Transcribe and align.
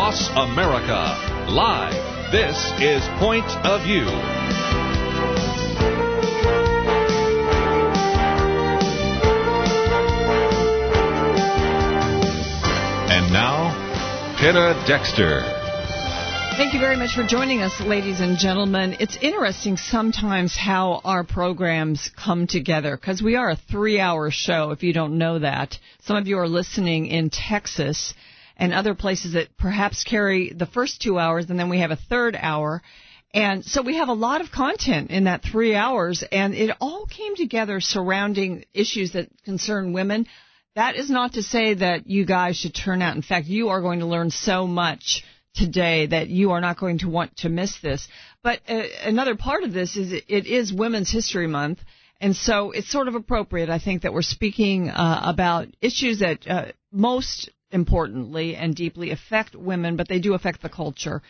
across 0.00 0.30
America. 0.30 1.14
Live, 1.50 2.32
this 2.32 2.56
is 2.80 3.06
Point 3.18 3.44
of 3.66 3.82
View. 3.82 4.06
And 13.10 13.30
now, 13.30 14.36
Penna 14.38 14.82
Dexter. 14.86 15.42
Thank 16.56 16.72
you 16.72 16.80
very 16.80 16.96
much 16.96 17.14
for 17.14 17.26
joining 17.26 17.60
us, 17.60 17.78
ladies 17.82 18.20
and 18.20 18.38
gentlemen. 18.38 18.96
It's 19.00 19.18
interesting 19.20 19.76
sometimes 19.76 20.56
how 20.56 21.02
our 21.04 21.24
programs 21.24 22.10
come 22.16 22.46
together 22.46 22.96
because 22.96 23.20
we 23.22 23.36
are 23.36 23.50
a 23.50 23.56
three 23.56 24.00
hour 24.00 24.30
show, 24.30 24.70
if 24.70 24.82
you 24.82 24.94
don't 24.94 25.18
know 25.18 25.40
that. 25.40 25.76
Some 26.04 26.16
of 26.16 26.26
you 26.26 26.38
are 26.38 26.48
listening 26.48 27.06
in 27.06 27.28
Texas 27.28 28.14
and 28.60 28.74
other 28.74 28.94
places 28.94 29.32
that 29.32 29.56
perhaps 29.56 30.04
carry 30.04 30.52
the 30.52 30.66
first 30.66 31.00
two 31.00 31.18
hours, 31.18 31.48
and 31.48 31.58
then 31.58 31.70
we 31.70 31.80
have 31.80 31.90
a 31.90 31.96
third 31.96 32.36
hour. 32.38 32.82
And 33.32 33.64
so 33.64 33.80
we 33.80 33.96
have 33.96 34.08
a 34.08 34.12
lot 34.12 34.42
of 34.42 34.52
content 34.52 35.10
in 35.10 35.24
that 35.24 35.42
three 35.42 35.74
hours, 35.74 36.22
and 36.30 36.54
it 36.54 36.76
all 36.80 37.06
came 37.06 37.36
together 37.36 37.80
surrounding 37.80 38.64
issues 38.74 39.12
that 39.12 39.30
concern 39.44 39.94
women. 39.94 40.26
That 40.76 40.94
is 40.94 41.08
not 41.08 41.32
to 41.34 41.42
say 41.42 41.74
that 41.74 42.06
you 42.06 42.26
guys 42.26 42.56
should 42.56 42.74
turn 42.74 43.00
out. 43.02 43.16
In 43.16 43.22
fact, 43.22 43.46
you 43.46 43.70
are 43.70 43.80
going 43.80 44.00
to 44.00 44.06
learn 44.06 44.30
so 44.30 44.66
much 44.66 45.24
today 45.54 46.06
that 46.06 46.28
you 46.28 46.50
are 46.50 46.60
not 46.60 46.78
going 46.78 46.98
to 46.98 47.08
want 47.08 47.36
to 47.38 47.48
miss 47.48 47.80
this. 47.80 48.08
But 48.42 48.60
uh, 48.68 48.82
another 49.02 49.36
part 49.36 49.64
of 49.64 49.72
this 49.72 49.96
is 49.96 50.12
it, 50.12 50.24
it 50.28 50.46
is 50.46 50.72
Women's 50.72 51.10
History 51.10 51.46
Month. 51.46 51.80
And 52.20 52.36
so 52.36 52.72
it's 52.72 52.90
sort 52.90 53.08
of 53.08 53.14
appropriate, 53.14 53.70
I 53.70 53.78
think, 53.78 54.02
that 54.02 54.12
we're 54.12 54.22
speaking 54.22 54.90
uh, 54.90 55.22
about 55.24 55.68
issues 55.80 56.18
that 56.18 56.46
uh, 56.46 56.66
most 56.92 57.50
importantly 57.72 58.56
and 58.56 58.74
deeply 58.74 59.10
affect 59.10 59.54
women, 59.54 59.96
but 59.96 60.08
they 60.08 60.18
do 60.18 60.34
affect 60.34 60.62
the 60.62 60.68
culture. 60.68 61.22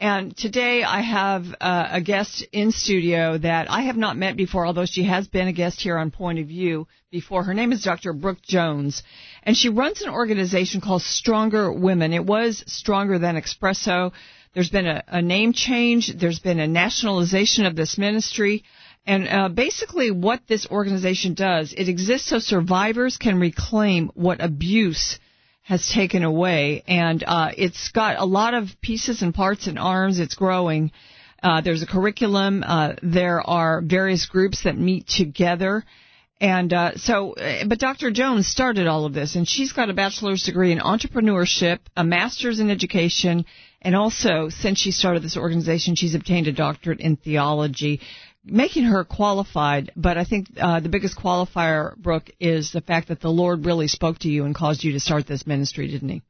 And 0.00 0.36
today 0.36 0.84
I 0.84 1.00
have 1.00 1.46
uh, 1.60 1.88
a 1.90 2.00
guest 2.00 2.46
in 2.52 2.70
studio 2.70 3.36
that 3.38 3.68
I 3.68 3.82
have 3.82 3.96
not 3.96 4.16
met 4.16 4.36
before, 4.36 4.64
although 4.64 4.86
she 4.86 5.02
has 5.04 5.26
been 5.26 5.48
a 5.48 5.52
guest 5.52 5.80
here 5.80 5.98
on 5.98 6.12
Point 6.12 6.38
of 6.38 6.46
View 6.46 6.86
before. 7.10 7.42
Her 7.42 7.54
name 7.54 7.72
is 7.72 7.82
Dr. 7.82 8.12
Brooke 8.12 8.42
Jones, 8.42 9.02
and 9.42 9.56
she 9.56 9.70
runs 9.70 10.00
an 10.02 10.10
organization 10.10 10.80
called 10.80 11.02
Stronger 11.02 11.72
Women. 11.72 12.12
It 12.12 12.24
was 12.24 12.62
Stronger 12.68 13.18
Than 13.18 13.34
Espresso. 13.34 14.12
There's 14.54 14.70
been 14.70 14.86
a, 14.86 15.02
a 15.08 15.20
name 15.20 15.52
change. 15.52 16.14
There's 16.16 16.38
been 16.38 16.60
a 16.60 16.68
nationalization 16.68 17.66
of 17.66 17.74
this 17.74 17.98
ministry. 17.98 18.62
And 19.04 19.28
uh, 19.28 19.48
basically, 19.48 20.12
what 20.12 20.42
this 20.46 20.66
organization 20.68 21.34
does, 21.34 21.72
it 21.72 21.88
exists 21.88 22.28
so 22.28 22.38
survivors 22.38 23.16
can 23.16 23.40
reclaim 23.40 24.12
what 24.14 24.40
abuse 24.40 25.18
has 25.68 25.86
taken 25.94 26.22
away, 26.22 26.82
and 26.88 27.22
uh, 27.26 27.50
it's 27.54 27.90
got 27.90 28.18
a 28.18 28.24
lot 28.24 28.54
of 28.54 28.68
pieces 28.80 29.20
and 29.20 29.34
parts 29.34 29.66
and 29.66 29.78
arms. 29.78 30.18
It's 30.18 30.34
growing. 30.34 30.92
Uh, 31.42 31.60
there's 31.60 31.82
a 31.82 31.86
curriculum. 31.86 32.64
Uh, 32.66 32.94
there 33.02 33.42
are 33.42 33.82
various 33.82 34.24
groups 34.24 34.62
that 34.64 34.78
meet 34.78 35.06
together. 35.06 35.84
And 36.40 36.72
uh, 36.72 36.96
so, 36.96 37.34
uh, 37.34 37.66
but 37.66 37.78
Dr. 37.78 38.10
Jones 38.10 38.46
started 38.46 38.86
all 38.86 39.04
of 39.04 39.12
this, 39.12 39.36
and 39.36 39.46
she's 39.46 39.72
got 39.72 39.90
a 39.90 39.92
bachelor's 39.92 40.42
degree 40.42 40.72
in 40.72 40.78
entrepreneurship, 40.78 41.80
a 41.94 42.02
master's 42.02 42.60
in 42.60 42.70
education, 42.70 43.44
and 43.82 43.94
also, 43.94 44.48
since 44.48 44.78
she 44.78 44.90
started 44.90 45.22
this 45.22 45.36
organization, 45.36 45.96
she's 45.96 46.14
obtained 46.14 46.46
a 46.46 46.52
doctorate 46.52 47.00
in 47.00 47.16
theology 47.16 48.00
making 48.44 48.84
her 48.84 49.04
qualified, 49.04 49.92
but 49.96 50.16
I 50.16 50.24
think 50.24 50.48
uh, 50.58 50.80
the 50.80 50.88
biggest 50.88 51.18
qualifier, 51.18 51.96
Brooke, 51.96 52.30
is 52.40 52.72
the 52.72 52.80
fact 52.80 53.08
that 53.08 53.20
the 53.20 53.30
Lord 53.30 53.66
really 53.66 53.88
spoke 53.88 54.18
to 54.20 54.28
you 54.28 54.44
and 54.44 54.54
caused 54.54 54.84
you 54.84 54.92
to 54.92 55.00
start 55.00 55.26
this 55.26 55.46
ministry, 55.46 55.88
didn't 55.88 56.08
He? 56.08 56.22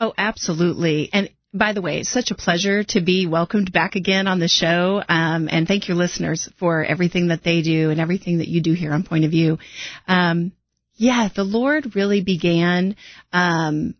Oh, 0.00 0.12
absolutely. 0.16 1.10
And 1.12 1.30
by 1.54 1.72
the 1.72 1.80
way, 1.80 2.00
it's 2.00 2.10
such 2.10 2.30
a 2.30 2.34
pleasure 2.34 2.84
to 2.84 3.00
be 3.00 3.26
welcomed 3.26 3.72
back 3.72 3.94
again 3.94 4.26
on 4.26 4.38
the 4.38 4.48
show. 4.48 5.02
Um, 5.08 5.48
and 5.50 5.66
thank 5.66 5.88
your 5.88 5.96
listeners 5.96 6.48
for 6.58 6.84
everything 6.84 7.28
that 7.28 7.42
they 7.42 7.62
do 7.62 7.90
and 7.90 8.00
everything 8.00 8.38
that 8.38 8.48
you 8.48 8.62
do 8.62 8.74
here 8.74 8.92
on 8.92 9.04
Point 9.04 9.24
of 9.24 9.30
View. 9.30 9.58
Um, 10.06 10.52
yeah, 10.94 11.28
the 11.34 11.44
Lord 11.44 11.94
really 11.94 12.22
began 12.22 12.96
um, 13.32 13.94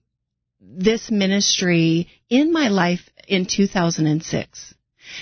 this 0.61 1.11
ministry 1.11 2.09
in 2.29 2.53
my 2.53 2.69
life 2.69 3.09
in 3.29 3.47
2006. 3.47 4.75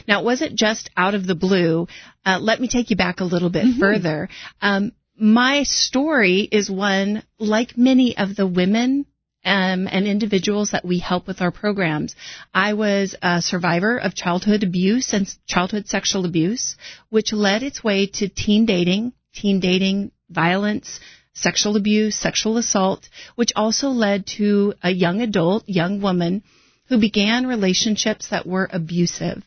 Now, 0.07 0.21
it 0.21 0.25
wasn't 0.25 0.55
just 0.55 0.91
out 0.97 1.15
of 1.15 1.27
the 1.27 1.35
blue. 1.35 1.89
Uh, 2.25 2.39
let 2.41 2.61
me 2.61 2.69
take 2.69 2.91
you 2.91 2.97
back 2.97 3.21
a 3.21 3.25
little 3.25 3.51
bit 3.51 3.65
mm-hmm. 3.65 3.81
further. 3.81 4.29
Um, 4.61 4.93
my 5.17 5.63
story 5.63 6.49
is 6.51 6.71
one 6.71 7.23
like 7.39 7.79
many 7.79 8.17
of 8.17 8.35
the 8.35 8.47
women 8.47 9.07
um, 9.45 9.87
and 9.91 10.07
individuals 10.07 10.71
that 10.71 10.85
we 10.85 10.99
help 10.99 11.27
with 11.27 11.41
our 11.41 11.51
programs. 11.51 12.17
I 12.53 12.75
was 12.75 13.15
a 13.23 13.43
survivor 13.43 13.99
of 13.99 14.15
childhood 14.15 14.63
abuse 14.63 15.13
and 15.13 15.33
childhood 15.47 15.87
sexual 15.87 16.25
abuse, 16.25 16.77
which 17.11 17.33
led 17.33 17.63
its 17.63 17.85
way 17.85 18.07
to 18.07 18.29
teen 18.29 18.67
dating, 18.67 19.13
teen 19.35 19.61
dating, 19.61 20.13
violence, 20.31 20.99
sexual 21.35 21.77
abuse, 21.77 22.17
sexual 22.17 22.57
assault, 22.57 23.09
which 23.35 23.53
also 23.55 23.89
led 23.89 24.27
to 24.27 24.75
a 24.83 24.91
young 24.91 25.21
adult, 25.21 25.69
young 25.69 26.01
woman 26.01 26.43
who 26.87 26.99
began 26.99 27.47
relationships 27.47 28.29
that 28.29 28.47
were 28.47 28.69
abusive 28.73 29.43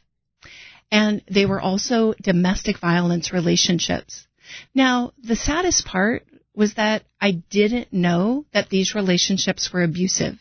and 0.92 1.22
they 1.30 1.46
were 1.46 1.62
also 1.62 2.14
domestic 2.22 2.80
violence 2.80 3.34
relationships. 3.34 4.28
Now, 4.74 5.14
the 5.22 5.36
saddest 5.36 5.86
part 5.86 6.26
was 6.56 6.76
that 6.76 7.04
I 7.22 7.44
didn't 7.50 7.94
know 7.94 8.46
that 8.54 8.70
these 8.70 8.96
relationships 8.96 9.72
were 9.72 9.84
abusive. 9.84 10.40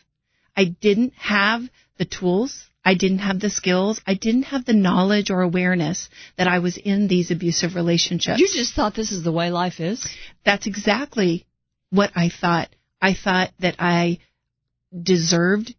I 0.56 0.64
didn't 0.64 1.14
have 1.14 1.62
the 1.98 2.04
tools. 2.04 2.68
I 2.84 2.94
didn't 2.94 3.18
have 3.18 3.40
the 3.40 3.50
skills. 3.50 4.00
I 4.06 4.14
didn't 4.14 4.44
have 4.44 4.64
the 4.64 4.72
knowledge 4.72 5.30
or 5.30 5.42
awareness 5.42 6.08
that 6.36 6.46
I 6.46 6.60
was 6.60 6.76
in 6.76 7.08
these 7.08 7.30
abusive 7.30 7.74
relationships. 7.74 8.38
You 8.38 8.48
just 8.48 8.74
thought 8.74 8.94
this 8.94 9.12
is 9.12 9.24
the 9.24 9.32
way 9.32 9.50
life 9.50 9.80
is? 9.80 10.08
That's 10.44 10.66
exactly 10.66 11.46
what 11.90 12.12
I 12.14 12.28
thought. 12.28 12.68
I 13.02 13.12
thought 13.14 13.50
that 13.58 13.76
I 13.78 14.20
deserved 15.02 15.74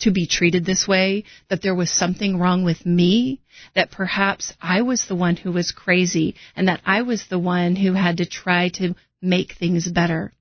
to 0.00 0.10
be 0.10 0.26
treated 0.26 0.64
this 0.64 0.86
way, 0.86 1.24
that 1.48 1.62
there 1.62 1.74
was 1.74 1.90
something 1.90 2.38
wrong 2.38 2.64
with 2.64 2.86
me, 2.86 3.40
that 3.74 3.90
perhaps 3.90 4.54
I 4.60 4.82
was 4.82 5.06
the 5.06 5.16
one 5.16 5.36
who 5.36 5.52
was 5.52 5.72
crazy 5.72 6.36
and 6.56 6.68
that 6.68 6.80
I 6.86 7.02
was 7.02 7.26
the 7.26 7.38
one 7.38 7.76
who 7.76 7.92
had 7.92 8.18
to 8.18 8.26
try 8.26 8.68
to 8.70 8.94
make 9.20 9.52
things 9.52 9.88
better. 9.88 10.32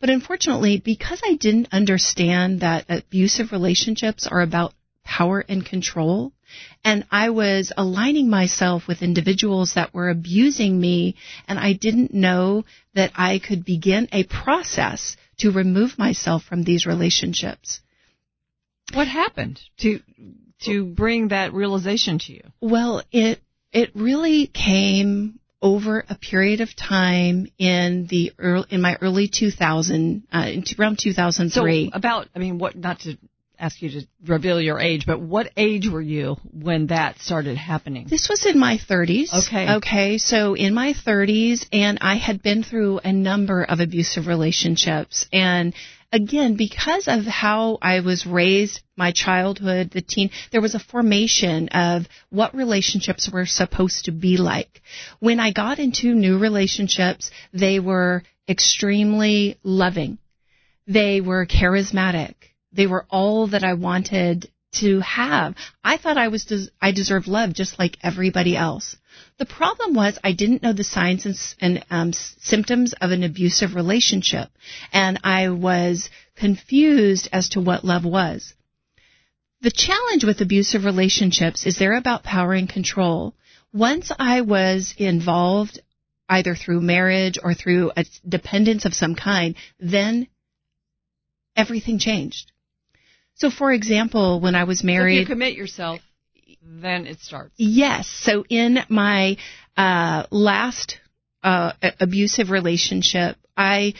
But 0.00 0.10
unfortunately, 0.10 0.82
because 0.84 1.20
I 1.24 1.36
didn't 1.36 1.68
understand 1.72 2.60
that 2.60 2.86
abusive 2.88 3.52
relationships 3.52 4.26
are 4.26 4.42
about 4.42 4.74
power 5.04 5.44
and 5.48 5.64
control, 5.64 6.32
and 6.84 7.04
I 7.10 7.30
was 7.30 7.72
aligning 7.76 8.28
myself 8.28 8.86
with 8.86 9.02
individuals 9.02 9.74
that 9.74 9.94
were 9.94 10.10
abusing 10.10 10.78
me, 10.78 11.14
and 11.48 11.58
I 11.58 11.72
didn't 11.72 12.12
know 12.12 12.64
that 12.94 13.12
I 13.14 13.38
could 13.38 13.64
begin 13.64 14.08
a 14.12 14.24
process 14.24 15.16
to 15.38 15.50
remove 15.50 15.98
myself 15.98 16.42
from 16.44 16.64
these 16.64 16.86
relationships. 16.86 17.80
What 18.92 19.08
happened 19.08 19.60
to 19.78 20.00
to 20.62 20.84
bring 20.84 21.28
that 21.28 21.52
realization 21.52 22.18
to 22.20 22.32
you? 22.32 22.42
Well, 22.60 23.02
it 23.12 23.40
it 23.72 23.90
really 23.94 24.46
came 24.46 25.38
over 25.60 26.04
a 26.08 26.14
period 26.14 26.60
of 26.60 26.74
time 26.76 27.46
in 27.58 28.06
the 28.08 28.32
early, 28.38 28.66
in 28.70 28.80
my 28.80 28.96
early 29.00 29.28
2000 29.28 30.22
uh, 30.32 30.50
around 30.78 30.98
2003. 30.98 31.90
So 31.90 31.96
about 31.96 32.28
I 32.34 32.38
mean 32.38 32.58
what 32.58 32.76
not 32.76 33.00
to 33.00 33.16
ask 33.58 33.80
you 33.80 33.90
to 33.90 34.06
reveal 34.26 34.60
your 34.60 34.78
age, 34.78 35.06
but 35.06 35.20
what 35.20 35.50
age 35.56 35.88
were 35.88 36.00
you 36.00 36.36
when 36.52 36.88
that 36.88 37.18
started 37.20 37.56
happening? 37.56 38.06
This 38.08 38.28
was 38.28 38.44
in 38.46 38.58
my 38.58 38.78
30s. 38.78 39.46
Okay. 39.46 39.76
Okay, 39.76 40.18
so 40.18 40.54
in 40.54 40.74
my 40.74 40.92
30s, 40.92 41.66
and 41.72 41.98
I 42.02 42.16
had 42.16 42.42
been 42.42 42.62
through 42.62 43.00
a 43.02 43.12
number 43.12 43.64
of 43.64 43.80
abusive 43.80 44.26
relationships, 44.26 45.26
and 45.32 45.74
again, 46.12 46.56
because 46.56 47.08
of 47.08 47.24
how 47.24 47.78
I 47.82 48.00
was 48.00 48.26
raised, 48.26 48.80
my 48.96 49.12
childhood, 49.12 49.90
the 49.90 50.00
teen, 50.00 50.30
there 50.52 50.60
was 50.60 50.74
a 50.74 50.80
formation 50.80 51.68
of 51.68 52.06
what 52.30 52.54
relationships 52.54 53.30
were 53.30 53.46
supposed 53.46 54.06
to 54.06 54.12
be 54.12 54.36
like. 54.36 54.80
When 55.20 55.40
I 55.40 55.52
got 55.52 55.78
into 55.78 56.14
new 56.14 56.38
relationships, 56.38 57.30
they 57.52 57.80
were 57.80 58.22
extremely 58.48 59.58
loving. 59.62 60.18
They 60.86 61.20
were 61.20 61.46
charismatic. 61.46 62.34
They 62.72 62.86
were 62.86 63.06
all 63.10 63.48
that 63.48 63.64
I 63.64 63.74
wanted 63.74 64.50
to 64.80 65.00
have. 65.00 65.54
I 65.82 65.96
thought 65.96 66.18
I 66.18 66.28
was 66.28 66.44
des- 66.44 66.70
I 66.80 66.92
deserved 66.92 67.28
love 67.28 67.52
just 67.52 67.78
like 67.78 67.98
everybody 68.02 68.56
else. 68.56 68.96
The 69.38 69.46
problem 69.46 69.94
was 69.94 70.18
I 70.24 70.32
didn't 70.32 70.62
know 70.62 70.72
the 70.72 70.84
signs 70.84 71.26
and, 71.26 71.36
and 71.60 71.84
um, 71.90 72.12
symptoms 72.12 72.92
of 72.94 73.10
an 73.10 73.22
abusive 73.22 73.74
relationship, 73.74 74.48
and 74.92 75.18
I 75.24 75.50
was 75.50 76.10
confused 76.36 77.28
as 77.32 77.50
to 77.50 77.60
what 77.60 77.84
love 77.84 78.04
was. 78.04 78.54
The 79.62 79.70
challenge 79.70 80.24
with 80.24 80.40
abusive 80.40 80.84
relationships 80.84 81.66
is 81.66 81.76
they're 81.76 81.96
about 81.96 82.22
power 82.22 82.52
and 82.52 82.68
control. 82.68 83.34
Once 83.72 84.12
I 84.18 84.42
was 84.42 84.94
involved 84.96 85.80
either 86.28 86.54
through 86.54 86.80
marriage 86.80 87.38
or 87.42 87.54
through 87.54 87.92
a 87.96 88.04
dependence 88.28 88.84
of 88.84 88.94
some 88.94 89.14
kind, 89.14 89.54
then 89.78 90.28
everything 91.54 91.98
changed. 91.98 92.52
So, 93.36 93.50
for 93.50 93.72
example, 93.72 94.40
when 94.40 94.54
I 94.54 94.64
was 94.64 94.82
married, 94.82 95.16
if 95.18 95.28
you 95.28 95.34
commit 95.34 95.54
yourself, 95.54 96.00
then 96.62 97.06
it 97.06 97.20
starts. 97.20 97.54
Yes. 97.56 98.08
So, 98.08 98.44
in 98.48 98.78
my 98.88 99.36
uh, 99.76 100.24
last 100.30 100.98
uh, 101.42 101.72
abusive 102.00 102.50
relationship, 102.50 103.36
I 103.56 103.94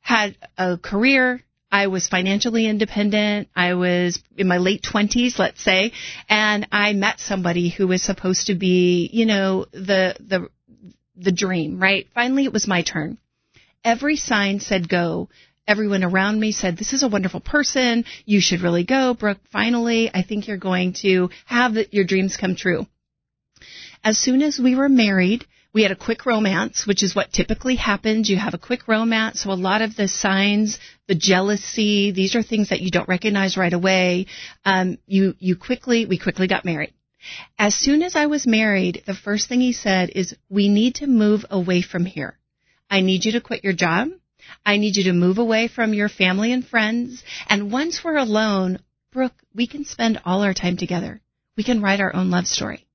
had 0.00 0.36
a 0.58 0.76
career. 0.76 1.42
I 1.72 1.86
was 1.86 2.08
financially 2.08 2.66
independent. 2.66 3.48
I 3.54 3.74
was 3.74 4.20
in 4.36 4.48
my 4.48 4.58
late 4.58 4.82
20s, 4.82 5.38
let's 5.38 5.62
say, 5.62 5.92
and 6.28 6.66
I 6.72 6.92
met 6.94 7.20
somebody 7.20 7.68
who 7.68 7.86
was 7.86 8.02
supposed 8.02 8.48
to 8.48 8.56
be, 8.56 9.08
you 9.12 9.24
know, 9.24 9.66
the 9.72 10.16
the 10.18 10.48
the 11.16 11.30
dream, 11.30 11.80
right? 11.80 12.08
Finally, 12.12 12.44
it 12.44 12.52
was 12.52 12.66
my 12.66 12.82
turn. 12.82 13.18
Every 13.84 14.16
sign 14.16 14.58
said 14.58 14.88
go. 14.88 15.28
Everyone 15.66 16.02
around 16.02 16.40
me 16.40 16.52
said, 16.52 16.76
this 16.76 16.92
is 16.92 17.02
a 17.02 17.08
wonderful 17.08 17.40
person. 17.40 18.04
You 18.24 18.40
should 18.40 18.60
really 18.60 18.84
go. 18.84 19.14
Brooke, 19.14 19.38
finally, 19.52 20.10
I 20.12 20.22
think 20.22 20.48
you're 20.48 20.56
going 20.56 20.94
to 21.02 21.30
have 21.46 21.76
your 21.92 22.04
dreams 22.04 22.36
come 22.36 22.56
true. 22.56 22.86
As 24.02 24.18
soon 24.18 24.42
as 24.42 24.58
we 24.58 24.74
were 24.74 24.88
married, 24.88 25.44
we 25.72 25.82
had 25.82 25.92
a 25.92 25.96
quick 25.96 26.26
romance, 26.26 26.86
which 26.86 27.02
is 27.02 27.14
what 27.14 27.32
typically 27.32 27.76
happens. 27.76 28.28
You 28.28 28.36
have 28.36 28.54
a 28.54 28.58
quick 28.58 28.88
romance, 28.88 29.42
so 29.42 29.52
a 29.52 29.54
lot 29.54 29.82
of 29.82 29.94
the 29.94 30.08
signs, 30.08 30.78
the 31.06 31.14
jealousy, 31.14 32.10
these 32.10 32.34
are 32.34 32.42
things 32.42 32.70
that 32.70 32.80
you 32.80 32.90
don't 32.90 33.08
recognize 33.08 33.56
right 33.56 33.72
away. 33.72 34.26
Um, 34.64 34.98
you 35.06 35.34
you 35.38 35.56
quickly 35.56 36.06
we 36.06 36.18
quickly 36.18 36.48
got 36.48 36.64
married. 36.64 36.92
As 37.58 37.74
soon 37.74 38.02
as 38.02 38.16
I 38.16 38.26
was 38.26 38.46
married, 38.46 39.04
the 39.06 39.14
first 39.14 39.48
thing 39.48 39.60
he 39.60 39.72
said 39.72 40.10
is, 40.14 40.34
"We 40.48 40.68
need 40.68 40.96
to 40.96 41.06
move 41.06 41.44
away 41.50 41.82
from 41.82 42.04
here. 42.04 42.38
I 42.90 43.02
need 43.02 43.24
you 43.24 43.32
to 43.32 43.40
quit 43.40 43.62
your 43.62 43.74
job. 43.74 44.08
I 44.64 44.76
need 44.76 44.96
you 44.96 45.04
to 45.04 45.12
move 45.12 45.38
away 45.38 45.68
from 45.68 45.94
your 45.94 46.08
family 46.08 46.52
and 46.52 46.66
friends. 46.66 47.22
And 47.48 47.72
once 47.72 48.02
we're 48.04 48.16
alone, 48.16 48.78
Brooke, 49.12 49.42
we 49.54 49.66
can 49.66 49.84
spend 49.84 50.20
all 50.24 50.42
our 50.42 50.54
time 50.54 50.76
together. 50.76 51.20
We 51.56 51.64
can 51.64 51.82
write 51.82 52.00
our 52.00 52.14
own 52.14 52.30
love 52.30 52.46
story." 52.46 52.86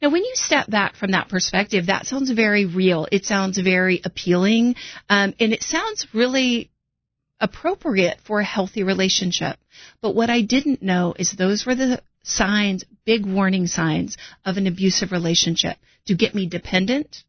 Now, 0.00 0.10
when 0.10 0.24
you 0.24 0.32
step 0.34 0.70
back 0.70 0.94
from 0.94 1.10
that 1.10 1.28
perspective, 1.28 1.86
that 1.86 2.06
sounds 2.06 2.30
very 2.30 2.64
real. 2.64 3.08
It 3.10 3.24
sounds 3.24 3.58
very 3.58 4.00
appealing, 4.04 4.76
um, 5.08 5.34
and 5.40 5.52
it 5.52 5.64
sounds 5.64 6.06
really 6.12 6.70
appropriate 7.40 8.20
for 8.24 8.40
a 8.40 8.44
healthy 8.44 8.82
relationship. 8.82 9.58
But 10.00 10.14
what 10.14 10.30
I 10.30 10.42
didn't 10.42 10.82
know 10.82 11.14
is 11.18 11.32
those 11.32 11.66
were 11.66 11.74
the 11.74 12.00
signs, 12.22 12.84
big 13.04 13.26
warning 13.26 13.66
signs 13.66 14.16
of 14.44 14.56
an 14.56 14.66
abusive 14.66 15.12
relationship 15.12 15.78
to 16.06 16.14
get 16.14 16.34
me 16.34 16.46
dependent 16.46 17.24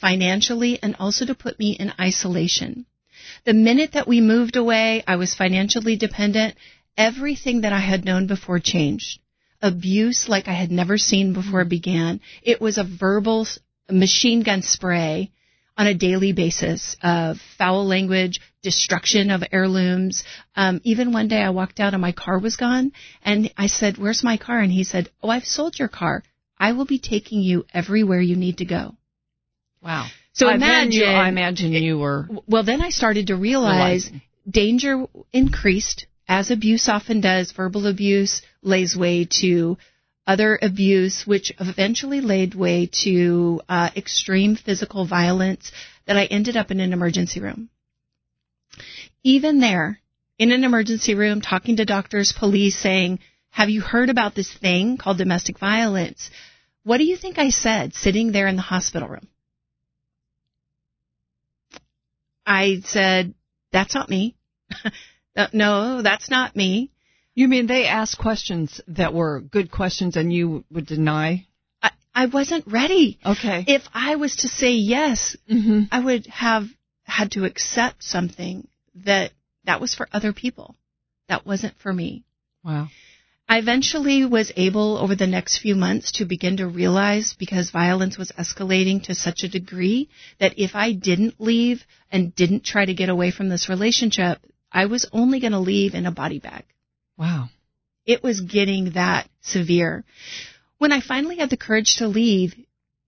financially 0.00 0.78
and 0.82 0.96
also 0.98 1.26
to 1.26 1.34
put 1.34 1.58
me 1.58 1.72
in 1.72 1.92
isolation. 2.00 2.86
The 3.44 3.54
minute 3.54 3.92
that 3.92 4.08
we 4.08 4.20
moved 4.20 4.56
away, 4.56 5.02
I 5.06 5.16
was 5.16 5.34
financially 5.34 5.96
dependent. 5.96 6.56
Everything 6.96 7.62
that 7.62 7.72
I 7.72 7.80
had 7.80 8.04
known 8.04 8.26
before 8.26 8.58
changed 8.58 9.20
abuse 9.60 10.28
like 10.28 10.48
I 10.48 10.52
had 10.52 10.70
never 10.70 10.98
seen 10.98 11.32
before 11.32 11.64
began. 11.64 12.20
It 12.42 12.60
was 12.60 12.78
a 12.78 12.84
verbal 12.84 13.46
machine 13.90 14.42
gun 14.42 14.62
spray 14.62 15.32
on 15.76 15.86
a 15.86 15.94
daily 15.94 16.32
basis 16.32 16.96
of 17.02 17.38
foul 17.56 17.86
language, 17.86 18.40
destruction 18.62 19.30
of 19.30 19.44
heirlooms. 19.52 20.24
Um, 20.56 20.80
even 20.84 21.12
one 21.12 21.28
day 21.28 21.40
I 21.40 21.50
walked 21.50 21.80
out 21.80 21.94
and 21.94 22.02
my 22.02 22.12
car 22.12 22.38
was 22.38 22.56
gone 22.56 22.92
and 23.22 23.52
I 23.56 23.68
said, 23.68 23.96
where's 23.96 24.24
my 24.24 24.36
car? 24.36 24.58
And 24.58 24.72
he 24.72 24.84
said, 24.84 25.10
oh, 25.22 25.28
I've 25.28 25.44
sold 25.46 25.78
your 25.78 25.88
car. 25.88 26.24
I 26.58 26.72
will 26.72 26.86
be 26.86 26.98
taking 26.98 27.40
you 27.40 27.64
everywhere 27.72 28.20
you 28.20 28.34
need 28.34 28.58
to 28.58 28.64
go. 28.64 28.96
Wow. 29.82 30.06
So 30.32 30.48
I 30.48 30.54
imagine, 30.54 30.92
you, 30.92 31.04
I 31.04 31.28
imagine 31.28 31.72
you 31.72 31.98
were. 31.98 32.28
Well, 32.46 32.62
then 32.62 32.80
I 32.80 32.90
started 32.90 33.28
to 33.28 33.36
realize 33.36 34.06
realizing. 34.06 34.22
danger 34.48 35.06
increased 35.32 36.06
as 36.28 36.50
abuse 36.50 36.88
often 36.88 37.20
does, 37.20 37.52
verbal 37.52 37.86
abuse 37.86 38.42
lays 38.62 38.96
way 38.96 39.26
to 39.40 39.78
other 40.26 40.58
abuse, 40.60 41.26
which 41.26 41.52
eventually 41.58 42.20
laid 42.20 42.54
way 42.54 42.90
to 43.04 43.62
uh, 43.68 43.88
extreme 43.96 44.54
physical 44.54 45.06
violence 45.06 45.72
that 46.06 46.18
I 46.18 46.26
ended 46.26 46.56
up 46.56 46.70
in 46.70 46.80
an 46.80 46.92
emergency 46.92 47.40
room. 47.40 47.70
Even 49.24 49.60
there, 49.60 50.00
in 50.38 50.52
an 50.52 50.64
emergency 50.64 51.14
room, 51.14 51.40
talking 51.40 51.76
to 51.76 51.86
doctors, 51.86 52.32
police, 52.38 52.76
saying, 52.76 53.20
have 53.50 53.70
you 53.70 53.80
heard 53.80 54.10
about 54.10 54.34
this 54.34 54.52
thing 54.52 54.98
called 54.98 55.16
domestic 55.16 55.58
violence? 55.58 56.30
What 56.84 56.98
do 56.98 57.04
you 57.04 57.16
think 57.16 57.38
I 57.38 57.48
said 57.48 57.94
sitting 57.94 58.30
there 58.32 58.46
in 58.46 58.56
the 58.56 58.62
hospital 58.62 59.08
room? 59.08 59.28
I 62.48 62.80
said, 62.84 63.34
that's 63.72 63.94
not 63.94 64.08
me. 64.08 64.36
Uh, 65.36 65.46
no, 65.52 66.02
that's 66.02 66.30
not 66.30 66.56
me. 66.56 66.90
You 67.36 67.46
mean 67.46 67.68
they 67.68 67.86
asked 67.86 68.18
questions 68.18 68.80
that 68.88 69.14
were 69.14 69.40
good 69.40 69.70
questions 69.70 70.16
and 70.16 70.32
you 70.32 70.64
would 70.72 70.86
deny? 70.86 71.46
I, 71.80 71.90
I 72.12 72.26
wasn't 72.26 72.66
ready. 72.66 73.20
Okay. 73.24 73.64
If 73.68 73.82
I 73.94 74.16
was 74.16 74.34
to 74.36 74.48
say 74.48 74.72
yes, 74.72 75.36
mm-hmm. 75.48 75.82
I 75.92 76.00
would 76.00 76.26
have 76.26 76.64
had 77.04 77.30
to 77.32 77.44
accept 77.44 78.02
something 78.02 78.66
that 79.04 79.30
that 79.62 79.80
was 79.80 79.94
for 79.94 80.08
other 80.12 80.32
people. 80.32 80.74
That 81.28 81.46
wasn't 81.46 81.78
for 81.78 81.92
me. 81.92 82.24
Wow. 82.64 82.88
I 83.50 83.58
eventually 83.58 84.26
was 84.26 84.52
able 84.56 84.98
over 84.98 85.14
the 85.14 85.26
next 85.26 85.58
few 85.58 85.74
months 85.74 86.12
to 86.12 86.26
begin 86.26 86.58
to 86.58 86.66
realize 86.66 87.34
because 87.38 87.70
violence 87.70 88.18
was 88.18 88.30
escalating 88.32 89.02
to 89.04 89.14
such 89.14 89.42
a 89.42 89.48
degree 89.48 90.10
that 90.38 90.58
if 90.58 90.74
I 90.74 90.92
didn't 90.92 91.40
leave 91.40 91.82
and 92.12 92.34
didn't 92.34 92.64
try 92.64 92.84
to 92.84 92.92
get 92.92 93.08
away 93.08 93.30
from 93.30 93.48
this 93.48 93.70
relationship, 93.70 94.38
I 94.70 94.84
was 94.84 95.08
only 95.14 95.40
going 95.40 95.52
to 95.52 95.60
leave 95.60 95.94
in 95.94 96.04
a 96.04 96.12
body 96.12 96.40
bag. 96.40 96.64
Wow. 97.16 97.48
It 98.04 98.22
was 98.22 98.42
getting 98.42 98.90
that 98.90 99.30
severe. 99.40 100.04
When 100.76 100.92
I 100.92 101.00
finally 101.00 101.38
had 101.38 101.48
the 101.48 101.56
courage 101.56 101.96
to 101.96 102.08
leave, 102.08 102.54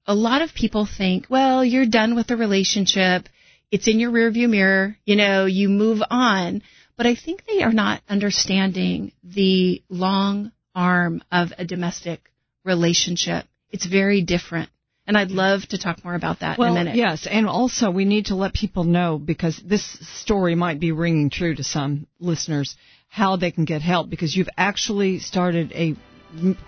a 0.07 0.15
lot 0.15 0.41
of 0.41 0.55
people 0.55 0.87
think, 0.87 1.27
well, 1.29 1.63
you're 1.63 1.87
done 1.87 2.15
with 2.15 2.29
the 2.29 2.37
relationship. 2.39 3.29
It's 3.71 3.89
in 3.89 4.01
your 4.01 4.11
rearview 4.11 4.49
mirror. 4.49 4.97
You 5.05 5.17
know, 5.17 5.45
you 5.45 5.69
move 5.69 6.03
on. 6.11 6.63
But 7.01 7.07
I 7.07 7.15
think 7.15 7.45
they 7.47 7.63
are 7.63 7.73
not 7.73 8.03
understanding 8.11 9.13
the 9.25 9.83
long 9.89 10.53
arm 10.75 11.23
of 11.33 11.49
a 11.57 11.65
domestic 11.65 12.21
relationship. 12.63 13.47
It's 13.71 13.87
very 13.87 14.21
different. 14.21 14.69
And 15.07 15.17
I'd 15.17 15.31
love 15.31 15.63
to 15.69 15.79
talk 15.79 16.05
more 16.05 16.15
about 16.15 16.41
that 16.41 16.59
well, 16.59 16.73
in 16.73 16.77
a 16.77 16.85
minute. 16.85 16.97
Yes, 16.97 17.27
and 17.27 17.47
also 17.47 17.91
we 17.91 18.05
need 18.05 18.27
to 18.27 18.35
let 18.35 18.53
people 18.53 18.85
know 18.85 19.17
because 19.17 19.59
this 19.65 19.83
story 20.19 20.55
might 20.55 20.79
be 20.79 20.93
ringing 20.93 21.31
true 21.31 21.55
to 21.55 21.65
some 21.65 22.07
listeners 22.19 22.77
how 23.09 23.37
they 23.37 23.51
can 23.51 23.65
get 23.65 23.81
help 23.81 24.11
because 24.11 24.37
you've 24.37 24.51
actually 24.59 25.21
started 25.21 25.73
a 25.73 25.97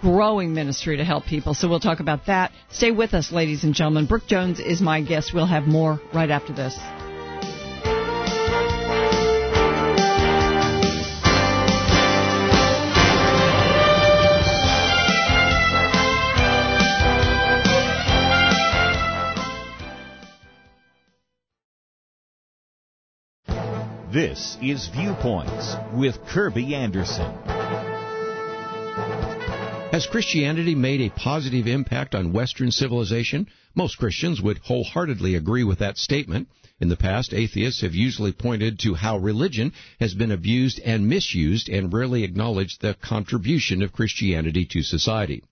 growing 0.01 0.55
ministry 0.55 0.97
to 0.97 1.05
help 1.05 1.27
people. 1.27 1.53
So 1.53 1.69
we'll 1.69 1.79
talk 1.79 2.01
about 2.01 2.25
that. 2.29 2.53
Stay 2.71 2.91
with 2.91 3.13
us, 3.13 3.33
ladies 3.33 3.65
and 3.65 3.75
gentlemen. 3.75 4.07
Brooke 4.07 4.29
Jones 4.29 4.61
is 4.61 4.81
my 4.81 5.03
guest. 5.03 5.35
We'll 5.35 5.45
have 5.45 5.65
more 5.65 6.01
right 6.15 6.31
after 6.31 6.55
this. 6.55 6.75
This 24.13 24.59
is 24.61 24.89
Viewpoints 24.89 25.75
with 25.95 26.23
Kirby 26.27 26.75
Anderson. 26.75 27.33
Has 29.91 30.07
Christianity 30.07 30.75
made 30.75 31.01
a 31.01 31.09
positive 31.09 31.67
impact 31.67 32.15
on 32.15 32.35
Western 32.35 32.71
civilization? 32.73 33.47
Most 33.75 33.97
Christians 33.97 34.43
would 34.43 34.59
wholeheartedly 34.59 35.35
agree 35.35 35.65
with 35.65 35.79
that 35.79 35.97
statement. 35.97 36.49
In 36.79 36.91
the 36.91 36.97
past, 36.97 37.33
atheists 37.33 37.81
have 37.81 37.95
usually 37.95 38.33
pointed 38.33 38.79
to 38.81 38.93
how 38.93 39.17
religion 39.17 39.73
has 39.99 40.13
been 40.13 40.31
abused 40.31 40.79
and 40.81 41.09
misused 41.09 41.71
and 41.71 41.91
rarely 41.91 42.23
acknowledged 42.23 42.83
the 42.83 42.93
contribution 43.01 43.81
of 43.81 43.95
Christianity 43.95 44.67
to 44.73 44.83
society. 44.83 45.43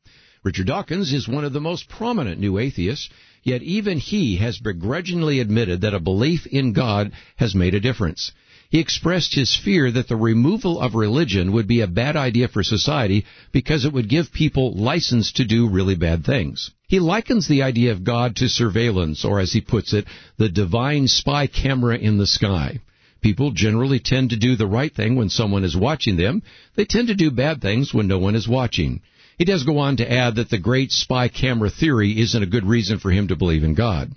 Richard 0.44 0.66
Dawkins 0.66 1.14
is 1.14 1.26
one 1.26 1.46
of 1.46 1.54
the 1.54 1.60
most 1.62 1.88
prominent 1.88 2.38
new 2.38 2.58
atheists, 2.58 3.08
yet 3.42 3.62
even 3.62 3.96
he 3.96 4.36
has 4.36 4.58
begrudgingly 4.58 5.40
admitted 5.40 5.80
that 5.80 5.94
a 5.94 6.00
belief 6.00 6.46
in 6.46 6.74
God 6.74 7.12
has 7.36 7.54
made 7.54 7.74
a 7.74 7.80
difference. 7.80 8.32
He 8.70 8.78
expressed 8.78 9.34
his 9.34 9.56
fear 9.56 9.90
that 9.90 10.06
the 10.06 10.14
removal 10.14 10.80
of 10.80 10.94
religion 10.94 11.50
would 11.50 11.66
be 11.66 11.80
a 11.80 11.88
bad 11.88 12.14
idea 12.16 12.46
for 12.46 12.62
society 12.62 13.24
because 13.50 13.84
it 13.84 13.92
would 13.92 14.08
give 14.08 14.32
people 14.32 14.72
license 14.74 15.32
to 15.32 15.44
do 15.44 15.68
really 15.68 15.96
bad 15.96 16.24
things. 16.24 16.70
He 16.86 17.00
likens 17.00 17.48
the 17.48 17.62
idea 17.62 17.90
of 17.90 18.04
God 18.04 18.36
to 18.36 18.48
surveillance, 18.48 19.24
or 19.24 19.40
as 19.40 19.52
he 19.52 19.60
puts 19.60 19.92
it, 19.92 20.06
the 20.36 20.48
divine 20.48 21.08
spy 21.08 21.48
camera 21.48 21.98
in 21.98 22.18
the 22.18 22.28
sky. 22.28 22.78
People 23.20 23.50
generally 23.50 23.98
tend 23.98 24.30
to 24.30 24.36
do 24.36 24.54
the 24.54 24.68
right 24.68 24.94
thing 24.94 25.16
when 25.16 25.30
someone 25.30 25.64
is 25.64 25.76
watching 25.76 26.16
them. 26.16 26.40
They 26.76 26.84
tend 26.84 27.08
to 27.08 27.14
do 27.16 27.32
bad 27.32 27.60
things 27.60 27.92
when 27.92 28.06
no 28.06 28.18
one 28.18 28.36
is 28.36 28.46
watching. 28.48 29.00
He 29.36 29.44
does 29.44 29.64
go 29.64 29.78
on 29.78 29.96
to 29.96 30.10
add 30.10 30.36
that 30.36 30.48
the 30.48 30.58
great 30.58 30.92
spy 30.92 31.26
camera 31.26 31.70
theory 31.70 32.20
isn't 32.20 32.42
a 32.42 32.46
good 32.46 32.64
reason 32.64 33.00
for 33.00 33.10
him 33.10 33.26
to 33.28 33.36
believe 33.36 33.64
in 33.64 33.74
God. 33.74 34.12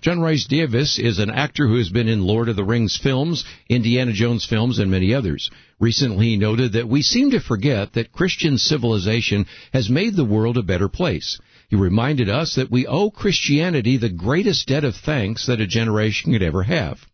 John 0.00 0.20
Rhys-Davies 0.20 1.00
is 1.00 1.18
an 1.18 1.30
actor 1.30 1.66
who 1.66 1.76
has 1.76 1.88
been 1.88 2.06
in 2.06 2.22
Lord 2.22 2.48
of 2.48 2.54
the 2.54 2.64
Rings 2.64 2.96
films, 2.96 3.44
Indiana 3.68 4.12
Jones 4.12 4.44
films, 4.44 4.78
and 4.78 4.90
many 4.90 5.12
others. 5.12 5.50
Recently, 5.80 6.26
he 6.26 6.36
noted 6.36 6.72
that 6.72 6.88
we 6.88 7.02
seem 7.02 7.32
to 7.32 7.40
forget 7.40 7.94
that 7.94 8.12
Christian 8.12 8.58
civilization 8.58 9.46
has 9.72 9.90
made 9.90 10.14
the 10.14 10.24
world 10.24 10.56
a 10.56 10.62
better 10.62 10.88
place. 10.88 11.40
He 11.68 11.74
reminded 11.74 12.28
us 12.28 12.54
that 12.54 12.70
we 12.70 12.86
owe 12.86 13.10
Christianity 13.10 13.96
the 13.96 14.08
greatest 14.08 14.68
debt 14.68 14.84
of 14.84 14.94
thanks 14.94 15.46
that 15.46 15.60
a 15.60 15.66
generation 15.66 16.32
could 16.32 16.42
ever 16.42 16.62
have. 16.62 17.04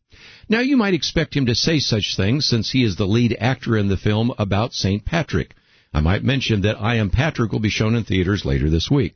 Now, 0.49 0.61
you 0.61 0.77
might 0.77 0.95
expect 0.95 1.35
him 1.35 1.47
to 1.47 1.55
say 1.55 1.79
such 1.79 2.17
things 2.17 2.47
since 2.47 2.71
he 2.71 2.85
is 2.85 2.97
the 2.97 3.07
lead 3.07 3.35
actor 3.41 3.79
in 3.79 3.89
the 3.89 3.97
film 3.97 4.31
about 4.37 4.75
St. 4.75 5.05
Patrick. 5.05 5.55
I 5.95 6.01
might 6.01 6.23
mention 6.23 6.61
that 6.63 6.81
I 6.81 6.97
Am 6.97 7.09
Patrick 7.09 7.51
will 7.51 7.61
be 7.61 7.71
shown 7.71 7.95
in 7.95 8.05
theaters 8.05 8.45
later 8.45 8.69
this 8.69 8.91
week. 8.91 9.15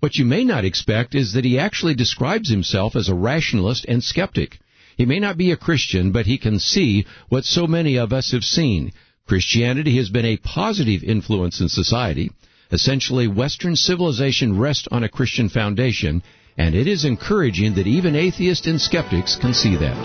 What 0.00 0.16
you 0.16 0.24
may 0.24 0.44
not 0.44 0.64
expect 0.64 1.14
is 1.14 1.34
that 1.34 1.44
he 1.44 1.58
actually 1.58 1.94
describes 1.94 2.48
himself 2.48 2.96
as 2.96 3.08
a 3.08 3.14
rationalist 3.14 3.84
and 3.86 4.02
skeptic. 4.02 4.58
He 4.96 5.04
may 5.04 5.20
not 5.20 5.36
be 5.36 5.50
a 5.50 5.56
Christian, 5.56 6.10
but 6.10 6.24
he 6.24 6.38
can 6.38 6.58
see 6.58 7.04
what 7.28 7.44
so 7.44 7.66
many 7.66 7.98
of 7.98 8.12
us 8.12 8.32
have 8.32 8.42
seen. 8.42 8.92
Christianity 9.28 9.96
has 9.98 10.08
been 10.08 10.24
a 10.24 10.38
positive 10.38 11.04
influence 11.04 11.60
in 11.60 11.68
society. 11.68 12.30
Essentially, 12.72 13.28
Western 13.28 13.76
civilization 13.76 14.58
rests 14.58 14.88
on 14.90 15.04
a 15.04 15.08
Christian 15.08 15.50
foundation, 15.50 16.22
and 16.56 16.74
it 16.74 16.86
is 16.86 17.04
encouraging 17.04 17.74
that 17.74 17.86
even 17.86 18.16
atheists 18.16 18.66
and 18.66 18.80
skeptics 18.80 19.36
can 19.36 19.52
see 19.52 19.76
that. 19.76 19.98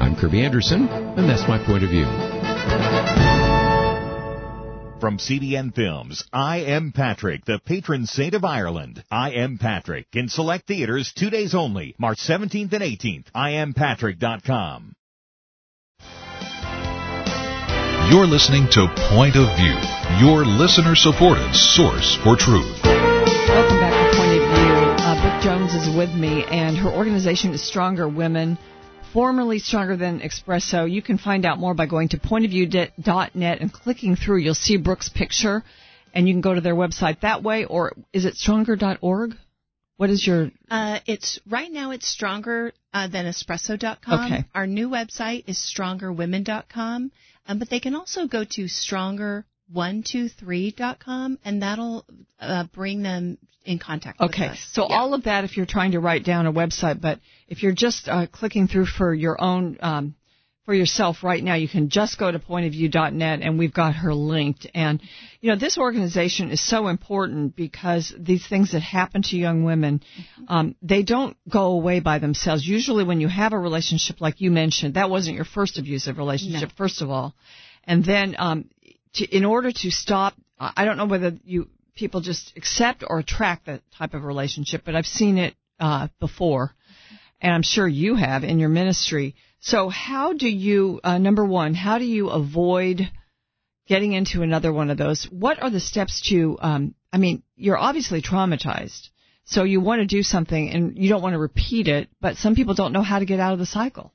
I'm 0.00 0.16
Kirby 0.16 0.42
Anderson, 0.42 0.86
and 0.88 1.28
that's 1.28 1.48
my 1.48 1.58
point 1.58 1.82
of 1.82 1.90
view. 1.90 3.33
From 5.04 5.18
CBN 5.18 5.74
Films, 5.74 6.24
I 6.32 6.60
Am 6.60 6.90
Patrick, 6.90 7.44
the 7.44 7.58
patron 7.58 8.06
saint 8.06 8.32
of 8.32 8.42
Ireland. 8.42 9.04
I 9.10 9.32
Am 9.32 9.58
Patrick 9.58 10.06
in 10.14 10.30
select 10.30 10.66
theaters 10.66 11.12
two 11.12 11.28
days 11.28 11.54
only, 11.54 11.94
March 11.98 12.16
17th 12.20 12.72
and 12.72 12.82
18th. 12.82 13.26
IamPatrick.com. 13.36 14.94
You're 18.10 18.26
listening 18.26 18.66
to 18.70 18.88
Point 19.10 19.36
of 19.36 19.54
View, 19.58 20.26
your 20.26 20.46
listener 20.46 20.94
supported 20.94 21.54
source 21.54 22.16
for 22.24 22.34
truth. 22.34 22.80
Welcome 22.82 23.80
back 23.80 24.10
to 24.10 24.16
Point 24.16 24.32
of 24.32 24.48
View. 24.56 25.04
Uh, 25.04 25.20
Brooke 25.20 25.42
Jones 25.42 25.74
is 25.74 25.94
with 25.94 26.14
me, 26.14 26.46
and 26.46 26.78
her 26.78 26.88
organization 26.88 27.52
is 27.52 27.62
Stronger 27.62 28.08
Women 28.08 28.56
formerly 29.14 29.60
stronger 29.60 29.96
than 29.96 30.20
Espresso. 30.20 30.90
You 30.90 31.00
can 31.00 31.16
find 31.16 31.46
out 31.46 31.58
more 31.58 31.72
by 31.72 31.86
going 31.86 32.10
to 32.10 32.18
pointofview.net 32.18 33.60
and 33.60 33.72
clicking 33.72 34.16
through. 34.16 34.36
You'll 34.38 34.54
see 34.54 34.76
Brooke's 34.76 35.08
picture, 35.08 35.62
and 36.12 36.28
you 36.28 36.34
can 36.34 36.42
go 36.42 36.52
to 36.52 36.60
their 36.60 36.74
website 36.74 37.20
that 37.20 37.42
way. 37.42 37.64
Or 37.64 37.94
is 38.12 38.26
it 38.26 38.34
stronger.org? 38.34 39.36
What 39.96 40.10
is 40.10 40.26
your? 40.26 40.50
Uh, 40.68 40.98
it's 41.06 41.38
right 41.48 41.70
now. 41.70 41.92
It's 41.92 42.08
stronger 42.08 42.72
uh, 42.92 43.06
than 43.06 43.26
espresso.com. 43.26 44.26
Okay. 44.26 44.44
Our 44.52 44.66
new 44.66 44.88
website 44.90 45.44
is 45.46 45.56
strongerwomen.com, 45.56 47.12
um, 47.46 47.58
but 47.60 47.70
they 47.70 47.78
can 47.78 47.94
also 47.94 48.26
go 48.26 48.42
to 48.44 48.64
stronger123.com, 48.64 51.38
and 51.44 51.62
that'll 51.62 52.04
uh, 52.40 52.64
bring 52.74 53.02
them 53.02 53.38
in 53.64 53.78
contact 53.78 54.20
okay. 54.20 54.26
with 54.26 54.34
us. 54.50 54.56
Okay, 54.56 54.60
so 54.72 54.88
Yeah. 54.88 54.96
all 54.96 55.14
of 55.14 55.22
that, 55.24 55.44
if 55.44 55.56
you're 55.56 55.64
trying 55.64 55.92
to 55.92 56.00
write 56.00 56.24
down 56.24 56.46
a 56.46 56.52
website, 56.52 57.00
but 57.00 57.20
if 57.48 57.62
you're 57.62 57.72
just 57.72 58.08
uh, 58.08 58.26
clicking 58.26 58.68
through 58.68 58.86
for 58.86 59.14
your 59.14 59.40
own, 59.40 59.78
um, 59.80 60.14
for 60.64 60.74
yourself 60.74 61.22
right 61.22 61.44
now, 61.44 61.54
you 61.54 61.68
can 61.68 61.90
just 61.90 62.18
go 62.18 62.30
to 62.30 62.38
pointofview.net 62.38 63.40
and 63.42 63.58
we've 63.58 63.74
got 63.74 63.96
her 63.96 64.14
linked. 64.14 64.66
And, 64.74 65.02
you 65.40 65.50
know, 65.50 65.56
this 65.56 65.76
organization 65.76 66.50
is 66.50 66.66
so 66.66 66.88
important 66.88 67.54
because 67.54 68.14
these 68.18 68.46
things 68.46 68.72
that 68.72 68.80
happen 68.80 69.22
to 69.24 69.36
young 69.36 69.64
women, 69.64 70.02
um, 70.48 70.74
they 70.80 71.02
don't 71.02 71.36
go 71.48 71.72
away 71.72 72.00
by 72.00 72.18
themselves. 72.18 72.66
Usually 72.66 73.04
when 73.04 73.20
you 73.20 73.28
have 73.28 73.52
a 73.52 73.58
relationship 73.58 74.22
like 74.22 74.40
you 74.40 74.50
mentioned, 74.50 74.94
that 74.94 75.10
wasn't 75.10 75.36
your 75.36 75.44
first 75.44 75.78
abusive 75.78 76.16
relationship, 76.16 76.70
first 76.76 77.02
of 77.02 77.10
all. 77.10 77.34
And 77.84 78.02
then, 78.02 78.34
um, 78.38 78.70
to, 79.14 79.36
in 79.36 79.44
order 79.44 79.70
to 79.70 79.90
stop, 79.90 80.34
I 80.58 80.72
I 80.76 80.84
don't 80.86 80.96
know 80.96 81.06
whether 81.06 81.32
you, 81.44 81.68
people 81.94 82.22
just 82.22 82.54
accept 82.56 83.04
or 83.06 83.18
attract 83.18 83.66
that 83.66 83.82
type 83.98 84.14
of 84.14 84.24
relationship, 84.24 84.82
but 84.84 84.96
I've 84.96 85.06
seen 85.06 85.36
it, 85.36 85.54
uh, 85.78 86.08
before 86.20 86.74
and 87.44 87.52
I'm 87.52 87.62
sure 87.62 87.86
you 87.86 88.14
have 88.14 88.42
in 88.42 88.58
your 88.58 88.70
ministry. 88.70 89.36
So 89.60 89.90
how 89.90 90.32
do 90.32 90.48
you, 90.48 90.98
uh, 91.04 91.18
number 91.18 91.44
one, 91.44 91.74
how 91.74 91.98
do 91.98 92.06
you 92.06 92.30
avoid 92.30 93.10
getting 93.86 94.14
into 94.14 94.42
another 94.42 94.72
one 94.72 94.88
of 94.90 94.96
those? 94.96 95.24
What 95.30 95.62
are 95.62 95.68
the 95.68 95.78
steps 95.78 96.22
to, 96.30 96.56
um, 96.60 96.94
I 97.12 97.18
mean, 97.18 97.42
you're 97.54 97.76
obviously 97.76 98.22
traumatized. 98.22 99.10
So 99.44 99.64
you 99.64 99.82
want 99.82 100.00
to 100.00 100.06
do 100.06 100.22
something 100.22 100.70
and 100.70 100.96
you 100.96 101.10
don't 101.10 101.20
want 101.20 101.34
to 101.34 101.38
repeat 101.38 101.86
it, 101.86 102.08
but 102.18 102.38
some 102.38 102.54
people 102.54 102.72
don't 102.72 102.94
know 102.94 103.02
how 103.02 103.18
to 103.18 103.26
get 103.26 103.40
out 103.40 103.52
of 103.52 103.58
the 103.58 103.66
cycle. 103.66 104.14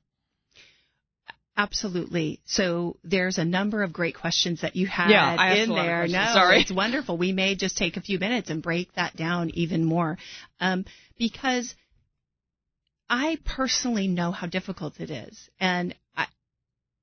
Absolutely. 1.56 2.40
So 2.46 2.98
there's 3.04 3.38
a 3.38 3.46
number 3.46 3.84
of 3.84 3.94
great 3.94 4.16
questions 4.16 4.62
that 4.62 4.76
you 4.76 4.88
had 4.88 5.12
Yeah, 5.12 5.54
in 5.54 5.70
a 5.70 5.74
lot 5.74 5.80
of 5.82 5.86
there. 5.86 6.08
No, 6.08 6.34
Sorry. 6.34 6.62
it's 6.62 6.72
wonderful. 6.72 7.16
We 7.16 7.32
may 7.32 7.54
just 7.54 7.78
take 7.78 7.96
a 7.96 8.02
few 8.02 8.18
minutes 8.18 8.50
and 8.50 8.64
break 8.64 8.92
that 8.96 9.16
down 9.16 9.52
even 9.54 9.86
more, 9.86 10.18
um, 10.60 10.86
because 11.20 11.76
I 13.10 13.40
personally 13.44 14.08
know 14.08 14.32
how 14.32 14.48
difficult 14.48 15.00
it 15.00 15.10
is, 15.10 15.50
and 15.60 15.96
I 16.16 16.28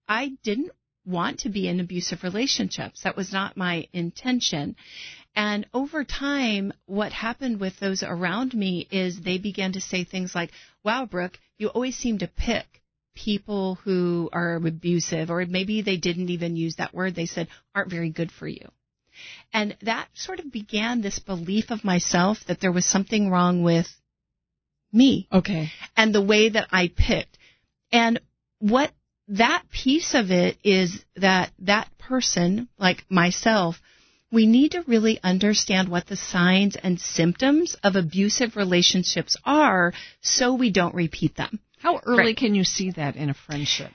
I 0.09 0.33
didn't 0.45 0.71
want 1.05 1.41
to 1.41 1.49
be 1.49 1.69
in 1.69 1.81
abusive 1.81 2.23
relationships. 2.23 3.03
That 3.03 3.17
was 3.17 3.33
not 3.33 3.57
my 3.57 3.89
intention. 3.93 4.77
And 5.35 5.67
over 5.73 6.05
time, 6.05 6.73
what 6.87 7.13
happened 7.13 7.61
with 7.61 7.79
those 7.79 8.03
around 8.03 8.55
me 8.55 8.87
is 8.91 9.21
they 9.21 9.39
began 9.39 9.73
to 9.73 9.81
say 9.81 10.05
things 10.05 10.35
like, 10.35 10.51
wow, 10.83 11.07
Brooke, 11.07 11.39
you 11.59 11.69
always 11.69 11.97
seem 11.97 12.19
to 12.19 12.27
pick 12.27 12.67
people 13.15 13.77
who 13.77 14.29
are 14.33 14.57
abusive, 14.57 15.31
or 15.31 15.45
maybe 15.47 15.83
they 15.83 15.97
didn't 15.97 16.31
even 16.31 16.57
use 16.57 16.77
that 16.77 16.95
word. 16.95 17.15
They 17.15 17.27
said, 17.27 17.49
aren't 17.75 17.91
very 17.91 18.11
good 18.11 18.31
for 18.33 18.49
you. 18.49 18.69
And 19.53 19.77
that 19.83 20.09
sort 20.15 20.41
of 20.41 20.53
began 20.53 21.01
this 21.01 21.19
belief 21.19 21.71
of 21.71 21.85
myself 21.85 22.39
that 22.47 22.61
there 22.61 22.73
was 22.73 22.85
something 22.85 23.31
wrong 23.31 23.63
with 23.63 23.87
me 24.97 25.29
Okay. 25.33 25.71
and 25.97 26.15
the 26.15 26.23
way 26.23 26.49
that 26.49 26.69
I 26.73 26.89
picked. 26.89 27.39
And 27.93 28.21
what 28.59 28.91
that 29.29 29.63
piece 29.71 30.15
of 30.15 30.31
it 30.31 30.57
is 30.65 31.05
that 31.17 31.51
that 31.61 31.89
person, 31.99 32.69
like 32.79 33.05
myself, 33.11 33.81
we 34.33 34.47
need 34.47 34.73
to 34.73 34.83
really 34.87 35.21
understand 35.23 35.89
what 35.89 36.07
the 36.07 36.17
signs 36.17 36.77
and 36.77 37.01
symptoms 37.01 37.77
of 37.83 37.97
abusive 37.97 38.57
relationships 38.57 39.37
are 39.45 39.93
so 40.21 40.55
we 40.55 40.71
don't 40.71 40.95
repeat 40.95 41.37
them. 41.37 41.61
How 41.79 42.01
early 42.05 42.19
Right. 42.19 42.37
can 42.37 42.55
you 42.55 42.65
see 42.65 42.91
that 42.93 43.17
in 43.17 43.31
a 43.31 43.35
friendship? 43.35 43.93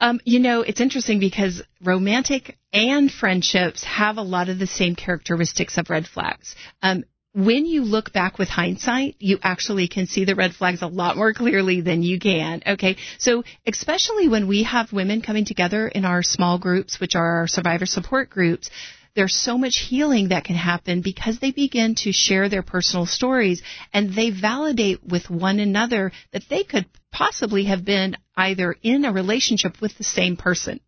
Um, 0.00 0.20
you 0.24 0.40
know, 0.40 0.62
it's 0.62 0.80
interesting 0.80 1.20
because 1.20 1.62
romantic 1.80 2.56
and 2.72 3.10
friendships 3.10 3.84
have 3.84 4.16
a 4.16 4.22
lot 4.22 4.48
of 4.48 4.58
the 4.58 4.66
same 4.66 4.96
characteristics 4.96 5.78
of 5.78 5.90
red 5.90 6.08
flags. 6.08 6.56
Um, 6.82 7.04
when 7.34 7.64
you 7.64 7.82
look 7.82 8.12
back 8.12 8.38
with 8.38 8.48
hindsight, 8.48 9.16
you 9.18 9.38
actually 9.42 9.88
can 9.88 10.06
see 10.06 10.24
the 10.24 10.34
red 10.34 10.54
flags 10.54 10.82
a 10.82 10.86
lot 10.86 11.16
more 11.16 11.32
clearly 11.32 11.80
than 11.80 12.02
you 12.02 12.18
can. 12.18 12.62
Okay. 12.66 12.96
So 13.18 13.44
especially 13.66 14.28
when 14.28 14.48
we 14.48 14.64
have 14.64 14.92
women 14.92 15.22
coming 15.22 15.44
together 15.44 15.88
in 15.88 16.04
our 16.04 16.22
small 16.22 16.58
groups, 16.58 17.00
which 17.00 17.16
are 17.16 17.38
our 17.38 17.46
survivor 17.46 17.86
support 17.86 18.28
groups, 18.28 18.70
there's 19.14 19.34
so 19.34 19.58
much 19.58 19.76
healing 19.76 20.28
that 20.28 20.44
can 20.44 20.56
happen 20.56 21.02
because 21.02 21.38
they 21.38 21.52
begin 21.52 21.94
to 21.96 22.12
share 22.12 22.48
their 22.48 22.62
personal 22.62 23.06
stories 23.06 23.62
and 23.92 24.14
they 24.14 24.30
validate 24.30 25.04
with 25.04 25.28
one 25.28 25.58
another 25.58 26.12
that 26.32 26.44
they 26.48 26.64
could 26.64 26.86
possibly 27.10 27.64
have 27.64 27.84
been 27.84 28.16
either 28.36 28.74
in 28.82 29.04
a 29.04 29.12
relationship 29.12 29.80
with 29.80 29.96
the 29.98 30.04
same 30.04 30.36
person. 30.36 30.80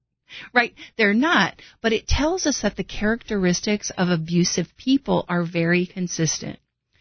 Right? 0.53 0.75
They're 0.97 1.15
not, 1.15 1.61
but 1.81 1.93
it 1.93 2.07
tells 2.07 2.47
us 2.47 2.61
that 2.63 2.77
the 2.77 2.85
characteristics 2.85 3.91
of 3.91 4.09
abusive 4.09 4.77
people 4.77 5.25
are 5.29 5.45
very 5.45 5.87
consistent. 5.87 6.59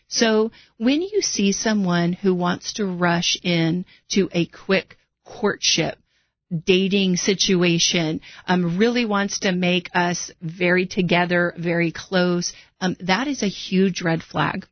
So 0.08 0.52
when 0.78 1.02
you 1.02 1.22
see 1.22 1.52
someone 1.52 2.14
who 2.14 2.36
wants 2.36 2.74
to 2.74 2.86
rush 2.86 3.38
in 3.42 3.86
to 4.10 4.30
a 4.32 4.46
quick 4.46 4.98
courtship, 5.26 5.98
dating 6.66 7.18
situation, 7.18 8.22
um, 8.48 8.78
really 8.78 9.06
wants 9.06 9.40
to 9.40 9.52
make 9.52 9.90
us 9.96 10.32
very 10.42 10.86
together, 10.86 11.54
very 11.58 11.92
close, 11.92 12.54
um, 12.80 12.96
that 13.00 13.28
is 13.28 13.42
a 13.42 13.48
huge 13.48 14.02
red 14.02 14.22
flag. 14.22 14.68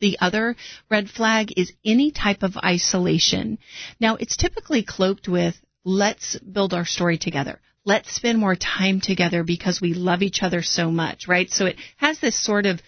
The 0.00 0.18
other 0.20 0.56
red 0.90 1.08
flag 1.08 1.52
is 1.56 1.72
any 1.84 2.10
type 2.10 2.42
of 2.42 2.56
isolation. 2.56 3.58
Now, 4.00 4.16
it's 4.16 4.36
typically 4.36 4.82
cloaked 4.82 5.28
with, 5.28 5.54
let's 5.84 6.38
build 6.38 6.74
our 6.74 6.84
story 6.84 7.18
together. 7.18 7.60
Let's 7.84 8.14
spend 8.14 8.38
more 8.38 8.54
time 8.54 9.00
together 9.00 9.42
because 9.42 9.80
we 9.80 9.94
love 9.94 10.22
each 10.22 10.42
other 10.42 10.62
so 10.62 10.90
much, 10.90 11.26
right? 11.26 11.50
So 11.50 11.66
it 11.66 11.76
has 11.96 12.20
this 12.20 12.40
sort 12.40 12.66
of 12.66 12.80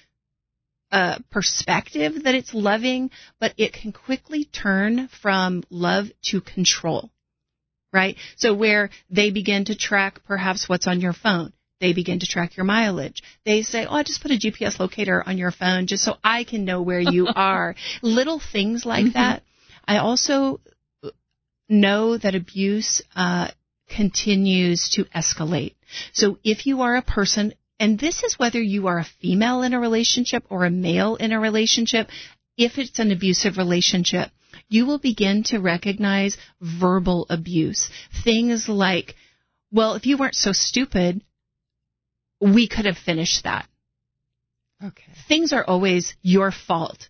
uh, 0.92 1.18
perspective 1.30 2.22
that 2.22 2.36
it's 2.36 2.54
loving, 2.54 3.10
but 3.40 3.52
it 3.56 3.72
can 3.72 3.90
quickly 3.90 4.44
turn 4.44 5.08
from 5.08 5.64
love 5.68 6.06
to 6.26 6.40
control, 6.40 7.10
right? 7.92 8.16
So 8.36 8.54
where 8.54 8.90
they 9.10 9.32
begin 9.32 9.64
to 9.64 9.74
track 9.74 10.20
perhaps 10.24 10.68
what's 10.68 10.86
on 10.86 11.00
your 11.00 11.12
phone. 11.12 11.52
They 11.80 11.92
begin 11.92 12.20
to 12.20 12.26
track 12.26 12.56
your 12.56 12.64
mileage. 12.64 13.24
They 13.44 13.62
say, 13.62 13.86
oh, 13.86 13.94
I 13.96 14.04
just 14.04 14.22
put 14.22 14.30
a 14.30 14.38
GPS 14.38 14.78
locator 14.78 15.22
on 15.26 15.36
your 15.36 15.50
phone 15.50 15.88
just 15.88 16.04
so 16.04 16.16
I 16.22 16.44
can 16.44 16.64
know 16.64 16.80
where 16.80 17.00
you 17.00 17.26
are. 17.34 17.74
Little 18.00 18.40
things 18.40 18.86
like 18.86 19.14
that. 19.14 19.42
I 19.86 19.98
also 19.98 20.60
know 21.68 22.16
that 22.16 22.34
abuse 22.34 23.02
uh, 23.16 23.48
continues 23.88 24.90
to 24.90 25.04
escalate. 25.04 25.74
So 26.12 26.38
if 26.44 26.66
you 26.66 26.82
are 26.82 26.96
a 26.96 27.02
person, 27.02 27.54
and 27.78 27.98
this 27.98 28.22
is 28.22 28.38
whether 28.38 28.60
you 28.60 28.86
are 28.86 28.98
a 28.98 29.06
female 29.20 29.62
in 29.62 29.74
a 29.74 29.80
relationship 29.80 30.44
or 30.50 30.64
a 30.64 30.70
male 30.70 31.16
in 31.16 31.32
a 31.32 31.40
relationship, 31.40 32.08
if 32.56 32.78
it's 32.78 32.98
an 32.98 33.10
abusive 33.10 33.56
relationship, 33.56 34.30
you 34.68 34.86
will 34.86 34.98
begin 34.98 35.42
to 35.44 35.58
recognize 35.58 36.36
verbal 36.60 37.26
abuse. 37.28 37.90
Things 38.22 38.68
like, 38.68 39.14
well, 39.72 39.94
if 39.94 40.06
you 40.06 40.16
weren't 40.16 40.36
so 40.36 40.52
stupid, 40.52 41.22
we 42.40 42.68
could 42.68 42.84
have 42.84 42.98
finished 42.98 43.44
that. 43.44 43.68
Okay. 44.84 45.12
Things 45.28 45.52
are 45.52 45.64
always 45.64 46.14
your 46.22 46.52
fault. 46.52 47.08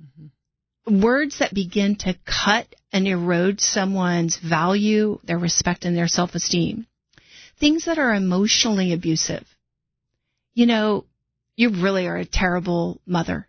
Mm-hmm. 0.00 0.26
Words 0.90 1.40
that 1.40 1.52
begin 1.52 1.96
to 1.96 2.16
cut 2.24 2.66
and 2.92 3.06
erode 3.06 3.60
someone's 3.60 4.36
value, 4.36 5.18
their 5.24 5.38
respect, 5.38 5.84
and 5.84 5.96
their 5.96 6.08
self 6.08 6.34
esteem. 6.34 6.86
Things 7.60 7.84
that 7.84 7.98
are 7.98 8.14
emotionally 8.14 8.92
abusive. 8.92 9.44
You 10.54 10.66
know, 10.66 11.04
you 11.56 11.70
really 11.70 12.06
are 12.06 12.16
a 12.16 12.24
terrible 12.24 13.00
mother. 13.06 13.48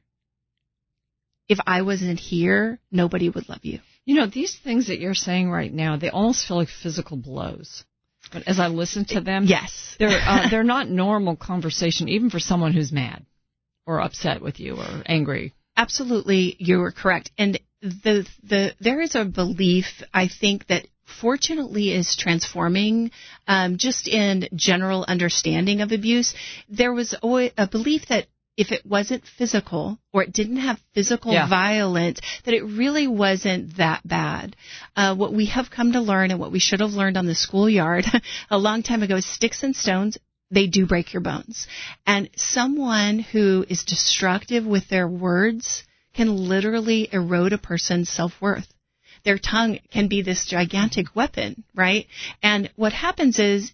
If 1.47 1.59
I 1.65 1.83
wasn't 1.83 2.19
here, 2.19 2.79
nobody 2.91 3.29
would 3.29 3.49
love 3.49 3.63
you. 3.63 3.79
You 4.05 4.15
know, 4.15 4.27
these 4.27 4.55
things 4.55 4.87
that 4.87 4.99
you're 4.99 5.13
saying 5.13 5.49
right 5.49 5.71
now, 5.71 5.97
they 5.97 6.09
almost 6.09 6.47
feel 6.47 6.57
like 6.57 6.69
physical 6.69 7.17
blows. 7.17 7.83
But 8.31 8.47
as 8.47 8.59
I 8.59 8.67
listen 8.67 9.05
to 9.05 9.21
them, 9.21 9.45
yes, 9.45 9.95
they're 9.97 10.09
uh, 10.09 10.49
they're 10.49 10.63
not 10.63 10.89
normal 10.89 11.35
conversation, 11.35 12.09
even 12.09 12.29
for 12.29 12.39
someone 12.39 12.73
who's 12.73 12.91
mad 12.91 13.25
or 13.85 14.01
upset 14.01 14.41
with 14.41 14.59
you 14.59 14.75
or 14.75 15.03
angry. 15.05 15.53
Absolutely, 15.79 16.57
you 16.59 16.81
are 16.81 16.91
correct. 16.91 17.31
And 17.37 17.57
the 17.81 18.27
the 18.43 18.75
there 18.81 18.99
is 18.99 19.15
a 19.15 19.23
belief 19.23 20.03
I 20.13 20.27
think 20.27 20.67
that 20.67 20.85
fortunately 21.21 21.93
is 21.93 22.17
transforming 22.17 23.11
um, 23.47 23.77
just 23.77 24.09
in 24.09 24.49
general 24.53 25.05
understanding 25.07 25.79
of 25.79 25.93
abuse. 25.93 26.35
There 26.67 26.91
was 26.91 27.15
a 27.23 27.67
belief 27.71 28.07
that 28.09 28.27
if 28.57 28.73
it 28.73 28.85
wasn't 28.85 29.23
physical 29.37 29.97
or 30.11 30.23
it 30.23 30.33
didn't 30.33 30.57
have 30.57 30.81
physical 30.93 31.31
yeah. 31.31 31.47
violence, 31.47 32.19
that 32.43 32.53
it 32.53 32.63
really 32.63 33.07
wasn't 33.07 33.77
that 33.77 34.05
bad. 34.05 34.57
Uh, 34.97 35.15
what 35.15 35.31
we 35.31 35.45
have 35.45 35.71
come 35.71 35.93
to 35.93 36.01
learn 36.01 36.29
and 36.29 36.41
what 36.41 36.51
we 36.51 36.59
should 36.59 36.81
have 36.81 36.91
learned 36.91 37.15
on 37.15 37.25
the 37.25 37.35
schoolyard 37.35 38.03
a 38.49 38.57
long 38.57 38.83
time 38.83 39.01
ago 39.01 39.15
is 39.15 39.25
sticks 39.25 39.63
and 39.63 39.77
stones 39.77 40.17
they 40.51 40.67
do 40.67 40.85
break 40.85 41.13
your 41.13 41.21
bones. 41.21 41.67
And 42.05 42.29
someone 42.35 43.19
who 43.19 43.65
is 43.69 43.83
destructive 43.83 44.65
with 44.65 44.87
their 44.89 45.07
words 45.07 45.83
can 46.13 46.49
literally 46.49 47.07
erode 47.11 47.53
a 47.53 47.57
person's 47.57 48.09
self-worth. 48.09 48.67
Their 49.23 49.37
tongue 49.37 49.79
can 49.91 50.07
be 50.07 50.21
this 50.21 50.45
gigantic 50.45 51.15
weapon, 51.15 51.63
right? 51.75 52.07
And 52.41 52.69
what 52.75 52.93
happens 52.93 53.37
is 53.37 53.71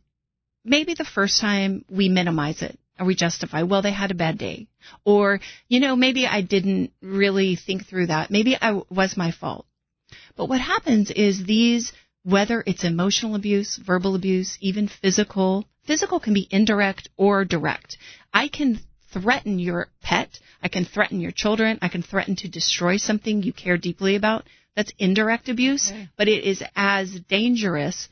maybe 0.64 0.96
the 0.96 1.06
first 1.06 1.40
time 1.40 1.86
we 1.90 2.10
minimize 2.10 2.62
it 2.62 2.78
or 3.00 3.06
we 3.06 3.16
justify, 3.16 3.64
well, 3.64 3.82
they 3.82 3.92
had 3.92 4.12
a 4.12 4.16
bad 4.16 4.38
day. 4.38 4.68
Or, 5.04 5.40
you 5.68 5.80
know, 5.80 5.96
maybe 5.96 6.26
I 6.26 6.42
didn't 6.42 6.92
really 7.02 7.56
think 7.56 7.86
through 7.86 8.08
that. 8.08 8.32
Maybe 8.32 8.58
I 8.60 8.82
was 8.90 9.18
my 9.18 9.32
fault. 9.32 9.66
But 10.36 10.50
what 10.50 10.62
happens 10.62 11.12
is 11.12 11.44
these, 11.44 11.94
whether 12.24 12.64
it's 12.66 12.84
emotional 12.84 13.36
abuse, 13.36 13.78
verbal 13.78 14.16
abuse, 14.16 14.58
even 14.62 14.88
physical, 14.88 15.66
physical 15.86 16.20
can 16.20 16.34
be 16.34 16.48
indirect 16.50 17.10
or 17.18 17.46
direct. 17.46 17.98
I 18.34 18.48
can 18.48 18.80
threaten 19.12 19.60
your 19.60 19.88
pet. 20.02 20.40
I 20.62 20.68
can 20.68 20.86
threaten 20.86 21.22
your 21.22 21.32
children. 21.32 21.80
I 21.82 21.90
can 21.90 22.02
threaten 22.02 22.36
to 22.38 22.48
destroy 22.50 22.98
something 22.98 23.44
you 23.44 23.54
care 23.54 23.78
deeply 23.78 24.16
about. 24.16 24.46
That's 24.76 24.92
indirect 25.00 25.48
abuse, 25.48 25.90
okay. 25.90 26.10
but 26.18 26.28
it 26.28 26.44
is 26.44 26.62
as 26.76 27.20
dangerous 27.30 28.10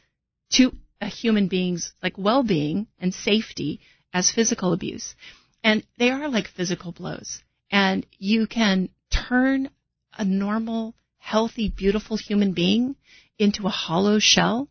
to 0.54 0.74
a 1.02 1.08
human 1.08 1.50
being's 1.50 1.92
like 2.02 2.18
well-being 2.18 2.88
and 3.00 3.14
safety 3.14 3.82
as 4.14 4.32
physical 4.32 4.72
abuse. 4.72 5.16
And 5.64 5.84
they 5.98 6.10
are 6.10 6.30
like 6.30 6.48
physical 6.48 6.92
blows. 6.92 7.42
And 7.70 8.06
you 8.18 8.48
can 8.48 8.90
turn 9.12 9.70
a 10.18 10.24
normal, 10.24 10.96
healthy, 11.18 11.70
beautiful 11.70 12.18
human 12.18 12.54
being 12.54 12.96
into 13.38 13.66
a 13.66 13.72
hollow 13.72 14.20
shell 14.20 14.70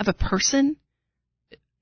of 0.00 0.08
a 0.08 0.12
person 0.12 0.76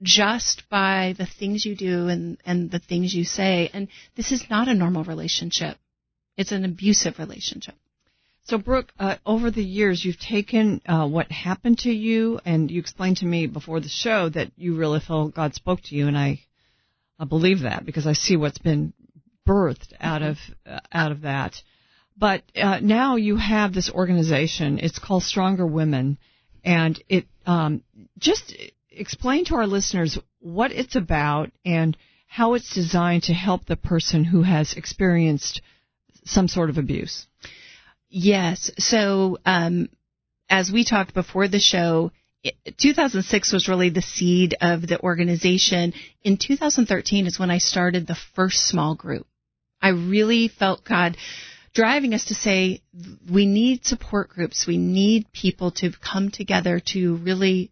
just 0.02 0.68
by 0.68 1.14
the 1.16 1.26
things 1.26 1.64
you 1.64 1.74
do 1.74 2.08
and, 2.08 2.38
and 2.44 2.70
the 2.70 2.78
things 2.78 3.14
you 3.14 3.24
say. 3.24 3.70
And 3.72 3.88
this 4.16 4.32
is 4.32 4.44
not 4.50 4.68
a 4.68 4.74
normal 4.74 5.04
relationship. 5.04 5.76
It's 6.36 6.52
an 6.52 6.64
abusive 6.64 7.18
relationship. 7.18 7.74
So, 8.44 8.58
Brooke, 8.58 8.92
uh, 9.00 9.16
over 9.26 9.50
the 9.50 9.64
years, 9.64 10.04
you've 10.04 10.20
taken 10.20 10.80
uh, 10.86 11.08
what 11.08 11.32
happened 11.32 11.78
to 11.78 11.90
you, 11.90 12.38
and 12.44 12.70
you 12.70 12.78
explained 12.78 13.16
to 13.18 13.26
me 13.26 13.48
before 13.48 13.80
the 13.80 13.88
show 13.88 14.28
that 14.28 14.52
you 14.56 14.76
really 14.76 15.00
felt 15.00 15.34
God 15.34 15.54
spoke 15.54 15.80
to 15.84 15.96
you, 15.96 16.06
and 16.06 16.16
I 16.16 16.40
I 17.18 17.24
believe 17.24 17.60
that 17.62 17.84
because 17.84 18.06
I 18.06 18.12
see 18.12 18.36
what's 18.36 18.58
been 18.58 18.92
birthed 19.48 19.92
out 20.00 20.22
of 20.22 20.36
uh, 20.64 20.78
out 20.92 21.10
of 21.10 21.22
that. 21.22 21.60
But 22.16 22.44
uh, 22.54 22.78
now 22.80 23.16
you 23.16 23.36
have 23.36 23.74
this 23.74 23.90
organization. 23.90 24.78
It's 24.78 25.00
called 25.00 25.24
Stronger 25.24 25.66
Women, 25.66 26.16
and 26.64 27.02
it 27.08 27.26
um, 27.46 27.82
just 28.18 28.54
explain 28.96 29.44
to 29.46 29.56
our 29.56 29.66
listeners 29.66 30.18
what 30.40 30.72
it's 30.72 30.96
about 30.96 31.50
and 31.64 31.96
how 32.26 32.54
it's 32.54 32.74
designed 32.74 33.24
to 33.24 33.34
help 33.34 33.66
the 33.66 33.76
person 33.76 34.24
who 34.24 34.42
has 34.42 34.74
experienced 34.74 35.60
some 36.24 36.48
sort 36.48 36.70
of 36.70 36.78
abuse. 36.78 37.26
Yes. 38.08 38.70
So, 38.78 39.38
um, 39.44 39.88
as 40.48 40.70
we 40.70 40.84
talked 40.84 41.14
before 41.14 41.48
the 41.48 41.58
show, 41.58 42.12
2006 42.78 43.52
was 43.52 43.68
really 43.68 43.90
the 43.90 44.02
seed 44.02 44.56
of 44.60 44.86
the 44.86 45.00
organization. 45.00 45.92
In 46.22 46.36
2013 46.36 47.26
is 47.26 47.38
when 47.38 47.50
I 47.50 47.58
started 47.58 48.06
the 48.06 48.18
first 48.34 48.66
small 48.66 48.94
group. 48.94 49.26
I 49.80 49.88
really 49.90 50.48
felt 50.48 50.84
God 50.84 51.16
driving 51.74 52.14
us 52.14 52.26
to 52.26 52.34
say 52.34 52.82
we 53.30 53.46
need 53.46 53.84
support 53.84 54.30
groups. 54.30 54.66
We 54.66 54.78
need 54.78 55.30
people 55.32 55.72
to 55.72 55.92
come 55.92 56.30
together 56.30 56.80
to 56.92 57.16
really 57.16 57.70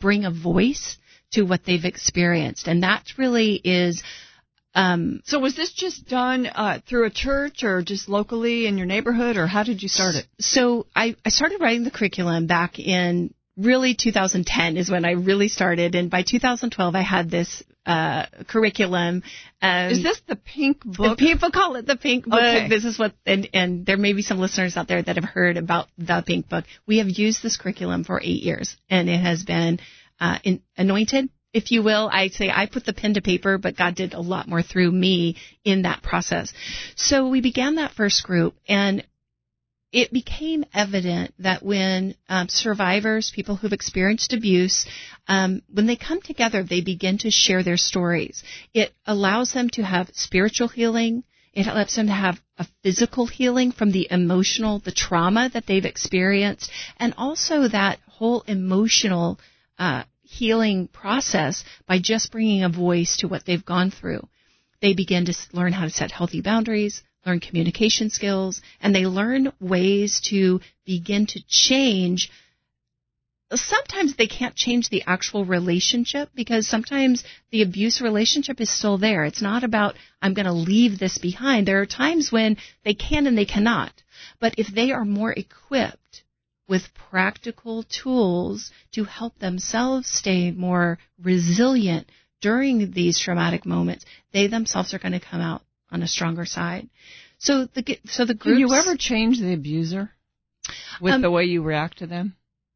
bring 0.00 0.24
a 0.24 0.30
voice 0.30 0.98
to 1.32 1.42
what 1.42 1.64
they've 1.64 1.84
experienced. 1.84 2.68
And 2.68 2.82
that 2.82 3.04
really 3.16 3.54
is 3.62 4.02
um, 4.74 5.20
so 5.24 5.38
was 5.38 5.54
this 5.54 5.72
just 5.72 6.08
done 6.08 6.46
uh, 6.46 6.80
through 6.88 7.06
a 7.06 7.10
church 7.10 7.62
or 7.62 7.82
just 7.82 8.08
locally 8.08 8.66
in 8.66 8.76
your 8.76 8.86
neighborhood, 8.86 9.36
or 9.36 9.46
how 9.46 9.62
did 9.62 9.82
you 9.82 9.88
start 9.88 10.16
it? 10.16 10.26
So 10.40 10.86
I, 10.94 11.14
I 11.24 11.28
started 11.28 11.60
writing 11.60 11.84
the 11.84 11.92
curriculum 11.92 12.46
back 12.46 12.80
in 12.80 13.32
really 13.56 13.94
2010 13.94 14.76
is 14.76 14.90
when 14.90 15.04
I 15.04 15.12
really 15.12 15.46
started, 15.46 15.94
and 15.94 16.10
by 16.10 16.22
2012 16.22 16.94
I 16.94 17.02
had 17.02 17.30
this 17.30 17.62
uh, 17.86 18.26
curriculum. 18.48 19.22
Um, 19.60 19.90
is 19.90 20.02
this 20.02 20.20
the 20.26 20.36
pink 20.36 20.84
book? 20.84 21.18
People 21.18 21.50
call 21.50 21.76
it 21.76 21.86
the 21.86 21.96
pink 21.96 22.24
book. 22.24 22.38
Okay. 22.38 22.68
This 22.68 22.84
is 22.84 22.98
what, 22.98 23.12
and, 23.26 23.48
and 23.52 23.86
there 23.86 23.96
may 23.96 24.12
be 24.12 24.22
some 24.22 24.38
listeners 24.38 24.76
out 24.76 24.88
there 24.88 25.02
that 25.02 25.16
have 25.16 25.24
heard 25.24 25.56
about 25.56 25.88
the 25.98 26.22
pink 26.26 26.48
book. 26.48 26.64
We 26.86 26.98
have 26.98 27.08
used 27.08 27.42
this 27.42 27.56
curriculum 27.56 28.04
for 28.04 28.20
eight 28.20 28.42
years, 28.42 28.76
and 28.88 29.08
it 29.08 29.20
has 29.20 29.42
been 29.42 29.80
uh, 30.20 30.38
in, 30.44 30.62
anointed 30.76 31.28
if 31.54 31.70
you 31.70 31.82
will. 31.82 32.10
I 32.12 32.28
say 32.28 32.50
I 32.50 32.66
put 32.66 32.84
the 32.84 32.92
pen 32.92 33.14
to 33.14 33.22
paper, 33.22 33.56
but 33.58 33.76
God 33.76 33.94
did 33.94 34.12
a 34.12 34.20
lot 34.20 34.48
more 34.48 34.62
through 34.62 34.90
me 34.90 35.36
in 35.64 35.82
that 35.82 36.02
process. 36.02 36.52
So 36.96 37.28
we 37.28 37.40
began 37.40 37.76
that 37.76 37.92
first 37.92 38.24
group 38.24 38.54
and 38.68 39.06
it 39.94 40.12
became 40.12 40.64
evident 40.74 41.32
that 41.38 41.62
when 41.62 42.16
um, 42.28 42.48
survivors, 42.48 43.30
people 43.32 43.54
who've 43.54 43.72
experienced 43.72 44.32
abuse, 44.32 44.86
um, 45.28 45.62
when 45.72 45.86
they 45.86 45.94
come 45.94 46.20
together, 46.20 46.64
they 46.64 46.80
begin 46.80 47.16
to 47.18 47.30
share 47.30 47.62
their 47.62 47.76
stories. 47.76 48.42
It 48.74 48.92
allows 49.06 49.52
them 49.52 49.70
to 49.70 49.84
have 49.84 50.10
spiritual 50.12 50.66
healing. 50.66 51.22
It 51.52 51.68
allows 51.68 51.94
them 51.94 52.08
to 52.08 52.12
have 52.12 52.40
a 52.58 52.66
physical 52.82 53.26
healing 53.26 53.70
from 53.70 53.92
the 53.92 54.08
emotional, 54.10 54.80
the 54.80 54.90
trauma 54.90 55.48
that 55.54 55.64
they've 55.66 55.84
experienced, 55.84 56.72
and 56.98 57.14
also 57.16 57.68
that 57.68 58.00
whole 58.08 58.40
emotional 58.48 59.38
uh, 59.78 60.02
healing 60.22 60.88
process 60.88 61.62
by 61.86 62.00
just 62.00 62.32
bringing 62.32 62.64
a 62.64 62.68
voice 62.68 63.18
to 63.18 63.28
what 63.28 63.44
they've 63.46 63.64
gone 63.64 63.92
through. 63.92 64.28
They 64.82 64.94
begin 64.94 65.26
to 65.26 65.34
learn 65.52 65.72
how 65.72 65.84
to 65.84 65.90
set 65.90 66.10
healthy 66.10 66.40
boundaries, 66.40 67.00
learn 67.26 67.40
communication 67.40 68.10
skills, 68.10 68.60
and 68.80 68.94
they 68.94 69.06
learn 69.06 69.52
ways 69.60 70.20
to 70.30 70.60
begin 70.84 71.26
to 71.26 71.42
change. 71.48 72.30
Sometimes 73.52 74.16
they 74.16 74.26
can't 74.26 74.54
change 74.56 74.88
the 74.88 75.04
actual 75.06 75.44
relationship 75.44 76.28
because 76.34 76.66
sometimes 76.66 77.24
the 77.50 77.62
abuse 77.62 78.00
relationship 78.00 78.60
is 78.60 78.70
still 78.70 78.98
there. 78.98 79.24
It's 79.24 79.42
not 79.42 79.64
about, 79.64 79.96
I'm 80.20 80.34
going 80.34 80.46
to 80.46 80.52
leave 80.52 80.98
this 80.98 81.18
behind. 81.18 81.66
There 81.66 81.80
are 81.80 81.86
times 81.86 82.32
when 82.32 82.56
they 82.84 82.94
can 82.94 83.26
and 83.26 83.38
they 83.38 83.44
cannot. 83.44 83.92
But 84.40 84.54
if 84.58 84.68
they 84.68 84.90
are 84.92 85.04
more 85.04 85.32
equipped 85.32 86.24
with 86.68 86.94
practical 87.10 87.84
tools 87.84 88.70
to 88.92 89.04
help 89.04 89.38
themselves 89.38 90.08
stay 90.08 90.50
more 90.50 90.98
resilient 91.22 92.08
during 92.40 92.90
these 92.92 93.20
traumatic 93.20 93.64
moments, 93.66 94.04
they 94.32 94.46
themselves 94.46 94.94
are 94.94 94.98
going 94.98 95.12
to 95.12 95.20
come 95.20 95.40
out 95.40 95.62
on 95.94 96.02
a 96.02 96.08
stronger 96.08 96.44
side. 96.44 96.88
So 97.38 97.66
the 97.74 97.82
so 98.06 98.24
the 98.24 98.34
Do 98.34 98.38
groups. 98.44 98.60
you 98.60 98.72
ever 98.74 98.96
change 98.96 99.38
the 99.40 99.54
abuser 99.54 100.10
with 101.00 101.14
Um, 101.14 101.22
the 101.22 101.30
way 101.30 101.44
you 101.44 101.62
react 101.62 101.98
to 101.98 102.06
them? 102.06 102.34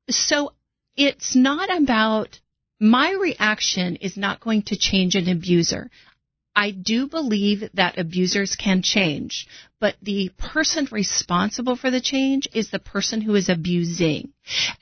so 0.09 0.53
it's 0.97 1.35
not 1.37 1.69
about 1.83 2.41
my 2.81 3.11
reaction 3.13 3.97
is 3.97 4.17
not 4.17 4.41
going 4.41 4.63
to 4.71 4.77
change 4.77 5.15
an 5.17 5.29
abuser. 5.29 5.91
I 6.57 6.71
do 6.73 7.07
believe 7.09 7.63
that 7.75 7.99
abusers 7.99 8.57
can 8.57 8.83
change, 8.83 9.47
but 9.81 9.95
the 10.03 10.31
person 10.39 10.89
responsible 10.91 11.77
for 11.77 11.91
the 11.91 12.01
change 12.01 12.49
is 12.53 12.71
the 12.71 12.79
person 12.95 13.21
who 13.21 13.35
is 13.37 13.49
abusing. 13.49 14.33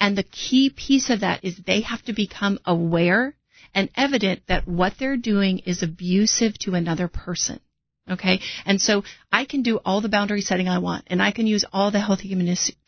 And 0.00 0.16
the 0.16 0.22
key 0.22 0.70
piece 0.70 1.10
of 1.10 1.20
that 1.20 1.44
is 1.44 1.56
they 1.56 1.82
have 1.82 2.02
to 2.04 2.12
become 2.14 2.58
aware 2.64 3.34
and 3.74 3.90
evident 3.94 4.40
that 4.46 4.66
what 4.66 4.94
they're 4.98 5.18
doing 5.18 5.58
is 5.60 5.82
abusive 5.82 6.56
to 6.60 6.74
another 6.74 7.08
person. 7.08 7.60
Okay. 8.08 8.40
And 8.64 8.80
so 8.80 9.02
I 9.32 9.44
can 9.46 9.62
do 9.62 9.80
all 9.84 10.00
the 10.00 10.08
boundary 10.08 10.40
setting 10.40 10.68
I 10.68 10.78
want 10.78 11.04
and 11.08 11.20
I 11.20 11.32
can 11.32 11.46
use 11.46 11.64
all 11.72 11.90
the 11.90 12.00
healthy 12.00 12.28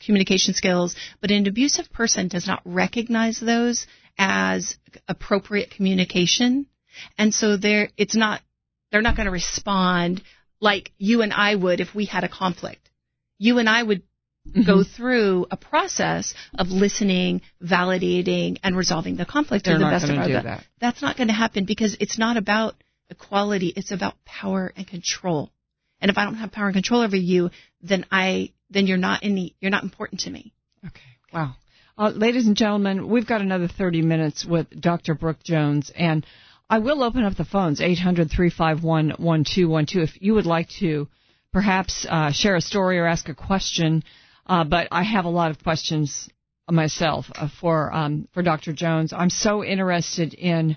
communication 0.00 0.54
skills, 0.54 0.94
but 1.20 1.30
an 1.30 1.46
abusive 1.46 1.90
person 1.92 2.28
does 2.28 2.46
not 2.46 2.62
recognize 2.64 3.40
those 3.40 3.86
as 4.16 4.76
appropriate 5.08 5.70
communication. 5.70 6.66
And 7.16 7.34
so 7.34 7.56
they're, 7.56 7.90
it's 7.96 8.14
not, 8.14 8.42
they're 8.92 9.02
not 9.02 9.16
going 9.16 9.26
to 9.26 9.32
respond 9.32 10.22
like 10.60 10.92
you 10.98 11.22
and 11.22 11.32
I 11.32 11.54
would 11.54 11.80
if 11.80 11.94
we 11.94 12.04
had 12.04 12.24
a 12.24 12.28
conflict. 12.28 12.88
You 13.38 13.58
and 13.58 13.68
I 13.68 13.82
would 13.82 14.02
mm-hmm. 14.48 14.62
go 14.62 14.84
through 14.84 15.46
a 15.50 15.56
process 15.56 16.34
of 16.56 16.68
listening, 16.68 17.42
validating, 17.62 18.58
and 18.62 18.76
resolving 18.76 19.16
the 19.16 19.26
conflict 19.26 19.64
They're 19.64 19.78
to 19.78 19.84
the 19.84 19.90
best 19.90 20.04
of 20.04 20.10
our 20.10 20.24
ability. 20.24 20.46
that. 20.46 20.64
That's 20.80 21.02
not 21.02 21.16
going 21.16 21.28
to 21.28 21.34
happen 21.34 21.64
because 21.64 21.96
it's 22.00 22.18
not 22.18 22.36
about 22.36 22.74
equality. 23.10 23.72
It's 23.74 23.90
about 23.90 24.14
power 24.24 24.72
and 24.76 24.86
control. 24.86 25.50
And 26.00 26.10
if 26.10 26.18
I 26.18 26.24
don't 26.24 26.36
have 26.36 26.52
power 26.52 26.66
and 26.66 26.74
control 26.74 27.02
over 27.02 27.16
you, 27.16 27.50
then 27.82 28.06
I, 28.10 28.52
then 28.70 28.86
you're 28.86 28.96
not 28.96 29.24
any, 29.24 29.56
you're 29.60 29.70
not 29.70 29.82
important 29.82 30.20
to 30.20 30.30
me. 30.30 30.52
Okay. 30.86 31.00
Wow. 31.32 31.56
Uh, 31.96 32.10
ladies 32.10 32.46
and 32.46 32.56
gentlemen, 32.56 33.08
we've 33.08 33.26
got 33.26 33.40
another 33.40 33.66
30 33.66 34.02
minutes 34.02 34.44
with 34.44 34.68
Dr. 34.80 35.14
Brooke 35.14 35.42
Jones, 35.42 35.90
and 35.96 36.24
I 36.70 36.78
will 36.78 37.02
open 37.02 37.24
up 37.24 37.36
the 37.36 37.44
phones, 37.44 37.80
800-351-1212, 37.80 39.96
if 39.96 40.22
you 40.22 40.34
would 40.34 40.46
like 40.46 40.68
to 40.80 41.08
perhaps 41.52 42.06
uh, 42.08 42.30
share 42.30 42.54
a 42.56 42.60
story 42.60 42.98
or 42.98 43.06
ask 43.06 43.28
a 43.28 43.34
question. 43.34 44.04
Uh, 44.46 44.64
but 44.64 44.88
I 44.92 45.02
have 45.02 45.24
a 45.24 45.30
lot 45.30 45.50
of 45.50 45.62
questions 45.62 46.28
myself 46.70 47.26
uh, 47.34 47.48
for 47.60 47.92
um, 47.92 48.28
for 48.32 48.42
Dr. 48.42 48.72
Jones. 48.72 49.12
I'm 49.12 49.30
so 49.30 49.64
interested 49.64 50.34
in 50.34 50.76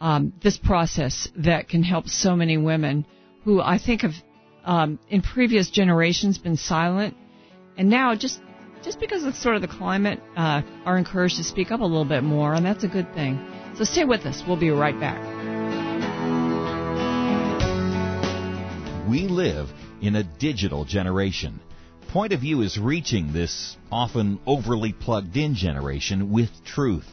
um, 0.00 0.32
this 0.42 0.56
process 0.58 1.28
that 1.36 1.68
can 1.68 1.82
help 1.82 2.08
so 2.08 2.36
many 2.36 2.56
women 2.56 3.06
who 3.44 3.60
I 3.60 3.78
think 3.78 4.02
have 4.02 4.14
um, 4.64 4.98
in 5.08 5.22
previous 5.22 5.70
generations 5.70 6.38
been 6.38 6.56
silent, 6.56 7.16
and 7.76 7.88
now 7.88 8.14
just 8.14 8.40
just 8.82 9.00
because 9.00 9.24
of 9.24 9.34
sort 9.34 9.56
of 9.56 9.62
the 9.62 9.68
climate 9.68 10.20
uh, 10.36 10.62
are 10.84 10.98
encouraged 10.98 11.36
to 11.36 11.44
speak 11.44 11.70
up 11.70 11.80
a 11.80 11.84
little 11.84 12.04
bit 12.04 12.22
more, 12.22 12.54
and 12.54 12.64
that's 12.64 12.84
a 12.84 12.88
good 12.88 13.12
thing. 13.14 13.38
So 13.76 13.84
stay 13.84 14.04
with 14.04 14.22
us. 14.26 14.42
We'll 14.46 14.56
be 14.58 14.70
right 14.70 14.98
back. 14.98 15.18
We 19.08 19.26
live 19.26 19.68
in 20.00 20.16
a 20.16 20.22
digital 20.22 20.84
generation. 20.84 21.60
Point 22.08 22.32
of 22.32 22.40
View 22.40 22.62
is 22.62 22.78
reaching 22.78 23.32
this 23.32 23.76
often 23.90 24.38
overly 24.46 24.92
plugged 24.92 25.36
in 25.36 25.54
generation 25.54 26.30
with 26.30 26.50
truth. 26.64 27.06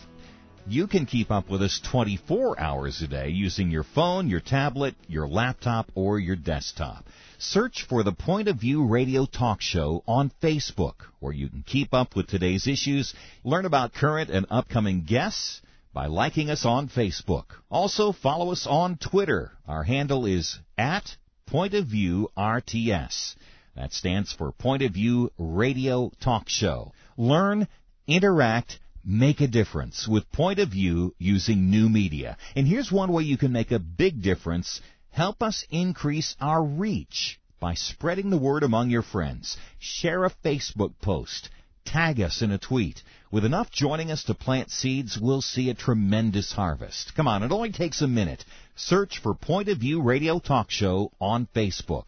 You 0.68 0.88
can 0.88 1.06
keep 1.06 1.30
up 1.30 1.48
with 1.48 1.62
us 1.62 1.80
24 1.92 2.60
hours 2.60 3.00
a 3.04 3.08
day 3.08 3.30
using 3.30 3.70
your 3.70 3.84
phone, 3.84 4.28
your 4.28 4.40
tablet, 4.40 4.96
your 5.08 5.28
laptop, 5.28 5.92
or 5.94 6.18
your 6.18 6.36
desktop. 6.36 7.06
Search 7.38 7.86
for 7.88 8.02
the 8.02 8.12
Point 8.12 8.48
of 8.48 8.62
View 8.62 8.84
Radio 8.88 9.28
Talk 9.28 9.62
Show 9.62 10.04
on 10.08 10.32
Facebook, 10.42 10.96
where 11.20 11.34
you 11.34 11.50
can 11.50 11.64
keep 11.68 11.94
up 11.94 12.16
with 12.16 12.26
today's 12.26 12.66
issues, 12.66 13.14
learn 13.44 13.66
about 13.66 13.94
current 13.94 14.32
and 14.32 14.48
upcoming 14.50 15.04
guests 15.04 15.62
by 15.94 16.08
liking 16.08 16.50
us 16.50 16.66
on 16.66 16.90
Facebook. 16.90 17.46
Also, 17.70 18.12
follow 18.12 18.52
us 18.52 18.66
on 18.66 18.98
Twitter. 18.98 19.52
Our 19.68 19.84
handle 19.84 20.26
is 20.26 20.58
at 20.80 21.16
Point 21.46 21.76
of 21.76 21.86
View 21.86 22.32
RTS. 22.36 23.36
That 23.76 23.94
stands 23.94 24.34
for 24.34 24.52
Point 24.52 24.82
of 24.82 24.94
View 24.94 25.32
Radio 25.38 26.12
Talk 26.20 26.50
Show. 26.50 26.92
Learn, 27.18 27.68
interact, 28.08 28.80
make 29.06 29.42
a 29.42 29.48
difference 29.48 30.08
with 30.08 30.32
Point 30.32 30.60
of 30.60 30.70
View 30.70 31.14
using 31.20 31.70
new 31.70 31.90
media. 31.90 32.38
And 32.56 32.68
here's 32.68 32.92
one 32.92 33.12
way 33.12 33.24
you 33.24 33.38
can 33.38 33.52
make 33.52 33.72
a 33.72 33.80
big 33.80 34.22
difference. 34.22 34.82
Help 35.12 35.44
us 35.44 35.66
increase 35.70 36.36
our 36.42 36.64
reach 36.64 37.40
by 37.60 37.76
spreading 37.76 38.30
the 38.30 38.38
word 38.38 38.64
among 38.64 38.90
your 38.90 39.02
friends. 39.02 39.58
Share 39.80 40.26
a 40.26 40.32
Facebook 40.44 40.94
post. 41.02 41.50
Tag 41.86 42.20
us 42.20 42.42
in 42.42 42.52
a 42.52 42.58
tweet. 42.58 43.04
With 43.32 43.46
enough 43.46 43.70
joining 43.70 44.12
us 44.12 44.24
to 44.24 44.34
plant 44.34 44.72
seeds, 44.72 45.20
we'll 45.20 45.42
see 45.42 45.70
a 45.70 45.76
tremendous 45.76 46.52
harvest. 46.52 47.14
Come 47.16 47.28
on, 47.28 47.44
it 47.44 47.52
only 47.52 47.72
takes 47.72 48.02
a 48.02 48.08
minute. 48.08 48.44
Search 48.76 49.20
for 49.20 49.36
Point 49.36 49.70
of 49.70 49.78
View 49.78 50.02
Radio 50.02 50.40
Talk 50.40 50.72
Show 50.72 51.12
on 51.22 51.48
Facebook, 51.56 52.06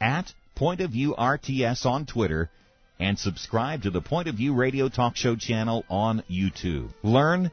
at 0.00 0.32
Point 0.54 0.80
of 0.80 0.92
View 0.92 1.14
RTS 1.18 1.84
on 1.86 2.06
Twitter, 2.06 2.50
and 3.00 3.18
subscribe 3.18 3.82
to 3.82 3.90
the 3.90 4.02
Point 4.02 4.28
of 4.28 4.36
View 4.36 4.54
Radio 4.54 4.88
Talk 4.88 5.16
Show 5.16 5.34
channel 5.34 5.84
on 5.88 6.22
YouTube. 6.30 6.92
Learn, 7.02 7.50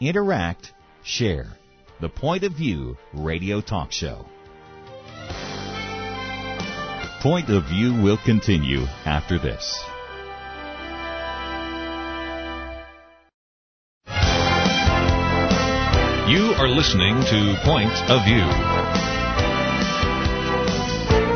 interact, 0.00 0.72
share. 1.04 1.46
The 2.00 2.08
Point 2.08 2.44
of 2.44 2.52
View 2.52 2.96
Radio 3.12 3.60
Talk 3.60 3.92
Show. 3.92 4.26
Point 7.20 7.50
of 7.50 7.64
View 7.68 8.02
will 8.02 8.18
continue 8.24 8.84
after 9.04 9.38
this. 9.38 9.84
You 16.28 16.54
are 16.54 16.68
listening 16.68 17.20
to 17.22 17.60
Point 17.64 17.92
of 18.10 18.24
View. 18.24 19.05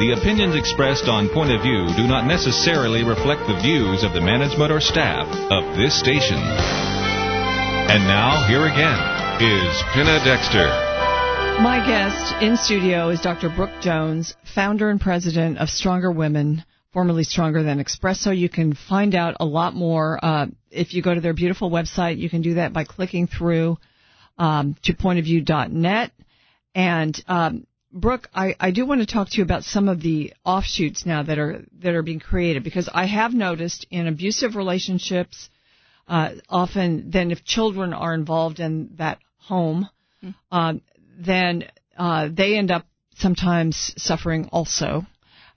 The 0.00 0.12
opinions 0.12 0.56
expressed 0.56 1.08
on 1.08 1.28
Point 1.28 1.52
of 1.52 1.60
View 1.60 1.86
do 1.94 2.08
not 2.08 2.24
necessarily 2.24 3.04
reflect 3.04 3.46
the 3.46 3.60
views 3.60 4.02
of 4.02 4.14
the 4.14 4.20
management 4.22 4.72
or 4.72 4.80
staff 4.80 5.28
of 5.52 5.76
this 5.76 5.92
station. 5.92 6.38
And 6.40 8.04
now, 8.08 8.48
here 8.48 8.64
again 8.64 8.96
is 9.44 9.82
Penna 9.92 10.16
Dexter. 10.24 10.64
My 11.60 11.84
guest 11.86 12.32
in 12.42 12.56
studio 12.56 13.10
is 13.10 13.20
Dr. 13.20 13.50
Brooke 13.50 13.82
Jones, 13.82 14.34
founder 14.54 14.88
and 14.88 14.98
president 14.98 15.58
of 15.58 15.68
Stronger 15.68 16.10
Women, 16.10 16.64
formerly 16.94 17.24
Stronger 17.24 17.62
Than 17.62 17.78
Espresso. 17.84 18.34
You 18.34 18.48
can 18.48 18.72
find 18.72 19.14
out 19.14 19.36
a 19.38 19.44
lot 19.44 19.74
more 19.74 20.18
uh, 20.24 20.46
if 20.70 20.94
you 20.94 21.02
go 21.02 21.14
to 21.14 21.20
their 21.20 21.34
beautiful 21.34 21.70
website. 21.70 22.16
You 22.16 22.30
can 22.30 22.40
do 22.40 22.54
that 22.54 22.72
by 22.72 22.84
clicking 22.84 23.26
through 23.26 23.76
um, 24.38 24.76
to 24.84 24.94
pointofview.net. 24.94 26.12
And 26.74 27.22
um, 27.28 27.66
Brooke, 27.92 28.28
I, 28.32 28.54
I 28.60 28.70
do 28.70 28.86
want 28.86 29.00
to 29.00 29.06
talk 29.06 29.30
to 29.30 29.38
you 29.38 29.42
about 29.42 29.64
some 29.64 29.88
of 29.88 30.00
the 30.00 30.32
offshoots 30.44 31.04
now 31.04 31.24
that 31.24 31.38
are 31.38 31.64
that 31.82 31.94
are 31.94 32.02
being 32.02 32.20
created 32.20 32.62
because 32.62 32.88
I 32.92 33.06
have 33.06 33.34
noticed 33.34 33.84
in 33.90 34.06
abusive 34.06 34.54
relationships, 34.54 35.50
uh, 36.06 36.34
often 36.48 37.10
then 37.10 37.32
if 37.32 37.44
children 37.44 37.92
are 37.92 38.14
involved 38.14 38.60
in 38.60 38.94
that 38.98 39.18
home, 39.38 39.88
um, 40.52 40.82
then 41.18 41.64
uh, 41.96 42.28
they 42.32 42.56
end 42.56 42.70
up 42.70 42.86
sometimes 43.16 43.92
suffering 43.96 44.48
also, 44.52 45.04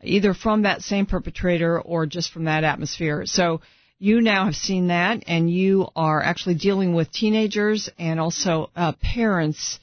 either 0.01 0.33
from 0.33 0.63
that 0.63 0.81
same 0.81 1.05
perpetrator 1.05 1.79
or 1.79 2.07
just 2.07 2.31
from 2.31 2.45
that 2.45 2.63
atmosphere. 2.63 3.25
So 3.27 3.61
you 3.99 4.21
now 4.21 4.45
have 4.45 4.55
seen 4.55 4.87
that, 4.87 5.23
and 5.27 5.49
you 5.51 5.87
are 5.95 6.21
actually 6.21 6.55
dealing 6.55 6.95
with 6.95 7.11
teenagers 7.11 7.89
and 7.99 8.19
also 8.19 8.71
uh, 8.75 8.93
parents 9.01 9.79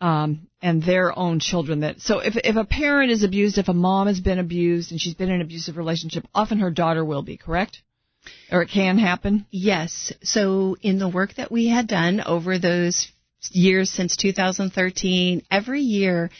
um, 0.00 0.48
and 0.60 0.82
their 0.82 1.16
own 1.18 1.40
children. 1.40 1.80
That 1.80 2.00
so 2.00 2.18
if 2.18 2.36
if 2.36 2.56
a 2.56 2.64
parent 2.64 3.10
is 3.10 3.22
abused, 3.22 3.58
if 3.58 3.68
a 3.68 3.74
mom 3.74 4.06
has 4.06 4.20
been 4.20 4.38
abused 4.38 4.90
and 4.90 5.00
she's 5.00 5.14
been 5.14 5.28
in 5.28 5.36
an 5.36 5.40
abusive 5.42 5.76
relationship, 5.76 6.26
often 6.34 6.58
her 6.58 6.70
daughter 6.70 7.04
will 7.04 7.22
be 7.22 7.36
correct, 7.36 7.82
or 8.50 8.62
it 8.62 8.70
can 8.70 8.98
happen. 8.98 9.46
Yes. 9.50 10.12
So 10.22 10.76
in 10.82 10.98
the 10.98 11.08
work 11.08 11.34
that 11.34 11.52
we 11.52 11.68
had 11.68 11.86
done 11.86 12.20
over 12.20 12.58
those 12.58 13.10
years 13.50 13.90
since 13.90 14.16
2013, 14.16 15.42
every 15.50 15.82
year, 15.82 16.30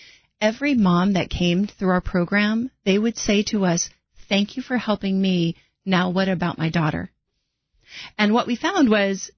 every 0.41 0.75
mom 0.75 1.15
that 1.15 1.31
came 1.31 1.67
through 1.67 1.91
our 1.91 2.01
program, 2.01 2.71
they 2.85 2.99
would 2.99 3.17
say 3.17 3.43
to 3.45 3.65
us, 3.65 3.91
thank 4.29 4.57
you 4.57 4.63
for 4.63 4.77
helping 4.77 5.21
me. 5.21 5.57
Now 5.85 6.11
what 6.11 6.29
about 6.29 6.59
my 6.59 6.69
daughter? 6.69 7.11
And 8.19 8.35
what 8.35 8.47
we 8.47 8.57
found 8.57 8.91
was 8.91 9.31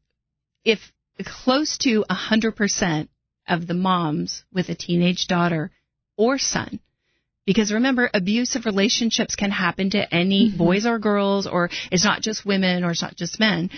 if 0.64 0.78
close 1.24 1.78
to 1.78 2.04
100% 2.08 3.08
of 3.48 3.66
the 3.66 3.74
moms 3.74 4.44
with 4.52 4.68
a 4.68 4.74
teenage 4.74 5.26
daughter 5.26 5.70
or 6.16 6.38
son 6.38 6.80
because 7.48 7.72
remember, 7.72 8.10
abusive 8.12 8.66
relationships 8.66 9.34
can 9.34 9.50
happen 9.50 9.88
to 9.92 10.14
any 10.14 10.48
mm-hmm. 10.48 10.58
boys 10.58 10.84
or 10.84 10.98
girls, 10.98 11.46
or 11.46 11.70
it's 11.90 12.04
not 12.04 12.20
just 12.20 12.44
women 12.44 12.84
or 12.84 12.90
it's 12.90 13.00
not 13.00 13.16
just 13.16 13.40
men. 13.40 13.70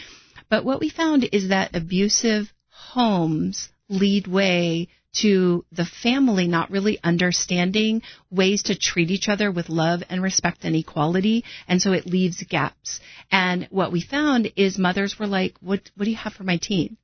But 0.49 0.65
what 0.65 0.81
we 0.81 0.91
found 0.91 1.29
is 1.31 1.51
that 1.51 1.77
abusive 1.77 2.53
homes 2.69 3.69
lead 3.89 4.27
way 4.27 4.89
to 5.19 5.65
the 5.71 5.85
family 5.85 6.49
not 6.49 6.73
really 6.73 6.99
understanding 7.05 8.03
ways 8.29 8.65
to 8.65 8.77
treat 8.77 9.13
each 9.13 9.29
other 9.29 9.53
with 9.53 9.69
love 9.69 10.03
and 10.11 10.21
respect 10.21 10.65
and 10.65 10.75
equality. 10.75 11.45
And 11.69 11.81
so 11.81 11.93
it 11.93 12.07
leaves 12.07 12.43
gaps. 12.43 12.99
And 13.31 13.69
what 13.71 13.93
we 13.93 14.01
found 14.01 14.51
is 14.57 14.79
mothers 14.79 15.17
were 15.17 15.29
like, 15.29 15.55
what, 15.61 15.89
what 15.95 16.07
do 16.07 16.11
you 16.11 16.17
have 16.17 16.33
for 16.33 16.43
my 16.43 16.59
teen? 16.61 16.97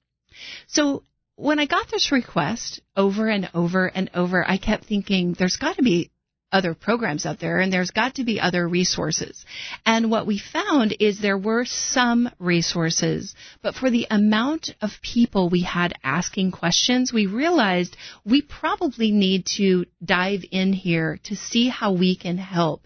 So 0.66 1.04
when 1.36 1.58
I 1.58 1.66
got 1.66 1.90
this 1.90 2.12
request 2.12 2.80
over 2.96 3.28
and 3.28 3.48
over 3.54 3.86
and 3.86 4.10
over, 4.14 4.44
I 4.48 4.56
kept 4.56 4.86
thinking 4.86 5.34
there's 5.34 5.56
got 5.56 5.76
to 5.76 5.82
be 5.82 6.10
other 6.50 6.74
programs 6.74 7.26
out 7.26 7.40
there 7.40 7.58
and 7.58 7.72
there's 7.72 7.90
got 7.90 8.14
to 8.14 8.24
be 8.24 8.40
other 8.40 8.66
resources. 8.66 9.44
And 9.84 10.10
what 10.10 10.26
we 10.26 10.38
found 10.38 10.96
is 11.00 11.20
there 11.20 11.36
were 11.36 11.64
some 11.64 12.30
resources, 12.38 13.34
but 13.62 13.74
for 13.74 13.90
the 13.90 14.06
amount 14.10 14.70
of 14.80 14.92
people 15.02 15.50
we 15.50 15.62
had 15.62 15.98
asking 16.02 16.52
questions, 16.52 17.12
we 17.12 17.26
realized 17.26 17.96
we 18.24 18.42
probably 18.42 19.10
need 19.10 19.44
to 19.56 19.84
dive 20.02 20.44
in 20.50 20.72
here 20.72 21.18
to 21.24 21.36
see 21.36 21.68
how 21.68 21.92
we 21.92 22.16
can 22.16 22.38
help. 22.38 22.82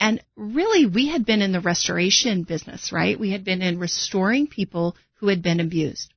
And 0.00 0.20
really, 0.34 0.86
we 0.86 1.08
had 1.08 1.24
been 1.24 1.42
in 1.42 1.52
the 1.52 1.60
restoration 1.60 2.42
business, 2.42 2.90
right? 2.90 3.20
We 3.20 3.30
had 3.30 3.44
been 3.44 3.62
in 3.62 3.78
restoring 3.78 4.48
people 4.48 4.96
who 5.20 5.28
had 5.28 5.42
been 5.42 5.60
abused. 5.60 6.13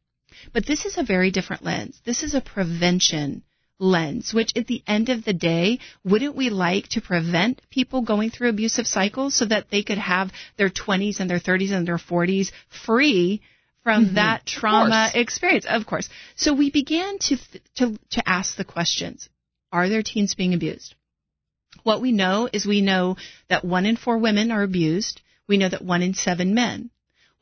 But 0.54 0.66
this 0.66 0.86
is 0.86 0.98
a 0.98 1.04
very 1.04 1.32
different 1.32 1.64
lens. 1.64 2.02
This 2.06 2.24
is 2.24 2.34
a 2.34 2.42
prevention 2.42 3.44
lens, 3.80 4.34
which 4.34 4.52
at 4.56 4.68
the 4.68 4.84
end 4.88 5.10
of 5.10 5.24
the 5.24 5.34
day, 5.34 5.80
wouldn't 6.04 6.36
we 6.36 6.50
like 6.50 6.88
to 6.90 7.02
prevent 7.02 7.62
people 7.70 8.02
going 8.02 8.30
through 8.30 8.50
abusive 8.50 8.88
cycles 8.88 9.36
so 9.36 9.46
that 9.46 9.70
they 9.70 9.84
could 9.84 9.98
have 9.98 10.32
their 10.58 10.70
20s 10.70 11.20
and 11.20 11.30
their 11.30 11.40
30s 11.40 11.72
and 11.72 11.88
their 11.88 11.98
40s 11.98 12.52
free 12.86 13.42
from 13.84 14.06
mm-hmm. 14.06 14.16
that 14.16 14.46
trauma 14.46 15.10
of 15.14 15.20
experience? 15.20 15.66
Of 15.68 15.86
course. 15.86 16.10
So 16.36 16.54
we 16.54 16.72
began 16.72 17.20
to, 17.20 17.38
to, 17.76 17.98
to 18.12 18.30
ask 18.30 18.56
the 18.56 18.66
questions. 18.66 19.30
Are 19.72 19.90
there 19.90 20.04
teens 20.04 20.34
being 20.34 20.54
abused? 20.54 20.96
What 21.84 22.02
we 22.02 22.12
know 22.12 22.50
is 22.52 22.66
we 22.66 22.82
know 22.82 23.18
that 23.50 23.64
one 23.64 23.86
in 23.86 23.96
four 23.96 24.18
women 24.18 24.52
are 24.52 24.64
abused. 24.64 25.22
We 25.48 25.58
know 25.58 25.70
that 25.70 25.84
one 25.84 26.02
in 26.02 26.14
seven 26.14 26.54
men 26.54 26.90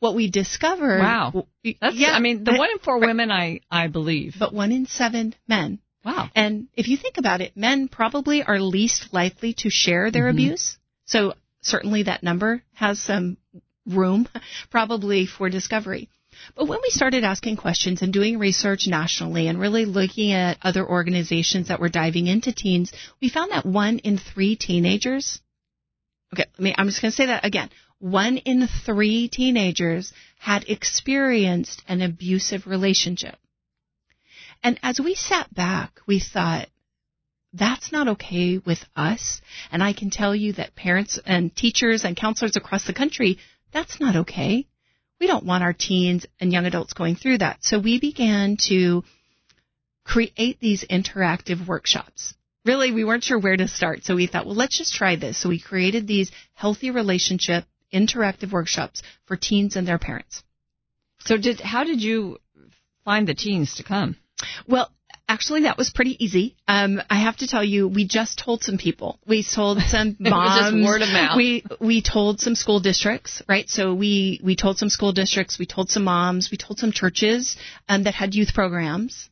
what 0.00 0.14
we 0.14 0.30
discovered. 0.30 1.00
Wow. 1.00 1.46
That's, 1.80 1.96
yeah, 1.96 2.10
I 2.10 2.20
mean, 2.20 2.44
the 2.44 2.54
one 2.54 2.70
in 2.70 2.78
four 2.78 3.00
women, 3.00 3.30
I, 3.30 3.60
I 3.70 3.88
believe. 3.88 4.34
But 4.38 4.52
one 4.52 4.72
in 4.72 4.86
seven 4.86 5.34
men. 5.48 5.80
Wow. 6.04 6.28
And 6.34 6.68
if 6.74 6.88
you 6.88 6.96
think 6.96 7.18
about 7.18 7.40
it, 7.40 7.56
men 7.56 7.88
probably 7.88 8.42
are 8.42 8.60
least 8.60 9.12
likely 9.12 9.54
to 9.58 9.70
share 9.70 10.10
their 10.10 10.24
mm-hmm. 10.24 10.38
abuse. 10.38 10.78
So 11.06 11.34
certainly 11.62 12.04
that 12.04 12.22
number 12.22 12.62
has 12.74 13.00
some 13.00 13.38
room 13.86 14.28
probably 14.70 15.26
for 15.26 15.50
discovery. 15.50 16.08
But 16.54 16.66
when 16.66 16.80
we 16.82 16.90
started 16.90 17.24
asking 17.24 17.56
questions 17.56 18.02
and 18.02 18.12
doing 18.12 18.38
research 18.38 18.86
nationally 18.86 19.48
and 19.48 19.58
really 19.58 19.84
looking 19.84 20.32
at 20.32 20.58
other 20.62 20.86
organizations 20.86 21.68
that 21.68 21.80
were 21.80 21.88
diving 21.88 22.26
into 22.26 22.52
teens, 22.52 22.92
we 23.20 23.28
found 23.28 23.52
that 23.52 23.64
one 23.64 23.98
in 24.00 24.18
three 24.18 24.54
teenagers, 24.54 25.40
okay, 26.32 26.44
I 26.58 26.62
mean, 26.62 26.74
I'm 26.76 26.86
just 26.86 27.00
going 27.00 27.10
to 27.10 27.16
say 27.16 27.26
that 27.26 27.44
again. 27.44 27.70
One 27.98 28.36
in 28.38 28.68
three 28.84 29.28
teenagers 29.28 30.12
had 30.38 30.64
experienced 30.68 31.82
an 31.88 32.02
abusive 32.02 32.66
relationship. 32.66 33.38
And 34.62 34.78
as 34.82 35.00
we 35.00 35.14
sat 35.14 35.52
back, 35.54 36.00
we 36.06 36.20
thought, 36.20 36.68
that's 37.52 37.92
not 37.92 38.08
okay 38.08 38.58
with 38.58 38.84
us. 38.94 39.40
And 39.72 39.82
I 39.82 39.94
can 39.94 40.10
tell 40.10 40.34
you 40.34 40.52
that 40.54 40.76
parents 40.76 41.18
and 41.24 41.54
teachers 41.54 42.04
and 42.04 42.16
counselors 42.16 42.56
across 42.56 42.84
the 42.84 42.92
country, 42.92 43.38
that's 43.72 43.98
not 43.98 44.16
okay. 44.16 44.66
We 45.18 45.26
don't 45.26 45.46
want 45.46 45.64
our 45.64 45.72
teens 45.72 46.26
and 46.38 46.52
young 46.52 46.66
adults 46.66 46.92
going 46.92 47.16
through 47.16 47.38
that. 47.38 47.64
So 47.64 47.78
we 47.78 47.98
began 47.98 48.58
to 48.68 49.04
create 50.04 50.60
these 50.60 50.84
interactive 50.84 51.66
workshops. 51.66 52.34
Really, 52.66 52.92
we 52.92 53.04
weren't 53.04 53.24
sure 53.24 53.38
where 53.38 53.56
to 53.56 53.68
start. 53.68 54.04
So 54.04 54.16
we 54.16 54.26
thought, 54.26 54.44
well, 54.44 54.54
let's 54.54 54.76
just 54.76 54.92
try 54.92 55.16
this. 55.16 55.38
So 55.38 55.48
we 55.48 55.60
created 55.60 56.06
these 56.06 56.30
healthy 56.52 56.90
relationship 56.90 57.64
interactive 57.92 58.52
workshops 58.52 59.02
for 59.26 59.36
teens 59.36 59.76
and 59.76 59.86
their 59.86 59.98
parents. 59.98 60.42
So 61.20 61.36
did, 61.36 61.60
how 61.60 61.84
did 61.84 62.00
you 62.00 62.38
find 63.04 63.26
the 63.26 63.34
teens 63.34 63.76
to 63.76 63.82
come? 63.82 64.16
Well, 64.68 64.90
actually 65.28 65.62
that 65.62 65.76
was 65.76 65.90
pretty 65.90 66.22
easy. 66.24 66.56
Um, 66.68 67.02
I 67.10 67.16
have 67.16 67.36
to 67.38 67.46
tell 67.46 67.64
you, 67.64 67.88
we 67.88 68.06
just 68.06 68.38
told 68.38 68.62
some 68.62 68.78
people. 68.78 69.18
We 69.26 69.42
told 69.42 69.80
some 69.88 70.16
moms. 70.18 70.84
word 70.84 71.02
of 71.02 71.08
mouth. 71.08 71.36
We 71.36 71.64
we 71.80 72.02
told 72.02 72.40
some 72.40 72.54
school 72.54 72.80
districts, 72.80 73.42
right? 73.48 73.68
So 73.68 73.94
we 73.94 74.40
we 74.42 74.56
told 74.56 74.78
some 74.78 74.88
school 74.88 75.12
districts. 75.12 75.58
We 75.58 75.66
told 75.66 75.90
some 75.90 76.04
moms. 76.04 76.50
We 76.50 76.58
told 76.58 76.78
some 76.78 76.92
churches 76.92 77.56
um, 77.88 78.04
that 78.04 78.14
had 78.14 78.34
youth 78.34 78.54
programs. 78.54 79.28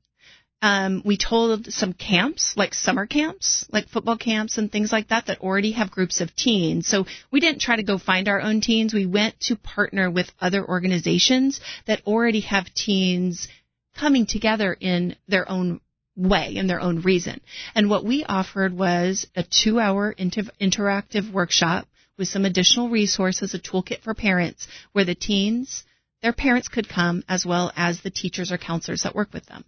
Um, 0.64 1.02
we 1.04 1.18
told 1.18 1.70
some 1.74 1.92
camps, 1.92 2.54
like 2.56 2.72
summer 2.72 3.04
camps, 3.04 3.66
like 3.70 3.90
football 3.90 4.16
camps 4.16 4.56
and 4.56 4.72
things 4.72 4.92
like 4.92 5.08
that, 5.08 5.26
that 5.26 5.42
already 5.42 5.72
have 5.72 5.90
groups 5.90 6.22
of 6.22 6.34
teens. 6.34 6.88
So 6.88 7.04
we 7.30 7.40
didn't 7.40 7.60
try 7.60 7.76
to 7.76 7.82
go 7.82 7.98
find 7.98 8.28
our 8.28 8.40
own 8.40 8.62
teens. 8.62 8.94
We 8.94 9.04
went 9.04 9.38
to 9.40 9.56
partner 9.56 10.10
with 10.10 10.32
other 10.40 10.66
organizations 10.66 11.60
that 11.86 12.00
already 12.06 12.40
have 12.40 12.72
teens 12.72 13.46
coming 13.94 14.24
together 14.24 14.74
in 14.80 15.16
their 15.28 15.46
own 15.50 15.82
way, 16.16 16.56
in 16.56 16.66
their 16.66 16.80
own 16.80 17.02
reason. 17.02 17.42
And 17.74 17.90
what 17.90 18.06
we 18.06 18.24
offered 18.24 18.72
was 18.72 19.26
a 19.36 19.42
two 19.42 19.78
hour 19.78 20.12
inter- 20.12 20.50
interactive 20.58 21.30
workshop 21.30 21.86
with 22.16 22.28
some 22.28 22.46
additional 22.46 22.88
resources, 22.88 23.52
a 23.52 23.58
toolkit 23.58 24.00
for 24.00 24.14
parents 24.14 24.66
where 24.92 25.04
the 25.04 25.14
teens, 25.14 25.84
their 26.22 26.32
parents 26.32 26.68
could 26.68 26.88
come 26.88 27.22
as 27.28 27.44
well 27.44 27.70
as 27.76 28.00
the 28.00 28.08
teachers 28.08 28.50
or 28.50 28.56
counselors 28.56 29.02
that 29.02 29.14
work 29.14 29.30
with 29.34 29.44
them. 29.44 29.62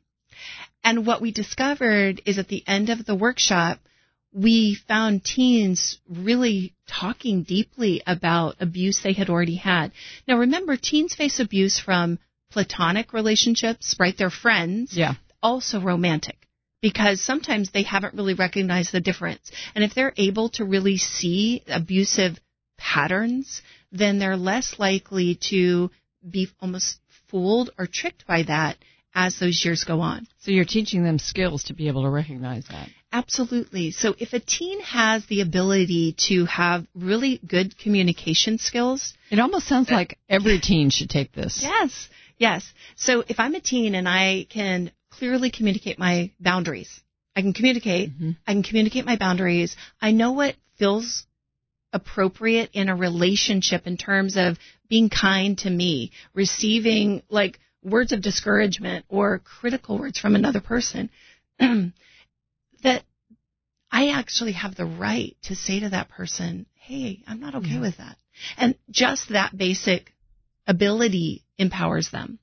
And 0.84 1.06
what 1.06 1.20
we 1.20 1.32
discovered 1.32 2.22
is 2.26 2.38
at 2.38 2.48
the 2.48 2.62
end 2.66 2.90
of 2.90 3.04
the 3.04 3.14
workshop, 3.14 3.80
we 4.32 4.76
found 4.86 5.24
teens 5.24 5.98
really 6.08 6.74
talking 6.86 7.42
deeply 7.42 8.02
about 8.06 8.56
abuse 8.60 9.00
they 9.00 9.14
had 9.14 9.30
already 9.30 9.56
had. 9.56 9.92
Now 10.28 10.36
remember, 10.36 10.76
teens 10.76 11.14
face 11.14 11.40
abuse 11.40 11.78
from 11.78 12.18
platonic 12.50 13.12
relationships, 13.12 13.96
right? 13.98 14.14
They're 14.16 14.30
friends. 14.30 14.96
Yeah. 14.96 15.14
Also 15.42 15.80
romantic. 15.80 16.36
Because 16.82 17.20
sometimes 17.20 17.70
they 17.70 17.82
haven't 17.82 18.14
really 18.14 18.34
recognized 18.34 18.92
the 18.92 19.00
difference. 19.00 19.50
And 19.74 19.82
if 19.82 19.94
they're 19.94 20.12
able 20.16 20.50
to 20.50 20.64
really 20.64 20.98
see 20.98 21.62
abusive 21.66 22.38
patterns, 22.76 23.62
then 23.90 24.18
they're 24.18 24.36
less 24.36 24.78
likely 24.78 25.38
to 25.48 25.90
be 26.28 26.48
almost 26.60 26.98
fooled 27.28 27.70
or 27.78 27.86
tricked 27.86 28.26
by 28.26 28.42
that 28.44 28.76
as 29.16 29.38
those 29.38 29.64
years 29.64 29.82
go 29.82 30.00
on. 30.00 30.28
So 30.40 30.50
you're 30.50 30.66
teaching 30.66 31.02
them 31.02 31.18
skills 31.18 31.64
to 31.64 31.74
be 31.74 31.88
able 31.88 32.02
to 32.02 32.10
recognize 32.10 32.66
that. 32.68 32.90
Absolutely. 33.10 33.90
So 33.90 34.14
if 34.18 34.34
a 34.34 34.40
teen 34.40 34.80
has 34.82 35.24
the 35.26 35.40
ability 35.40 36.14
to 36.28 36.44
have 36.44 36.86
really 36.94 37.40
good 37.44 37.78
communication 37.78 38.58
skills, 38.58 39.14
it 39.30 39.40
almost 39.40 39.66
sounds 39.66 39.90
like 39.90 40.18
every 40.28 40.60
teen 40.60 40.90
should 40.90 41.08
take 41.08 41.32
this. 41.32 41.60
Yes. 41.62 42.08
Yes. 42.36 42.70
So 42.96 43.24
if 43.26 43.40
I'm 43.40 43.54
a 43.54 43.60
teen 43.60 43.94
and 43.94 44.06
I 44.06 44.46
can 44.50 44.92
clearly 45.10 45.50
communicate 45.50 45.98
my 45.98 46.30
boundaries, 46.38 47.00
I 47.34 47.40
can 47.40 47.54
communicate, 47.54 48.10
mm-hmm. 48.10 48.32
I 48.46 48.52
can 48.52 48.62
communicate 48.62 49.06
my 49.06 49.16
boundaries. 49.16 49.76
I 49.98 50.12
know 50.12 50.32
what 50.32 50.56
feels 50.78 51.24
appropriate 51.94 52.68
in 52.74 52.90
a 52.90 52.96
relationship 52.96 53.86
in 53.86 53.96
terms 53.96 54.36
of 54.36 54.58
being 54.90 55.08
kind 55.08 55.56
to 55.58 55.70
me, 55.70 56.12
receiving 56.34 57.22
like 57.30 57.58
words 57.86 58.12
of 58.12 58.20
discouragement 58.20 59.04
or 59.08 59.38
critical 59.38 59.98
words 59.98 60.18
from 60.18 60.34
another 60.34 60.60
person, 60.60 61.08
that 61.58 61.92
I 63.90 64.08
actually 64.08 64.52
have 64.52 64.74
the 64.74 64.84
right 64.84 65.36
to 65.44 65.54
say 65.54 65.80
to 65.80 65.90
that 65.90 66.08
person, 66.08 66.66
Hey, 66.74 67.22
I'm 67.26 67.40
not 67.40 67.54
okay 67.56 67.74
yeah. 67.74 67.80
with 67.80 67.96
that. 67.98 68.16
And 68.56 68.74
just 68.90 69.30
that 69.30 69.56
basic 69.56 70.12
ability 70.66 71.44
empowers 71.58 72.10
them. 72.10 72.38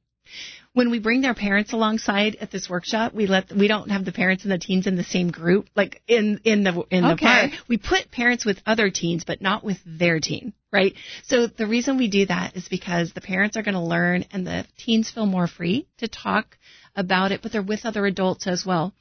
When 0.73 0.89
we 0.89 0.99
bring 0.99 1.21
their 1.21 1.35
parents 1.35 1.71
alongside 1.71 2.35
at 2.41 2.49
this 2.49 2.67
workshop, 2.67 3.13
we 3.13 3.27
let 3.27 3.51
we 3.51 3.67
don't 3.67 3.91
have 3.91 4.05
the 4.05 4.11
parents 4.11 4.43
and 4.43 4.51
the 4.51 4.57
teens 4.57 4.87
in 4.87 4.95
the 4.95 5.03
same 5.03 5.29
group, 5.29 5.69
like 5.75 6.01
in 6.07 6.41
in 6.43 6.63
the 6.63 6.83
in 6.89 7.03
the 7.03 7.13
okay. 7.13 7.25
park. 7.25 7.51
We 7.67 7.77
put 7.77 8.09
parents 8.09 8.43
with 8.43 8.59
other 8.65 8.89
teens, 8.89 9.23
but 9.23 9.39
not 9.39 9.63
with 9.63 9.77
their 9.85 10.19
teen, 10.19 10.53
right? 10.71 10.95
So 11.23 11.45
the 11.45 11.67
reason 11.67 11.97
we 11.97 12.07
do 12.07 12.25
that 12.25 12.55
is 12.55 12.67
because 12.67 13.13
the 13.13 13.21
parents 13.21 13.55
are 13.55 13.61
going 13.61 13.75
to 13.75 13.81
learn, 13.81 14.25
and 14.31 14.47
the 14.47 14.65
teens 14.77 15.11
feel 15.11 15.27
more 15.27 15.47
free 15.47 15.87
to 15.99 16.07
talk 16.07 16.57
about 16.95 17.31
it, 17.31 17.43
but 17.43 17.51
they're 17.51 17.61
with 17.61 17.85
other 17.85 18.07
adults 18.07 18.47
as 18.47 18.65
well. 18.65 18.93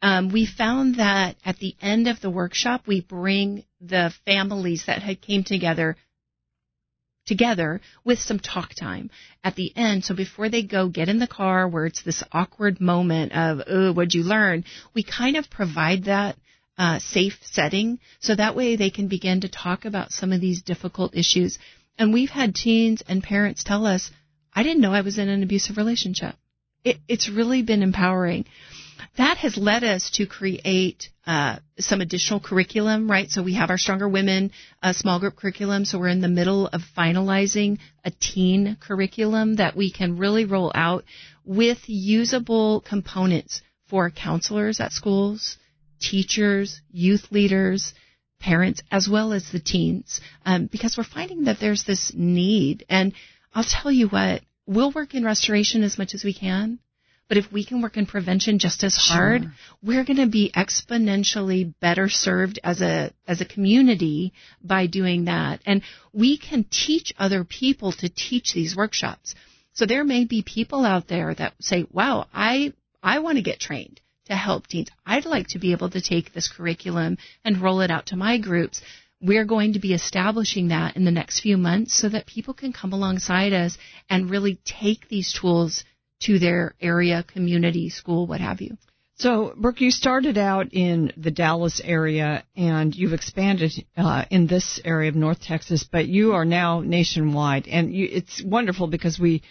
Um, 0.00 0.30
we 0.30 0.46
found 0.46 0.96
that 0.96 1.36
at 1.44 1.58
the 1.58 1.74
end 1.82 2.06
of 2.08 2.20
the 2.20 2.30
workshop, 2.30 2.82
we 2.86 3.00
bring 3.00 3.64
the 3.80 4.14
families 4.24 4.84
that 4.86 5.02
had 5.02 5.20
came 5.20 5.44
together 5.44 5.96
together 7.28 7.80
with 8.04 8.18
some 8.18 8.40
talk 8.40 8.74
time 8.74 9.10
at 9.44 9.54
the 9.54 9.72
end. 9.76 10.04
So 10.04 10.14
before 10.14 10.48
they 10.48 10.62
go 10.62 10.88
get 10.88 11.08
in 11.08 11.20
the 11.20 11.28
car 11.28 11.68
where 11.68 11.86
it's 11.86 12.02
this 12.02 12.24
awkward 12.32 12.80
moment 12.80 13.32
of, 13.32 13.62
oh, 13.68 13.92
what'd 13.92 14.14
you 14.14 14.24
learn? 14.24 14.64
We 14.94 15.04
kind 15.04 15.36
of 15.36 15.48
provide 15.48 16.04
that 16.04 16.36
uh, 16.76 16.98
safe 16.98 17.38
setting 17.42 17.98
so 18.20 18.34
that 18.34 18.56
way 18.56 18.76
they 18.76 18.90
can 18.90 19.08
begin 19.08 19.42
to 19.42 19.48
talk 19.48 19.84
about 19.84 20.12
some 20.12 20.32
of 20.32 20.40
these 20.40 20.62
difficult 20.62 21.14
issues. 21.14 21.58
And 21.98 22.12
we've 22.12 22.30
had 22.30 22.54
teens 22.54 23.02
and 23.06 23.22
parents 23.22 23.64
tell 23.64 23.86
us, 23.86 24.10
I 24.52 24.62
didn't 24.62 24.80
know 24.80 24.92
I 24.92 25.02
was 25.02 25.18
in 25.18 25.28
an 25.28 25.42
abusive 25.42 25.76
relationship. 25.76 26.34
It, 26.84 26.98
it's 27.08 27.28
really 27.28 27.62
been 27.62 27.82
empowering. 27.82 28.46
That 29.18 29.38
has 29.38 29.56
led 29.56 29.82
us 29.82 30.10
to 30.12 30.26
create 30.26 31.10
uh, 31.26 31.56
some 31.78 32.00
additional 32.00 32.40
curriculum, 32.40 33.10
right? 33.10 33.28
So 33.30 33.42
we 33.42 33.54
have 33.54 33.68
our 33.68 33.76
Stronger 33.76 34.08
Women 34.08 34.52
uh, 34.80 34.92
small 34.92 35.18
group 35.18 35.36
curriculum. 35.36 35.84
So 35.84 35.98
we're 35.98 36.08
in 36.08 36.20
the 36.20 36.28
middle 36.28 36.68
of 36.68 36.82
finalizing 36.96 37.78
a 38.04 38.12
teen 38.12 38.76
curriculum 38.80 39.56
that 39.56 39.76
we 39.76 39.92
can 39.92 40.18
really 40.18 40.44
roll 40.44 40.70
out 40.74 41.04
with 41.44 41.78
usable 41.86 42.80
components 42.80 43.60
for 43.88 44.08
counselors 44.08 44.78
at 44.78 44.92
schools, 44.92 45.58
teachers, 46.00 46.80
youth 46.90 47.32
leaders, 47.32 47.94
parents, 48.38 48.82
as 48.90 49.08
well 49.08 49.32
as 49.32 49.50
the 49.50 49.58
teens, 49.58 50.20
um, 50.46 50.66
because 50.66 50.96
we're 50.96 51.02
finding 51.04 51.44
that 51.44 51.58
there's 51.58 51.82
this 51.84 52.12
need. 52.14 52.86
And 52.88 53.14
I'll 53.52 53.64
tell 53.64 53.90
you 53.90 54.08
what, 54.08 54.42
we'll 54.64 54.92
work 54.92 55.14
in 55.14 55.24
restoration 55.24 55.82
as 55.82 55.98
much 55.98 56.14
as 56.14 56.22
we 56.22 56.32
can. 56.32 56.78
But 57.28 57.36
if 57.36 57.52
we 57.52 57.62
can 57.62 57.82
work 57.82 57.98
in 57.98 58.06
prevention 58.06 58.58
just 58.58 58.82
as 58.82 58.96
hard, 58.96 59.42
sure. 59.42 59.52
we're 59.82 60.04
going 60.04 60.16
to 60.16 60.26
be 60.26 60.50
exponentially 60.56 61.74
better 61.78 62.08
served 62.08 62.58
as 62.64 62.80
a 62.80 63.12
as 63.26 63.42
a 63.42 63.44
community 63.44 64.32
by 64.62 64.86
doing 64.86 65.26
that. 65.26 65.60
And 65.66 65.82
we 66.12 66.38
can 66.38 66.64
teach 66.64 67.12
other 67.18 67.44
people 67.44 67.92
to 67.92 68.08
teach 68.08 68.54
these 68.54 68.74
workshops. 68.74 69.34
So 69.74 69.84
there 69.84 70.04
may 70.04 70.24
be 70.24 70.42
people 70.42 70.86
out 70.86 71.06
there 71.08 71.34
that 71.34 71.54
say, 71.60 71.86
"Wow, 71.92 72.28
I 72.32 72.72
I 73.02 73.18
want 73.18 73.36
to 73.36 73.42
get 73.42 73.60
trained 73.60 74.00
to 74.24 74.34
help 74.34 74.66
teens. 74.66 74.88
I'd 75.04 75.26
like 75.26 75.48
to 75.48 75.58
be 75.58 75.72
able 75.72 75.90
to 75.90 76.00
take 76.00 76.32
this 76.32 76.48
curriculum 76.48 77.18
and 77.44 77.60
roll 77.60 77.82
it 77.82 77.90
out 77.90 78.06
to 78.06 78.16
my 78.16 78.38
groups." 78.38 78.80
we're 79.20 79.44
going 79.44 79.72
to 79.72 79.80
be 79.80 79.92
establishing 79.94 80.68
that 80.68 80.96
in 80.96 81.04
the 81.04 81.10
next 81.10 81.40
few 81.40 81.56
months 81.56 81.92
so 81.92 82.08
that 82.08 82.24
people 82.24 82.54
can 82.54 82.72
come 82.72 82.92
alongside 82.92 83.52
us 83.52 83.76
and 84.08 84.30
really 84.30 84.60
take 84.64 85.08
these 85.08 85.32
tools 85.32 85.82
to 86.20 86.38
their 86.38 86.74
area, 86.80 87.24
community, 87.24 87.90
school, 87.90 88.26
what 88.26 88.40
have 88.40 88.60
you. 88.60 88.76
So, 89.18 89.52
Brooke, 89.56 89.80
you 89.80 89.90
started 89.90 90.38
out 90.38 90.72
in 90.72 91.12
the 91.16 91.32
Dallas 91.32 91.80
area 91.82 92.44
and 92.56 92.94
you've 92.94 93.12
expanded 93.12 93.72
uh, 93.96 94.24
in 94.30 94.46
this 94.46 94.80
area 94.84 95.08
of 95.08 95.16
North 95.16 95.42
Texas, 95.42 95.82
but 95.90 96.06
you 96.06 96.34
are 96.34 96.44
now 96.44 96.82
nationwide. 96.82 97.66
And 97.66 97.92
you, 97.92 98.08
it's 98.08 98.40
wonderful 98.44 98.86
because 98.86 99.18
we 99.18 99.42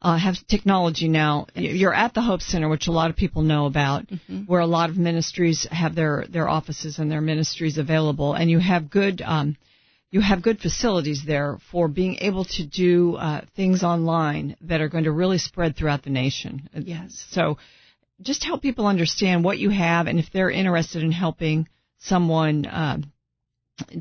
uh, 0.00 0.16
have 0.16 0.36
technology 0.46 1.08
now. 1.08 1.48
You're 1.56 1.92
at 1.92 2.14
the 2.14 2.22
Hope 2.22 2.40
Center, 2.40 2.68
which 2.68 2.86
a 2.86 2.92
lot 2.92 3.10
of 3.10 3.16
people 3.16 3.42
know 3.42 3.66
about, 3.66 4.06
mm-hmm. 4.06 4.42
where 4.42 4.60
a 4.60 4.66
lot 4.66 4.90
of 4.90 4.96
ministries 4.96 5.66
have 5.72 5.96
their, 5.96 6.24
their 6.28 6.48
offices 6.48 7.00
and 7.00 7.10
their 7.10 7.20
ministries 7.20 7.78
available. 7.78 8.34
And 8.34 8.48
you 8.48 8.60
have 8.60 8.90
good 8.90 9.22
um, 9.22 9.56
you 10.10 10.20
have 10.20 10.42
good 10.42 10.60
facilities 10.60 11.24
there 11.26 11.58
for 11.70 11.88
being 11.88 12.16
able 12.20 12.44
to 12.44 12.66
do 12.66 13.16
uh, 13.16 13.42
things 13.54 13.82
online 13.82 14.56
that 14.62 14.80
are 14.80 14.88
going 14.88 15.04
to 15.04 15.12
really 15.12 15.38
spread 15.38 15.76
throughout 15.76 16.04
the 16.04 16.10
nation. 16.10 16.68
Yes. 16.72 17.26
So 17.30 17.58
just 18.20 18.44
help 18.44 18.62
people 18.62 18.86
understand 18.86 19.44
what 19.44 19.58
you 19.58 19.70
have 19.70 20.06
and 20.06 20.18
if 20.18 20.30
they're 20.32 20.50
interested 20.50 21.02
in 21.02 21.12
helping 21.12 21.68
someone 21.98 22.66
uh, 22.66 22.98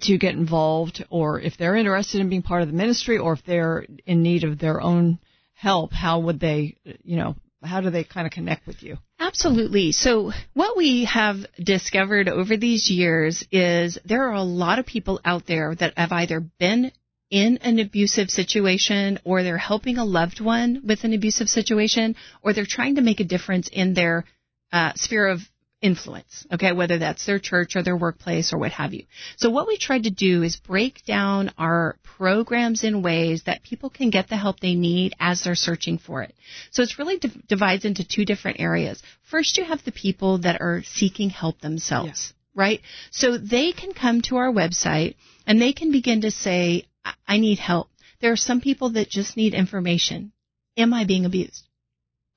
to 0.02 0.18
get 0.18 0.36
involved 0.36 1.04
or 1.10 1.40
if 1.40 1.58
they're 1.58 1.76
interested 1.76 2.22
in 2.22 2.30
being 2.30 2.42
part 2.42 2.62
of 2.62 2.68
the 2.68 2.74
ministry 2.74 3.18
or 3.18 3.34
if 3.34 3.44
they're 3.46 3.86
in 4.06 4.22
need 4.22 4.44
of 4.44 4.60
their 4.60 4.80
own 4.80 5.20
help, 5.54 5.92
how 5.92 6.20
would 6.20 6.40
they, 6.40 6.78
you 7.04 7.18
know, 7.18 7.36
how 7.64 7.82
do 7.82 7.90
they 7.90 8.04
kind 8.04 8.28
of 8.28 8.32
connect 8.32 8.68
with 8.68 8.84
you? 8.84 8.98
Absolutely. 9.20 9.92
So 9.92 10.32
what 10.54 10.76
we 10.76 11.06
have 11.06 11.46
discovered 11.62 12.28
over 12.28 12.58
these 12.58 12.90
years 12.90 13.44
is 13.52 13.98
there 14.06 14.28
are 14.30 14.34
a 14.34 14.44
lot 14.44 14.80
of 14.80 14.86
people 14.86 15.22
out 15.24 15.46
there 15.46 15.74
that 15.76 15.98
have 15.98 16.12
either 16.12 16.42
been 16.60 16.92
in 17.32 17.58
an 17.58 17.80
abusive 17.80 18.30
situation 18.30 19.20
or 19.24 19.42
they're 19.42 19.58
helping 19.58 19.98
a 19.98 20.06
loved 20.06 20.42
one 20.42 20.82
with 20.86 21.04
an 21.04 21.14
abusive 21.14 21.48
situation 21.48 22.16
or 22.42 22.54
they're 22.54 22.66
trying 22.66 22.96
to 22.96 23.02
make 23.02 23.20
a 23.20 23.26
difference 23.26 23.68
in 23.72 23.94
their 23.94 24.26
uh, 24.72 24.92
sphere 24.96 25.28
of 25.28 25.42
influence, 25.82 26.46
okay, 26.52 26.72
whether 26.72 26.98
that's 26.98 27.26
their 27.26 27.40
church 27.40 27.76
or 27.76 27.84
their 27.84 27.98
workplace 27.98 28.54
or 28.54 28.58
what 28.58 28.72
have 28.72 28.94
you. 28.94 29.06
So 29.38 29.50
what 29.50 29.68
we 29.68 29.78
tried 29.78 30.04
to 30.04 30.10
do 30.10 30.42
is 30.42 30.56
break 30.56 31.06
down 31.06 31.52
our 31.58 31.98
programs 32.04 32.84
in 32.84 33.04
ways 33.04 33.44
that 33.44 33.64
people 33.64 33.90
can 33.90 34.10
get 34.10 34.28
the 34.30 34.38
help 34.38 34.60
they 34.60 34.76
need 34.76 35.14
as 35.20 35.44
they're 35.44 35.56
searching 35.56 35.98
for 35.98 36.24
it. 36.24 36.34
So 36.72 36.82
it's 36.82 36.98
really 36.98 37.20
divides 37.48 37.86
into 37.86 38.08
two 38.08 38.26
different 38.26 38.60
areas. 38.60 39.02
First, 39.30 39.58
you 39.58 39.66
have 39.66 39.84
the 39.84 39.92
people 39.92 40.40
that 40.40 40.62
are 40.62 40.82
seeking 40.84 41.30
help 41.30 41.60
themselves, 41.62 42.34
yeah. 42.34 42.62
right? 42.62 42.82
So 43.12 43.38
they 43.38 43.72
can 43.72 43.94
come 43.94 44.22
to 44.24 44.38
our 44.38 44.52
website 44.52 45.16
and 45.46 45.62
they 45.62 45.74
can 45.74 45.92
begin 45.92 46.22
to 46.22 46.32
say, 46.32 46.86
I 47.28 47.38
need 47.38 47.60
help. 47.60 47.90
There 48.22 48.32
are 48.32 48.38
some 48.38 48.62
people 48.62 48.92
that 48.92 49.10
just 49.10 49.38
need 49.38 49.54
information. 49.54 50.32
Am 50.78 50.94
I 50.94 51.06
being 51.06 51.26
abused? 51.26 51.68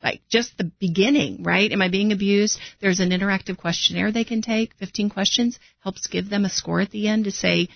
Like 0.03 0.21
just 0.29 0.57
the 0.57 0.71
beginning, 0.79 1.43
right? 1.43 1.71
Am 1.71 1.83
I 1.83 1.89
being 1.89 2.13
abused? 2.13 2.59
There's 2.81 3.01
an 3.01 3.11
interactive 3.11 3.57
questionnaire 3.57 4.13
they 4.13 4.25
can 4.25 4.43
take, 4.43 4.75
15 4.75 5.11
questions, 5.11 5.59
helps 5.81 6.07
give 6.07 6.31
them 6.31 6.45
a 6.45 6.51
score 6.51 6.81
at 6.81 6.91
the 6.91 7.09
end 7.09 7.25
to 7.25 7.31
say, 7.31 7.69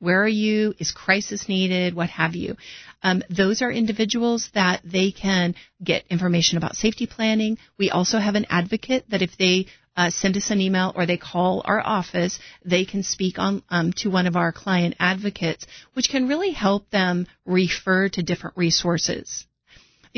where 0.00 0.22
are 0.22 0.28
you? 0.28 0.74
Is 0.78 0.92
crisis 0.92 1.48
needed? 1.48 1.94
What 1.94 2.10
have 2.10 2.36
you? 2.36 2.56
Um, 3.02 3.22
those 3.30 3.62
are 3.62 3.70
individuals 3.70 4.50
that 4.54 4.80
they 4.84 5.10
can 5.10 5.54
get 5.82 6.06
information 6.08 6.56
about 6.56 6.76
safety 6.76 7.06
planning. 7.06 7.58
We 7.78 7.90
also 7.90 8.18
have 8.18 8.36
an 8.36 8.46
advocate 8.48 9.06
that 9.10 9.22
if 9.22 9.36
they 9.36 9.66
uh, 9.96 10.10
send 10.10 10.36
us 10.36 10.50
an 10.50 10.60
email 10.60 10.92
or 10.94 11.06
they 11.06 11.16
call 11.16 11.62
our 11.64 11.84
office, 11.84 12.38
they 12.64 12.84
can 12.84 13.02
speak 13.02 13.40
on 13.40 13.62
um, 13.68 13.92
to 13.94 14.08
one 14.08 14.28
of 14.28 14.36
our 14.36 14.52
client 14.52 14.94
advocates, 15.00 15.66
which 15.94 16.08
can 16.08 16.28
really 16.28 16.52
help 16.52 16.88
them 16.90 17.26
refer 17.44 18.08
to 18.08 18.22
different 18.22 18.56
resources. 18.56 19.47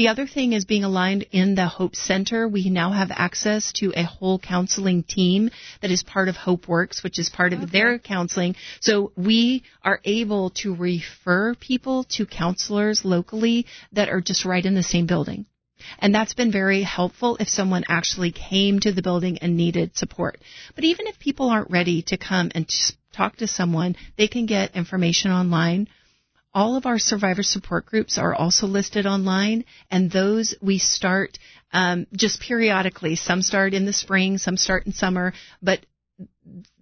The 0.00 0.08
other 0.08 0.26
thing 0.26 0.54
is 0.54 0.64
being 0.64 0.82
aligned 0.82 1.26
in 1.30 1.56
the 1.56 1.66
Hope 1.66 1.94
Center. 1.94 2.48
We 2.48 2.70
now 2.70 2.90
have 2.90 3.10
access 3.10 3.70
to 3.72 3.92
a 3.94 4.02
whole 4.02 4.38
counseling 4.38 5.02
team 5.02 5.50
that 5.82 5.90
is 5.90 6.02
part 6.02 6.28
of 6.28 6.36
Hope 6.36 6.66
Works, 6.68 7.02
which 7.02 7.18
is 7.18 7.28
part 7.28 7.52
of 7.52 7.60
okay. 7.60 7.70
their 7.70 7.98
counseling. 7.98 8.56
So 8.80 9.12
we 9.14 9.62
are 9.84 10.00
able 10.06 10.52
to 10.62 10.74
refer 10.74 11.54
people 11.54 12.04
to 12.16 12.24
counselors 12.24 13.04
locally 13.04 13.66
that 13.92 14.08
are 14.08 14.22
just 14.22 14.46
right 14.46 14.64
in 14.64 14.74
the 14.74 14.82
same 14.82 15.04
building. 15.04 15.44
And 15.98 16.14
that's 16.14 16.32
been 16.32 16.50
very 16.50 16.82
helpful 16.82 17.36
if 17.38 17.50
someone 17.50 17.84
actually 17.86 18.32
came 18.32 18.80
to 18.80 18.92
the 18.92 19.02
building 19.02 19.36
and 19.42 19.54
needed 19.54 19.98
support. 19.98 20.40
But 20.74 20.84
even 20.84 21.08
if 21.08 21.18
people 21.18 21.50
aren't 21.50 21.70
ready 21.70 22.00
to 22.04 22.16
come 22.16 22.50
and 22.54 22.66
talk 23.12 23.36
to 23.36 23.46
someone, 23.46 23.96
they 24.16 24.28
can 24.28 24.46
get 24.46 24.76
information 24.76 25.30
online 25.30 25.88
all 26.52 26.76
of 26.76 26.86
our 26.86 26.98
survivor 26.98 27.42
support 27.42 27.86
groups 27.86 28.18
are 28.18 28.34
also 28.34 28.66
listed 28.66 29.06
online, 29.06 29.64
and 29.90 30.10
those 30.10 30.54
we 30.60 30.78
start 30.78 31.38
um, 31.72 32.06
just 32.12 32.40
periodically. 32.40 33.16
Some 33.16 33.42
start 33.42 33.74
in 33.74 33.86
the 33.86 33.92
spring, 33.92 34.38
some 34.38 34.56
start 34.56 34.86
in 34.86 34.92
summer, 34.92 35.32
but 35.62 35.80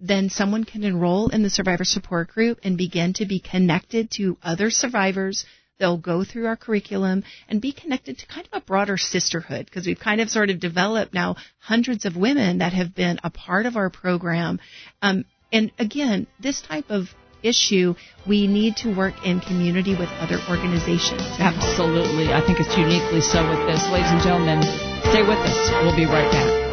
then 0.00 0.30
someone 0.30 0.64
can 0.64 0.84
enroll 0.84 1.28
in 1.28 1.42
the 1.42 1.50
survivor 1.50 1.84
support 1.84 2.28
group 2.28 2.58
and 2.62 2.78
begin 2.78 3.12
to 3.14 3.26
be 3.26 3.40
connected 3.40 4.10
to 4.12 4.38
other 4.42 4.70
survivors. 4.70 5.44
They'll 5.78 5.98
go 5.98 6.24
through 6.24 6.46
our 6.46 6.56
curriculum 6.56 7.22
and 7.48 7.60
be 7.60 7.72
connected 7.72 8.18
to 8.18 8.26
kind 8.26 8.48
of 8.50 8.62
a 8.62 8.64
broader 8.64 8.96
sisterhood 8.96 9.66
because 9.66 9.86
we've 9.86 10.00
kind 10.00 10.20
of 10.20 10.30
sort 10.30 10.50
of 10.50 10.58
developed 10.58 11.14
now 11.14 11.36
hundreds 11.58 12.04
of 12.04 12.16
women 12.16 12.58
that 12.58 12.72
have 12.72 12.94
been 12.94 13.20
a 13.22 13.30
part 13.30 13.66
of 13.66 13.76
our 13.76 13.90
program. 13.90 14.58
Um, 15.02 15.24
and 15.52 15.70
again, 15.78 16.26
this 16.40 16.60
type 16.62 16.86
of 16.88 17.08
issue, 17.42 17.94
we 18.26 18.46
need 18.46 18.76
to 18.76 18.94
work 18.94 19.14
in 19.24 19.40
community 19.40 19.94
with 19.94 20.08
other 20.20 20.38
organizations. 20.48 21.22
Absolutely. 21.38 22.32
I 22.32 22.44
think 22.44 22.60
it's 22.60 22.76
uniquely 22.76 23.20
so 23.20 23.48
with 23.48 23.66
this. 23.66 23.82
Ladies 23.88 24.10
and 24.10 24.22
gentlemen, 24.22 24.62
stay 25.10 25.22
with 25.22 25.38
us. 25.38 25.70
We'll 25.82 25.96
be 25.96 26.06
right 26.06 26.30
back. 26.30 26.67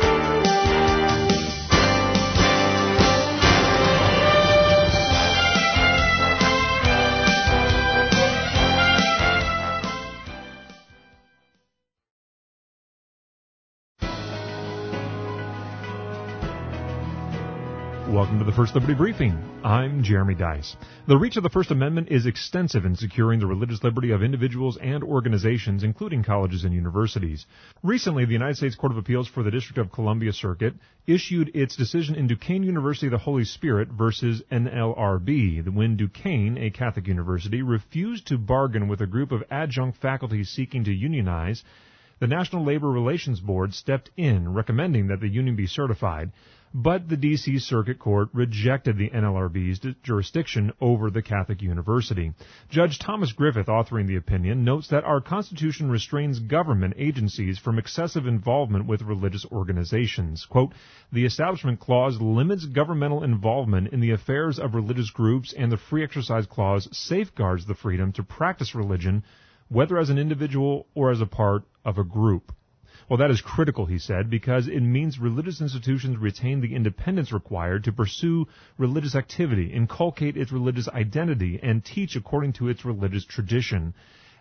Welcome 18.15 18.39
to 18.39 18.45
the 18.45 18.53
First 18.53 18.73
Liberty 18.73 18.93
Briefing. 18.93 19.37
I'm 19.61 20.01
Jeremy 20.01 20.35
Dys. 20.35 20.77
The 21.05 21.17
reach 21.17 21.35
of 21.35 21.43
the 21.43 21.49
First 21.49 21.69
Amendment 21.69 22.07
is 22.09 22.25
extensive 22.25 22.85
in 22.85 22.95
securing 22.95 23.41
the 23.41 23.45
religious 23.45 23.83
liberty 23.83 24.11
of 24.11 24.23
individuals 24.23 24.77
and 24.81 25.03
organizations, 25.03 25.83
including 25.83 26.23
colleges 26.23 26.63
and 26.63 26.73
universities. 26.73 27.45
Recently, 27.83 28.23
the 28.23 28.31
United 28.31 28.55
States 28.55 28.75
Court 28.75 28.93
of 28.93 28.97
Appeals 28.97 29.27
for 29.27 29.43
the 29.43 29.51
District 29.51 29.79
of 29.79 29.91
Columbia 29.91 30.31
Circuit 30.31 30.75
issued 31.05 31.53
its 31.53 31.75
decision 31.75 32.15
in 32.15 32.27
Duquesne 32.27 32.63
University 32.63 33.07
of 33.07 33.11
the 33.11 33.17
Holy 33.17 33.43
Spirit 33.43 33.89
versus 33.89 34.41
NLRB, 34.49 35.67
when 35.73 35.97
Duquesne, 35.97 36.57
a 36.57 36.69
Catholic 36.69 37.07
university, 37.07 37.63
refused 37.63 38.27
to 38.27 38.37
bargain 38.37 38.87
with 38.87 39.01
a 39.01 39.07
group 39.07 39.33
of 39.33 39.43
adjunct 39.51 39.97
faculty 40.01 40.45
seeking 40.45 40.85
to 40.85 40.93
unionize 40.93 41.65
The 42.21 42.27
National 42.27 42.63
Labor 42.63 42.89
Relations 42.89 43.41
Board 43.41 43.73
stepped 43.73 44.09
in, 44.15 44.53
recommending 44.53 45.07
that 45.07 45.19
the 45.19 45.27
union 45.27 45.57
be 45.57 45.67
certified, 45.67 46.31
but 46.77 47.07
the 47.07 47.15
D.C. 47.15 47.59
Circuit 47.59 47.99
Court 47.99 48.27
rejected 48.33 48.97
the 48.97 49.09
NLRB's 49.09 49.79
jurisdiction 50.03 50.73
over 50.81 51.09
the 51.09 51.21
Catholic 51.21 51.61
University. 51.61 52.33
Judge 52.69 52.99
Thomas 52.99 53.31
Griffith, 53.31 53.67
authoring 53.67 54.07
the 54.07 54.17
opinion, 54.17 54.65
notes 54.65 54.89
that 54.89 55.05
our 55.05 55.21
Constitution 55.21 55.89
restrains 55.89 56.39
government 56.39 56.95
agencies 56.97 57.57
from 57.57 57.79
excessive 57.79 58.27
involvement 58.27 58.87
with 58.87 59.03
religious 59.03 59.45
organizations. 59.53 60.45
Quote, 60.49 60.73
the 61.13 61.23
Establishment 61.23 61.79
Clause 61.79 62.19
limits 62.19 62.65
governmental 62.65 63.23
involvement 63.23 63.93
in 63.93 64.01
the 64.01 64.11
affairs 64.11 64.59
of 64.59 64.75
religious 64.75 65.11
groups, 65.11 65.53
and 65.57 65.71
the 65.71 65.77
Free 65.77 66.03
Exercise 66.03 66.45
Clause 66.45 66.89
safeguards 66.91 67.65
the 67.65 67.75
freedom 67.75 68.11
to 68.11 68.23
practice 68.23 68.75
religion, 68.75 69.23
whether 69.69 69.97
as 69.97 70.09
an 70.09 70.17
individual 70.17 70.87
or 70.93 71.09
as 71.09 71.21
a 71.21 71.25
part 71.25 71.63
of 71.85 71.97
a 71.97 72.03
group. 72.03 72.51
Well, 73.07 73.17
that 73.17 73.29
is 73.29 73.41
critical, 73.41 73.85
he 73.85 73.99
said, 73.99 74.31
because 74.31 74.67
it 74.67 74.79
means 74.79 75.19
religious 75.19 75.61
institutions 75.61 76.17
retain 76.17 76.61
the 76.61 76.73
independence 76.73 77.31
required 77.31 77.83
to 77.83 77.91
pursue 77.91 78.47
religious 78.79 79.13
activity, 79.13 79.67
inculcate 79.71 80.35
its 80.35 80.51
religious 80.51 80.89
identity, 80.89 81.59
and 81.61 81.85
teach 81.85 82.15
according 82.15 82.53
to 82.53 82.67
its 82.67 82.83
religious 82.83 83.23
tradition. 83.23 83.93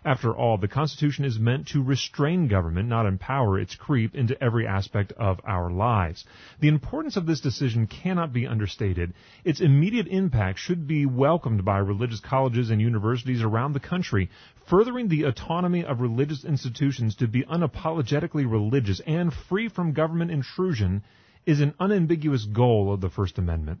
After 0.03 0.35
all, 0.35 0.57
the 0.57 0.67
Constitution 0.67 1.25
is 1.25 1.39
meant 1.39 1.67
to 1.69 1.81
restrain 1.81 2.47
government, 2.47 2.87
not 2.87 3.07
empower 3.07 3.59
its 3.59 3.75
creep 3.75 4.13
into 4.13 4.39
every 4.43 4.67
aspect 4.67 5.11
of 5.13 5.39
our 5.43 5.71
lives. 5.71 6.25
The 6.59 6.67
importance 6.67 7.17
of 7.17 7.25
this 7.25 7.41
decision 7.41 7.87
cannot 7.87 8.31
be 8.31 8.45
understated. 8.45 9.13
Its 9.43 9.61
immediate 9.61 10.07
impact 10.07 10.59
should 10.59 10.87
be 10.87 11.07
welcomed 11.07 11.65
by 11.65 11.79
religious 11.79 12.19
colleges 12.19 12.69
and 12.69 12.79
universities 12.79 13.41
around 13.41 13.73
the 13.73 13.79
country, 13.79 14.29
furthering 14.67 15.07
the 15.07 15.23
autonomy 15.23 15.85
of 15.85 16.01
religious 16.01 16.43
institutions 16.43 17.15
to 17.15 17.27
be 17.27 17.43
unapologetically 17.43 18.49
religious 18.49 18.99
and 19.05 19.31
free 19.33 19.69
from 19.69 19.93
government 19.93 20.31
intrusion 20.31 21.03
is 21.45 21.61
an 21.61 21.75
unambiguous 21.79 22.45
goal 22.45 22.93
of 22.93 23.01
the 23.01 23.09
First 23.09 23.37
Amendment. 23.37 23.79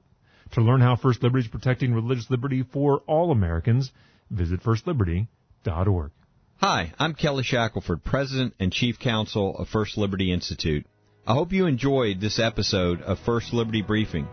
To 0.51 0.61
learn 0.61 0.81
how 0.81 0.95
First 0.95 1.23
Liberty 1.23 1.45
is 1.45 1.51
protecting 1.51 1.93
religious 1.93 2.29
liberty 2.29 2.63
for 2.63 2.99
all 3.07 3.31
Americans, 3.31 3.91
visit 4.29 4.61
firstliberty.org. 4.61 6.11
Hi, 6.57 6.93
I'm 6.99 7.15
Kelly 7.15 7.43
Shackelford, 7.43 8.03
President 8.03 8.53
and 8.59 8.71
Chief 8.71 8.99
Counsel 8.99 9.57
of 9.57 9.67
First 9.67 9.97
Liberty 9.97 10.31
Institute. 10.31 10.85
I 11.27 11.33
hope 11.33 11.51
you 11.51 11.65
enjoyed 11.65 12.21
this 12.21 12.37
episode 12.37 13.01
of 13.01 13.17
First 13.19 13.51
Liberty 13.51 13.81
Briefing. 13.81 14.27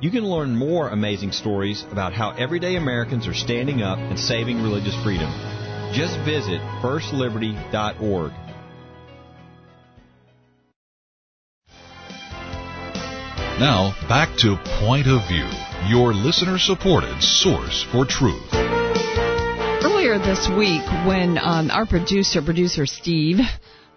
You 0.00 0.10
can 0.10 0.24
learn 0.24 0.56
more 0.56 0.88
amazing 0.88 1.32
stories 1.32 1.84
about 1.92 2.14
how 2.14 2.30
everyday 2.30 2.76
Americans 2.76 3.28
are 3.28 3.34
standing 3.34 3.82
up 3.82 3.98
and 3.98 4.18
saving 4.18 4.62
religious 4.62 4.96
freedom. 5.04 5.59
Just 5.92 6.18
visit 6.20 6.60
firstliberty.org. 6.82 8.32
Now, 13.58 13.94
back 14.08 14.36
to 14.38 14.56
Point 14.80 15.06
of 15.06 15.26
View, 15.28 15.48
your 15.86 16.14
listener 16.14 16.58
supported 16.58 17.22
source 17.22 17.86
for 17.92 18.06
truth 18.06 18.60
earlier 20.00 20.18
this 20.18 20.48
week 20.48 20.82
when 21.06 21.36
um, 21.36 21.70
our 21.70 21.84
producer, 21.84 22.40
producer 22.42 22.86
Steve, 22.86 23.38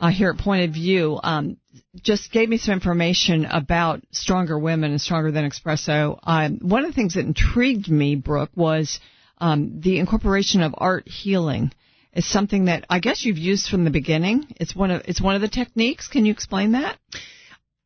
uh, 0.01 0.09
here 0.09 0.31
at 0.31 0.37
Point 0.37 0.65
of 0.65 0.71
View, 0.71 1.17
um, 1.23 1.57
just 2.01 2.31
gave 2.31 2.49
me 2.49 2.57
some 2.57 2.73
information 2.73 3.45
about 3.45 4.01
Stronger 4.11 4.59
Women 4.59 4.91
and 4.91 4.99
Stronger 5.01 5.31
Than 5.31 5.49
Espresso. 5.49 6.19
Um, 6.21 6.59
one 6.61 6.83
of 6.83 6.91
the 6.91 6.93
things 6.93 7.13
that 7.13 7.25
intrigued 7.25 7.89
me, 7.89 8.15
Brooke, 8.15 8.51
was 8.53 8.99
um, 9.39 9.79
the 9.79 9.97
incorporation 9.97 10.61
of 10.61 10.75
art 10.77 11.07
healing. 11.07 11.71
Is 12.15 12.27
something 12.27 12.65
that 12.65 12.85
I 12.89 12.99
guess 12.99 13.25
you've 13.25 13.39
used 13.39 13.69
from 13.69 13.85
the 13.85 13.89
beginning. 13.89 14.45
It's 14.57 14.75
one 14.75 14.91
of 14.91 15.01
it's 15.05 15.21
one 15.21 15.35
of 15.35 15.41
the 15.41 15.47
techniques. 15.47 16.07
Can 16.07 16.25
you 16.25 16.31
explain 16.31 16.73
that? 16.73 16.97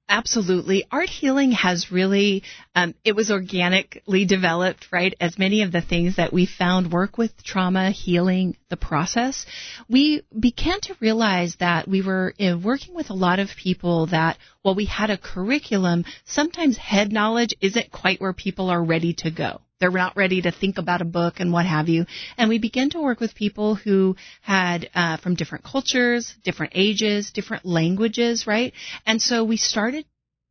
Absolutely. 0.09 0.85
Art 0.89 1.09
healing 1.09 1.51
has 1.51 1.91
really, 1.91 2.43
um, 2.73 2.95
it 3.03 3.13
was 3.13 3.29
organically 3.29 4.23
developed, 4.23 4.87
right? 4.89 5.13
As 5.19 5.37
many 5.37 5.63
of 5.63 5.73
the 5.73 5.81
things 5.81 6.15
that 6.15 6.31
we 6.31 6.45
found 6.45 6.93
work 6.93 7.17
with 7.17 7.43
trauma 7.43 7.91
healing, 7.91 8.55
the 8.69 8.77
process, 8.77 9.45
we 9.89 10.21
began 10.37 10.79
to 10.81 10.95
realize 11.01 11.57
that 11.59 11.89
we 11.89 12.01
were 12.01 12.33
working 12.63 12.95
with 12.95 13.09
a 13.09 13.13
lot 13.13 13.39
of 13.39 13.49
people 13.57 14.07
that 14.07 14.37
while 14.61 14.75
we 14.75 14.85
had 14.85 15.09
a 15.09 15.17
curriculum, 15.17 16.05
sometimes 16.25 16.77
head 16.77 17.11
knowledge 17.11 17.53
isn't 17.59 17.91
quite 17.91 18.21
where 18.21 18.33
people 18.33 18.69
are 18.69 18.83
ready 18.83 19.13
to 19.13 19.29
go. 19.29 19.59
They're 19.79 19.91
not 19.91 20.17
ready 20.17 20.41
to 20.41 20.51
think 20.51 20.77
about 20.77 21.01
a 21.01 21.05
book 21.05 21.39
and 21.39 21.53
what 21.53 21.65
have 21.65 21.87
you. 21.87 22.05
And 22.37 22.49
we 22.49 22.57
began 22.57 22.89
to 22.91 23.01
work 23.01 23.19
with 23.19 23.35
people 23.35 23.75
who 23.75 24.15
had 24.41 24.89
uh, 24.95 25.17
from 25.17 25.35
different 25.35 25.65
cultures, 25.65 26.33
different 26.43 26.73
ages, 26.75 27.31
different 27.31 27.65
languages, 27.65 28.47
right? 28.47 28.73
And 29.05 29.21
so 29.21 29.43
we 29.43 29.57
started 29.57 30.05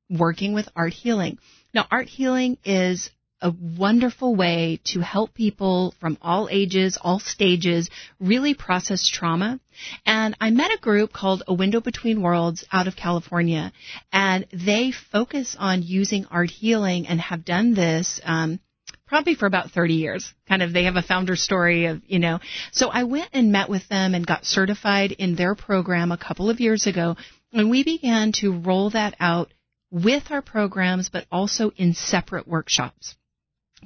working 0.08 0.54
with 0.54 0.68
art 0.76 0.92
healing. 0.92 1.38
Now, 1.74 1.86
art 1.90 2.08
healing 2.08 2.58
is 2.64 3.10
a 3.42 3.52
wonderful 3.76 4.34
way 4.34 4.80
to 4.84 5.00
help 5.00 5.34
people 5.34 5.92
from 6.00 6.16
all 6.22 6.48
ages, 6.50 6.96
all 7.00 7.18
stages, 7.18 7.90
really 8.18 8.54
process 8.54 9.08
trauma. 9.08 9.60
And 10.06 10.36
I 10.40 10.50
met 10.50 10.72
a 10.72 10.80
group 10.80 11.12
called 11.12 11.42
A 11.46 11.52
Window 11.52 11.80
Between 11.80 12.22
Worlds 12.22 12.64
out 12.72 12.88
of 12.88 12.96
California, 12.96 13.72
and 14.10 14.46
they 14.52 14.90
focus 15.12 15.54
on 15.58 15.82
using 15.82 16.24
art 16.30 16.50
healing 16.50 17.06
and 17.08 17.20
have 17.20 17.44
done 17.44 17.74
this 17.74 18.20
um, 18.24 18.58
probably 19.06 19.34
for 19.34 19.46
about 19.46 19.70
30 19.70 19.94
years. 19.94 20.34
Kind 20.48 20.62
of, 20.62 20.72
they 20.72 20.84
have 20.84 20.96
a 20.96 21.02
founder 21.02 21.36
story 21.36 21.86
of, 21.86 22.02
you 22.06 22.18
know. 22.18 22.40
So 22.72 22.88
I 22.88 23.04
went 23.04 23.30
and 23.32 23.52
met 23.52 23.68
with 23.68 23.88
them 23.88 24.14
and 24.14 24.26
got 24.26 24.44
certified 24.44 25.12
in 25.12 25.36
their 25.36 25.54
program 25.54 26.12
a 26.12 26.18
couple 26.18 26.50
of 26.50 26.60
years 26.60 26.86
ago, 26.86 27.16
and 27.52 27.70
we 27.70 27.84
began 27.84 28.32
to 28.40 28.58
roll 28.58 28.90
that 28.90 29.14
out 29.20 29.52
with 29.90 30.30
our 30.30 30.42
programs, 30.42 31.08
but 31.08 31.26
also 31.30 31.70
in 31.76 31.94
separate 31.94 32.48
workshops. 32.48 33.16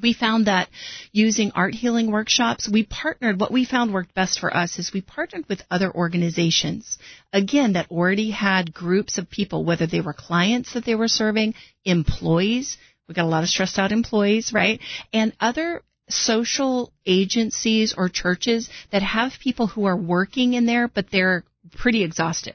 We 0.00 0.12
found 0.14 0.46
that 0.46 0.68
using 1.12 1.50
art 1.54 1.74
healing 1.74 2.10
workshops, 2.10 2.68
we 2.68 2.84
partnered, 2.84 3.40
what 3.40 3.52
we 3.52 3.64
found 3.64 3.92
worked 3.92 4.14
best 4.14 4.38
for 4.38 4.56
us 4.56 4.78
is 4.78 4.92
we 4.92 5.02
partnered 5.02 5.46
with 5.48 5.62
other 5.70 5.92
organizations, 5.92 6.96
again, 7.32 7.74
that 7.74 7.90
already 7.90 8.30
had 8.30 8.72
groups 8.72 9.18
of 9.18 9.28
people, 9.28 9.64
whether 9.64 9.86
they 9.86 10.00
were 10.00 10.14
clients 10.14 10.74
that 10.74 10.84
they 10.84 10.94
were 10.94 11.08
serving, 11.08 11.54
employees, 11.84 12.78
we 13.10 13.14
got 13.14 13.24
a 13.24 13.28
lot 13.28 13.42
of 13.42 13.48
stressed 13.48 13.76
out 13.76 13.90
employees, 13.90 14.52
right? 14.52 14.80
And 15.12 15.32
other 15.40 15.82
social 16.08 16.92
agencies 17.04 17.92
or 17.96 18.08
churches 18.08 18.70
that 18.92 19.02
have 19.02 19.32
people 19.42 19.66
who 19.66 19.86
are 19.86 19.96
working 19.96 20.54
in 20.54 20.64
there, 20.64 20.86
but 20.86 21.10
they're 21.10 21.42
pretty 21.76 22.04
exhausted. 22.04 22.54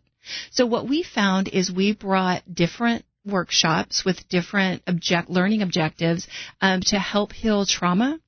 So 0.51 0.65
what 0.65 0.87
we 0.87 1.03
found 1.03 1.49
is 1.49 1.69
we 1.69 1.93
brought 1.93 2.41
different 2.51 3.03
workshops 3.25 4.05
with 4.05 4.29
different 4.29 4.81
object 4.87 5.29
learning 5.29 5.61
objectives 5.61 6.25
um, 6.61 6.79
to 6.85 6.97
help 6.97 7.33
heal 7.33 7.65
trauma. 7.65 8.19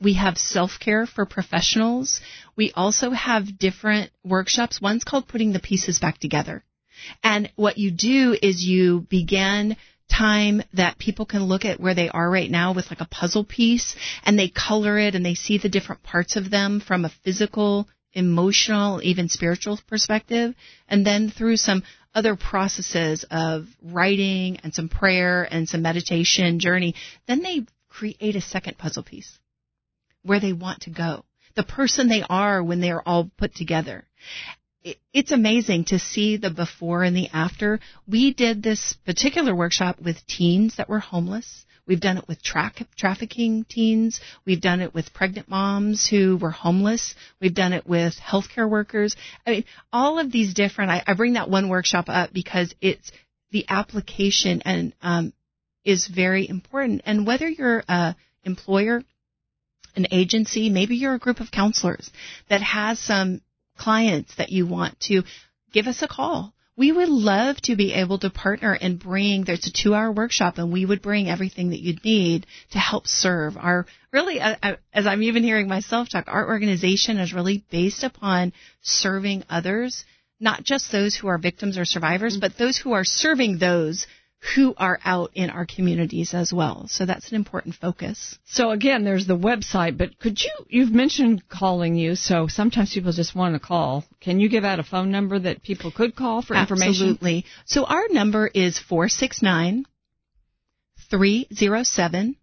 We 0.00 0.14
have 0.14 0.38
self-care 0.38 1.06
for 1.06 1.26
professionals. 1.26 2.22
We 2.56 2.72
also 2.72 3.10
have 3.10 3.58
different 3.58 4.10
workshops. 4.24 4.80
One's 4.80 5.04
called 5.04 5.28
putting 5.28 5.52
the 5.52 5.60
pieces 5.60 5.98
back 5.98 6.18
together. 6.18 6.64
And 7.22 7.52
what 7.56 7.76
you 7.76 7.90
do 7.90 8.34
is 8.40 8.64
you 8.64 9.06
begin 9.10 9.76
time 10.08 10.62
that 10.74 10.98
people 10.98 11.26
can 11.26 11.44
look 11.44 11.64
at 11.64 11.80
where 11.80 11.94
they 11.94 12.08
are 12.08 12.30
right 12.30 12.50
now 12.50 12.72
with 12.72 12.90
like 12.90 13.00
a 13.00 13.08
puzzle 13.10 13.44
piece 13.44 13.96
and 14.24 14.38
they 14.38 14.48
color 14.48 14.98
it 14.98 15.14
and 15.14 15.24
they 15.24 15.34
see 15.34 15.58
the 15.58 15.68
different 15.68 16.02
parts 16.02 16.36
of 16.36 16.50
them 16.50 16.80
from 16.80 17.04
a 17.04 17.12
physical, 17.24 17.88
emotional, 18.12 19.00
even 19.02 19.28
spiritual 19.28 19.78
perspective. 19.88 20.54
And 20.88 21.06
then 21.06 21.30
through 21.30 21.56
some 21.56 21.82
other 22.14 22.34
processes 22.34 23.24
of 23.30 23.66
writing 23.82 24.58
and 24.62 24.74
some 24.74 24.88
prayer 24.88 25.46
and 25.50 25.68
some 25.68 25.82
meditation 25.82 26.58
journey, 26.58 26.94
then 27.26 27.42
they 27.42 27.66
create 27.88 28.36
a 28.36 28.40
second 28.40 28.78
puzzle 28.78 29.02
piece 29.02 29.38
where 30.22 30.40
they 30.40 30.52
want 30.52 30.82
to 30.82 30.90
go. 30.90 31.24
The 31.56 31.62
person 31.62 32.08
they 32.08 32.22
are 32.28 32.62
when 32.62 32.80
they're 32.80 33.06
all 33.06 33.30
put 33.38 33.54
together 33.54 34.04
it's 35.12 35.32
amazing 35.32 35.86
to 35.86 35.98
see 35.98 36.36
the 36.36 36.50
before 36.50 37.02
and 37.02 37.16
the 37.16 37.28
after. 37.32 37.80
We 38.06 38.32
did 38.32 38.62
this 38.62 38.94
particular 39.04 39.54
workshop 39.54 40.00
with 40.00 40.26
teens 40.26 40.76
that 40.76 40.88
were 40.88 40.98
homeless. 40.98 41.64
We've 41.86 42.00
done 42.00 42.18
it 42.18 42.26
with 42.26 42.42
tra- 42.42 42.72
trafficking 42.96 43.64
teens. 43.68 44.20
We've 44.44 44.60
done 44.60 44.80
it 44.80 44.92
with 44.92 45.14
pregnant 45.14 45.48
moms 45.48 46.06
who 46.06 46.36
were 46.36 46.50
homeless. 46.50 47.14
We've 47.40 47.54
done 47.54 47.72
it 47.72 47.86
with 47.86 48.16
healthcare 48.16 48.68
workers. 48.68 49.14
I 49.46 49.50
mean, 49.50 49.64
all 49.92 50.18
of 50.18 50.32
these 50.32 50.52
different. 50.52 50.90
I, 50.90 51.02
I 51.06 51.14
bring 51.14 51.34
that 51.34 51.48
one 51.48 51.68
workshop 51.68 52.06
up 52.08 52.32
because 52.32 52.74
it's 52.80 53.12
the 53.52 53.64
application 53.68 54.62
and 54.64 54.94
um, 55.00 55.32
is 55.84 56.06
very 56.08 56.48
important. 56.48 57.02
And 57.06 57.26
whether 57.26 57.48
you're 57.48 57.84
a 57.88 58.16
employer, 58.42 59.02
an 59.94 60.06
agency, 60.10 60.70
maybe 60.70 60.96
you're 60.96 61.14
a 61.14 61.20
group 61.20 61.40
of 61.40 61.52
counselors 61.52 62.10
that 62.48 62.62
has 62.62 62.98
some 62.98 63.40
clients 63.76 64.34
that 64.36 64.50
you 64.50 64.66
want 64.66 64.98
to 65.00 65.22
give 65.72 65.86
us 65.86 66.02
a 66.02 66.08
call. 66.08 66.52
We 66.78 66.92
would 66.92 67.08
love 67.08 67.56
to 67.62 67.76
be 67.76 67.94
able 67.94 68.18
to 68.18 68.28
partner 68.28 68.72
and 68.72 68.98
bring, 68.98 69.44
there's 69.44 69.66
a 69.66 69.72
two 69.72 69.94
hour 69.94 70.12
workshop 70.12 70.58
and 70.58 70.70
we 70.70 70.84
would 70.84 71.00
bring 71.00 71.28
everything 71.28 71.70
that 71.70 71.80
you'd 71.80 72.04
need 72.04 72.46
to 72.72 72.78
help 72.78 73.06
serve 73.06 73.56
our, 73.56 73.86
really, 74.12 74.40
uh, 74.40 74.56
uh, 74.62 74.76
as 74.92 75.06
I'm 75.06 75.22
even 75.22 75.42
hearing 75.42 75.68
myself 75.68 76.10
talk, 76.10 76.26
our 76.28 76.48
organization 76.48 77.16
is 77.16 77.32
really 77.32 77.64
based 77.70 78.04
upon 78.04 78.52
serving 78.82 79.44
others 79.48 80.04
not 80.40 80.62
just 80.62 80.92
those 80.92 81.14
who 81.14 81.28
are 81.28 81.38
victims 81.38 81.78
or 81.78 81.84
survivors, 81.84 82.36
but 82.36 82.56
those 82.58 82.76
who 82.76 82.92
are 82.92 83.04
serving 83.04 83.58
those 83.58 84.06
who 84.54 84.74
are 84.76 84.98
out 85.04 85.30
in 85.34 85.50
our 85.50 85.66
communities 85.66 86.34
as 86.34 86.52
well. 86.52 86.86
So 86.88 87.06
that's 87.06 87.30
an 87.30 87.36
important 87.36 87.74
focus. 87.74 88.38
So 88.44 88.70
again, 88.70 89.04
there's 89.04 89.26
the 89.26 89.36
website, 89.36 89.98
but 89.98 90.18
could 90.18 90.40
you, 90.40 90.50
you've 90.68 90.92
mentioned 90.92 91.48
calling 91.48 91.96
you, 91.96 92.14
so 92.14 92.46
sometimes 92.46 92.94
people 92.94 93.12
just 93.12 93.34
want 93.34 93.54
to 93.54 93.60
call. 93.60 94.04
Can 94.20 94.38
you 94.38 94.48
give 94.48 94.64
out 94.64 94.78
a 94.78 94.84
phone 94.84 95.10
number 95.10 95.38
that 95.38 95.62
people 95.62 95.90
could 95.90 96.14
call 96.14 96.42
for 96.42 96.54
information? 96.54 96.90
Absolutely. 96.90 97.44
So 97.64 97.84
our 97.84 98.04
number 98.10 98.46
is 98.46 98.78
469 98.78 99.86
307 101.10 102.36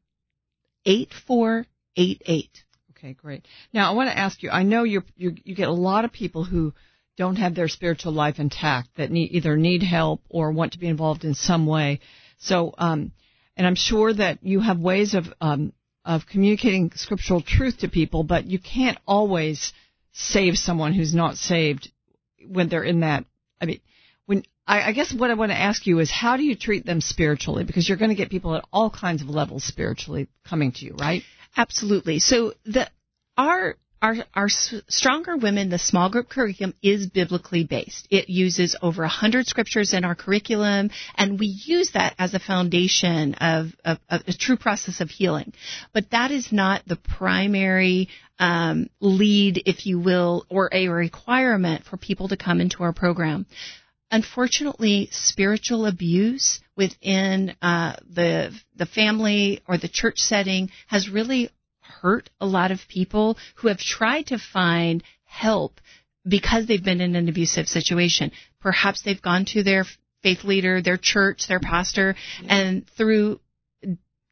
8488. 0.86 2.64
Okay, 2.92 3.14
great. 3.14 3.46
Now 3.74 3.92
I 3.92 3.96
want 3.96 4.10
to 4.10 4.18
ask 4.18 4.44
you, 4.44 4.50
I 4.50 4.64
know 4.64 4.84
you 4.84 5.04
you 5.16 5.32
get 5.32 5.68
a 5.68 5.74
lot 5.74 6.06
of 6.06 6.12
people 6.12 6.44
who 6.44 6.74
don't 7.18 7.36
have 7.36 7.56
their 7.56 7.68
spiritual 7.68 8.12
life 8.12 8.40
intact 8.40 8.90
that 8.98 9.12
need, 9.12 9.32
either 9.32 9.56
need 9.56 9.84
help 9.84 10.22
or 10.30 10.52
want 10.52 10.74
to 10.74 10.80
be 10.80 10.88
involved 10.88 11.24
in 11.24 11.34
some 11.34 11.66
way. 11.66 12.00
So, 12.40 12.74
um, 12.78 13.12
and 13.56 13.68
I'm 13.68 13.76
sure 13.76 14.14
that 14.14 14.40
you 14.42 14.60
have 14.60 14.80
ways 14.80 15.14
of 15.14 15.26
um, 15.40 15.74
of 16.06 16.26
communicating 16.30 16.92
scriptural 16.96 17.42
truth 17.42 17.80
to 17.80 17.88
people, 17.88 18.24
but 18.24 18.46
you 18.46 18.60
can't 18.60 18.98
always 19.08 19.72
save 20.12 20.58
someone 20.58 20.94
who's 20.94 21.14
not 21.14 21.38
saved 21.38 21.92
when 22.46 22.68
they're 22.68 22.84
in 22.84 23.02
that. 23.02 23.26
I 23.62 23.66
mean, 23.66 23.80
when 24.26 24.44
I, 24.68 24.90
I 24.90 24.92
guess 24.92 25.14
what 25.14 25.32
I 25.32 25.36
want 25.36 25.52
to 25.52 25.58
ask 25.58 25.86
you 25.86 26.00
is 26.00 26.12
how 26.12 26.36
do 26.36 26.44
you 26.44 26.56
treat 26.56 26.86
them 26.86 27.00
spiritually? 27.00 27.64
Because 27.64 27.88
you're 27.88 27.98
going 27.98 28.10
to 28.10 28.16
get 28.16 28.30
people 28.30 28.56
at 28.56 28.66
all 28.74 28.90
kinds 28.90 29.22
of 29.22 29.30
levels 29.30 29.64
spiritually 29.64 30.28
coming 30.48 30.72
to 30.74 30.86
you, 30.86 30.96
right? 30.98 31.24
Absolutely. 31.56 32.20
So 32.20 32.54
the 32.66 32.90
our 33.38 33.78
our, 34.04 34.16
our 34.36 34.50
Stronger 34.50 35.38
Women, 35.38 35.70
the 35.70 35.80
small 35.80 36.10
group 36.10 36.28
curriculum 36.28 36.74
is 36.84 37.08
biblically 37.08 37.64
based. 37.64 38.06
It 38.12 38.30
uses 38.30 38.76
over 38.82 39.04
100 39.04 39.48
scriptures 39.48 39.94
in 39.94 40.04
our 40.04 40.14
curriculum, 40.14 40.92
and 41.16 41.40
we 41.40 41.48
use 41.48 41.92
that 41.94 42.14
as 42.20 42.34
a 42.34 42.40
foundation 42.40 43.36
of, 43.36 43.68
of, 43.86 44.00
of 44.10 44.22
a 44.28 44.34
true 44.34 44.58
process 44.58 45.00
of 45.00 45.10
healing. 45.10 45.54
But 45.94 46.12
that 46.12 46.32
is 46.32 46.52
not 46.52 46.86
the 46.86 46.98
primary 46.98 48.10
um, 48.40 48.90
lead, 49.00 49.64
if 49.66 49.86
you 49.86 50.00
will, 50.00 50.46
or 50.50 50.70
a 50.74 50.90
requirement 50.90 51.86
for 51.86 51.96
people 51.96 52.28
to 52.28 52.36
come 52.36 52.60
into 52.60 52.84
our 52.84 52.94
program. 52.94 53.46
Unfortunately, 54.12 55.08
spiritual 55.12 55.86
abuse 55.86 56.60
within 56.76 57.56
uh, 57.62 57.96
the 58.08 58.54
the 58.76 58.86
family 58.86 59.62
or 59.68 59.78
the 59.78 59.88
church 59.88 60.18
setting 60.18 60.70
has 60.88 61.10
really 61.10 61.50
hurt 62.02 62.30
a 62.40 62.46
lot 62.46 62.72
of 62.72 62.80
people 62.88 63.38
who 63.56 63.68
have 63.68 63.80
tried 63.80 64.28
to 64.28 64.38
find 64.38 65.04
help 65.26 65.80
because 66.28 66.66
they've 66.66 66.84
been 66.84 67.02
in 67.02 67.16
an 67.16 67.30
abusive 67.30 67.68
situation. 67.68 68.32
Perhaps 68.62 69.02
they've 69.02 69.22
gone 69.22 69.46
to 69.46 69.64
their 69.64 69.86
faith 70.22 70.44
leader, 70.44 70.82
their 70.82 70.98
church, 70.98 71.48
their 71.48 71.60
pastor, 71.60 72.16
and 72.48 72.88
through 72.98 73.40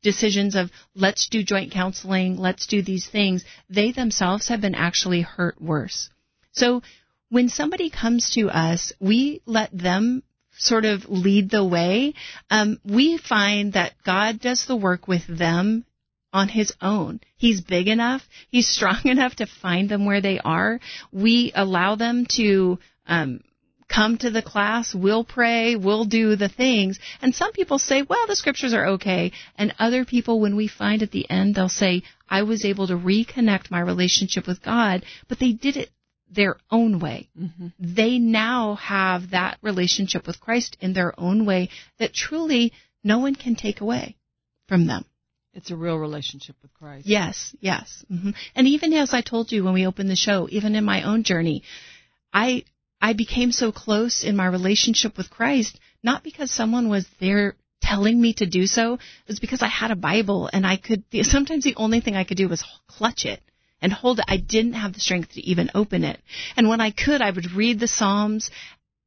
decisions 0.01 0.55
of 0.55 0.71
let's 0.95 1.27
do 1.29 1.43
joint 1.43 1.71
counseling, 1.71 2.37
let's 2.37 2.65
do 2.65 2.81
these 2.81 3.07
things, 3.07 3.43
they 3.69 3.91
themselves 3.91 4.47
have 4.47 4.61
been 4.61 4.75
actually 4.75 5.21
hurt 5.21 5.61
worse. 5.61 6.09
So 6.53 6.81
when 7.29 7.49
somebody 7.49 7.89
comes 7.89 8.31
to 8.31 8.49
us, 8.49 8.93
we 8.99 9.41
let 9.45 9.69
them 9.77 10.23
sort 10.57 10.85
of 10.85 11.09
lead 11.09 11.49
the 11.49 11.65
way. 11.65 12.13
Um, 12.49 12.79
we 12.83 13.17
find 13.17 13.73
that 13.73 13.93
God 14.05 14.39
does 14.39 14.65
the 14.65 14.75
work 14.75 15.07
with 15.07 15.25
them 15.27 15.85
on 16.33 16.49
his 16.49 16.73
own. 16.81 17.19
He's 17.37 17.61
big 17.61 17.87
enough. 17.87 18.27
He's 18.49 18.67
strong 18.75 19.01
enough 19.05 19.35
to 19.35 19.45
find 19.45 19.89
them 19.89 20.05
where 20.05 20.21
they 20.21 20.39
are. 20.39 20.79
We 21.11 21.51
allow 21.55 21.95
them 21.95 22.25
to 22.37 22.79
um, 23.07 23.41
come 23.91 24.17
to 24.19 24.31
the 24.31 24.41
class. 24.41 24.95
We'll 24.95 25.23
pray. 25.23 25.75
We'll 25.75 26.05
do 26.05 26.35
the 26.35 26.49
things. 26.49 26.99
And 27.21 27.35
some 27.35 27.51
people 27.51 27.77
say, 27.77 28.01
well, 28.01 28.27
the 28.27 28.35
scriptures 28.35 28.73
are 28.73 28.87
okay. 28.89 29.31
And 29.57 29.73
other 29.79 30.05
people, 30.05 30.39
when 30.39 30.55
we 30.55 30.67
find 30.67 31.03
at 31.03 31.11
the 31.11 31.29
end, 31.29 31.55
they'll 31.55 31.69
say, 31.69 32.03
I 32.29 32.43
was 32.43 32.63
able 32.63 32.87
to 32.87 32.95
reconnect 32.95 33.69
my 33.69 33.81
relationship 33.81 34.47
with 34.47 34.61
God, 34.61 35.05
but 35.27 35.39
they 35.39 35.51
did 35.51 35.77
it 35.77 35.89
their 36.31 36.55
own 36.69 36.99
way. 36.99 37.29
Mm-hmm. 37.37 37.67
They 37.77 38.17
now 38.17 38.75
have 38.75 39.31
that 39.31 39.57
relationship 39.61 40.25
with 40.25 40.39
Christ 40.39 40.77
in 40.79 40.93
their 40.93 41.13
own 41.19 41.45
way 41.45 41.69
that 41.99 42.13
truly 42.13 42.71
no 43.03 43.19
one 43.19 43.35
can 43.35 43.55
take 43.55 43.81
away 43.81 44.15
from 44.69 44.87
them. 44.87 45.03
It's 45.53 45.71
a 45.71 45.75
real 45.75 45.97
relationship 45.97 46.55
with 46.61 46.73
Christ. 46.73 47.07
Yes, 47.07 47.55
yes. 47.59 48.05
Mm-hmm. 48.11 48.31
And 48.55 48.67
even 48.67 48.93
as 48.93 49.13
I 49.13 49.21
told 49.21 49.51
you 49.51 49.63
when 49.63 49.73
we 49.73 49.85
opened 49.85 50.09
the 50.09 50.15
show, 50.15 50.47
even 50.49 50.75
in 50.75 50.85
my 50.85 51.03
own 51.03 51.23
journey, 51.23 51.63
I 52.33 52.63
I 53.01 53.13
became 53.13 53.51
so 53.51 53.71
close 53.71 54.23
in 54.23 54.35
my 54.35 54.45
relationship 54.45 55.17
with 55.17 55.29
Christ 55.29 55.79
not 56.03 56.23
because 56.23 56.51
someone 56.51 56.89
was 56.89 57.07
there 57.19 57.55
telling 57.81 58.19
me 58.19 58.33
to 58.33 58.45
do 58.45 58.65
so, 58.67 58.93
it 58.93 59.27
was 59.27 59.39
because 59.39 59.61
I 59.61 59.67
had 59.67 59.91
a 59.91 59.95
Bible 59.95 60.49
and 60.51 60.65
I 60.65 60.77
could 60.77 61.03
sometimes 61.23 61.63
the 61.63 61.75
only 61.75 61.99
thing 61.99 62.15
I 62.15 62.23
could 62.23 62.37
do 62.37 62.47
was 62.47 62.63
clutch 62.87 63.25
it 63.25 63.41
and 63.81 63.91
hold 63.91 64.19
it. 64.19 64.25
I 64.27 64.37
didn't 64.37 64.73
have 64.73 64.93
the 64.93 64.99
strength 64.99 65.33
to 65.33 65.41
even 65.41 65.71
open 65.73 66.03
it. 66.03 66.19
And 66.55 66.69
when 66.69 66.81
I 66.81 66.91
could, 66.91 67.21
I 67.21 67.31
would 67.31 67.51
read 67.51 67.79
the 67.79 67.87
Psalms 67.87 68.51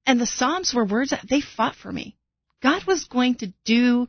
and 0.07 0.21
the 0.21 0.27
Psalms 0.27 0.75
were 0.75 0.85
words 0.85 1.11
that 1.11 1.27
they 1.29 1.41
fought 1.41 1.77
for 1.77 1.91
me. 1.91 2.17
God 2.63 2.85
was 2.85 3.05
going 3.05 3.37
to 3.37 3.53
do 3.65 4.09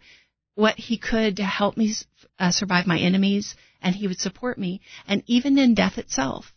what 0.56 0.76
he 0.78 0.98
could 0.98 1.38
to 1.38 1.44
help 1.44 1.78
me 1.78 1.94
uh, 2.40 2.52
survive 2.52 2.88
my 2.88 2.98
enemies, 2.98 3.56
and 3.82 3.94
he 3.96 4.08
would 4.08 4.20
support 4.20 4.58
me. 4.58 4.82
And 5.08 5.24
even 5.28 5.58
in 5.58 5.76
death 5.76 5.98
itself, 5.98 6.54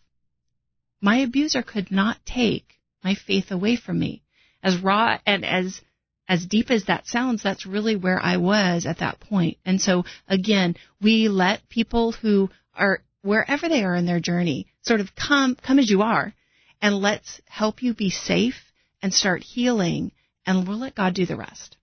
my 1.01 1.17
abuser 1.17 1.61
could 1.61 1.91
not 1.91 2.25
take 2.25 2.79
my 3.03 3.15
faith 3.15 3.51
away 3.51 3.75
from 3.75 3.99
me. 3.99 4.23
As 4.63 4.77
raw 4.77 5.19
and 5.25 5.45
as 5.45 5.81
as 6.27 6.45
deep 6.45 6.69
as 6.69 6.85
that 6.85 7.07
sounds, 7.07 7.41
that's 7.41 7.65
really 7.65 7.95
where 7.95 8.21
I 8.21 8.37
was 8.37 8.85
at 8.85 8.99
that 8.99 9.19
point. 9.19 9.57
And 9.65 9.81
so 9.81 10.05
again, 10.27 10.75
we 11.01 11.27
let 11.27 11.67
people 11.69 12.11
who 12.11 12.51
are 12.75 13.01
wherever 13.21 13.67
they 13.67 13.83
are 13.83 13.95
in 13.95 14.05
their 14.05 14.19
journey 14.19 14.67
sort 14.83 14.99
of 14.99 15.15
come 15.15 15.55
come 15.55 15.79
as 15.79 15.89
you 15.89 16.01
are 16.01 16.33
and 16.81 16.95
let's 16.95 17.41
help 17.47 17.81
you 17.81 17.93
be 17.93 18.09
safe 18.09 18.71
and 19.01 19.13
start 19.13 19.43
healing 19.43 20.11
and 20.45 20.67
we'll 20.67 20.77
let 20.77 20.95
God 20.95 21.13
do 21.13 21.25
the 21.25 21.35
rest. 21.35 21.77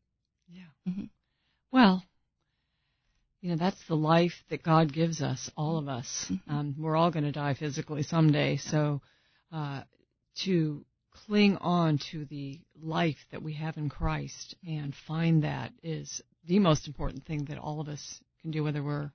Yeah. 0.49 0.63
Mm-hmm. 0.89 1.05
Well, 1.73 2.03
you 3.41 3.51
know, 3.51 3.57
that's 3.57 3.83
the 3.87 3.97
life 3.97 4.35
that 4.51 4.63
God 4.63 4.93
gives 4.93 5.23
us, 5.23 5.51
all 5.57 5.79
of 5.79 5.89
us. 5.89 6.27
Mm-hmm. 6.31 6.51
Um, 6.51 6.75
we're 6.79 6.97
all 6.97 7.11
going 7.11 7.25
to 7.25 7.33
die 7.33 7.55
physically 7.55 8.03
someday. 8.03 8.57
So, 8.57 9.03
uh, 9.53 9.83
to 10.45 10.85
cling 11.27 11.57
on 11.59 11.99
to 12.11 12.25
the 12.27 12.61
life 12.81 13.17
that 13.31 13.43
we 13.43 13.55
have 13.55 13.77
in 13.77 13.89
Christ 13.89 14.55
and 14.67 14.95
find 15.07 15.45
that 15.45 15.73
is 15.83 16.21
the 16.47 16.59
most 16.59 16.87
important 16.87 17.25
thing 17.25 17.45
that 17.47 17.59
all 17.59 17.81
of 17.81 17.89
us 17.89 18.21
can 18.43 18.51
do, 18.51 18.65
whether 18.65 18.83
we're 18.83 19.13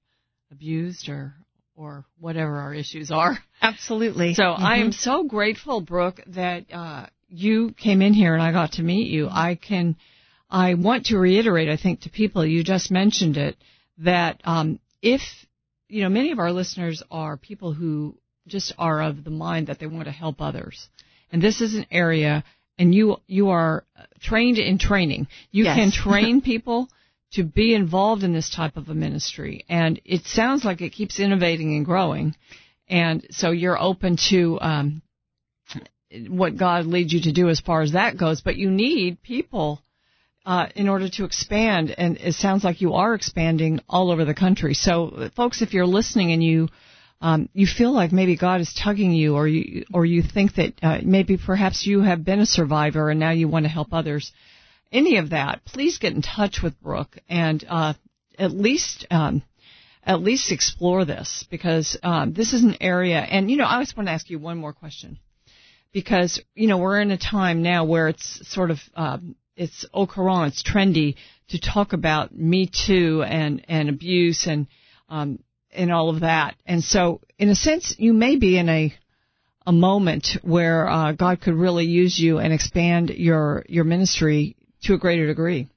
abused 0.51 1.09
or 1.09 1.33
or 1.75 2.05
whatever 2.19 2.57
our 2.57 2.73
issues 2.73 3.11
are. 3.11 3.37
Absolutely. 3.61 4.33
So 4.33 4.43
mm-hmm. 4.43 4.63
I 4.63 4.77
am 4.77 4.91
so 4.91 5.23
grateful, 5.23 5.81
Brooke, 5.81 6.21
that 6.27 6.71
uh, 6.71 7.07
you 7.27 7.73
came 7.73 8.01
in 8.01 8.13
here 8.13 8.33
and 8.33 8.43
I 8.43 8.51
got 8.51 8.73
to 8.73 8.83
meet 8.83 9.09
you. 9.09 9.27
I 9.29 9.55
can 9.55 9.95
I 10.51 10.73
want 10.73 11.05
to 11.07 11.17
reiterate, 11.17 11.69
I 11.69 11.77
think, 11.77 12.01
to 12.01 12.09
people, 12.09 12.45
you 12.45 12.63
just 12.63 12.91
mentioned 12.91 13.37
it, 13.37 13.55
that 13.99 14.41
um, 14.43 14.79
if, 15.01 15.21
you 15.87 16.03
know, 16.03 16.09
many 16.09 16.31
of 16.31 16.39
our 16.39 16.51
listeners 16.51 17.01
are 17.09 17.37
people 17.37 17.73
who 17.73 18.17
just 18.47 18.73
are 18.77 19.01
of 19.01 19.23
the 19.23 19.29
mind 19.29 19.67
that 19.67 19.79
they 19.79 19.87
want 19.87 20.05
to 20.05 20.11
help 20.11 20.41
others. 20.41 20.89
And 21.31 21.41
this 21.41 21.61
is 21.61 21.75
an 21.75 21.85
area, 21.89 22.43
and 22.77 22.93
you, 22.93 23.17
you 23.27 23.49
are 23.49 23.85
trained 24.19 24.57
in 24.57 24.77
training. 24.77 25.27
You 25.51 25.63
yes. 25.63 25.77
can 25.77 25.91
train 26.11 26.41
people 26.41 26.89
to 27.33 27.43
be 27.43 27.73
involved 27.73 28.23
in 28.23 28.33
this 28.33 28.49
type 28.49 28.75
of 28.75 28.89
a 28.89 28.93
ministry. 28.93 29.63
And 29.69 30.01
it 30.03 30.25
sounds 30.25 30.65
like 30.65 30.81
it 30.81 30.89
keeps 30.89 31.17
innovating 31.17 31.77
and 31.77 31.85
growing. 31.85 32.35
And 32.89 33.25
so 33.31 33.51
you're 33.51 33.81
open 33.81 34.17
to, 34.29 34.59
um, 34.59 35.01
what 36.27 36.57
God 36.57 36.87
leads 36.87 37.13
you 37.13 37.21
to 37.21 37.31
do 37.31 37.47
as 37.47 37.61
far 37.61 37.81
as 37.81 37.93
that 37.93 38.17
goes, 38.17 38.41
but 38.41 38.57
you 38.57 38.69
need 38.69 39.23
people 39.23 39.81
uh, 40.45 40.67
in 40.75 40.89
order 40.89 41.09
to 41.09 41.25
expand. 41.25 41.93
And 41.97 42.17
it 42.17 42.35
sounds 42.35 42.63
like 42.63 42.81
you 42.81 42.93
are 42.93 43.13
expanding 43.13 43.79
all 43.87 44.11
over 44.11 44.25
the 44.25 44.33
country. 44.33 44.73
So, 44.73 45.29
folks, 45.35 45.61
if 45.61 45.73
you're 45.73 45.85
listening 45.85 46.31
and 46.31 46.43
you 46.43 46.67
um, 47.21 47.49
you 47.53 47.67
feel 47.67 47.91
like 47.91 48.11
maybe 48.11 48.35
God 48.35 48.61
is 48.61 48.73
tugging 48.73 49.11
you, 49.11 49.35
or 49.35 49.47
you 49.47 49.85
or 49.93 50.05
you 50.05 50.23
think 50.23 50.55
that 50.55 50.73
uh, 50.81 50.97
maybe 51.03 51.37
perhaps 51.37 51.85
you 51.85 52.01
have 52.01 52.25
been 52.25 52.39
a 52.39 52.47
survivor 52.47 53.11
and 53.11 53.19
now 53.19 53.29
you 53.29 53.47
want 53.47 53.65
to 53.65 53.69
help 53.69 53.93
others, 53.93 54.31
any 54.91 55.17
of 55.17 55.29
that, 55.29 55.63
please 55.63 55.99
get 55.99 56.13
in 56.13 56.23
touch 56.23 56.61
with 56.63 56.81
Brooke 56.81 57.17
and 57.29 57.63
uh, 57.69 57.93
at 58.37 58.51
least. 58.51 59.05
Um, 59.11 59.43
at 60.03 60.19
least 60.19 60.51
explore 60.51 61.05
this 61.05 61.45
because 61.51 61.95
um, 62.01 62.33
this 62.33 62.53
is 62.53 62.63
an 62.63 62.75
area, 62.81 63.19
and 63.19 63.51
you 63.51 63.57
know, 63.57 63.67
I 63.67 63.79
just 63.83 63.95
want 63.95 64.07
to 64.07 64.13
ask 64.13 64.31
you 64.31 64.39
one 64.39 64.57
more 64.57 64.73
question 64.73 65.19
because 65.93 66.41
you 66.55 66.67
know 66.67 66.79
we're 66.79 66.99
in 66.99 67.11
a 67.11 67.19
time 67.19 67.61
now 67.61 67.85
where 67.85 68.07
it's 68.07 68.41
sort 68.51 68.71
of 68.71 68.79
um, 68.95 69.35
it's 69.61 69.85
au 69.93 70.07
courant, 70.07 70.51
it's 70.51 70.63
trendy 70.63 71.15
to 71.49 71.59
talk 71.59 71.93
about 71.93 72.35
Me 72.35 72.67
Too 72.67 73.23
and 73.23 73.63
and 73.67 73.89
abuse 73.89 74.47
and 74.47 74.65
um, 75.07 75.39
and 75.71 75.91
all 75.91 76.09
of 76.09 76.21
that. 76.21 76.55
And 76.65 76.83
so, 76.83 77.21
in 77.37 77.49
a 77.49 77.55
sense, 77.55 77.95
you 77.99 78.11
may 78.11 78.37
be 78.37 78.57
in 78.57 78.69
a 78.69 78.93
a 79.67 79.71
moment 79.71 80.29
where 80.41 80.89
uh, 80.89 81.11
God 81.11 81.41
could 81.41 81.53
really 81.53 81.85
use 81.85 82.19
you 82.19 82.39
and 82.39 82.51
expand 82.51 83.11
your 83.11 83.63
your 83.69 83.83
ministry 83.83 84.55
to 84.83 84.95
a 84.95 84.97
greater 84.97 85.27
degree. 85.27 85.67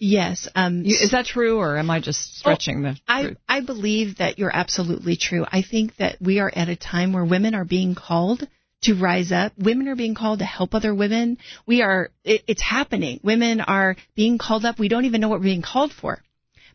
Yes. 0.00 0.48
Um, 0.54 0.84
you, 0.84 0.96
is 1.00 1.12
that 1.12 1.26
true, 1.26 1.58
or 1.58 1.76
am 1.76 1.90
I 1.90 2.00
just 2.00 2.38
stretching 2.38 2.84
oh, 2.84 2.92
the? 2.92 3.00
I 3.06 3.36
I 3.48 3.60
believe 3.60 4.18
that 4.18 4.38
you're 4.38 4.54
absolutely 4.54 5.16
true. 5.16 5.46
I 5.46 5.62
think 5.62 5.96
that 5.98 6.20
we 6.20 6.40
are 6.40 6.50
at 6.52 6.68
a 6.68 6.76
time 6.76 7.12
where 7.12 7.24
women 7.24 7.54
are 7.54 7.64
being 7.64 7.94
called 7.94 8.46
to 8.82 8.94
rise 8.94 9.32
up. 9.32 9.52
Women 9.58 9.88
are 9.88 9.96
being 9.96 10.14
called 10.14 10.38
to 10.40 10.44
help 10.44 10.74
other 10.74 10.94
women. 10.94 11.38
We 11.66 11.82
are. 11.82 12.10
It, 12.24 12.44
it's 12.46 12.62
happening. 12.62 13.20
Women 13.22 13.60
are 13.60 13.96
being 14.14 14.38
called 14.38 14.64
up. 14.64 14.78
We 14.78 14.88
don't 14.88 15.04
even 15.04 15.20
know 15.20 15.28
what 15.28 15.40
we're 15.40 15.44
being 15.44 15.62
called 15.62 15.92
for. 15.92 16.22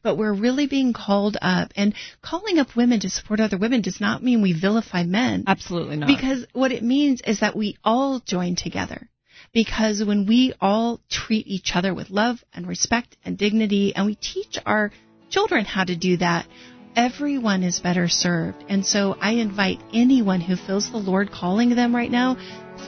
But 0.01 0.17
we're 0.17 0.33
really 0.33 0.67
being 0.67 0.91
called 0.91 1.37
up, 1.41 1.71
and 1.77 1.95
calling 2.21 2.59
up 2.59 2.75
women 2.75 2.99
to 3.01 3.09
support 3.09 3.39
other 3.39 3.57
women 3.57 3.81
does 3.81 4.01
not 4.01 4.21
mean 4.21 4.41
we 4.41 4.51
vilify 4.51 5.03
men. 5.03 5.45
Absolutely 5.47 5.95
not. 5.95 6.07
Because 6.07 6.45
what 6.51 6.73
it 6.73 6.83
means 6.83 7.21
is 7.21 7.39
that 7.39 7.55
we 7.55 7.77
all 7.85 8.19
join 8.19 8.57
together 8.57 9.09
because 9.53 10.03
when 10.03 10.25
we 10.25 10.53
all 10.59 10.99
treat 11.09 11.47
each 11.47 11.71
other 11.75 11.93
with 11.93 12.09
love 12.09 12.43
and 12.53 12.67
respect 12.67 13.15
and 13.23 13.37
dignity 13.37 13.95
and 13.95 14.05
we 14.05 14.15
teach 14.15 14.57
our 14.65 14.91
children 15.29 15.63
how 15.63 15.83
to 15.83 15.95
do 15.95 16.17
that, 16.17 16.47
everyone 16.95 17.63
is 17.63 17.79
better 17.79 18.07
served. 18.07 18.63
And 18.69 18.85
so 18.85 19.17
I 19.19 19.33
invite 19.33 19.79
anyone 19.93 20.41
who 20.41 20.55
feels 20.55 20.91
the 20.91 20.97
Lord 20.97 21.31
calling 21.31 21.75
them 21.75 21.95
right 21.95 22.11
now, 22.11 22.37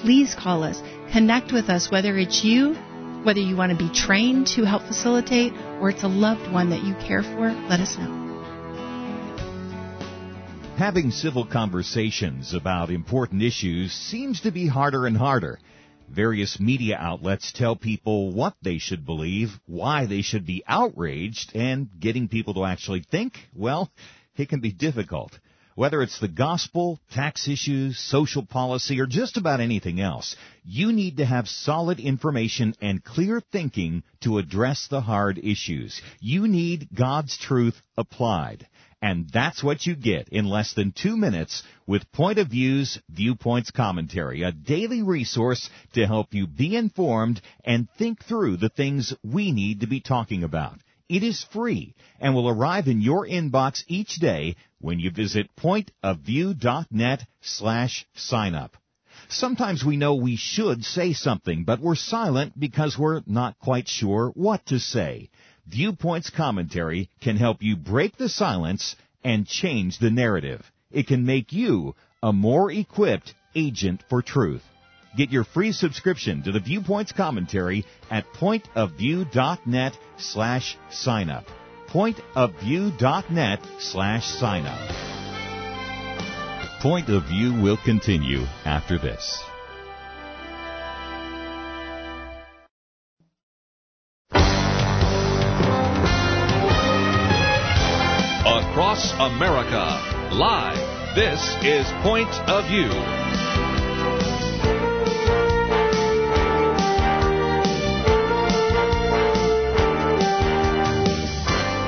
please 0.02 0.36
call 0.36 0.64
us. 0.64 0.82
Connect 1.12 1.52
with 1.52 1.70
us, 1.70 1.92
whether 1.92 2.18
it's 2.18 2.44
you, 2.44 2.74
whether 3.24 3.40
you 3.40 3.56
want 3.56 3.72
to 3.72 3.78
be 3.78 3.92
trained 3.94 4.48
to 4.48 4.66
help 4.66 4.84
facilitate, 4.84 5.54
or 5.80 5.90
it's 5.90 6.04
a 6.04 6.08
loved 6.08 6.52
one 6.52 6.70
that 6.70 6.84
you 6.84 6.94
care 6.96 7.24
for, 7.24 7.52
let 7.70 7.80
us 7.80 7.98
know. 7.98 8.24
Having 10.78 11.12
civil 11.12 11.46
conversations 11.46 12.54
about 12.54 12.90
important 12.90 13.42
issues 13.42 13.94
seems 13.94 14.42
to 14.42 14.52
be 14.52 14.68
harder 14.68 15.08
and 15.08 15.16
harder. 15.16 15.58
Various 16.10 16.60
media 16.60 16.98
outlets 16.98 17.52
tell 17.52 17.76
people 17.76 18.32
what 18.32 18.56
they 18.62 18.78
should 18.78 19.06
believe, 19.06 19.60
why 19.66 20.06
they 20.06 20.22
should 20.22 20.46
be 20.46 20.64
outraged, 20.68 21.56
and 21.56 21.90
getting 22.00 22.28
people 22.28 22.54
to 22.54 22.66
actually 22.66 23.04
think, 23.10 23.38
well, 23.54 23.92
it 24.38 24.50
can 24.50 24.60
be 24.60 24.72
difficult. 24.72 25.38
Whether 25.76 26.02
it's 26.02 26.20
the 26.20 26.30
gospel, 26.30 27.02
tax 27.12 27.50
issues, 27.50 28.00
social 28.00 28.46
policy, 28.46 29.02
or 29.02 29.08
just 29.08 29.36
about 29.36 29.60
anything 29.60 30.00
else, 30.00 30.38
you 30.64 30.94
need 30.94 31.18
to 31.18 31.26
have 31.26 31.50
solid 31.50 32.00
information 32.00 32.76
and 32.80 33.04
clear 33.04 33.42
thinking 33.52 34.04
to 34.22 34.38
address 34.38 34.88
the 34.88 35.02
hard 35.02 35.38
issues. 35.38 36.02
You 36.22 36.48
need 36.48 36.88
God's 36.96 37.38
truth 37.38 37.82
applied. 37.98 38.68
And 39.06 39.30
that's 39.30 39.64
what 39.64 39.86
you 39.86 39.96
get 39.96 40.30
in 40.30 40.46
less 40.46 40.74
than 40.74 40.92
two 40.92 41.16
minutes 41.16 41.62
with 41.86 42.12
Point 42.12 42.40
of 42.40 42.48
Views 42.48 42.98
Viewpoints 43.08 43.70
Commentary, 43.70 44.42
a 44.42 44.52
daily 44.52 45.04
resource 45.04 45.70
to 45.94 46.08
help 46.08 46.34
you 46.34 46.48
be 46.48 46.76
informed 46.76 47.40
and 47.64 47.88
think 48.00 48.26
through 48.26 48.58
the 48.58 48.70
things 48.70 49.14
we 49.24 49.52
need 49.52 49.82
to 49.82 49.88
be 49.88 50.00
talking 50.00 50.44
about. 50.44 50.80
It 51.08 51.22
is 51.22 51.44
free 51.44 51.94
and 52.20 52.34
will 52.34 52.50
arrive 52.50 52.88
in 52.88 53.00
your 53.00 53.28
inbox 53.28 53.84
each 53.88 54.16
day 54.16 54.56
when 54.80 55.00
you 55.00 55.12
visit 55.12 55.56
pointofview.net 55.56 57.28
slash 57.42 58.08
sign 58.16 58.56
up. 58.56 58.76
Sometimes 59.30 59.86
we 59.86 59.98
know 59.98 60.16
we 60.16 60.36
should 60.36 60.84
say 60.84 61.14
something, 61.14 61.64
but 61.64 61.80
we're 61.80 61.94
silent 61.94 62.60
because 62.60 62.98
we're 62.98 63.22
not 63.28 63.60
quite 63.60 63.88
sure 63.88 64.30
what 64.30 64.66
to 64.66 64.80
say. 64.80 65.30
Viewpoints 65.68 66.30
commentary 66.30 67.10
can 67.22 67.38
help 67.38 67.62
you 67.62 67.76
break 67.76 68.18
the 68.18 68.30
silence 68.30 68.96
and 69.24 69.48
change 69.48 69.98
the 69.98 70.12
narrative. 70.12 70.64
It 70.92 71.08
can 71.08 71.26
make 71.26 71.52
you 71.52 71.96
a 72.22 72.32
more 72.32 72.72
equipped 72.72 73.34
agent 73.56 74.04
for 74.10 74.22
truth. 74.22 74.64
Get 75.18 75.32
your 75.32 75.44
free 75.44 75.72
subscription 75.72 76.44
to 76.44 76.52
the 76.52 76.60
Viewpoints 76.60 77.14
commentary 77.14 77.86
at 78.12 78.26
pointofview.net 78.34 79.98
slash 80.18 80.78
sign 80.92 81.30
up. 81.30 81.46
Pointofview.net 81.88 83.60
slash 83.80 84.26
sign 84.26 84.66
up. 84.66 85.06
Point 86.82 87.10
of 87.10 87.24
View 87.24 87.60
will 87.62 87.78
continue 87.84 88.44
after 88.66 89.00
this. 89.00 89.44
Across 98.76 99.14
America. 99.22 100.36
Live, 100.36 101.16
this 101.16 101.40
is 101.64 101.88
Point 102.04 102.28
of 102.50 102.66
View. 102.68 102.92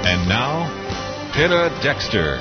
And 0.05 0.29
now, 0.29 1.31
Penna 1.33 1.77
Dexter. 1.83 2.37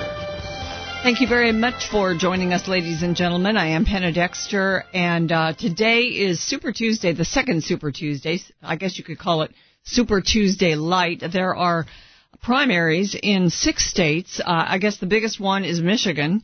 Thank 1.02 1.20
you 1.20 1.26
very 1.26 1.50
much 1.50 1.88
for 1.90 2.14
joining 2.14 2.52
us, 2.52 2.68
ladies 2.68 3.02
and 3.02 3.16
gentlemen. 3.16 3.56
I 3.56 3.70
am 3.70 3.84
Penna 3.84 4.12
Dexter, 4.12 4.84
and 4.94 5.32
uh, 5.32 5.54
today 5.54 6.02
is 6.02 6.40
Super 6.40 6.70
Tuesday, 6.70 7.12
the 7.12 7.24
second 7.24 7.64
Super 7.64 7.90
Tuesday. 7.90 8.38
I 8.62 8.76
guess 8.76 8.96
you 8.96 9.02
could 9.02 9.18
call 9.18 9.42
it 9.42 9.50
Super 9.82 10.20
Tuesday 10.20 10.76
Light. 10.76 11.20
There 11.32 11.56
are 11.56 11.84
primaries 12.42 13.16
in 13.20 13.50
six 13.50 13.88
states. 13.88 14.40
Uh, 14.40 14.44
I 14.68 14.78
guess 14.78 14.98
the 14.98 15.06
biggest 15.06 15.40
one 15.40 15.64
is 15.64 15.80
Michigan. 15.80 16.42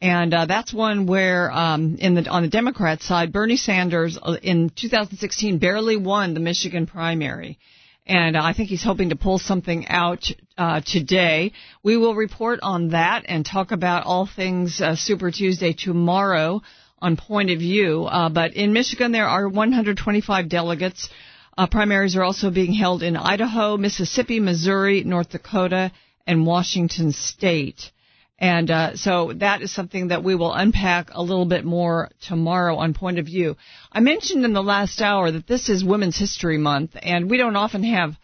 And 0.00 0.34
uh, 0.34 0.46
that's 0.46 0.72
one 0.72 1.06
where, 1.06 1.50
um, 1.50 1.96
in 1.96 2.14
the 2.14 2.28
on 2.28 2.42
the 2.42 2.48
Democrat 2.48 3.00
side, 3.00 3.32
Bernie 3.32 3.56
Sanders 3.56 4.18
uh, 4.20 4.36
in 4.42 4.70
2016 4.70 5.58
barely 5.58 5.96
won 5.96 6.34
the 6.34 6.40
Michigan 6.40 6.86
primary, 6.86 7.58
and 8.06 8.36
I 8.36 8.52
think 8.52 8.68
he's 8.68 8.82
hoping 8.82 9.10
to 9.10 9.16
pull 9.16 9.38
something 9.38 9.86
out 9.88 10.30
uh, 10.58 10.82
today. 10.84 11.52
We 11.82 11.96
will 11.96 12.14
report 12.14 12.60
on 12.62 12.88
that 12.90 13.24
and 13.28 13.46
talk 13.46 13.72
about 13.72 14.04
all 14.04 14.26
things 14.26 14.80
uh, 14.80 14.94
Super 14.94 15.30
Tuesday 15.30 15.72
tomorrow 15.72 16.60
on 17.00 17.16
Point 17.16 17.50
of 17.50 17.60
View. 17.60 18.04
Uh, 18.04 18.28
but 18.28 18.54
in 18.54 18.72
Michigan, 18.72 19.12
there 19.12 19.26
are 19.26 19.48
125 19.48 20.48
delegates. 20.48 21.08
Uh, 21.56 21.66
primaries 21.66 22.16
are 22.16 22.24
also 22.24 22.50
being 22.50 22.72
held 22.72 23.02
in 23.02 23.16
Idaho, 23.16 23.76
Mississippi, 23.76 24.40
Missouri, 24.40 25.04
North 25.04 25.30
Dakota, 25.30 25.92
and 26.26 26.46
Washington 26.46 27.12
State. 27.12 27.92
And 28.38 28.70
uh, 28.70 28.96
so 28.96 29.32
that 29.36 29.62
is 29.62 29.72
something 29.72 30.08
that 30.08 30.24
we 30.24 30.34
will 30.34 30.52
unpack 30.52 31.10
a 31.12 31.22
little 31.22 31.46
bit 31.46 31.64
more 31.64 32.10
tomorrow 32.20 32.76
on 32.76 32.92
Point 32.92 33.20
of 33.20 33.26
View. 33.26 33.56
I 33.92 34.00
mentioned 34.00 34.44
in 34.44 34.52
the 34.52 34.62
last 34.62 35.00
hour 35.00 35.30
that 35.30 35.46
this 35.46 35.68
is 35.68 35.84
Women's 35.84 36.18
History 36.18 36.58
Month, 36.58 36.96
and 37.00 37.30
we 37.30 37.36
don't 37.36 37.54
often 37.54 37.84
have 37.84 38.16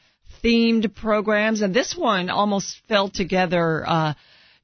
themed 0.42 0.94
programs, 0.94 1.60
and 1.62 1.72
this 1.72 1.94
one 1.96 2.30
almost 2.30 2.80
fell 2.88 3.08
together 3.08 3.84
uh, 3.86 4.14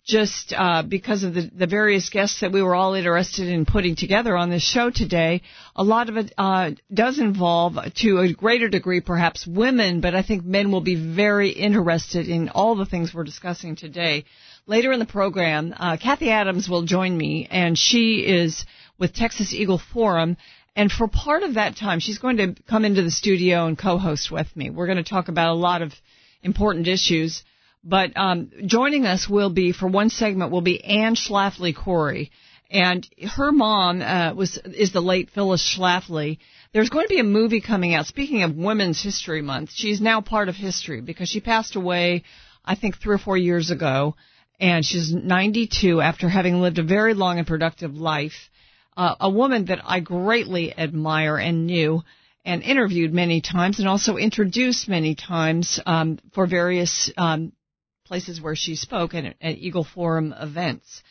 just 0.06 0.54
uh, 0.56 0.82
because 0.82 1.24
of 1.24 1.34
the, 1.34 1.50
the 1.52 1.66
various 1.66 2.08
guests 2.10 2.40
that 2.40 2.52
we 2.52 2.62
were 2.62 2.76
all 2.76 2.94
interested 2.94 3.48
in 3.48 3.66
putting 3.66 3.96
together 3.96 4.36
on 4.36 4.50
this 4.50 4.62
show 4.62 4.88
today. 4.88 5.42
A 5.74 5.82
lot 5.82 6.08
of 6.08 6.16
it 6.16 6.32
uh, 6.38 6.70
does 6.94 7.18
involve, 7.18 7.76
to 7.96 8.18
a 8.18 8.32
greater 8.32 8.68
degree, 8.68 9.00
perhaps 9.00 9.46
women, 9.46 10.00
but 10.00 10.14
I 10.14 10.22
think 10.22 10.44
men 10.44 10.70
will 10.70 10.80
be 10.80 10.94
very 10.94 11.50
interested 11.50 12.28
in 12.28 12.50
all 12.50 12.76
the 12.76 12.86
things 12.86 13.12
we're 13.12 13.24
discussing 13.24 13.74
today. 13.74 14.24
Later 14.66 14.92
in 14.92 15.00
the 15.00 15.06
program, 15.06 15.74
uh, 15.76 15.96
Cathie 15.96 16.30
Adams 16.30 16.68
will 16.68 16.82
join 16.82 17.16
me, 17.16 17.48
and 17.50 17.76
she 17.76 18.20
is 18.20 18.64
with 18.98 19.12
Texas 19.12 19.52
Eagle 19.52 19.80
Forum. 19.92 20.36
And 20.76 20.92
for 20.92 21.08
part 21.08 21.42
of 21.42 21.54
that 21.54 21.76
time, 21.76 21.98
she's 21.98 22.18
going 22.18 22.36
to 22.36 22.54
come 22.68 22.84
into 22.84 23.02
the 23.02 23.10
studio 23.10 23.66
and 23.66 23.76
co-host 23.76 24.30
with 24.30 24.54
me. 24.56 24.70
We're 24.70 24.86
going 24.86 25.02
to 25.02 25.10
talk 25.10 25.26
about 25.28 25.48
a 25.48 25.54
lot 25.54 25.82
of 25.82 25.92
important 26.42 26.86
issues. 26.86 27.42
But 27.88 28.16
um, 28.16 28.50
joining 28.66 29.06
us 29.06 29.28
will 29.28 29.50
be 29.50 29.70
for 29.70 29.86
one 29.86 30.10
segment 30.10 30.50
will 30.50 30.60
be 30.60 30.84
Anne 30.84 31.14
Schlafly 31.14 31.72
Cori, 31.72 32.32
and 32.68 33.08
her 33.36 33.52
mom 33.52 34.02
uh, 34.02 34.34
was 34.34 34.56
is 34.56 34.92
the 34.92 35.00
late 35.00 35.30
Phyllis 35.30 35.62
Schlafly. 35.62 36.38
There's 36.72 36.88
going 36.88 37.04
to 37.04 37.14
be 37.14 37.20
a 37.20 37.24
movie 37.24 37.60
coming 37.60 37.94
out. 37.94 38.06
Speaking 38.06 38.42
of 38.42 38.56
Women's 38.56 39.00
History 39.00 39.40
Month, 39.40 39.70
she's 39.72 40.00
now 40.00 40.20
part 40.20 40.48
of 40.48 40.56
history 40.56 41.00
because 41.00 41.28
she 41.28 41.40
passed 41.40 41.76
away, 41.76 42.24
I 42.64 42.74
think, 42.74 42.98
three 42.98 43.14
or 43.14 43.18
four 43.18 43.36
years 43.36 43.70
ago, 43.70 44.16
and 44.58 44.84
she's 44.84 45.14
92 45.14 46.00
after 46.00 46.28
having 46.28 46.60
lived 46.60 46.80
a 46.80 46.82
very 46.82 47.14
long 47.14 47.38
and 47.38 47.46
productive 47.46 47.94
life. 47.94 48.50
Uh, 48.96 49.14
a 49.20 49.30
woman 49.30 49.66
that 49.66 49.78
I 49.84 50.00
greatly 50.00 50.76
admire 50.76 51.36
and 51.36 51.66
knew 51.66 52.02
and 52.44 52.62
interviewed 52.62 53.14
many 53.14 53.40
times 53.42 53.78
and 53.78 53.86
also 53.86 54.16
introduced 54.16 54.88
many 54.88 55.14
times 55.14 55.78
um, 55.86 56.18
for 56.32 56.48
various 56.48 57.12
um, 57.16 57.52
places 58.06 58.40
where 58.40 58.56
she 58.56 58.76
spoke 58.76 59.14
at, 59.14 59.24
at 59.40 59.58
Eagle 59.58 59.84
Forum 59.84 60.34
events. 60.38 61.02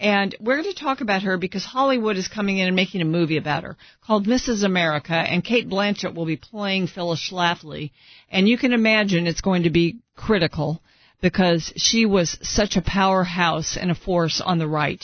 And 0.00 0.34
we're 0.38 0.60
going 0.62 0.72
to 0.72 0.80
talk 0.80 1.00
about 1.00 1.22
her 1.22 1.36
because 1.38 1.64
Hollywood 1.64 2.16
is 2.16 2.28
coming 2.28 2.58
in 2.58 2.68
and 2.68 2.76
making 2.76 3.00
a 3.00 3.04
movie 3.04 3.36
about 3.36 3.64
her 3.64 3.76
called 4.00 4.26
Mrs. 4.26 4.62
America, 4.62 5.14
and 5.14 5.44
Cate 5.44 5.68
Blanchett 5.68 6.14
will 6.14 6.26
be 6.26 6.36
playing 6.36 6.86
Phyllis 6.86 7.20
Schlafly. 7.20 7.90
And 8.30 8.48
you 8.48 8.58
can 8.58 8.72
imagine 8.72 9.26
it's 9.26 9.40
going 9.40 9.64
to 9.64 9.70
be 9.70 9.98
critical 10.14 10.80
because 11.20 11.72
she 11.76 12.06
was 12.06 12.38
such 12.42 12.76
a 12.76 12.82
powerhouse 12.82 13.76
and 13.76 13.90
a 13.90 13.94
force 13.94 14.40
on 14.40 14.58
the 14.58 14.68
right. 14.68 15.02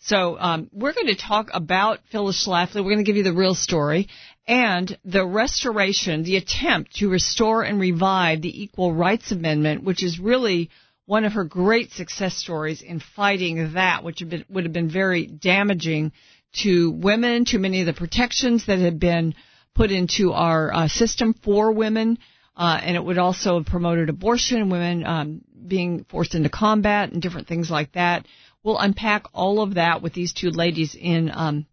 So 0.00 0.38
um, 0.38 0.68
we're 0.70 0.92
going 0.92 1.06
to 1.06 1.16
talk 1.16 1.48
about 1.54 2.00
Phyllis 2.12 2.46
Schlafly. 2.46 2.76
We're 2.76 2.92
going 2.92 2.98
to 2.98 3.04
give 3.04 3.16
you 3.16 3.22
the 3.22 3.32
real 3.32 3.54
story 3.54 4.08
and 4.46 4.98
the 5.06 5.24
restoration, 5.24 6.22
the 6.22 6.36
attempt 6.36 6.96
to 6.96 7.08
restore 7.08 7.62
and 7.62 7.80
revive 7.80 8.42
the 8.42 8.62
Equal 8.62 8.92
Rights 8.92 9.32
Amendment, 9.32 9.84
which 9.84 10.02
is 10.02 10.18
really 10.18 10.68
one 11.06 11.24
of 11.24 11.32
her 11.32 11.44
great 11.44 11.92
success 11.92 12.36
stories 12.36 12.82
in 12.82 13.00
fighting 13.00 13.74
that, 13.74 14.02
which 14.02 14.22
been, 14.26 14.44
would 14.48 14.64
have 14.64 14.72
been 14.72 14.90
very 14.90 15.26
damaging 15.26 16.12
to 16.62 16.90
women, 16.90 17.44
to 17.44 17.58
many 17.58 17.80
of 17.80 17.86
the 17.86 17.92
protections 17.92 18.66
that 18.66 18.78
had 18.78 18.98
been 18.98 19.34
put 19.74 19.90
into 19.90 20.32
our 20.32 20.72
uh, 20.72 20.88
system 20.88 21.34
for 21.44 21.72
women. 21.72 22.18
Uh, 22.56 22.78
and 22.82 22.96
it 22.96 23.04
would 23.04 23.18
also 23.18 23.58
have 23.58 23.66
promoted 23.66 24.08
abortion, 24.08 24.70
women 24.70 25.04
um, 25.04 25.40
being 25.66 26.04
forced 26.04 26.34
into 26.34 26.48
combat, 26.48 27.10
and 27.12 27.20
different 27.20 27.48
things 27.48 27.68
like 27.68 27.92
that. 27.92 28.26
We'll 28.62 28.78
unpack 28.78 29.24
all 29.34 29.60
of 29.60 29.74
that 29.74 30.02
with 30.02 30.14
these 30.14 30.32
two 30.32 30.50
ladies 30.50 30.96
in 30.98 31.30
um, 31.34 31.66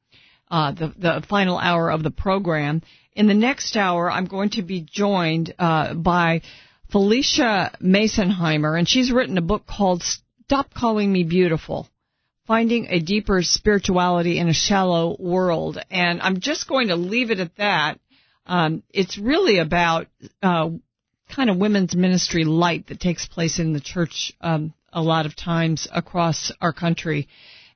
uh, 0.50 0.72
the, 0.72 0.94
the 0.98 1.24
final 1.30 1.58
hour 1.58 1.92
of 1.92 2.04
the 2.04 2.12
program. 2.12 2.82
In 3.14 3.28
the 3.28 3.36
next 3.36 3.78
hour, 3.78 4.12
I'm 4.12 4.26
going 4.26 4.50
to 4.52 4.64
be 4.64 4.82
joined 4.82 5.54
uh, 5.60 5.94
by 5.94 6.42
Phylicia 6.92 7.74
Masonheimer, 7.82 8.78
and 8.78 8.88
she's 8.88 9.12
written 9.12 9.38
a 9.38 9.42
book 9.42 9.66
called 9.66 10.04
Stop 10.04 10.74
Calling 10.74 11.12
Me 11.12 11.24
Beautiful. 11.24 11.88
Finding 12.48 12.88
a 12.90 13.00
deeper 13.00 13.42
spirituality 13.44 14.38
in 14.38 14.50
a 14.50 14.54
shallow 14.54 15.16
world. 15.18 15.80
And 15.90 16.22
I'm 16.22 16.42
just 16.42 16.68
going 16.68 16.90
to 16.90 16.98
leave 16.98 17.32
it 17.32 17.40
at 17.40 17.56
that. 17.56 18.00
Um, 18.46 18.84
it's 18.90 19.18
really 19.18 19.60
about 19.60 20.08
uh, 20.44 20.72
kind 21.34 21.50
of 21.50 21.58
women's 21.58 21.96
ministry 21.96 22.44
light 22.44 22.88
that 22.88 23.00
takes 23.00 23.26
place 23.26 23.60
in 23.60 23.72
the 23.72 23.80
church 23.80 24.34
um, 24.42 24.74
a 24.92 25.02
lot 25.02 25.26
of 25.26 25.36
times 25.36 25.88
across 25.94 26.52
our 26.60 26.74
country. 26.74 27.30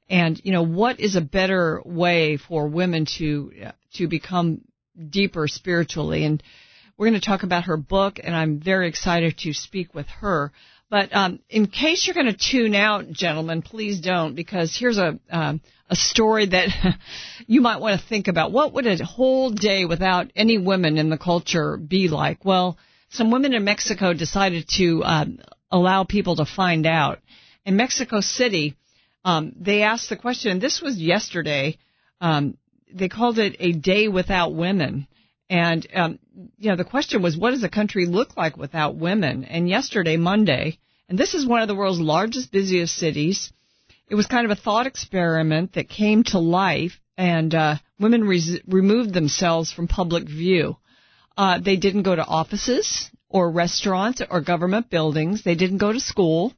And 0.10 0.42
you 0.44 0.52
know, 0.52 0.64
what 0.64 1.00
is 1.00 1.16
a 1.16 1.22
better 1.22 1.82
way 1.86 2.38
for 2.38 2.68
women 2.68 3.06
to 3.18 3.52
to 3.94 4.08
become 4.08 4.62
deeper 5.10 5.48
spiritually? 5.48 6.26
And 6.26 6.44
we're 6.98 7.10
going 7.10 7.20
to 7.20 7.26
talk 7.26 7.44
about 7.44 7.66
her 7.66 7.78
book, 7.78 8.20
and 8.24 8.36
I'm 8.36 8.60
very 8.60 8.88
excited 8.88 9.38
to 9.40 9.54
speak 9.54 9.94
with 9.94 10.08
her. 10.22 10.52
But 10.90 11.14
um, 11.16 11.40
in 11.50 11.68
case 11.68 12.06
you're 12.06 12.14
going 12.14 12.34
to 12.34 12.52
tune 12.52 12.76
out, 12.76 13.12
gentlemen, 13.12 13.62
please 13.62 14.00
don't, 14.00 14.36
because 14.36 14.76
here's 14.78 14.98
a 14.98 15.20
um, 15.30 15.62
a 15.90 15.96
story 15.96 16.48
that 16.48 16.70
you 17.48 17.62
might 17.62 17.82
want 17.82 18.00
to 18.00 18.08
think 18.08 18.28
about. 18.28 18.52
What 18.52 18.74
would 18.74 18.88
a 18.88 19.04
whole 19.04 19.52
day 19.52 19.86
without 19.86 20.32
any 20.36 20.58
women 20.58 20.98
in 20.98 21.10
the 21.10 21.18
culture 21.18 21.78
be 21.78 22.08
like? 22.08 22.44
Well, 22.44 22.78
some 23.10 23.32
women 23.32 23.54
in 23.54 23.64
Mexico 23.64 24.14
decided 24.14 24.68
to 24.78 25.04
um, 25.04 25.40
allow 25.72 26.04
people 26.04 26.38
to 26.38 26.46
find 26.46 26.86
out. 26.86 27.20
In 27.66 27.76
Mexico 27.76 28.22
City, 28.22 28.76
um, 29.24 29.54
they 29.60 29.84
asked 29.84 30.10
the 30.10 30.16
question, 30.16 30.52
and 30.52 30.62
this 30.62 30.82
was 30.82 30.98
yesterday. 30.98 31.78
Um, 32.22 32.58
they 32.94 33.10
called 33.10 33.40
it 33.40 33.56
a 33.60 33.72
day 33.72 34.08
without 34.08 34.54
women. 34.54 35.08
And, 35.50 35.86
um, 35.94 36.20
you 36.58 36.70
know, 36.70 36.76
the 36.76 36.84
question 36.84 37.22
was, 37.22 37.38
what 37.38 37.52
does 37.52 37.64
a 37.64 37.70
country 37.70 38.06
look 38.06 38.36
like 38.36 38.58
without 38.58 38.96
women? 38.96 39.44
And 39.44 39.70
yesterday, 39.70 40.18
Monday, 40.18 40.80
and 41.08 41.18
this 41.18 41.34
is 41.34 41.46
one 41.46 41.62
of 41.62 41.68
the 41.68 41.76
world's 41.76 42.00
largest, 42.00 42.52
busiest 42.52 42.96
cities, 42.96 43.52
it 44.10 44.16
was 44.16 44.28
kind 44.28 44.46
of 44.46 44.52
a 44.52 44.62
thought 44.62 44.88
experiment 44.88 45.74
that 45.74 45.90
came 45.90 46.24
to 46.26 46.40
life, 46.40 47.00
and 47.18 47.54
uh, 47.54 47.76
women 48.00 48.24
res- 48.24 48.60
removed 48.68 49.14
themselves 49.14 49.72
from 49.72 49.88
public 49.88 50.28
view. 50.28 50.78
Uh, 51.38 51.60
they 51.60 51.76
didn't 51.76 52.04
go 52.04 52.16
to 52.16 52.26
offices 52.26 53.10
or 53.30 53.50
restaurants 53.50 54.22
or 54.30 54.42
government 54.42 54.90
buildings. 54.90 55.44
They 55.44 55.56
didn't 55.56 55.80
go 55.80 55.92
to 55.92 56.00
school. 56.00 56.54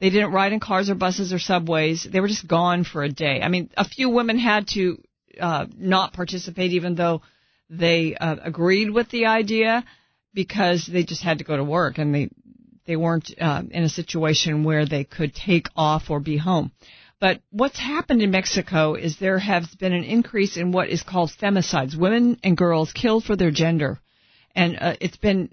They 0.00 0.10
didn't 0.10 0.32
ride 0.32 0.52
in 0.52 0.60
cars 0.60 0.90
or 0.90 0.94
buses 0.94 1.32
or 1.32 1.38
subways. 1.38 2.06
They 2.10 2.20
were 2.20 2.28
just 2.28 2.46
gone 2.46 2.84
for 2.84 3.02
a 3.02 3.08
day. 3.08 3.40
I 3.42 3.48
mean, 3.48 3.70
a 3.76 3.84
few 3.84 4.10
women 4.10 4.38
had 4.38 4.68
to 4.68 5.02
uh, 5.40 5.66
not 5.76 6.12
participate, 6.12 6.72
even 6.72 6.94
though 6.94 7.22
they 7.72 8.14
uh, 8.14 8.36
agreed 8.42 8.90
with 8.90 9.08
the 9.10 9.26
idea, 9.26 9.84
because 10.34 10.86
they 10.86 11.04
just 11.04 11.22
had 11.22 11.38
to 11.38 11.44
go 11.44 11.56
to 11.56 11.64
work 11.64 11.98
and 11.98 12.14
they 12.14 12.28
they 12.84 12.96
weren't 12.96 13.32
uh, 13.40 13.62
in 13.70 13.84
a 13.84 13.88
situation 13.88 14.64
where 14.64 14.86
they 14.86 15.04
could 15.04 15.34
take 15.34 15.68
off 15.76 16.10
or 16.10 16.18
be 16.20 16.36
home. 16.36 16.72
But 17.20 17.40
what's 17.50 17.78
happened 17.78 18.22
in 18.22 18.32
Mexico 18.32 18.94
is 18.94 19.16
there 19.16 19.38
has 19.38 19.68
been 19.76 19.92
an 19.92 20.02
increase 20.02 20.56
in 20.56 20.72
what 20.72 20.88
is 20.88 21.04
called 21.04 21.30
femicides, 21.30 21.96
women 21.96 22.40
and 22.42 22.56
girls 22.56 22.92
killed 22.92 23.24
for 23.24 23.36
their 23.36 23.52
gender, 23.52 24.00
and 24.56 24.76
uh, 24.80 24.94
it's 25.00 25.16
been 25.16 25.50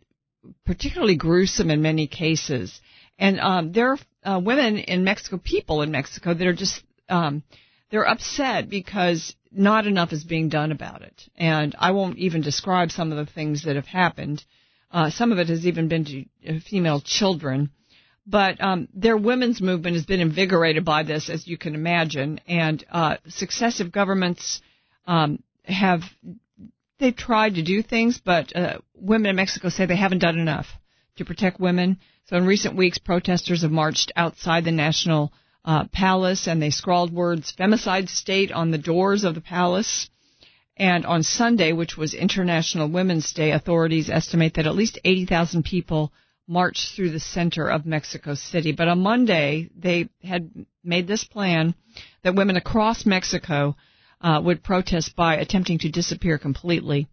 particularly 0.65 1.15
gruesome 1.15 1.70
in 1.70 1.82
many 1.82 2.07
cases. 2.07 2.82
And 3.20 3.39
um, 3.39 3.72
there 3.74 3.91
are 3.91 3.99
uh, 4.24 4.39
women 4.39 4.78
in 4.78 5.03
Mexico, 5.03 5.38
people 5.38 5.84
in 5.84 5.91
Mexico, 5.91 6.34
that 6.34 6.47
are 6.47 6.53
just 6.53 6.82
um, 7.09 7.43
they're 7.89 8.07
upset 8.07 8.69
because 8.69 9.35
not 9.51 9.87
enough 9.87 10.13
is 10.13 10.23
being 10.23 10.49
done 10.49 10.71
about 10.71 11.01
it. 11.01 11.23
And 11.35 11.75
I 11.79 11.91
won't 11.91 12.17
even 12.17 12.41
describe 12.41 12.91
some 12.91 13.11
of 13.11 13.17
the 13.17 13.31
things 13.31 13.63
that 13.63 13.75
have 13.75 13.87
happened. 13.87 14.43
Uh, 14.91 15.09
some 15.09 15.31
of 15.31 15.39
it 15.39 15.49
has 15.49 15.65
even 15.65 15.87
been 15.87 16.05
to 16.05 16.25
uh, 16.47 16.59
female 16.59 17.01
children. 17.01 17.71
But 18.25 18.61
um, 18.61 18.87
their 18.93 19.17
women's 19.17 19.59
movement 19.59 19.95
has 19.95 20.05
been 20.05 20.19
invigorated 20.19 20.85
by 20.85 21.01
this, 21.01 21.29
as 21.29 21.47
you 21.47 21.57
can 21.57 21.73
imagine, 21.73 22.39
and 22.47 22.85
uh, 22.91 23.17
successive 23.27 23.91
governments 23.91 24.61
um, 25.07 25.41
have 25.63 26.03
they've 26.99 27.15
tried 27.15 27.55
to 27.55 27.63
do 27.63 27.81
things, 27.81 28.21
but 28.23 28.55
uh, 28.55 28.79
women 28.93 29.29
in 29.29 29.35
Mexico 29.35 29.69
say 29.69 29.85
they 29.85 29.95
haven't 29.95 30.19
done 30.19 30.37
enough 30.37 30.67
to 31.15 31.25
protect 31.25 31.59
women. 31.59 31.97
So 32.25 32.37
in 32.37 32.45
recent 32.45 32.75
weeks, 32.75 32.99
protesters 32.99 33.63
have 33.63 33.71
marched 33.71 34.11
outside 34.15 34.63
the 34.63 34.71
National 34.71 35.33
uh, 35.66 35.86
Palace 35.91 36.47
and 36.47 36.62
they 36.62 36.70
scrawled 36.70 37.14
words 37.14 37.53
"femicide 37.57 38.10
state" 38.10 38.51
on 38.51 38.72
the 38.72 38.78
doors 38.78 39.24
of 39.24 39.36
the 39.36 39.41
palace. 39.41 40.10
And 40.78 41.05
on 41.05 41.24
Sunday, 41.24 41.74
which 41.74 41.97
was 41.97 42.14
International 42.14 42.88
Women's 42.88 43.34
Day, 43.34 43.51
authorities 43.51 44.10
estimate 44.10 44.53
that 44.53 44.66
at 44.66 44.76
least 44.76 44.97
80,000 45.03 45.64
people 45.66 46.14
marched 46.47 46.95
through 46.95 47.12
the 47.12 47.20
center 47.20 47.68
of 47.68 47.86
Mexico 47.86 48.34
City. 48.34 48.72
But 48.72 48.88
on 48.88 49.01
Monday, 49.01 49.70
they 49.78 50.10
had 50.24 50.49
made 50.84 51.05
this 51.05 51.26
plan 51.26 51.76
that 52.24 52.36
women 52.36 52.55
across 52.55 53.05
Mexico 53.05 53.76
uh, 54.22 54.41
would 54.43 54.64
protest 54.64 55.16
by 55.16 55.36
attempting 55.36 55.80
to 55.80 55.91
disappear 55.91 56.38
completely. 56.38 57.07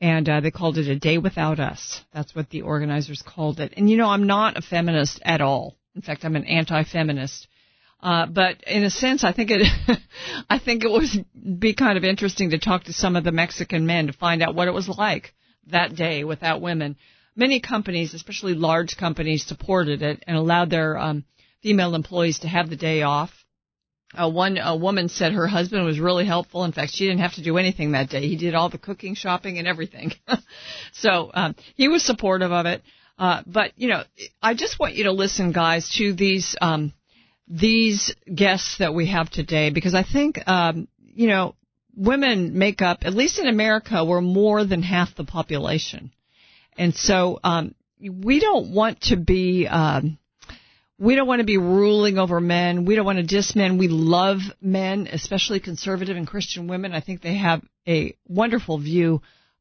And 0.00 0.28
uh, 0.28 0.40
they 0.40 0.50
called 0.50 0.76
it 0.76 0.88
a 0.88 0.98
day 0.98 1.16
without 1.16 1.58
us. 1.58 2.02
That's 2.12 2.34
what 2.34 2.50
the 2.50 2.62
organizers 2.62 3.22
called 3.22 3.60
it. 3.60 3.72
And 3.76 3.88
you 3.88 3.96
know, 3.96 4.08
I'm 4.08 4.26
not 4.26 4.58
a 4.58 4.62
feminist 4.62 5.20
at 5.24 5.40
all. 5.40 5.74
In 5.94 6.02
fact, 6.02 6.24
I'm 6.24 6.36
an 6.36 6.44
anti-feminist. 6.44 7.48
Uh, 8.06 8.24
but 8.24 8.62
in 8.68 8.84
a 8.84 8.90
sense, 8.90 9.24
I 9.24 9.32
think 9.32 9.50
it, 9.50 9.66
I 10.48 10.60
think 10.60 10.84
it 10.84 10.90
would 10.92 11.58
be 11.58 11.74
kind 11.74 11.98
of 11.98 12.04
interesting 12.04 12.50
to 12.50 12.58
talk 12.58 12.84
to 12.84 12.92
some 12.92 13.16
of 13.16 13.24
the 13.24 13.32
Mexican 13.32 13.84
men 13.84 14.06
to 14.06 14.12
find 14.12 14.44
out 14.44 14.54
what 14.54 14.68
it 14.68 14.74
was 14.74 14.88
like 14.88 15.34
that 15.72 15.96
day 15.96 16.22
without 16.22 16.60
women. 16.60 16.96
Many 17.34 17.58
companies, 17.58 18.14
especially 18.14 18.54
large 18.54 18.96
companies, 18.96 19.44
supported 19.44 20.02
it 20.02 20.22
and 20.24 20.36
allowed 20.36 20.70
their 20.70 20.96
um, 20.96 21.24
female 21.64 21.96
employees 21.96 22.38
to 22.40 22.48
have 22.48 22.70
the 22.70 22.76
day 22.76 23.02
off. 23.02 23.32
Uh, 24.14 24.30
one 24.30 24.56
a 24.56 24.76
woman 24.76 25.08
said 25.08 25.32
her 25.32 25.48
husband 25.48 25.84
was 25.84 25.98
really 25.98 26.26
helpful. 26.26 26.62
In 26.62 26.70
fact, 26.70 26.92
she 26.94 27.08
didn't 27.08 27.22
have 27.22 27.34
to 27.34 27.42
do 27.42 27.58
anything 27.58 27.90
that 27.90 28.08
day. 28.08 28.28
He 28.28 28.36
did 28.36 28.54
all 28.54 28.68
the 28.68 28.78
cooking, 28.78 29.16
shopping, 29.16 29.58
and 29.58 29.66
everything. 29.66 30.12
so 30.92 31.32
um, 31.34 31.56
he 31.74 31.88
was 31.88 32.04
supportive 32.04 32.52
of 32.52 32.66
it. 32.66 32.84
Uh, 33.18 33.42
but 33.48 33.72
you 33.74 33.88
know, 33.88 34.04
I 34.40 34.54
just 34.54 34.78
want 34.78 34.94
you 34.94 35.04
to 35.04 35.12
listen, 35.12 35.50
guys, 35.50 35.90
to 35.96 36.12
these 36.12 36.54
um, 36.60 36.92
these 37.48 38.14
guests 38.32 38.78
that 38.78 38.94
we 38.94 39.06
have 39.08 39.30
today 39.30 39.70
because 39.70 39.94
I 39.94 40.02
think 40.02 40.38
um, 40.46 40.88
you 40.98 41.28
know 41.28 41.54
women 41.96 42.58
make 42.58 42.82
up, 42.82 42.98
at 43.02 43.14
least 43.14 43.38
in 43.38 43.46
America, 43.46 44.04
we're 44.04 44.20
more 44.20 44.64
than 44.64 44.82
half 44.82 45.14
the 45.14 45.24
population, 45.24 46.12
and 46.76 46.94
so 46.94 47.38
um, 47.42 47.74
we 48.00 48.40
don't 48.40 48.72
want 48.72 49.00
to 49.02 49.16
be. 49.16 49.66
Um, 49.66 50.18
we 50.98 51.14
don't 51.14 51.26
want 51.26 51.40
to 51.40 51.46
be 51.46 51.58
ruling 51.58 52.18
over 52.18 52.40
men. 52.40 52.86
We 52.86 52.94
don't 52.94 53.04
want 53.04 53.18
to 53.18 53.22
diss 53.22 53.54
men. 53.54 53.76
We 53.76 53.88
love 53.88 54.38
men, 54.62 55.06
especially 55.12 55.60
conservative 55.60 56.16
and 56.16 56.26
Christian 56.26 56.68
women. 56.68 56.94
I 56.94 57.00
think 57.00 57.20
they 57.20 57.34
have 57.36 57.60
a 57.86 58.16
wonderful 58.26 58.78
view 58.78 59.20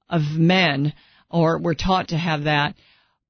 of 0.10 0.22
men, 0.38 0.94
or 1.30 1.58
we're 1.60 1.74
taught 1.74 2.10
to 2.10 2.18
have 2.18 2.46
that. 2.46 2.76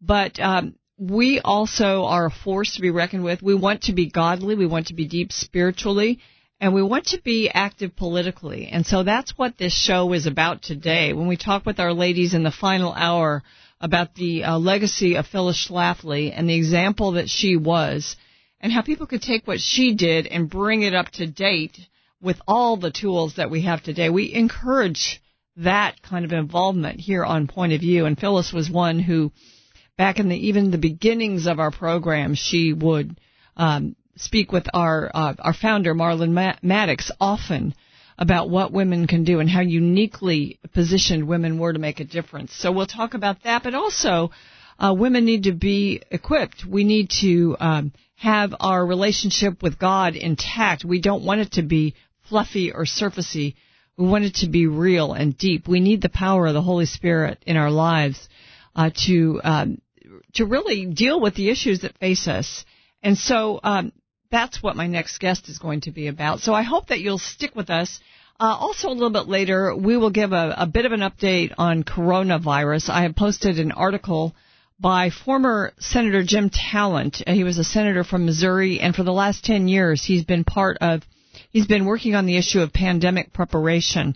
But 0.02 0.40
um, 0.40 0.76
we 0.98 1.40
also 1.40 2.06
are 2.06 2.28
a 2.28 2.32
force 2.32 2.76
to 2.76 2.82
be 2.82 2.90
reckoned 2.90 3.24
with. 3.24 3.42
We 3.42 3.56
want 3.56 3.84
to 3.84 3.94
be 3.94 4.10
godly. 4.10 4.56
We 4.56 4.66
want 4.66 4.88
to 4.88 4.94
be 4.94 5.08
deep 5.08 5.32
spiritually. 5.32 6.20
And 6.60 6.74
we 6.74 6.82
want 6.82 7.08
to 7.08 7.22
be 7.22 7.50
active 7.54 7.96
politically. 7.96 8.70
And 8.72 8.86
so 8.86 9.04
that's 9.04 9.38
what 9.38 9.58
this 9.58 9.74
show 9.74 10.14
is 10.14 10.26
about 10.26 10.62
today. 10.62 11.12
When 11.12 11.28
we 11.28 11.36
talk 11.36 11.66
with 11.66 11.80
our 11.80 11.94
ladies 11.94 12.34
in 12.34 12.44
the 12.44 12.52
final 12.52 12.94
hour 12.94 13.44
about 13.82 14.16
the 14.16 14.46
uh, 14.46 14.58
legacy 14.58 15.16
of 15.16 15.28
Phyllis 15.28 15.68
Schlafly 15.68 16.32
and 16.34 16.48
the 16.48 16.56
example 16.56 17.14
that 17.14 17.30
she 17.30 17.58
was, 17.58 18.16
and 18.62 18.72
how 18.72 18.82
people 18.82 19.06
could 19.06 19.22
take 19.22 19.46
what 19.46 19.60
she 19.60 19.96
did 19.96 20.28
and 20.28 20.50
bring 20.50 20.82
it 20.82 20.96
up 20.96 21.10
to 21.12 21.28
date 21.28 21.78
with 22.22 22.42
all 22.48 22.78
the 22.78 22.90
tools 22.90 23.36
that 23.36 23.52
we 23.52 23.62
have 23.62 23.84
today. 23.84 24.10
We 24.10 24.34
encourage 24.34 25.22
that 25.58 26.02
kind 26.02 26.26
of 26.26 26.32
involvement 26.32 27.00
here 27.00 27.24
on 27.24 27.48
Point 27.48 27.74
of 27.74 27.82
View, 27.82 28.06
and 28.06 28.18
Phyllis 28.18 28.54
was 28.54 28.70
one 28.70 28.98
who, 29.00 29.32
back 29.98 30.20
in 30.20 30.30
the 30.30 30.48
even 30.48 30.72
the 30.72 30.78
beginnings 30.78 31.48
of 31.48 31.60
our 31.60 31.72
program, 31.72 32.36
she 32.36 32.74
would 32.74 33.20
um, 33.56 33.96
speak 34.16 34.52
with 34.52 34.68
our 34.74 35.12
uh, 35.14 35.34
our 35.40 35.54
founder 35.54 35.94
Marlin 35.94 36.34
Maddoux 36.34 37.12
often 37.20 37.74
about 38.18 38.50
what 38.50 38.72
women 38.72 39.08
can 39.08 39.24
do 39.24 39.40
and 39.40 39.50
how 39.50 39.62
uniquely 39.62 40.60
positioned 40.74 41.28
women 41.28 41.60
were 41.60 41.74
to 41.74 41.80
make 41.80 42.00
a 42.00 42.06
difference. 42.06 42.54
So 42.56 42.72
we'll 42.72 42.86
talk 42.86 43.14
about 43.14 43.44
that, 43.44 43.64
but 43.64 43.74
also 43.74 44.32
uh, 44.80 44.94
women 44.98 45.26
need 45.26 45.44
to 45.44 45.52
be 45.52 46.02
equipped. 46.12 46.66
We 46.66 46.84
need 46.84 47.10
to 47.22 47.58
um, 47.60 47.92
have 48.16 48.56
our 48.60 48.86
relationship 48.86 49.62
with 49.62 49.80
God 49.80 50.16
intact. 50.16 50.86
We 50.86 51.02
don't 51.02 51.26
want 51.26 51.42
it 51.42 51.52
to 51.54 51.62
be 51.62 51.96
fluffy 52.30 52.72
or 52.72 52.86
surfacey. 52.86 53.56
We 53.98 54.08
want 54.08 54.26
it 54.26 54.36
to 54.36 54.50
be 54.50 54.68
real 54.68 55.14
and 55.14 55.38
deep. 55.38 55.68
We 55.68 55.80
need 55.80 56.02
the 56.02 56.10
power 56.10 56.48
of 56.48 56.54
the 56.54 56.62
Holy 56.62 56.86
Spirit 56.86 57.44
in 57.46 57.58
our 57.58 57.72
lives 57.72 58.30
uh, 58.76 58.90
to 59.08 59.42
um, 59.44 59.82
to 60.36 60.46
really 60.46 60.86
deal 60.86 61.20
with 61.20 61.36
the 61.36 61.50
issues 61.50 61.82
that 61.82 61.98
face 61.98 62.28
us. 62.28 62.66
And 63.02 63.18
so 63.18 63.60
um, 63.64 63.92
that's 64.32 64.62
what 64.62 64.76
my 64.76 64.88
next 64.88 65.20
guest 65.20 65.50
is 65.50 65.60
going 65.60 65.82
to 65.82 65.92
be 65.92 66.08
about. 66.08 66.40
So 66.40 66.54
I 66.54 66.64
hope 66.64 66.88
that 66.88 67.00
you'll 67.00 67.18
stick 67.18 67.56
with 67.56 67.70
us. 67.70 68.00
Uh, 68.40 68.56
also, 68.60 68.90
a 68.90 68.92
little 68.92 69.12
bit 69.12 69.28
later, 69.30 69.74
we 69.76 69.96
will 69.96 70.10
give 70.10 70.34
a, 70.34 70.54
a 70.58 70.68
bit 70.68 70.86
of 70.86 70.92
an 70.92 71.00
update 71.00 71.54
on 71.58 71.84
coronavirus. 71.84 72.90
I 72.90 73.04
have 73.04 73.16
posted 73.16 73.60
an 73.60 73.72
article 73.72 74.36
by 74.78 75.10
former 75.10 75.72
Senator 75.80 76.22
Jim 76.24 76.50
Talent. 76.50 77.24
He 77.26 77.46
was 77.46 77.58
a 77.58 77.64
senator 77.64 78.04
from 78.04 78.26
Missouri, 78.26 78.82
and 78.82 78.94
for 78.94 79.04
the 79.04 79.14
last 79.14 79.46
10 79.46 79.70
years, 79.70 80.04
he's 80.04 80.26
been 80.26 80.44
part 80.44 80.78
of, 80.82 81.04
he's 81.50 81.68
been 81.68 81.86
working 81.86 82.14
on 82.14 82.26
the 82.26 82.36
issue 82.36 82.60
of 82.60 82.74
pandemic 82.74 83.32
preparation. 83.32 84.16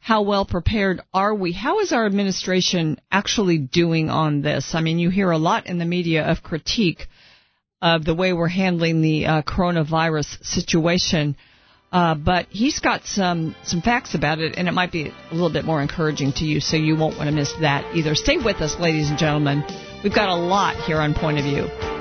How 0.00 0.22
well 0.22 0.44
prepared 0.44 1.00
are 1.12 1.34
we? 1.34 1.52
How 1.52 1.80
is 1.80 1.92
our 1.92 2.06
administration 2.06 3.00
actually 3.10 3.58
doing 3.58 4.10
on 4.10 4.42
this? 4.42 4.74
I 4.74 4.80
mean, 4.80 4.98
you 4.98 5.10
hear 5.10 5.30
a 5.30 5.38
lot 5.38 5.66
in 5.66 5.78
the 5.78 5.84
media 5.84 6.24
of 6.24 6.42
critique 6.42 7.08
of 7.80 8.04
the 8.04 8.14
way 8.14 8.32
we're 8.32 8.48
handling 8.48 9.02
the 9.02 9.26
uh, 9.26 9.42
coronavirus 9.42 10.44
situation. 10.44 11.36
Uh, 11.90 12.14
but 12.14 12.46
he's 12.50 12.80
got 12.80 13.04
some 13.06 13.56
some 13.64 13.80
facts 13.80 14.14
about 14.14 14.40
it, 14.40 14.56
and 14.58 14.68
it 14.68 14.72
might 14.72 14.92
be 14.92 15.08
a 15.08 15.32
little 15.32 15.52
bit 15.52 15.64
more 15.64 15.80
encouraging 15.80 16.32
to 16.32 16.44
you, 16.44 16.60
so 16.60 16.76
you 16.76 16.96
won't 16.96 17.16
want 17.16 17.30
to 17.30 17.34
miss 17.34 17.52
that 17.60 17.96
either. 17.96 18.14
Stay 18.14 18.36
with 18.36 18.56
us, 18.56 18.78
ladies 18.78 19.08
and 19.08 19.18
gentlemen. 19.18 19.64
We've 20.04 20.14
got 20.14 20.28
a 20.28 20.36
lot 20.36 20.76
here 20.84 20.98
on 20.98 21.14
Point 21.14 21.38
of 21.38 21.44
View. 21.44 21.97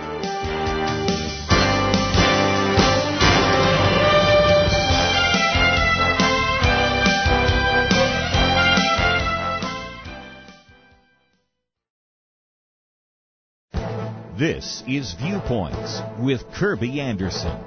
This 14.38 14.84
is 14.88 15.14
Viewpoints 15.14 16.00
with 16.20 16.48
Kerby 16.52 17.00
Anderson. 17.00 17.58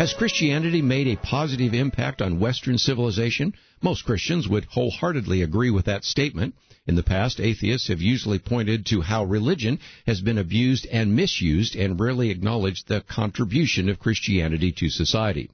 Has 0.00 0.12
Christianity 0.12 0.82
made 0.82 1.06
a 1.06 1.14
positive 1.14 1.72
impact 1.72 2.20
on 2.20 2.40
Western 2.40 2.78
civilization? 2.78 3.54
Most 3.80 4.04
Christians 4.04 4.48
would 4.48 4.64
wholeheartedly 4.64 5.42
agree 5.42 5.70
with 5.70 5.84
that 5.84 6.02
statement. 6.02 6.56
In 6.84 6.96
the 6.96 7.04
past, 7.04 7.38
atheists 7.38 7.86
have 7.86 8.00
usually 8.00 8.40
pointed 8.40 8.86
to 8.86 9.02
how 9.02 9.22
religion 9.22 9.78
has 10.04 10.20
been 10.20 10.38
abused 10.38 10.86
and 10.86 11.14
misused 11.14 11.76
and 11.76 12.00
rarely 12.00 12.30
acknowledged 12.30 12.88
the 12.88 13.02
contribution 13.02 13.88
of 13.88 14.00
Christianity 14.00 14.72
to 14.78 14.88
society. 14.88 15.48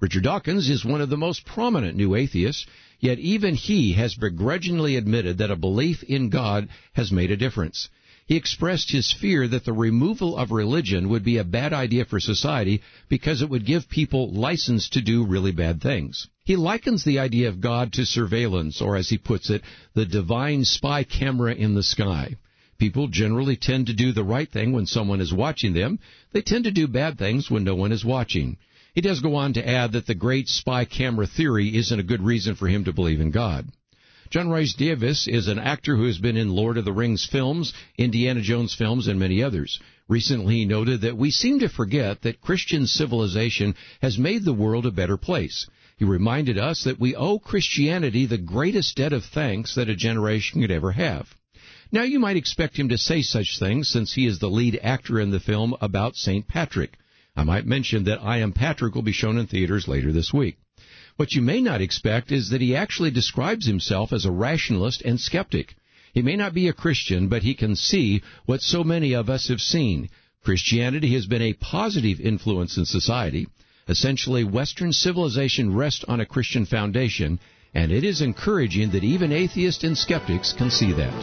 Richard 0.00 0.22
Dawkins 0.22 0.70
is 0.70 0.86
one 0.86 1.02
of 1.02 1.10
the 1.10 1.18
most 1.18 1.44
prominent 1.44 1.98
new 1.98 2.14
atheists, 2.14 2.64
yet 2.98 3.18
even 3.18 3.54
he 3.54 3.92
has 3.92 4.14
begrudgingly 4.14 4.96
admitted 4.96 5.36
that 5.36 5.50
a 5.50 5.56
belief 5.56 6.02
in 6.02 6.30
God 6.30 6.70
has 6.94 7.12
made 7.12 7.30
a 7.30 7.36
difference. 7.36 7.90
He 8.26 8.34
expressed 8.34 8.90
his 8.90 9.12
fear 9.12 9.46
that 9.46 9.64
the 9.64 9.72
removal 9.72 10.36
of 10.36 10.50
religion 10.50 11.08
would 11.08 11.22
be 11.22 11.36
a 11.36 11.44
bad 11.44 11.72
idea 11.72 12.04
for 12.04 12.18
society 12.18 12.82
because 13.08 13.40
it 13.40 13.48
would 13.48 13.64
give 13.64 13.88
people 13.88 14.32
license 14.32 14.88
to 14.90 15.00
do 15.00 15.24
really 15.24 15.52
bad 15.52 15.80
things. 15.80 16.26
He 16.44 16.56
likens 16.56 17.04
the 17.04 17.20
idea 17.20 17.48
of 17.48 17.60
God 17.60 17.92
to 17.92 18.04
surveillance, 18.04 18.80
or 18.80 18.96
as 18.96 19.08
he 19.10 19.16
puts 19.16 19.48
it, 19.48 19.62
the 19.94 20.04
divine 20.04 20.64
spy 20.64 21.04
camera 21.04 21.54
in 21.54 21.74
the 21.74 21.84
sky. 21.84 22.34
People 22.78 23.06
generally 23.06 23.54
tend 23.54 23.86
to 23.86 23.94
do 23.94 24.10
the 24.10 24.24
right 24.24 24.50
thing 24.50 24.72
when 24.72 24.86
someone 24.86 25.20
is 25.20 25.32
watching 25.32 25.72
them. 25.72 26.00
They 26.32 26.42
tend 26.42 26.64
to 26.64 26.72
do 26.72 26.88
bad 26.88 27.18
things 27.18 27.48
when 27.48 27.62
no 27.62 27.76
one 27.76 27.92
is 27.92 28.04
watching. 28.04 28.56
He 28.92 29.02
does 29.02 29.20
go 29.20 29.36
on 29.36 29.52
to 29.52 29.68
add 29.68 29.92
that 29.92 30.06
the 30.06 30.16
great 30.16 30.48
spy 30.48 30.84
camera 30.84 31.28
theory 31.28 31.76
isn't 31.76 32.00
a 32.00 32.02
good 32.02 32.22
reason 32.22 32.56
for 32.56 32.66
him 32.66 32.84
to 32.84 32.92
believe 32.92 33.20
in 33.20 33.30
God. 33.30 33.68
John 34.36 34.50
Rhys-Davies 34.50 35.28
is 35.28 35.48
an 35.48 35.58
actor 35.58 35.96
who 35.96 36.04
has 36.04 36.18
been 36.18 36.36
in 36.36 36.50
Lord 36.50 36.76
of 36.76 36.84
the 36.84 36.92
Rings 36.92 37.24
films, 37.24 37.72
Indiana 37.96 38.42
Jones 38.42 38.74
films, 38.74 39.06
and 39.08 39.18
many 39.18 39.42
others. 39.42 39.80
Recently, 40.08 40.56
he 40.56 40.64
noted 40.66 41.00
that 41.00 41.16
we 41.16 41.30
seem 41.30 41.60
to 41.60 41.70
forget 41.70 42.20
that 42.20 42.42
Christian 42.42 42.86
civilization 42.86 43.74
has 44.02 44.18
made 44.18 44.44
the 44.44 44.52
world 44.52 44.84
a 44.84 44.90
better 44.90 45.16
place. 45.16 45.66
He 45.96 46.04
reminded 46.04 46.58
us 46.58 46.84
that 46.84 47.00
we 47.00 47.16
owe 47.16 47.38
Christianity 47.38 48.26
the 48.26 48.36
greatest 48.36 48.96
debt 48.96 49.14
of 49.14 49.24
thanks 49.24 49.74
that 49.74 49.88
a 49.88 49.96
generation 49.96 50.60
could 50.60 50.70
ever 50.70 50.92
have. 50.92 51.34
Now, 51.90 52.02
you 52.02 52.18
might 52.18 52.36
expect 52.36 52.78
him 52.78 52.90
to 52.90 52.98
say 52.98 53.22
such 53.22 53.58
things 53.58 53.88
since 53.88 54.12
he 54.12 54.26
is 54.26 54.38
the 54.38 54.50
lead 54.50 54.78
actor 54.82 55.18
in 55.18 55.30
the 55.30 55.40
film 55.40 55.74
about 55.80 56.14
St. 56.14 56.46
Patrick. 56.46 56.98
I 57.34 57.44
might 57.44 57.64
mention 57.64 58.04
that 58.04 58.22
I 58.22 58.40
Am 58.40 58.52
Patrick 58.52 58.94
will 58.94 59.00
be 59.00 59.12
shown 59.12 59.38
in 59.38 59.46
theaters 59.46 59.88
later 59.88 60.12
this 60.12 60.30
week. 60.30 60.58
What 61.16 61.32
you 61.32 61.40
may 61.40 61.62
not 61.62 61.80
expect 61.80 62.30
is 62.30 62.50
that 62.50 62.60
he 62.60 62.76
actually 62.76 63.10
describes 63.10 63.66
himself 63.66 64.12
as 64.12 64.26
a 64.26 64.30
rationalist 64.30 65.00
and 65.02 65.18
skeptic. 65.18 65.74
He 66.12 66.20
may 66.20 66.36
not 66.36 66.52
be 66.52 66.68
a 66.68 66.74
Christian, 66.74 67.28
but 67.28 67.42
he 67.42 67.54
can 67.54 67.74
see 67.74 68.22
what 68.44 68.62
so 68.62 68.84
many 68.84 69.14
of 69.14 69.30
us 69.30 69.48
have 69.48 69.60
seen. 69.60 70.10
Christianity 70.44 71.14
has 71.14 71.26
been 71.26 71.42
a 71.42 71.54
positive 71.54 72.20
influence 72.20 72.76
in 72.76 72.84
society. 72.84 73.48
Essentially, 73.88 74.44
Western 74.44 74.92
civilization 74.92 75.74
rests 75.74 76.04
on 76.06 76.20
a 76.20 76.26
Christian 76.26 76.66
foundation, 76.66 77.40
and 77.74 77.90
it 77.90 78.04
is 78.04 78.20
encouraging 78.20 78.90
that 78.90 79.04
even 79.04 79.32
atheists 79.32 79.84
and 79.84 79.96
skeptics 79.96 80.52
can 80.52 80.70
see 80.70 80.92
that. 80.92 81.14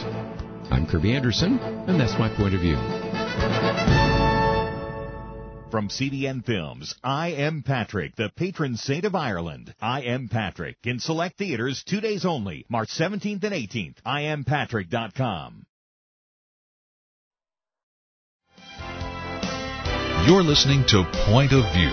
I'm 0.72 0.86
Kerby 0.86 1.14
Anderson, 1.14 1.58
and 1.58 2.00
that's 2.00 2.18
my 2.18 2.28
point 2.28 2.54
of 2.54 2.60
view. 2.60 2.76
From 5.74 5.88
CBN 5.88 6.46
Films, 6.46 6.94
I 7.02 7.30
Am 7.30 7.64
Patrick, 7.64 8.14
the 8.14 8.30
patron 8.36 8.76
saint 8.76 9.04
of 9.04 9.16
Ireland. 9.16 9.74
I 9.82 10.02
Am 10.02 10.28
Patrick 10.28 10.76
in 10.84 11.00
select 11.00 11.36
theaters 11.36 11.82
two 11.82 12.00
days 12.00 12.24
only, 12.24 12.64
March 12.68 12.90
17th 12.90 13.42
and 13.42 13.52
18th. 13.52 13.96
IamPatrick.com. 14.06 15.66
You're 20.28 20.44
listening 20.44 20.84
to 20.90 21.02
Point 21.26 21.50
of 21.50 21.64
View, 21.74 21.90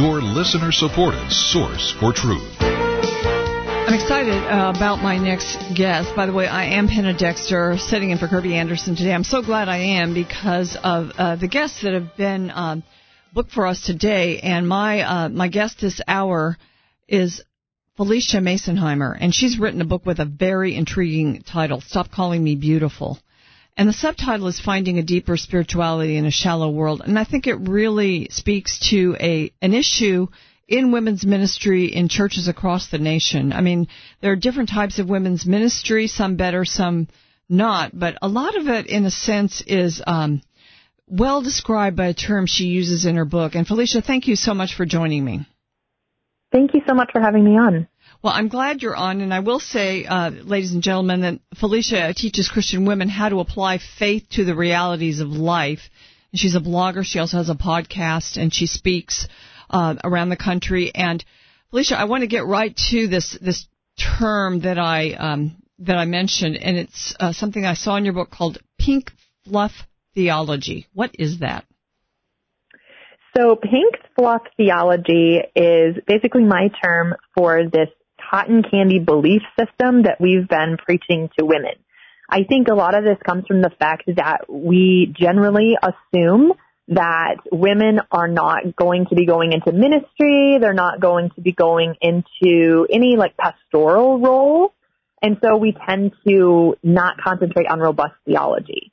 your 0.00 0.22
listener 0.22 0.70
supported 0.70 1.28
source 1.32 1.92
for 1.98 2.12
truth. 2.12 2.54
I'm 2.60 3.94
excited 3.94 4.44
uh, 4.44 4.72
about 4.76 5.02
my 5.02 5.18
next 5.18 5.58
guest. 5.74 6.14
By 6.14 6.26
the 6.26 6.32
way, 6.32 6.46
I 6.46 6.66
am 6.66 6.86
Penna 6.86 7.18
Dexter, 7.18 7.78
sitting 7.78 8.10
in 8.10 8.18
for 8.18 8.28
Kerby 8.28 8.52
Anderson 8.52 8.94
today. 8.94 9.12
I'm 9.12 9.24
so 9.24 9.42
glad 9.42 9.68
I 9.68 9.78
am 9.78 10.14
because 10.14 10.76
of 10.84 11.10
uh, 11.18 11.34
the 11.34 11.48
guests 11.48 11.82
that 11.82 11.94
have 11.94 12.16
been 12.16 12.52
um, 12.52 12.84
book 13.34 13.50
for 13.50 13.66
us 13.66 13.82
today, 13.84 14.38
and 14.38 14.68
my 14.68 15.00
uh, 15.00 15.28
my 15.28 15.48
guest 15.48 15.80
this 15.80 16.00
hour 16.06 16.56
is 17.08 17.42
Phylicia 17.98 18.40
Masonheimer, 18.40 19.16
and 19.20 19.34
she's 19.34 19.58
written 19.58 19.80
a 19.80 19.84
book 19.84 20.06
with 20.06 20.20
a 20.20 20.24
very 20.24 20.76
intriguing 20.76 21.42
title, 21.42 21.80
"Stop 21.80 22.12
Calling 22.12 22.44
Me 22.44 22.54
Beautiful." 22.54 23.18
And 23.76 23.88
the 23.88 23.92
subtitle 23.92 24.46
is 24.46 24.60
Finding 24.60 24.98
a 24.98 25.02
Deeper 25.02 25.36
Spirituality 25.36 26.16
in 26.16 26.26
a 26.26 26.30
Shallow 26.30 26.70
World. 26.70 27.02
And 27.04 27.18
I 27.18 27.24
think 27.24 27.48
it 27.48 27.56
really 27.56 28.28
speaks 28.30 28.78
to 28.90 29.16
a, 29.18 29.50
an 29.60 29.74
issue 29.74 30.28
in 30.68 30.92
women's 30.92 31.26
ministry 31.26 31.86
in 31.86 32.08
churches 32.08 32.46
across 32.46 32.86
the 32.86 32.98
nation. 32.98 33.52
I 33.52 33.62
mean, 33.62 33.88
there 34.20 34.30
are 34.30 34.36
different 34.36 34.68
types 34.68 35.00
of 35.00 35.08
women's 35.08 35.44
ministry, 35.44 36.06
some 36.06 36.36
better, 36.36 36.64
some 36.64 37.08
not, 37.48 37.98
but 37.98 38.16
a 38.22 38.28
lot 38.28 38.56
of 38.56 38.68
it 38.68 38.86
in 38.86 39.04
a 39.06 39.10
sense 39.10 39.60
is, 39.66 40.00
um, 40.06 40.40
well 41.06 41.42
described 41.42 41.96
by 41.96 42.06
a 42.06 42.14
term 42.14 42.46
she 42.46 42.64
uses 42.64 43.04
in 43.04 43.16
her 43.16 43.24
book. 43.24 43.54
And 43.54 43.66
Phylicia, 43.66 44.04
thank 44.04 44.26
you 44.26 44.36
so 44.36 44.54
much 44.54 44.74
for 44.74 44.86
joining 44.86 45.24
me. 45.24 45.46
Thank 46.52 46.74
you 46.74 46.82
so 46.86 46.94
much 46.94 47.10
for 47.12 47.20
having 47.20 47.44
me 47.44 47.58
on. 47.58 47.88
Well, 48.22 48.32
I'm 48.32 48.48
glad 48.48 48.80
you're 48.80 48.96
on, 48.96 49.20
and 49.20 49.34
I 49.34 49.40
will 49.40 49.60
say, 49.60 50.06
uh, 50.06 50.30
ladies 50.30 50.72
and 50.72 50.82
gentlemen, 50.82 51.20
that 51.22 51.40
Phylicia 51.56 52.14
teaches 52.14 52.48
Christian 52.48 52.86
women 52.86 53.08
how 53.08 53.28
to 53.28 53.40
apply 53.40 53.78
faith 53.98 54.26
to 54.30 54.44
the 54.44 54.54
realities 54.54 55.20
of 55.20 55.28
life. 55.28 55.90
She's 56.32 56.54
a 56.54 56.60
blogger. 56.60 57.04
She 57.04 57.18
also 57.18 57.36
has 57.36 57.50
a 57.50 57.54
podcast, 57.54 58.36
and 58.36 58.54
she 58.54 58.66
speaks 58.66 59.28
uh, 59.68 59.96
around 60.02 60.30
the 60.30 60.36
country. 60.36 60.90
And 60.94 61.24
Phylicia, 61.72 61.96
I 61.96 62.04
want 62.04 62.22
to 62.22 62.28
get 62.28 62.46
right 62.46 62.74
to 62.90 63.08
this 63.08 63.36
this 63.40 63.66
term 64.18 64.60
that 64.60 64.78
I 64.78 65.12
um, 65.12 65.56
that 65.80 65.96
I 65.96 66.04
mentioned, 66.06 66.56
and 66.56 66.76
it's 66.76 67.14
uh, 67.20 67.32
something 67.32 67.64
I 67.64 67.74
saw 67.74 67.96
in 67.96 68.04
your 68.04 68.14
book 68.14 68.30
called 68.30 68.58
pink 68.78 69.10
fluff 69.44 69.72
theology. 70.14 70.86
What 70.92 71.10
is 71.18 71.40
that? 71.40 71.64
So 73.36 73.56
pink 73.56 73.96
fluff 74.16 74.42
theology 74.56 75.40
is 75.56 75.96
basically 76.06 76.44
my 76.44 76.70
term 76.82 77.14
for 77.36 77.64
this 77.64 77.88
cotton 78.30 78.62
candy 78.62 79.00
belief 79.00 79.42
system 79.58 80.04
that 80.04 80.20
we've 80.20 80.48
been 80.48 80.76
preaching 80.78 81.30
to 81.38 81.44
women. 81.44 81.72
I 82.30 82.44
think 82.44 82.68
a 82.68 82.74
lot 82.74 82.94
of 82.94 83.04
this 83.04 83.18
comes 83.26 83.44
from 83.46 83.60
the 83.60 83.70
fact 83.78 84.04
that 84.16 84.46
we 84.48 85.12
generally 85.18 85.76
assume 85.82 86.52
that 86.88 87.36
women 87.50 88.00
are 88.10 88.28
not 88.28 88.76
going 88.76 89.06
to 89.06 89.14
be 89.14 89.26
going 89.26 89.52
into 89.52 89.72
ministry. 89.72 90.58
They're 90.60 90.74
not 90.74 91.00
going 91.00 91.30
to 91.34 91.40
be 91.40 91.52
going 91.52 91.96
into 92.00 92.86
any 92.90 93.16
like 93.16 93.36
pastoral 93.36 94.20
role. 94.20 94.74
And 95.22 95.38
so 95.42 95.56
we 95.56 95.74
tend 95.88 96.12
to 96.28 96.76
not 96.82 97.16
concentrate 97.18 97.66
on 97.66 97.80
robust 97.80 98.14
theology. 98.26 98.92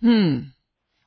Hmm. 0.00 0.38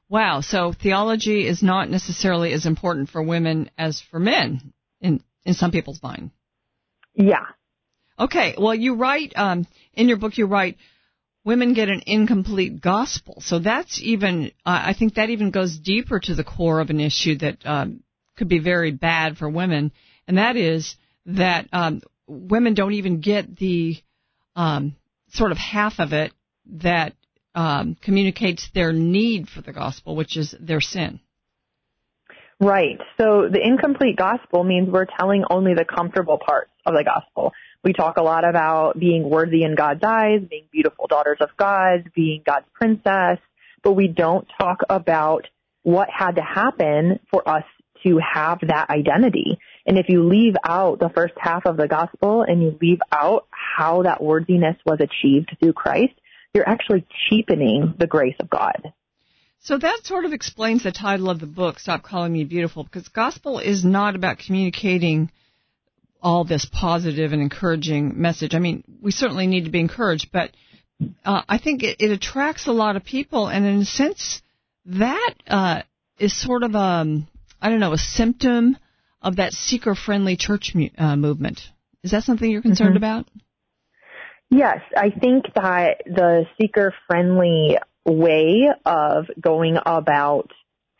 Wow. 0.10 0.42
So 0.42 0.74
theology 0.74 1.48
is 1.48 1.62
not 1.62 1.90
necessarily 1.90 2.54
as 2.54 2.66
important 2.66 3.10
for 3.10 3.22
women 3.22 3.70
as 3.78 4.02
for 4.02 4.20
men 4.20 4.74
in, 5.02 5.24
in 5.46 5.54
some 5.54 5.72
people's 5.72 6.02
mind. 6.02 6.32
Yeah. 7.14 7.46
Okay. 8.20 8.56
Well, 8.58 8.76
you 8.76 8.96
write, 8.96 9.34
um, 9.36 9.68
in 9.94 10.08
your 10.08 10.18
book, 10.18 10.38
you 10.38 10.46
write, 10.46 10.78
women 11.46 11.74
get 11.74 11.90
an 11.90 12.04
incomplete 12.06 12.82
gospel. 12.82 13.38
So 13.40 13.60
that's 13.60 14.02
even, 14.02 14.52
uh, 14.66 14.82
I 14.86 14.94
think 14.98 15.16
that 15.16 15.30
even 15.30 15.52
goes 15.52 15.78
deeper 15.78 16.20
to 16.20 16.36
the 16.36 16.44
core 16.44 16.80
of 16.80 16.90
an 16.90 17.00
issue 17.00 17.38
that 17.38 17.58
um, 17.66 18.04
could 18.38 18.50
be 18.50 18.60
very 18.60 18.92
bad 18.92 19.38
for 19.38 19.50
women, 19.50 19.92
and 20.28 20.38
that 20.38 20.56
is 20.56 20.96
that 21.26 21.68
um, 21.74 22.02
women 22.28 22.74
don't 22.74 22.94
even 22.94 23.20
get 23.20 23.56
the 23.58 23.98
um, 24.56 24.96
sort 25.30 25.52
of 25.52 25.58
half 25.58 26.00
of 26.00 26.14
it 26.14 26.34
that 26.66 27.14
um, 27.60 27.98
communicates 28.02 28.70
their 28.74 28.94
need 28.94 29.50
for 29.50 29.62
the 29.62 29.74
gospel, 29.74 30.16
which 30.16 30.38
is 30.38 30.56
their 30.62 30.80
sin. 30.80 31.20
Right. 32.58 32.98
So 33.20 33.50
the 33.52 33.60
incomplete 33.62 34.16
gospel 34.16 34.64
means 34.64 34.88
we're 34.90 35.08
telling 35.20 35.44
only 35.50 35.74
the 35.74 35.84
comfortable 35.84 36.38
parts 36.38 36.72
of 36.86 36.94
the 36.94 37.04
gospel. 37.04 37.52
We 37.84 37.92
talk 37.92 38.16
a 38.16 38.24
lot 38.24 38.48
about 38.48 38.98
being 38.98 39.30
worthy 39.30 39.64
in 39.64 39.76
God's 39.76 40.04
eyes, 40.06 40.40
being 40.50 40.68
beautiful 40.72 41.08
daughters 41.08 41.40
of 41.42 41.50
God, 41.58 42.12
being 42.16 42.44
God's 42.46 42.66
princess, 42.74 43.40
but 43.84 43.92
we 43.92 44.08
don't 44.08 44.48
talk 44.58 44.80
about 44.90 45.46
what 45.84 46.08
had 46.10 46.36
to 46.36 46.42
happen 46.42 47.20
for 47.30 47.48
us 47.48 47.64
to 48.06 48.20
have 48.20 48.60
that 48.68 48.90
identity. 48.90 49.60
And 49.86 49.98
if 49.98 50.06
you 50.08 50.24
leave 50.24 50.56
out 50.64 51.00
the 51.00 51.10
first 51.10 51.34
half 51.38 51.66
of 51.66 51.76
the 51.76 51.90
gospel 51.90 52.42
and 52.42 52.62
you 52.62 52.78
leave 52.82 53.00
out 53.12 53.48
how 53.52 54.04
that 54.04 54.24
worthiness 54.24 54.78
was 54.86 55.00
achieved 55.02 55.58
through 55.60 55.74
Christ, 55.74 56.14
you're 56.54 56.68
actually 56.68 57.06
cheapening 57.30 57.94
the 57.98 58.08
grace 58.08 58.36
of 58.40 58.50
God. 58.50 58.94
So 59.62 59.78
that 59.78 60.02
sort 60.04 60.26
of 60.26 60.34
explains 60.34 60.84
the 60.84 60.92
title 60.92 61.30
of 61.30 61.40
the 61.40 61.46
book, 61.46 61.80
Stop 61.80 62.02
Calling 62.02 62.32
Me 62.32 62.46
Beautiful, 62.46 62.84
because 62.84 63.08
gospel 63.10 63.60
is 63.60 63.84
not 63.84 64.16
about 64.16 64.40
communicating 64.40 65.32
all 66.22 66.44
this 66.44 66.66
positive 66.66 67.34
and 67.34 67.42
encouraging 67.42 68.20
message. 68.22 68.56
I 68.56 68.60
mean, 68.60 68.84
we 69.02 69.12
certainly 69.12 69.48
need 69.48 69.66
to 69.66 69.72
be 69.72 69.80
encouraged, 69.80 70.30
but 70.32 70.52
uh, 71.24 71.42
I 71.48 71.58
think 71.58 71.84
it, 71.84 71.98
it, 72.00 72.12
attracts 72.12 72.68
a 72.68 72.72
lot 72.72 72.96
of 72.96 73.04
people, 73.04 73.48
and 73.48 73.66
in 73.66 73.82
a 73.82 73.86
sense, 73.86 74.42
that 74.86 75.34
uh, 75.48 75.82
is 76.18 76.36
sort 76.36 76.64
of 76.64 76.76
a, 76.76 76.78
um, 76.78 77.28
don't 77.62 77.80
know, 77.80 77.94
a 77.94 77.98
symptom 77.98 78.78
of 79.22 79.38
that 79.38 79.54
seeker-friendly 79.54 80.38
church 80.38 80.72
mu- 80.74 80.90
uh, 80.98 81.16
movement. 81.16 81.62
Is 82.04 82.12
that 82.12 82.24
something 82.24 82.50
you're 82.50 82.62
concerned 82.62 82.96
mm-hmm. 82.96 83.04
about? 83.04 83.28
Yes, 84.52 84.80
I 84.98 85.12
think 85.12 85.46
that 85.56 86.02
the 86.06 86.46
seeker-friendly 86.60 87.78
way 88.06 88.70
of 88.86 89.26
going 89.40 89.78
about 89.86 90.50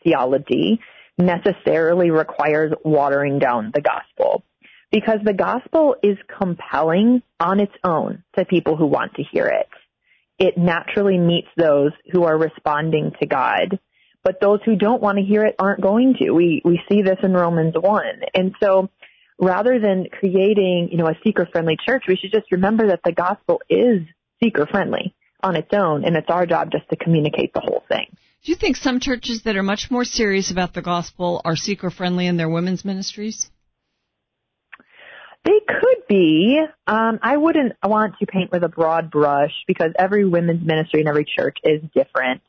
theology 0.04 0.80
necessarily 1.18 2.10
requires 2.10 2.72
watering 2.84 3.38
down 3.38 3.72
the 3.74 3.80
gospel 3.80 4.44
because 4.92 5.18
the 5.24 5.34
gospel 5.34 5.96
is 6.02 6.16
compelling 6.38 7.22
on 7.38 7.60
its 7.60 7.74
own 7.84 8.22
to 8.36 8.44
people 8.44 8.76
who 8.76 8.86
want 8.86 9.14
to 9.14 9.22
hear 9.22 9.46
it. 9.46 9.68
It 10.38 10.56
naturally 10.56 11.18
meets 11.18 11.48
those 11.56 11.92
who 12.12 12.24
are 12.24 12.38
responding 12.38 13.12
to 13.20 13.26
God, 13.26 13.78
but 14.24 14.40
those 14.40 14.60
who 14.64 14.76
don't 14.76 15.02
want 15.02 15.18
to 15.18 15.24
hear 15.24 15.44
it 15.44 15.54
aren't 15.58 15.82
going 15.82 16.14
to. 16.20 16.30
We 16.30 16.62
we 16.64 16.80
see 16.88 17.02
this 17.02 17.18
in 17.22 17.32
Romans 17.32 17.74
1. 17.78 18.04
And 18.34 18.54
so 18.62 18.88
rather 19.40 19.80
than 19.80 20.06
creating, 20.10 20.90
you 20.92 20.98
know, 20.98 21.08
a 21.08 21.14
seeker 21.24 21.48
friendly 21.50 21.76
church, 21.84 22.04
we 22.06 22.16
should 22.16 22.30
just 22.30 22.52
remember 22.52 22.88
that 22.88 23.00
the 23.02 23.12
gospel 23.12 23.60
is 23.68 24.02
seeker 24.42 24.66
friendly 24.66 25.14
on 25.42 25.56
its 25.56 25.68
own 25.72 26.04
and 26.04 26.16
it's 26.16 26.28
our 26.28 26.46
job 26.46 26.70
just 26.70 26.88
to 26.90 26.96
communicate 26.96 27.52
the 27.54 27.60
whole 27.60 27.82
thing. 27.88 28.06
Do 28.44 28.52
you 28.52 28.56
think 28.56 28.76
some 28.76 29.00
churches 29.00 29.42
that 29.44 29.56
are 29.56 29.62
much 29.62 29.90
more 29.90 30.04
serious 30.04 30.50
about 30.50 30.74
the 30.74 30.82
gospel 30.82 31.42
are 31.44 31.56
seeker 31.56 31.90
friendly 31.90 32.26
in 32.26 32.36
their 32.36 32.48
women's 32.48 32.84
ministries? 32.84 33.50
They 35.44 35.60
could 35.66 36.06
be. 36.06 36.60
Um, 36.86 37.18
I 37.22 37.38
wouldn't 37.38 37.72
want 37.82 38.14
to 38.20 38.26
paint 38.26 38.52
with 38.52 38.62
a 38.62 38.68
broad 38.68 39.10
brush 39.10 39.52
because 39.66 39.92
every 39.98 40.26
women's 40.26 40.64
ministry 40.64 41.00
in 41.00 41.08
every 41.08 41.24
church 41.24 41.56
is 41.64 41.82
different. 41.94 42.42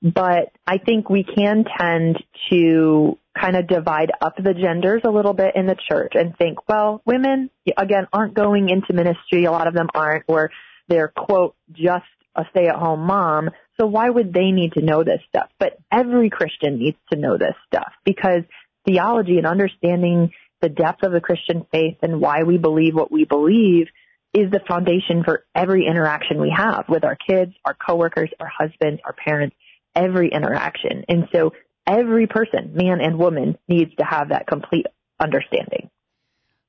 But 0.00 0.52
I 0.66 0.78
think 0.78 1.10
we 1.10 1.24
can 1.24 1.64
tend 1.78 2.22
to 2.50 3.18
kind 3.38 3.56
of 3.56 3.66
divide 3.66 4.12
up 4.20 4.36
the 4.36 4.54
genders 4.54 5.02
a 5.04 5.10
little 5.10 5.32
bit 5.32 5.56
in 5.56 5.66
the 5.66 5.76
church 5.90 6.12
and 6.14 6.36
think, 6.36 6.68
well, 6.68 7.02
women, 7.04 7.50
again, 7.76 8.06
aren't 8.12 8.34
going 8.34 8.68
into 8.68 8.92
ministry. 8.92 9.44
A 9.44 9.50
lot 9.50 9.66
of 9.66 9.74
them 9.74 9.88
aren't, 9.94 10.24
or 10.28 10.50
they're, 10.88 11.08
quote, 11.08 11.56
just 11.72 12.04
a 12.36 12.44
stay 12.50 12.68
at 12.68 12.76
home 12.76 13.00
mom. 13.00 13.50
So 13.80 13.86
why 13.86 14.08
would 14.08 14.32
they 14.32 14.50
need 14.52 14.72
to 14.74 14.82
know 14.82 15.02
this 15.02 15.20
stuff? 15.28 15.50
But 15.58 15.78
every 15.90 16.30
Christian 16.30 16.78
needs 16.78 16.98
to 17.12 17.18
know 17.18 17.36
this 17.36 17.54
stuff 17.66 17.92
because 18.04 18.42
theology 18.86 19.38
and 19.38 19.46
understanding 19.46 20.32
the 20.60 20.68
depth 20.68 21.02
of 21.02 21.12
the 21.12 21.20
Christian 21.20 21.66
faith 21.70 21.98
and 22.02 22.20
why 22.20 22.42
we 22.42 22.58
believe 22.58 22.94
what 22.94 23.12
we 23.12 23.24
believe 23.24 23.86
is 24.34 24.50
the 24.50 24.60
foundation 24.66 25.24
for 25.24 25.44
every 25.54 25.86
interaction 25.86 26.40
we 26.40 26.52
have 26.54 26.84
with 26.88 27.04
our 27.04 27.16
kids, 27.16 27.52
our 27.64 27.74
coworkers, 27.74 28.30
our 28.40 28.50
husbands, 28.52 29.00
our 29.04 29.12
parents, 29.12 29.56
every 29.98 30.30
interaction. 30.30 31.04
And 31.08 31.28
so 31.32 31.52
every 31.86 32.26
person, 32.26 32.72
man 32.74 33.00
and 33.00 33.18
woman, 33.18 33.58
needs 33.66 33.94
to 33.96 34.04
have 34.04 34.28
that 34.30 34.46
complete 34.46 34.86
understanding. 35.20 35.90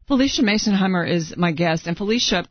Phylicia 0.10 0.42
Masonheimer 0.42 1.08
is 1.08 1.38
my 1.38 1.52
guest, 1.52 1.86
and 1.86 1.96
Phylicia, 1.96 2.48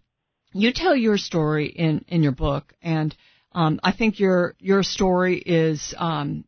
you 0.53 0.73
tell 0.73 0.95
your 0.95 1.19
story 1.19 1.67
in 1.67 2.05
in 2.07 2.23
your 2.23 2.33
book, 2.33 2.73
and 2.81 3.15
um, 3.53 3.81
I 3.83 3.93
think 3.93 4.21
your 4.21 4.55
your 4.61 4.85
story 4.85 5.39
is 5.39 5.93
um, 5.99 6.45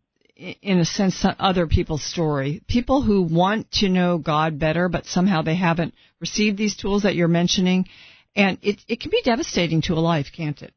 in 0.62 0.78
a 0.78 0.84
sense, 0.84 1.24
other 1.38 1.66
people's 1.66 2.04
story. 2.04 2.62
People 2.66 3.02
who 3.02 3.22
want 3.22 3.70
to 3.72 3.88
know 3.88 4.18
God 4.18 4.58
better, 4.58 4.88
but 4.88 5.06
somehow 5.06 5.42
they 5.42 5.56
haven't 5.56 5.94
received 6.20 6.56
these 6.56 6.76
tools 6.76 7.02
that 7.02 7.14
you're 7.14 7.28
mentioning. 7.28 7.86
And 8.34 8.58
it, 8.62 8.80
it 8.88 9.00
can 9.00 9.10
be 9.10 9.22
devastating 9.22 9.82
to 9.82 9.94
a 9.94 10.00
life, 10.00 10.28
can't 10.34 10.60
it? 10.62 10.72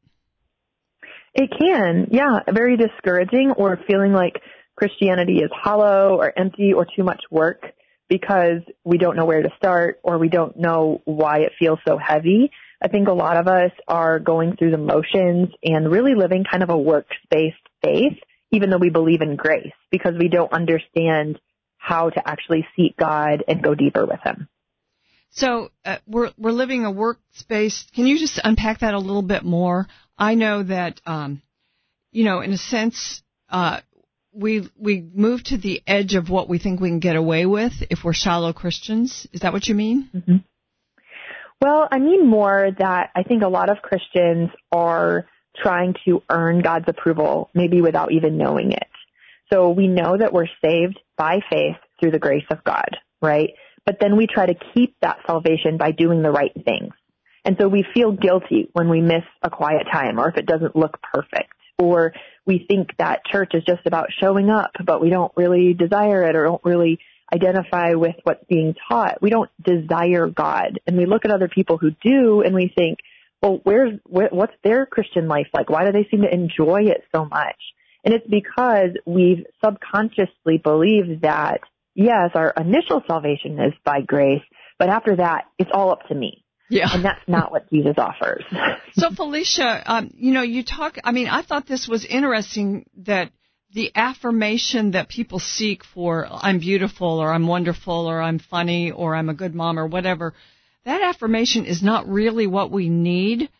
It 1.34 1.50
can, 1.58 2.08
yeah. 2.10 2.40
Very 2.52 2.76
discouraging 2.76 3.52
or 3.56 3.78
feeling 3.88 4.12
like 4.12 4.40
Christianity 4.76 5.38
is 5.38 5.50
hollow 5.52 6.16
or 6.16 6.32
empty 6.36 6.72
or 6.72 6.86
too 6.96 7.02
much 7.02 7.22
work 7.30 7.62
because 8.08 8.60
we 8.84 8.98
don't 8.98 9.16
know 9.16 9.24
where 9.24 9.42
to 9.42 9.50
start 9.56 9.98
or 10.02 10.18
we 10.18 10.28
don't 10.28 10.56
know 10.56 11.00
why 11.04 11.40
it 11.40 11.52
feels 11.58 11.78
so 11.86 11.98
heavy. 11.98 12.50
I 12.82 12.88
think 12.88 13.08
a 13.08 13.12
lot 13.12 13.36
of 13.36 13.48
us 13.48 13.72
are 13.88 14.18
going 14.18 14.56
through 14.56 14.72
the 14.72 14.78
motions 14.78 15.48
and 15.64 15.90
really 15.90 16.14
living 16.14 16.44
kind 16.48 16.62
of 16.62 16.70
a 16.70 16.78
works-based 16.78 17.56
faith 17.82 18.18
even 18.54 18.70
though 18.70 18.78
we 18.78 18.90
believe 18.90 19.20
in 19.20 19.34
grace, 19.34 19.72
because 19.90 20.14
we 20.16 20.28
don't 20.28 20.52
understand 20.52 21.40
how 21.76 22.08
to 22.08 22.28
actually 22.28 22.64
seek 22.76 22.96
God 22.96 23.42
and 23.48 23.62
go 23.62 23.74
deeper 23.74 24.06
with 24.06 24.20
Him. 24.22 24.48
So 25.34 25.70
uh, 25.84 25.98
we're 26.06 26.30
we're 26.38 26.52
living 26.52 26.84
a 26.84 26.92
workspace. 26.92 27.90
Can 27.92 28.06
you 28.06 28.18
just 28.18 28.40
unpack 28.42 28.80
that 28.80 28.94
a 28.94 28.98
little 28.98 29.22
bit 29.22 29.44
more? 29.44 29.88
I 30.16 30.34
know 30.34 30.62
that 30.62 31.00
um, 31.06 31.42
you 32.12 32.24
know, 32.24 32.40
in 32.40 32.52
a 32.52 32.56
sense, 32.56 33.22
uh, 33.48 33.80
we 34.32 34.68
we 34.78 35.04
move 35.12 35.42
to 35.44 35.58
the 35.58 35.82
edge 35.86 36.14
of 36.14 36.30
what 36.30 36.48
we 36.48 36.58
think 36.58 36.80
we 36.80 36.88
can 36.88 37.00
get 37.00 37.16
away 37.16 37.46
with 37.46 37.72
if 37.90 38.04
we're 38.04 38.12
shallow 38.12 38.52
Christians. 38.52 39.26
Is 39.32 39.40
that 39.40 39.52
what 39.52 39.66
you 39.66 39.74
mean? 39.74 40.08
Mm-hmm. 40.14 40.36
Well, 41.60 41.88
I 41.90 41.98
mean 41.98 42.28
more 42.28 42.68
that 42.78 43.10
I 43.16 43.24
think 43.24 43.42
a 43.42 43.48
lot 43.48 43.70
of 43.70 43.78
Christians 43.82 44.50
are 44.70 45.26
trying 45.56 45.94
to 46.04 46.22
earn 46.30 46.60
God's 46.60 46.86
approval, 46.88 47.50
maybe 47.54 47.80
without 47.80 48.12
even 48.12 48.38
knowing 48.38 48.72
it. 48.72 48.88
So 49.52 49.70
we 49.70 49.88
know 49.88 50.16
that 50.16 50.32
we're 50.32 50.48
saved 50.64 51.00
by 51.16 51.40
faith 51.50 51.76
through 52.00 52.12
the 52.12 52.18
grace 52.18 52.44
of 52.50 52.62
God, 52.64 52.96
right? 53.20 53.50
But 53.86 53.98
then 54.00 54.16
we 54.16 54.26
try 54.26 54.46
to 54.46 54.54
keep 54.74 54.96
that 55.00 55.18
salvation 55.26 55.76
by 55.76 55.90
doing 55.90 56.22
the 56.22 56.30
right 56.30 56.52
things. 56.64 56.94
And 57.44 57.56
so 57.60 57.68
we 57.68 57.84
feel 57.94 58.12
guilty 58.12 58.70
when 58.72 58.88
we 58.88 59.00
miss 59.00 59.24
a 59.42 59.50
quiet 59.50 59.86
time 59.92 60.18
or 60.18 60.28
if 60.28 60.36
it 60.36 60.46
doesn't 60.46 60.76
look 60.76 60.98
perfect. 61.02 61.52
Or 61.78 62.14
we 62.46 62.64
think 62.66 62.96
that 62.98 63.24
church 63.26 63.50
is 63.54 63.64
just 63.64 63.86
about 63.86 64.08
showing 64.20 64.48
up, 64.48 64.70
but 64.84 65.02
we 65.02 65.10
don't 65.10 65.32
really 65.36 65.74
desire 65.74 66.22
it 66.22 66.36
or 66.36 66.44
don't 66.44 66.64
really 66.64 66.98
identify 67.32 67.94
with 67.94 68.14
what's 68.22 68.44
being 68.48 68.74
taught. 68.88 69.20
We 69.20 69.30
don't 69.30 69.50
desire 69.62 70.28
God. 70.28 70.80
And 70.86 70.96
we 70.96 71.04
look 71.06 71.24
at 71.24 71.30
other 71.30 71.48
people 71.48 71.76
who 71.76 71.90
do 72.02 72.42
and 72.42 72.54
we 72.54 72.72
think, 72.74 73.00
well, 73.42 73.60
where's 73.64 73.98
where, 74.04 74.28
what's 74.30 74.54
their 74.62 74.86
Christian 74.86 75.28
life 75.28 75.48
like? 75.52 75.68
Why 75.68 75.84
do 75.84 75.92
they 75.92 76.08
seem 76.10 76.22
to 76.22 76.32
enjoy 76.32 76.84
it 76.84 77.02
so 77.14 77.26
much? 77.26 77.56
And 78.04 78.14
it's 78.14 78.26
because 78.26 78.90
we've 79.04 79.44
subconsciously 79.62 80.58
believed 80.62 81.22
that 81.22 81.60
yes, 81.94 82.30
our 82.34 82.52
initial 82.56 83.02
salvation 83.06 83.58
is 83.60 83.72
by 83.84 84.00
grace, 84.00 84.42
but 84.78 84.88
after 84.88 85.16
that, 85.16 85.44
it's 85.58 85.70
all 85.72 85.90
up 85.90 86.06
to 86.08 86.14
me. 86.14 86.44
Yeah. 86.70 86.88
And 86.92 87.04
that's 87.04 87.20
not 87.28 87.52
what 87.52 87.68
Jesus 87.70 87.94
offers. 87.98 88.44
so 88.94 89.10
Phylicia, 89.10 89.82
um, 89.86 90.10
you 90.14 90.32
know, 90.32 90.42
you 90.42 90.64
talk, 90.64 90.96
I 91.04 91.12
mean, 91.12 91.28
I 91.28 91.42
thought 91.42 91.66
this 91.66 91.86
was 91.86 92.04
interesting 92.04 92.86
that 92.98 93.30
the 93.74 93.92
affirmation 93.94 94.92
that 94.92 95.08
people 95.08 95.40
seek 95.40 95.84
for 95.84 96.26
I'm 96.30 96.60
beautiful 96.60 97.18
or 97.18 97.32
I'm 97.32 97.46
wonderful 97.46 98.06
or 98.06 98.22
I'm 98.22 98.38
funny 98.38 98.92
or 98.92 99.14
I'm 99.14 99.28
a 99.28 99.34
good 99.34 99.54
mom 99.54 99.78
or 99.78 99.86
whatever, 99.86 100.32
that 100.84 101.02
affirmation 101.02 101.66
is 101.66 101.82
not 101.82 102.08
really 102.08 102.46
what 102.46 102.70
we 102.70 102.88
need. 102.88 103.50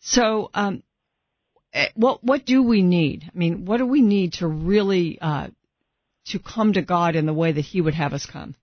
So, 0.00 0.50
um, 0.54 0.82
eh, 1.72 1.88
what 1.94 2.24
what 2.24 2.44
do 2.44 2.62
we 2.62 2.82
need? 2.82 3.24
I 3.32 3.38
mean, 3.38 3.64
what 3.64 3.78
do 3.78 3.86
we 3.86 4.00
need 4.00 4.34
to 4.34 4.48
really 4.48 5.18
uh, 5.20 5.48
to 6.26 6.38
come 6.38 6.72
to 6.72 6.82
God 6.82 7.16
in 7.16 7.26
the 7.26 7.34
way 7.34 7.52
that 7.52 7.60
He 7.60 7.80
would 7.80 7.94
have 7.94 8.12
us 8.12 8.26
come? 8.26 8.54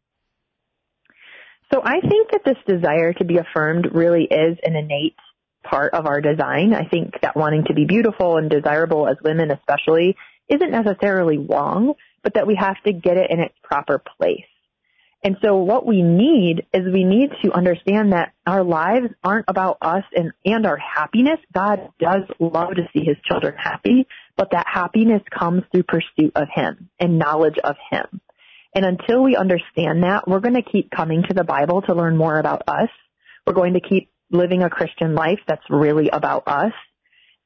So 1.74 1.82
I 1.84 2.00
think 2.00 2.32
that 2.32 2.42
this 2.46 2.58
desire 2.66 3.14
to 3.14 3.26
be 3.26 3.38
affirmed 3.38 3.90
really 3.94 4.24
is 4.24 4.58
an 4.64 4.76
innate 4.76 5.16
part 5.64 5.94
of 5.94 6.06
our 6.06 6.22
design. 6.22 6.74
I 6.74 6.88
think 6.88 7.14
that 7.22 7.36
wanting 7.36 7.66
to 7.66 7.74
be 7.74 7.86
beautiful 7.86 8.38
and 8.38 8.50
desirable 8.50 9.08
as 9.08 9.18
women 9.22 9.52
especially 9.52 10.16
isn't 10.48 10.72
necessarily 10.72 11.38
wrong, 11.38 11.94
but 12.24 12.36
that 12.36 12.48
we 12.48 12.56
have 12.56 12.82
to 12.86 12.94
get 12.94 13.18
it 13.18 13.30
in 13.30 13.40
its 13.40 13.54
proper 13.64 14.02
place. 14.18 14.46
And 15.24 15.36
so 15.42 15.58
what 15.58 15.86
we 15.86 16.04
need 16.04 16.66
is 16.74 16.84
we 16.94 17.04
need 17.04 17.32
to 17.44 17.52
understand 17.52 18.14
that 18.14 18.34
our 18.46 18.64
lives 18.64 19.08
aren't 19.24 19.46
about 19.48 19.78
us 19.82 20.04
and, 20.16 20.32
and 20.46 20.66
our 20.66 20.78
happiness. 20.78 21.40
God 21.54 21.90
does 22.00 22.22
love 22.40 22.76
to 22.76 22.88
see 22.94 23.04
his 23.04 23.18
children 23.26 23.56
happy, 23.58 24.08
but 24.38 24.52
that 24.52 24.68
happiness 24.72 25.24
comes 25.38 25.64
through 25.72 25.84
pursuit 25.84 26.32
of 26.36 26.48
him 26.54 26.90
and 27.00 27.20
knowledge 27.20 27.58
of 27.64 27.76
him. 27.90 28.22
And 28.76 28.86
until 28.86 29.24
we 29.24 29.36
understand 29.36 30.04
that, 30.04 30.28
we're 30.28 30.40
going 30.40 30.54
to 30.54 30.62
keep 30.62 30.92
coming 30.92 31.24
to 31.28 31.34
the 31.34 31.44
Bible 31.44 31.82
to 31.84 31.96
learn 31.96 32.16
more 32.16 32.38
about 32.38 32.62
us. 32.68 32.90
We're 33.46 33.54
going 33.54 33.74
to 33.74 33.82
keep 33.82 34.12
living 34.30 34.62
a 34.62 34.70
Christian 34.70 35.16
life 35.16 35.40
that's 35.48 35.64
really 35.70 36.10
about 36.10 36.44
us 36.48 36.74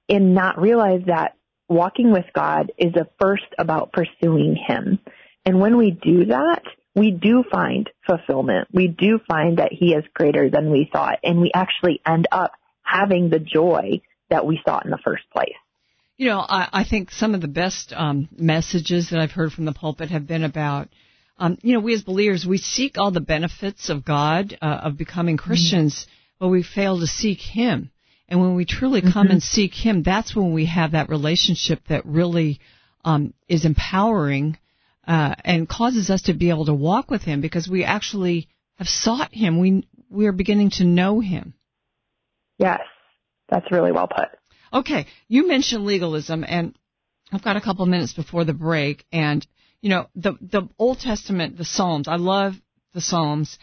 and 0.09 0.35
not 0.35 0.59
realize 0.59 1.01
that 1.07 1.37
walking 1.69 2.11
with 2.11 2.25
God 2.35 2.71
is 2.77 2.93
a 2.95 3.07
first 3.19 3.45
about 3.57 3.93
pursuing 3.93 4.57
Him. 4.67 4.99
And 5.45 5.61
when 5.61 5.77
we 5.77 5.91
do 5.91 6.25
that, 6.25 6.63
we 6.95 7.11
do 7.11 7.45
find 7.49 7.89
fulfillment. 8.05 8.67
We 8.73 8.87
do 8.87 9.19
find 9.29 9.59
that 9.59 9.71
He 9.71 9.93
is 9.93 10.03
greater 10.13 10.49
than 10.49 10.69
we 10.69 10.89
thought 10.91 11.19
and 11.23 11.39
we 11.39 11.51
actually 11.53 12.01
end 12.05 12.27
up 12.31 12.51
having 12.83 13.29
the 13.29 13.39
joy 13.39 14.01
that 14.29 14.45
we 14.45 14.59
sought 14.65 14.85
in 14.85 14.91
the 14.91 14.99
first 15.03 15.23
place. 15.31 15.55
You 16.21 16.27
know, 16.27 16.45
I, 16.47 16.69
I 16.71 16.83
think 16.83 17.09
some 17.09 17.33
of 17.33 17.41
the 17.41 17.47
best 17.47 17.93
um, 17.95 18.29
messages 18.37 19.09
that 19.09 19.19
I've 19.19 19.31
heard 19.31 19.51
from 19.51 19.65
the 19.65 19.71
pulpit 19.73 20.11
have 20.11 20.27
been 20.27 20.43
about 20.43 20.87
um, 21.39 21.57
you 21.63 21.73
know, 21.73 21.79
we 21.79 21.95
as 21.95 22.03
believers, 22.03 22.45
we 22.45 22.59
seek 22.59 22.99
all 22.99 23.09
the 23.09 23.19
benefits 23.19 23.89
of 23.89 24.05
God, 24.05 24.55
uh, 24.61 24.81
of 24.83 24.97
becoming 24.97 25.37
Christians, 25.37 25.95
mm-hmm 25.95 26.11
but 26.41 26.49
we 26.49 26.63
fail 26.63 26.99
to 26.99 27.05
seek 27.05 27.39
Him. 27.39 27.91
And 28.27 28.41
when 28.41 28.55
we 28.55 28.65
truly 28.65 29.01
come 29.01 29.27
mm-hmm. 29.27 29.33
and 29.33 29.43
seek 29.43 29.75
Him, 29.75 30.01
that's 30.01 30.35
when 30.35 30.53
we 30.53 30.65
have 30.65 30.93
that 30.93 31.09
relationship 31.09 31.81
that 31.89 32.03
really 32.03 32.59
um, 33.05 33.35
is 33.47 33.63
empowering 33.63 34.57
uh, 35.07 35.35
and 35.45 35.69
causes 35.69 36.09
us 36.09 36.23
to 36.23 36.33
be 36.33 36.49
able 36.49 36.65
to 36.65 36.73
walk 36.73 37.11
with 37.11 37.21
Him 37.21 37.41
because 37.41 37.69
we 37.69 37.83
actually 37.83 38.47
have 38.79 38.87
sought 38.87 39.31
Him. 39.31 39.59
We 39.59 39.87
we 40.09 40.25
are 40.25 40.31
beginning 40.31 40.71
to 40.77 40.83
know 40.83 41.19
Him. 41.19 41.53
Yes, 42.57 42.81
that's 43.47 43.71
really 43.71 43.91
well 43.91 44.07
put. 44.07 44.29
Okay, 44.73 45.07
you 45.27 45.47
mentioned 45.47 45.85
legalism, 45.85 46.45
and 46.47 46.75
I've 47.31 47.43
got 47.43 47.57
a 47.57 47.61
couple 47.61 47.85
minutes 47.85 48.13
before 48.13 48.45
the 48.45 48.53
break, 48.53 49.05
and 49.11 49.45
you 49.81 49.89
know 49.89 50.07
the 50.15 50.33
the 50.41 50.69
Old 50.79 50.99
Testament, 50.99 51.57
the 51.57 51.65
Psalms. 51.65 52.07
I 52.07 52.15
love 52.15 52.55
the 52.93 53.01
Psalms, 53.01 53.57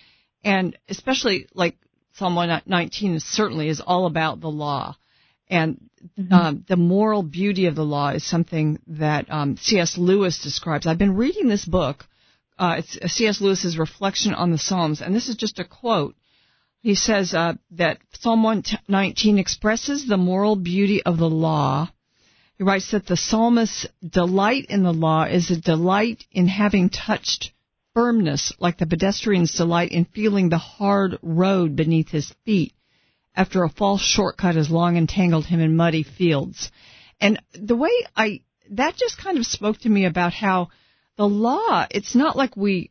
and 0.44 0.76
especially 0.88 1.46
like 1.54 1.76
Psalm 2.14 2.34
119 2.34 3.20
certainly 3.20 3.68
is 3.68 3.80
all 3.80 4.06
about 4.06 4.40
the 4.40 4.50
law. 4.50 4.96
And 5.50 5.88
mm-hmm. 6.18 6.32
um, 6.32 6.64
the 6.68 6.76
moral 6.76 7.22
beauty 7.22 7.66
of 7.66 7.74
the 7.74 7.84
law 7.84 8.10
is 8.10 8.24
something 8.24 8.80
that 8.88 9.30
um, 9.30 9.56
C.S. 9.56 9.96
Lewis 9.96 10.42
describes. 10.42 10.86
I've 10.86 10.98
been 10.98 11.16
reading 11.16 11.48
this 11.48 11.64
book. 11.64 12.06
Uh, 12.58 12.76
it's 12.78 13.14
C.S. 13.14 13.40
Lewis's 13.40 13.78
reflection 13.78 14.34
on 14.34 14.50
the 14.50 14.58
Psalms, 14.58 15.00
and 15.00 15.14
this 15.14 15.28
is 15.28 15.36
just 15.36 15.58
a 15.58 15.64
quote. 15.64 16.16
He 16.80 16.94
says 16.94 17.34
uh, 17.34 17.54
that 17.72 17.98
Psalm 18.12 18.42
119 18.42 19.38
expresses 19.38 20.06
the 20.06 20.16
moral 20.16 20.56
beauty 20.56 21.02
of 21.02 21.18
the 21.18 21.28
law. 21.28 21.90
He 22.56 22.64
writes 22.64 22.90
that 22.92 23.06
the 23.06 23.16
psalmist's 23.16 23.86
delight 24.06 24.66
in 24.68 24.82
the 24.82 24.92
law 24.92 25.24
is 25.24 25.50
a 25.50 25.60
delight 25.60 26.24
in 26.32 26.48
having 26.48 26.88
touched 26.88 27.52
firmness 27.94 28.52
like 28.60 28.78
the 28.78 28.86
pedestrian's 28.86 29.54
delight 29.54 29.90
in 29.90 30.04
feeling 30.04 30.48
the 30.48 30.58
hard 30.58 31.18
road 31.22 31.74
beneath 31.74 32.10
his 32.10 32.32
feet 32.44 32.72
after 33.34 33.62
a 33.62 33.68
false 33.68 34.02
shortcut 34.02 34.56
has 34.56 34.70
long 34.70 34.96
entangled 34.96 35.46
him 35.46 35.60
in 35.60 35.76
muddy 35.76 36.02
fields. 36.02 36.70
And 37.20 37.40
the 37.52 37.76
way 37.76 37.90
I, 38.16 38.40
that 38.70 38.96
just 38.96 39.18
kind 39.18 39.38
of 39.38 39.46
spoke 39.46 39.78
to 39.78 39.88
me 39.88 40.04
about 40.04 40.32
how 40.32 40.68
the 41.16 41.28
law, 41.28 41.86
it's 41.90 42.14
not 42.14 42.36
like 42.36 42.56
we, 42.56 42.90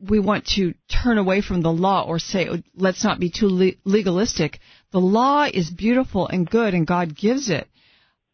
we 0.00 0.18
want 0.18 0.46
to 0.56 0.74
turn 0.88 1.18
away 1.18 1.42
from 1.42 1.62
the 1.62 1.72
law 1.72 2.04
or 2.06 2.18
say, 2.18 2.48
oh, 2.48 2.62
let's 2.74 3.04
not 3.04 3.20
be 3.20 3.30
too 3.30 3.74
legalistic. 3.84 4.58
The 4.92 5.00
law 5.00 5.44
is 5.44 5.70
beautiful 5.70 6.26
and 6.26 6.48
good 6.48 6.74
and 6.74 6.86
God 6.86 7.16
gives 7.16 7.50
it. 7.50 7.68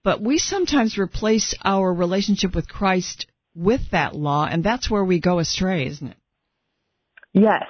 But 0.05 0.23
we 0.23 0.39
sometimes 0.39 0.99
replace 0.99 1.55
our 1.65 1.93
relationship 1.93 2.55
with 2.55 2.69
Christ 2.69 3.27
with 3.57 3.81
that 3.91 4.15
law, 4.15 4.47
and 4.49 4.63
that's 4.63 4.89
where 4.89 5.05
we 5.05 5.19
go 5.19 5.41
astray, 5.41 5.87
isn't 5.87 6.09
it? 6.09 6.17
Yes. 7.33 7.65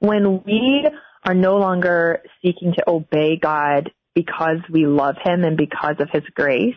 When 0.00 0.42
we 0.44 0.86
are 1.24 1.34
no 1.34 1.56
longer 1.56 2.22
seeking 2.42 2.74
to 2.74 2.90
obey 2.90 3.38
God 3.40 3.90
because 4.14 4.58
we 4.70 4.86
love 4.86 5.16
Him 5.24 5.44
and 5.44 5.56
because 5.56 5.96
of 6.00 6.10
His 6.12 6.24
grace, 6.34 6.74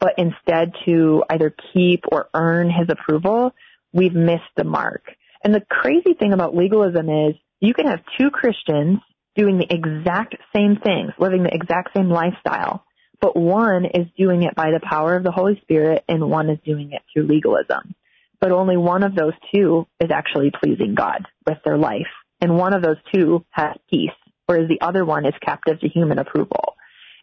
but 0.00 0.14
instead 0.18 0.72
to 0.84 1.24
either 1.30 1.54
keep 1.72 2.04
or 2.10 2.28
earn 2.34 2.68
His 2.68 2.88
approval, 2.90 3.54
we've 3.92 4.14
missed 4.14 4.42
the 4.56 4.64
mark. 4.64 5.04
And 5.44 5.54
the 5.54 5.62
crazy 5.68 6.14
thing 6.18 6.32
about 6.32 6.56
legalism 6.56 7.08
is 7.08 7.34
you 7.60 7.74
can 7.74 7.86
have 7.86 8.00
two 8.18 8.30
Christians 8.30 8.98
doing 9.36 9.58
the 9.58 9.72
exact 9.72 10.36
same 10.56 10.76
things, 10.82 11.12
living 11.18 11.42
the 11.42 11.54
exact 11.54 11.90
same 11.94 12.08
lifestyle, 12.08 12.84
but 13.20 13.36
one 13.36 13.84
is 13.84 14.06
doing 14.16 14.42
it 14.42 14.54
by 14.54 14.70
the 14.70 14.80
power 14.82 15.16
of 15.16 15.22
the 15.22 15.30
Holy 15.30 15.58
Spirit 15.62 16.04
and 16.08 16.30
one 16.30 16.50
is 16.50 16.58
doing 16.64 16.92
it 16.92 17.02
through 17.12 17.26
legalism. 17.26 17.94
But 18.40 18.52
only 18.52 18.76
one 18.76 19.02
of 19.02 19.14
those 19.14 19.32
two 19.54 19.86
is 20.00 20.10
actually 20.10 20.50
pleasing 20.62 20.94
God 20.94 21.26
with 21.46 21.58
their 21.64 21.78
life. 21.78 22.08
And 22.40 22.58
one 22.58 22.74
of 22.74 22.82
those 22.82 22.98
two 23.14 23.44
has 23.50 23.76
peace, 23.90 24.10
whereas 24.46 24.68
the 24.68 24.80
other 24.80 25.04
one 25.04 25.24
is 25.26 25.34
captive 25.40 25.80
to 25.80 25.88
human 25.88 26.18
approval. 26.18 26.74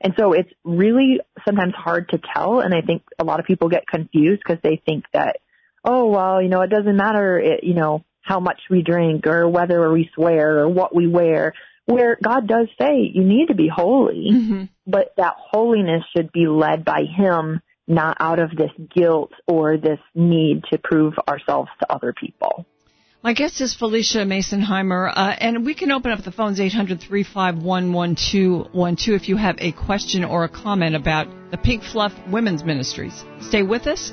And 0.01 0.13
so 0.17 0.34
it's 0.34 0.49
really 0.63 1.19
sometimes 1.45 1.74
hard 1.76 2.09
to 2.09 2.19
tell. 2.34 2.59
And 2.59 2.74
I 2.74 2.82
think 2.82 3.03
a 3.19 3.24
lot 3.24 3.39
of 3.39 3.45
people 3.45 3.69
get 3.69 3.86
confused 3.88 4.41
because 4.43 4.61
they 4.63 4.82
think 4.84 5.05
that, 5.13 5.38
oh, 5.86 6.07
well, 6.07 6.41
you 6.41 6.49
know, 6.49 6.61
it 6.61 6.72
doesn't 6.72 6.97
matter, 6.97 7.38
it, 7.38 7.63
you 7.63 7.76
know, 7.76 8.03
how 8.22 8.39
much 8.39 8.61
we 8.69 8.82
drink 8.82 9.28
or 9.28 9.49
whether 9.49 9.91
we 9.91 10.09
swear 10.13 10.59
or 10.59 10.69
what 10.69 10.95
we 10.95 11.07
wear 11.07 11.53
where 11.86 12.17
God 12.24 12.47
does 12.47 12.67
say 12.80 13.11
you 13.13 13.24
need 13.24 13.47
to 13.47 13.55
be 13.55 13.67
holy, 13.67 14.30
mm-hmm. 14.32 14.63
but 14.88 15.13
that 15.17 15.36
holiness 15.38 16.03
should 16.15 16.32
be 16.32 16.47
led 16.47 16.86
by 16.86 17.03
Him, 17.03 17.61
not 17.88 18.17
out 18.19 18.39
of 18.39 18.51
this 18.51 18.72
guilt 18.95 19.32
or 19.47 19.78
this 19.78 19.99
need 20.15 20.63
to 20.72 20.78
prove 20.78 21.15
ourselves 21.28 21.69
to 21.80 21.91
other 21.91 22.13
people. 22.13 22.65
My 23.24 23.34
guest 23.34 23.61
is 23.61 23.78
Phylicia 23.80 24.26
Masonheimer, 24.26 25.13
uh, 25.15 25.36
and 25.39 25.63
we 25.63 25.76
can 25.76 25.91
open 25.91 26.11
up 26.11 26.24
the 26.24 26.32
phones 26.32 26.59
800-351-1212 26.59 29.07
if 29.09 29.30
you 29.30 29.38
have 29.38 29.57
a 29.59 29.72
question 29.74 30.24
or 30.24 30.43
a 30.43 30.49
comment 30.49 30.95
about 30.95 31.28
the 31.51 31.57
Pink 31.57 31.84
Fluff 31.84 32.13
Women's 32.32 32.63
Ministries. 32.63 33.24
Stay 33.41 33.61
with 33.61 33.86
us. 33.86 34.11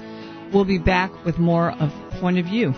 We'll 0.52 0.66
be 0.66 0.76
back 0.76 1.24
with 1.24 1.38
more 1.38 1.70
of 1.70 1.90
Point 2.20 2.38
of 2.38 2.44
View. 2.44 2.74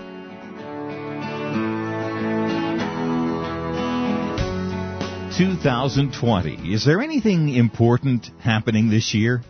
2020. 5.40 6.74
Is 6.74 6.84
there 6.84 7.00
anything 7.00 7.48
important 7.48 8.26
happening 8.40 8.90
this 8.90 9.14
year? 9.14 9.40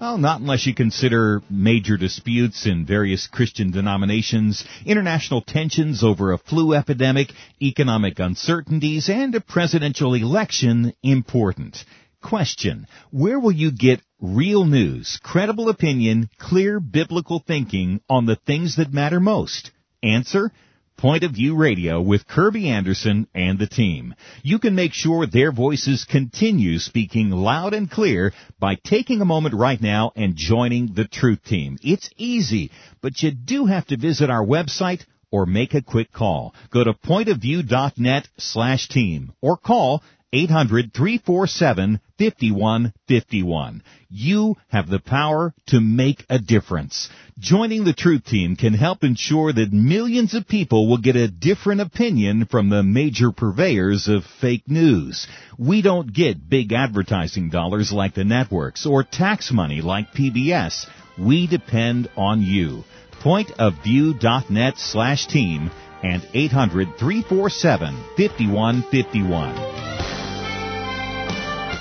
Well, 0.00 0.16
not 0.16 0.40
unless 0.40 0.64
you 0.64 0.76
consider 0.76 1.42
major 1.50 1.96
disputes 1.96 2.66
in 2.66 2.86
various 2.86 3.26
Christian 3.26 3.72
denominations, 3.72 4.64
international 4.86 5.42
tensions 5.42 6.04
over 6.04 6.30
a 6.30 6.38
flu 6.38 6.72
epidemic, 6.72 7.32
economic 7.60 8.20
uncertainties, 8.20 9.08
and 9.08 9.34
a 9.34 9.40
presidential 9.40 10.14
election 10.14 10.92
important. 11.02 11.84
Question. 12.22 12.86
Where 13.10 13.40
will 13.40 13.50
you 13.50 13.72
get 13.72 14.02
real 14.20 14.64
news, 14.64 15.18
credible 15.20 15.68
opinion, 15.68 16.30
clear 16.38 16.78
biblical 16.78 17.42
thinking 17.44 18.02
on 18.08 18.24
the 18.24 18.36
things 18.36 18.76
that 18.76 18.92
matter 18.92 19.18
most? 19.18 19.72
Answer. 20.00 20.52
Point 21.00 21.24
of 21.24 21.32
View 21.32 21.56
Radio 21.56 22.02
with 22.02 22.28
Kerby 22.28 22.66
Anderson 22.66 23.26
and 23.34 23.58
the 23.58 23.66
team. 23.66 24.14
You 24.42 24.58
can 24.58 24.74
make 24.74 24.92
sure 24.92 25.24
their 25.24 25.50
voices 25.50 26.04
continue 26.04 26.78
speaking 26.78 27.30
loud 27.30 27.72
and 27.72 27.90
clear 27.90 28.34
by 28.58 28.74
taking 28.74 29.22
a 29.22 29.24
moment 29.24 29.54
right 29.54 29.80
now 29.80 30.12
and 30.14 30.36
joining 30.36 30.92
the 30.92 31.06
Truth 31.06 31.42
Team. 31.44 31.78
It's 31.82 32.10
easy, 32.18 32.70
but 33.00 33.22
you 33.22 33.30
do 33.30 33.64
have 33.64 33.86
to 33.86 33.96
visit 33.96 34.28
our 34.28 34.44
website 34.44 35.06
or 35.30 35.46
make 35.46 35.72
a 35.72 35.80
quick 35.80 36.12
call. 36.12 36.54
Go 36.70 36.84
to 36.84 36.92
pointofview.net 36.92 38.28
slash 38.36 38.88
team 38.88 39.32
or 39.40 39.56
call 39.56 40.02
800 40.32 40.92
347 40.94 42.00
5151. 42.18 43.82
You 44.10 44.56
have 44.68 44.88
the 44.88 45.00
power 45.00 45.52
to 45.68 45.80
make 45.80 46.24
a 46.28 46.38
difference. 46.38 47.08
Joining 47.38 47.84
the 47.84 47.92
Truth 47.92 48.26
Team 48.26 48.54
can 48.54 48.74
help 48.74 49.02
ensure 49.02 49.52
that 49.52 49.72
millions 49.72 50.34
of 50.34 50.46
people 50.46 50.88
will 50.88 50.98
get 50.98 51.16
a 51.16 51.26
different 51.28 51.80
opinion 51.80 52.46
from 52.46 52.68
the 52.68 52.82
major 52.82 53.32
purveyors 53.32 54.06
of 54.08 54.24
fake 54.40 54.68
news. 54.68 55.26
We 55.58 55.82
don't 55.82 56.12
get 56.12 56.48
big 56.48 56.72
advertising 56.72 57.50
dollars 57.50 57.92
like 57.92 58.14
the 58.14 58.24
networks 58.24 58.86
or 58.86 59.02
tax 59.02 59.50
money 59.50 59.80
like 59.80 60.12
PBS. 60.12 60.86
We 61.18 61.46
depend 61.48 62.08
on 62.16 62.42
you. 62.42 62.84
Pointofview.net 63.22 64.78
slash 64.78 65.26
team 65.26 65.70
and 66.02 66.26
800 66.32 66.98
347 66.98 67.94
5151. 68.16 69.89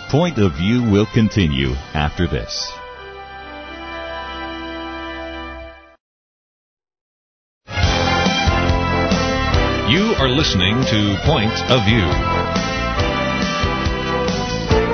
Point 0.10 0.40
of 0.40 0.54
View 0.58 0.82
will 0.90 1.06
continue 1.14 1.70
after 1.94 2.26
this. 2.26 2.74
You 9.86 10.18
are 10.18 10.30
listening 10.34 10.82
to 10.82 11.22
Point 11.30 11.54
of 11.70 11.86
View. 11.86 12.10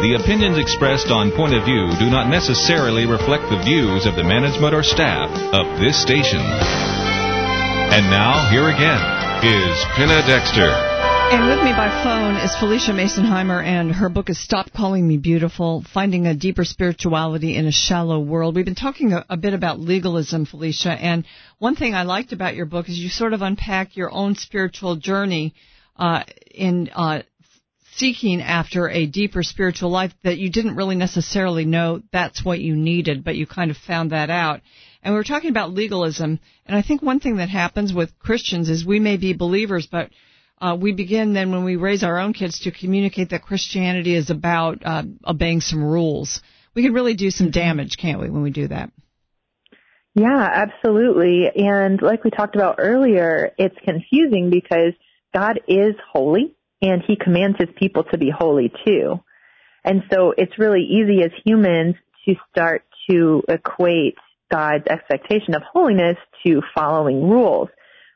The 0.04 0.20
opinions 0.20 0.58
expressed 0.58 1.08
on 1.08 1.32
Point 1.32 1.56
of 1.56 1.64
View 1.64 1.96
do 1.98 2.10
not 2.12 2.28
necessarily 2.30 3.06
reflect 3.06 3.50
the 3.50 3.64
views 3.64 4.06
of 4.06 4.18
the 4.18 4.24
management 4.26 4.76
or 4.76 4.84
staff 4.84 5.32
of 5.32 5.80
this 5.80 5.96
station. 6.02 6.42
And 6.44 8.12
now, 8.12 8.50
here 8.52 8.68
again 8.68 9.00
is 9.48 9.80
Penna 9.96 10.28
Dexter. 10.28 10.95
And 11.36 11.50
with 11.50 11.66
me 11.66 11.74
by 11.74 11.90
phone 12.02 12.38
is 12.38 12.56
Phylicia 12.56 12.94
Masonheimer, 12.96 13.62
and 13.62 13.92
her 13.92 14.08
book 14.08 14.30
is 14.30 14.42
Stop 14.42 14.72
Calling 14.72 15.06
Me 15.06 15.18
Beautiful 15.18 15.84
Finding 15.94 16.28
a 16.28 16.34
Deeper 16.34 16.64
Spirituality 16.64 17.58
in 17.58 17.66
a 17.66 17.74
Shallow 17.74 18.22
World. 18.22 18.56
We've 18.56 18.64
been 18.64 18.74
talking 18.74 19.12
a, 19.12 19.26
a, 19.30 19.36
bit 19.36 19.54
about 19.54 19.78
legalism, 19.78 20.46
Phylicia, 20.46 20.98
and 20.98 21.26
one 21.60 21.76
thing 21.76 21.94
I 21.94 22.04
liked 22.04 22.32
about 22.32 22.56
your 22.56 22.66
book 22.66 22.88
is 22.88 22.98
you 22.98 23.10
sort 23.10 23.34
of 23.34 23.42
unpack 23.42 23.98
your 23.98 24.10
own 24.14 24.36
spiritual 24.36 24.96
journey 24.96 25.54
uh, 25.98 26.24
in 26.52 26.90
uh, 26.96 27.24
seeking 27.96 28.42
after 28.42 28.88
a 28.88 29.06
deeper 29.06 29.44
spiritual 29.44 29.90
life 29.90 30.14
that 30.24 30.38
you 30.38 30.50
didn't 30.50 30.78
really 30.78 30.96
necessarily 30.96 31.66
know 31.66 32.02
that's 32.14 32.46
what 32.46 32.62
you 32.62 32.78
needed, 32.78 33.26
but 33.26 33.36
you 33.36 33.46
kind 33.46 33.72
of 33.72 33.78
found 33.78 34.14
that 34.14 34.30
out. 34.30 34.62
And 35.04 35.14
we 35.14 35.18
were 35.18 35.26
talking 35.26 35.50
about 35.50 35.74
legalism, 35.74 36.40
and 36.66 36.78
I 36.78 36.82
think 36.82 37.02
one 37.02 37.20
thing 37.20 37.36
that 37.38 37.50
happens 37.50 37.94
with 37.94 38.18
Christians 38.20 38.70
is 38.70 38.86
we 38.86 39.02
may 39.02 39.18
be 39.18 39.34
believers, 39.34 39.86
but 39.86 40.12
uh, 40.62 40.78
we 40.80 40.94
begin 40.94 41.34
then 41.34 41.52
when 41.52 41.64
we 41.64 41.76
raise 41.76 42.04
our 42.04 42.18
own 42.18 42.34
kids 42.34 42.60
to 42.62 42.72
communicate 42.72 43.30
that 43.30 43.42
Christianity 43.42 44.16
is 44.16 44.30
about 44.30 44.86
uh, 44.86 45.04
obeying 45.26 45.62
some 45.62 45.84
rules. 45.84 46.42
We 46.74 46.84
can 46.84 46.94
really 46.94 47.16
do 47.16 47.30
some 47.30 47.52
damage, 47.52 47.98
can't 47.98 48.20
we, 48.20 48.30
when 48.30 48.42
we 48.42 48.52
do 48.52 48.68
that? 48.68 48.92
Yeah, 50.14 50.50
absolutely. 50.50 51.50
And 51.54 52.02
like 52.02 52.24
we 52.24 52.32
talked 52.32 52.56
about 52.56 52.76
earlier, 52.78 53.52
it's 53.58 53.76
confusing 53.84 54.50
because 54.50 54.94
God 55.34 55.60
is 55.68 55.96
holy 56.14 56.56
and 56.82 57.02
he 57.06 57.18
commands 57.18 57.58
his 57.60 57.70
people 57.78 58.06
to 58.12 58.18
be 58.18 58.30
holy 58.30 58.72
too. 58.86 59.20
And 59.84 60.04
so 60.12 60.34
it's 60.38 60.58
really 60.58 60.84
easy 60.84 61.22
as 61.24 61.32
humans 61.46 61.96
to 62.26 62.36
start 62.50 62.84
to 63.10 63.44
equate 63.50 64.16
God's 64.50 64.88
expectation 64.88 65.54
of 65.54 65.64
holiness 65.64 66.18
to 66.46 66.62
following 66.74 67.30
rules. 67.30 67.70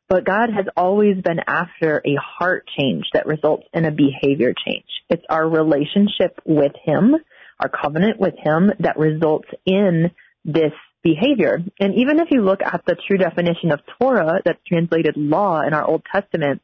But 0.10 0.26
God 0.26 0.50
has 0.50 0.66
always 0.76 1.22
been 1.22 1.40
after 1.46 2.02
a 2.04 2.16
heart 2.16 2.68
change 2.78 3.06
that 3.14 3.28
results 3.28 3.68
in 3.74 3.86
a 3.86 3.92
behavior 3.92 4.54
change. 4.66 4.88
It's 5.08 5.24
our 5.30 5.48
relationship 5.48 6.40
with 6.46 6.72
Him, 6.84 7.16
our 7.60 7.70
covenant 7.70 8.20
with 8.20 8.34
Him 8.44 8.72
that 8.80 8.98
results 8.98 9.48
in 9.66 10.10
this 10.44 10.74
behavior. 11.04 11.60
And 11.80 11.94
even 11.94 12.20
if 12.20 12.30
you 12.32 12.42
look 12.42 12.62
at 12.64 12.82
the 12.88 12.98
true 13.08 13.18
definition 13.18 13.72
of 13.72 13.82
Torah 14.00 14.42
that's 14.44 14.60
translated 14.68 15.16
law 15.16 15.62
in 15.62 15.74
our 15.74 15.86
Old 15.86 16.02
Testament, 16.12 16.62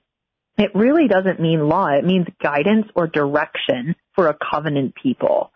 it 0.57 0.71
really 0.73 1.07
doesn't 1.07 1.39
mean 1.39 1.69
law. 1.69 1.87
It 1.87 2.03
means 2.03 2.25
guidance 2.41 2.87
or 2.95 3.05
direction 3.05 3.95
for 4.15 4.27
a 4.27 4.37
covenant 4.51 4.95
people. 5.01 5.51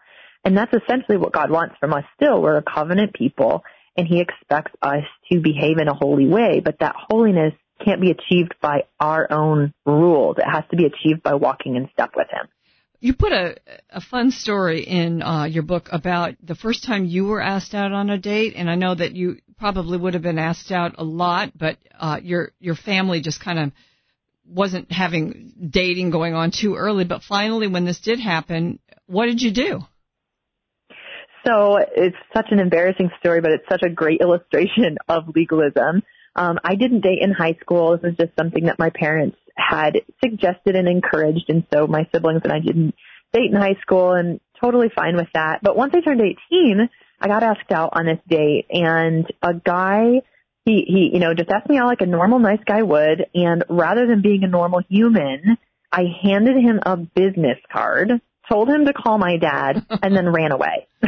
And 0.46 0.56
that's 0.56 0.74
essentially 0.74 1.18
what 1.18 1.34
God 1.34 1.50
wants 1.50 1.76
from 1.80 1.94
us 1.94 2.04
still. 2.16 2.42
We're 2.42 2.58
a 2.58 2.64
covenant 2.64 3.14
people 3.14 3.64
and 3.98 4.08
he 4.08 4.22
expects 4.22 4.72
us 4.82 5.04
to 5.32 5.42
behave 5.42 5.78
in 5.80 5.88
a 5.88 5.94
holy 5.94 6.28
way, 6.28 6.62
but 6.64 6.78
that 6.80 6.96
holiness 6.96 7.54
can't 7.84 8.02
be 8.02 8.12
achieved 8.12 8.56
by 8.62 8.84
our 9.00 9.32
own 9.32 9.74
rules. 9.86 10.38
It 10.38 10.50
has 10.50 10.64
to 10.72 10.78
be 10.78 10.86
achieved 10.86 11.24
by 11.24 11.36
walking 11.36 11.76
in 11.76 11.90
step 11.94 12.12
with 12.16 12.28
Him. 12.30 12.48
You 13.02 13.14
put 13.14 13.32
a, 13.32 13.56
a 13.90 14.02
fun 14.02 14.32
story 14.32 14.82
in 14.82 15.22
uh, 15.22 15.46
your 15.46 15.64
book 15.64 15.88
about 15.92 16.36
the 16.44 16.56
first 16.56 16.84
time 16.84 17.06
you 17.06 17.26
were 17.26 17.42
asked 17.42 17.74
out 17.74 17.94
on 17.94 18.10
a 18.10 18.18
date, 18.18 18.54
and 18.58 18.70
I 18.70 18.76
know 18.76 18.94
that 18.94 19.14
you 19.14 19.38
probably 19.58 19.98
would 19.98 20.16
have 20.16 20.24
been 20.24 20.40
asked 20.40 20.72
out 20.72 20.96
a 20.98 21.04
lot, 21.04 21.58
but 21.58 21.78
uh, 21.98 22.20
your 22.22 22.52
your 22.60 22.76
family 22.76 23.22
just 23.22 23.42
kind 23.42 23.60
of 23.60 23.72
wasn't 24.46 24.92
having 24.92 25.54
dating 25.70 26.10
going 26.10 26.34
on 26.34 26.52
too 26.52 26.76
early. 26.76 27.06
But 27.06 27.24
finally, 27.24 27.68
when 27.68 27.86
this 27.86 28.00
did 28.00 28.20
happen, 28.20 28.80
what 29.06 29.28
did 29.28 29.42
you 29.42 29.52
do? 29.52 29.82
So 31.46 31.78
it's 31.78 32.18
such 32.36 32.48
an 32.52 32.60
embarrassing 32.60 33.12
story, 33.20 33.42
but 33.42 33.52
it's 33.52 33.66
such 33.70 33.84
a 33.84 33.90
great 33.90 34.22
illustration 34.22 34.98
of 35.08 35.24
legalism. 35.36 36.04
Um, 36.36 36.60
I 36.64 36.76
didn't 36.76 37.02
date 37.02 37.20
in 37.22 37.32
high 37.32 37.58
school. 37.62 37.98
This 37.98 38.04
was 38.04 38.18
just 38.18 38.36
something 38.38 38.66
that 38.66 38.80
my 38.80 38.90
parents 38.90 39.38
had 39.56 40.02
suggested 40.24 40.76
and 40.76 40.88
encouraged, 40.88 41.46
and 41.50 41.66
so 41.74 41.88
my 41.88 42.08
siblings 42.14 42.42
and 42.44 42.54
I 42.54 42.60
didn't 42.60 42.96
date 43.34 43.52
in 43.52 43.56
high 43.56 43.78
school, 43.82 44.14
and 44.14 44.40
totally 44.62 44.90
fine 44.96 45.16
with 45.16 45.28
that. 45.34 45.60
But 45.62 45.76
once 45.76 45.94
I 45.96 46.02
turned 46.02 46.22
18, 46.22 46.90
I 47.22 47.28
got 47.28 47.44
asked 47.44 47.72
out 47.72 47.90
on 47.94 48.06
this 48.06 48.20
date, 48.28 48.68
and 48.70 49.26
a 49.42 49.54
guy, 49.54 50.22
he 50.66 50.86
he, 50.88 51.10
you 51.14 51.20
know, 51.20 51.34
just 51.34 51.50
asked 51.50 51.70
me 51.70 51.78
out 51.78 51.88
like 51.88 52.02
a 52.02 52.06
normal, 52.06 52.40
nice 52.40 52.64
guy 52.66 52.82
would, 52.82 53.26
and 53.34 53.64
rather 53.70 54.08
than 54.08 54.22
being 54.22 54.44
a 54.44 54.48
normal 54.48 54.82
human, 54.90 55.58
I 55.92 56.06
handed 56.24 56.56
him 56.56 56.80
a 56.86 56.96
business 56.98 57.58
card, 57.72 58.22
told 58.50 58.70
him 58.70 58.86
to 58.86 58.94
call 58.94 59.18
my 59.18 59.38
dad, 59.38 59.86
and 60.02 60.16
then 60.16 60.30
ran 60.30 60.52
away. 60.52 60.88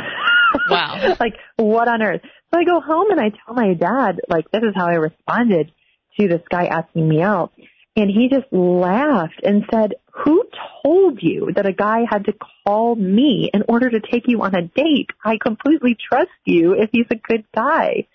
Wow. 0.70 1.16
like, 1.20 1.36
what 1.58 1.88
on 1.88 2.02
earth? 2.02 2.22
So 2.54 2.60
I 2.60 2.66
go 2.66 2.82
home 2.82 3.12
and 3.12 3.20
I 3.20 3.30
tell 3.30 3.56
my 3.56 3.74
dad, 3.74 4.20
like, 4.28 4.52
this 4.52 4.64
is 4.64 4.74
how 4.76 4.88
I 4.88 4.96
responded 4.96 5.72
to 6.20 6.28
this 6.28 6.42
guy 6.50 6.66
asking 6.66 7.08
me 7.08 7.22
out. 7.22 7.54
And 7.96 8.10
he 8.10 8.30
just 8.30 8.52
laughed 8.52 9.42
and 9.44 9.64
said, 9.72 9.96
who 10.12 10.44
told 10.84 11.20
you 11.22 11.52
that 11.56 11.66
a 11.66 11.74
guy 11.74 12.02
had 12.10 12.26
to 12.26 12.34
call 12.66 12.96
me 12.96 13.50
in 13.54 13.64
order 13.68 13.90
to 13.90 14.00
take 14.00 14.24
you 14.28 14.42
on 14.42 14.56
a 14.56 14.64
date? 14.64 15.10
I 15.24 15.38
completely 15.42 15.96
trust 16.10 16.30
you 16.46 16.74
if 16.74 16.90
he's 16.92 17.08
a 17.12 17.16
good 17.16 17.46
guy. 17.56 18.08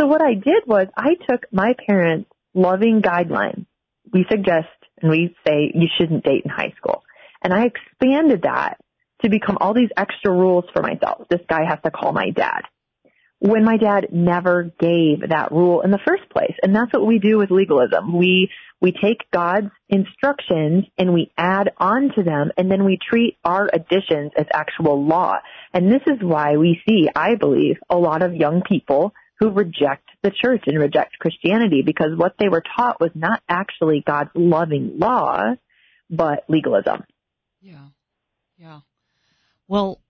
So 0.00 0.06
what 0.06 0.22
I 0.22 0.34
did 0.34 0.64
was 0.66 0.88
I 0.96 1.14
took 1.28 1.46
my 1.52 1.74
parents' 1.86 2.30
loving 2.54 3.02
guideline. 3.02 3.66
We 4.12 4.26
suggest 4.30 4.68
and 5.00 5.10
we 5.10 5.34
say 5.46 5.72
you 5.74 5.88
shouldn't 5.98 6.24
date 6.24 6.42
in 6.44 6.50
high 6.50 6.74
school. 6.76 7.02
And 7.42 7.52
I 7.52 7.66
expanded 7.66 8.42
that 8.42 8.78
to 9.22 9.30
become 9.30 9.58
all 9.60 9.74
these 9.74 9.90
extra 9.96 10.32
rules 10.32 10.64
for 10.72 10.82
myself. 10.82 11.26
This 11.30 11.40
guy 11.48 11.64
has 11.68 11.78
to 11.84 11.90
call 11.90 12.12
my 12.12 12.30
dad 12.30 12.62
when 13.38 13.64
my 13.64 13.76
dad 13.76 14.08
never 14.12 14.72
gave 14.80 15.28
that 15.28 15.52
rule 15.52 15.82
in 15.82 15.90
the 15.90 16.00
first 16.06 16.28
place. 16.30 16.54
And 16.62 16.74
that's 16.74 16.92
what 16.92 17.06
we 17.06 17.18
do 17.18 17.36
with 17.36 17.50
legalism. 17.50 18.16
We, 18.16 18.50
we 18.80 18.92
take 18.92 19.30
God's 19.30 19.70
instructions 19.88 20.84
and 20.96 21.12
we 21.12 21.30
add 21.36 21.70
on 21.76 22.10
to 22.16 22.22
them 22.22 22.50
and 22.56 22.70
then 22.70 22.84
we 22.84 22.98
treat 23.10 23.36
our 23.44 23.68
additions 23.72 24.32
as 24.38 24.46
actual 24.52 25.04
law. 25.06 25.34
And 25.74 25.92
this 25.92 26.02
is 26.06 26.18
why 26.22 26.56
we 26.56 26.80
see, 26.88 27.08
I 27.14 27.34
believe, 27.34 27.76
a 27.90 27.96
lot 27.96 28.22
of 28.22 28.34
young 28.34 28.62
people 28.66 29.12
who 29.38 29.50
reject 29.50 30.08
the 30.22 30.30
church 30.30 30.62
and 30.66 30.78
reject 30.78 31.18
Christianity 31.18 31.82
because 31.84 32.16
what 32.16 32.36
they 32.38 32.48
were 32.48 32.62
taught 32.76 33.00
was 33.00 33.10
not 33.14 33.42
actually 33.48 34.02
God's 34.06 34.30
loving 34.34 34.98
law, 34.98 35.42
but 36.08 36.44
legalism. 36.48 37.04
Yeah. 37.60 37.88
Yeah. 38.56 38.80
Well, 39.68 40.00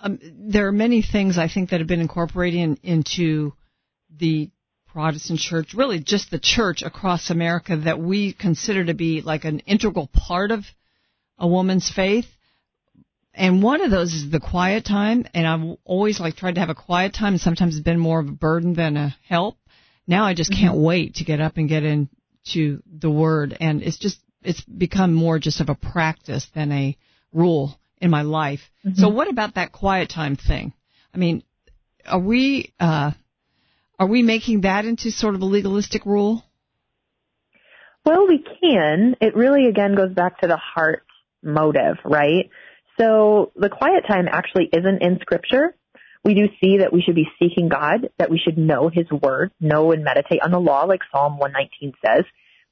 um, 0.00 0.18
there 0.22 0.66
are 0.66 0.72
many 0.72 1.02
things 1.02 1.38
I 1.38 1.48
think 1.48 1.70
that 1.70 1.80
have 1.80 1.88
been 1.88 2.00
incorporated 2.00 2.60
in, 2.60 2.78
into 2.82 3.52
the 4.14 4.50
Protestant 4.88 5.40
church, 5.40 5.74
really 5.74 6.00
just 6.00 6.30
the 6.30 6.38
church 6.38 6.82
across 6.82 7.28
America 7.28 7.76
that 7.76 8.00
we 8.00 8.32
consider 8.32 8.84
to 8.86 8.94
be 8.94 9.20
like 9.20 9.44
an 9.44 9.60
integral 9.60 10.08
part 10.12 10.50
of 10.50 10.64
a 11.38 11.46
woman's 11.46 11.90
faith. 11.90 12.24
And 13.34 13.62
one 13.62 13.82
of 13.82 13.90
those 13.90 14.14
is 14.14 14.30
the 14.30 14.40
quiet 14.40 14.86
time. 14.86 15.26
And 15.34 15.46
I've 15.46 15.76
always 15.84 16.18
like 16.18 16.36
tried 16.36 16.54
to 16.54 16.60
have 16.60 16.70
a 16.70 16.74
quiet 16.74 17.12
time 17.12 17.34
and 17.34 17.40
sometimes 17.40 17.76
it's 17.76 17.84
been 17.84 17.98
more 17.98 18.20
of 18.20 18.28
a 18.28 18.32
burden 18.32 18.72
than 18.72 18.96
a 18.96 19.14
help. 19.28 19.58
Now 20.06 20.24
I 20.24 20.32
just 20.32 20.50
can't 20.50 20.74
mm-hmm. 20.74 20.84
wait 20.84 21.14
to 21.16 21.24
get 21.24 21.42
up 21.42 21.58
and 21.58 21.68
get 21.68 21.84
into 21.84 22.82
the 22.90 23.10
word. 23.10 23.54
And 23.60 23.82
it's 23.82 23.98
just, 23.98 24.18
it's 24.42 24.62
become 24.62 25.12
more 25.12 25.38
just 25.38 25.60
of 25.60 25.68
a 25.68 25.74
practice 25.74 26.46
than 26.54 26.72
a 26.72 26.96
rule 27.32 27.78
in 28.00 28.10
my 28.10 28.22
life. 28.22 28.60
Mm-hmm. 28.84 29.00
So 29.00 29.08
what 29.08 29.28
about 29.28 29.54
that 29.54 29.72
quiet 29.72 30.10
time 30.10 30.36
thing? 30.36 30.72
I 31.14 31.18
mean, 31.18 31.42
are 32.06 32.20
we 32.20 32.72
uh, 32.78 33.12
are 33.98 34.06
we 34.06 34.22
making 34.22 34.62
that 34.62 34.84
into 34.84 35.10
sort 35.10 35.34
of 35.34 35.40
a 35.40 35.46
legalistic 35.46 36.04
rule? 36.04 36.44
Well, 38.04 38.26
we 38.28 38.38
can. 38.38 39.16
It 39.20 39.34
really 39.34 39.66
again 39.66 39.94
goes 39.94 40.12
back 40.12 40.40
to 40.40 40.46
the 40.46 40.56
heart 40.56 41.04
motive, 41.42 41.96
right? 42.04 42.50
So 43.00 43.52
the 43.56 43.68
quiet 43.68 44.04
time 44.08 44.26
actually 44.30 44.68
isn't 44.72 45.02
in 45.02 45.18
scripture. 45.20 45.74
We 46.24 46.34
do 46.34 46.48
see 46.60 46.78
that 46.78 46.92
we 46.92 47.02
should 47.02 47.14
be 47.14 47.28
seeking 47.38 47.68
God, 47.68 48.08
that 48.18 48.30
we 48.30 48.38
should 48.38 48.58
know 48.58 48.90
his 48.92 49.06
word, 49.10 49.52
know 49.60 49.92
and 49.92 50.02
meditate 50.02 50.42
on 50.42 50.50
the 50.50 50.58
law 50.58 50.84
like 50.84 51.00
Psalm 51.12 51.38
119 51.38 51.94
says. 52.04 52.24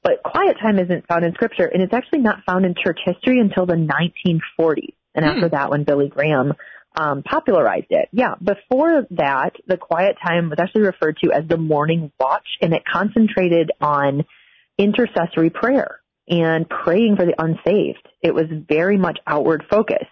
But 0.03 0.23
quiet 0.23 0.57
time 0.61 0.77
isn't 0.77 1.07
found 1.07 1.25
in 1.25 1.33
scripture 1.33 1.65
and 1.65 1.81
it's 1.81 1.93
actually 1.93 2.19
not 2.19 2.43
found 2.45 2.65
in 2.65 2.75
church 2.75 2.99
history 3.05 3.39
until 3.39 3.65
the 3.65 3.75
1940s. 3.75 4.93
And 5.15 5.25
hmm. 5.25 5.31
after 5.31 5.49
that, 5.49 5.71
when 5.71 5.83
Billy 5.83 6.09
Graham 6.09 6.53
um, 6.97 7.23
popularized 7.23 7.87
it. 7.89 8.09
Yeah, 8.11 8.35
before 8.41 9.05
that, 9.11 9.53
the 9.67 9.77
quiet 9.77 10.15
time 10.25 10.49
was 10.49 10.59
actually 10.59 10.83
referred 10.83 11.17
to 11.23 11.31
as 11.31 11.47
the 11.47 11.57
morning 11.57 12.11
watch, 12.19 12.47
and 12.61 12.73
it 12.73 12.83
concentrated 12.91 13.71
on 13.81 14.23
intercessory 14.77 15.49
prayer 15.49 15.99
and 16.27 16.67
praying 16.69 17.17
for 17.17 17.25
the 17.25 17.35
unsaved. 17.37 18.07
It 18.21 18.33
was 18.33 18.45
very 18.67 18.97
much 18.97 19.19
outward 19.27 19.63
focused. 19.69 20.05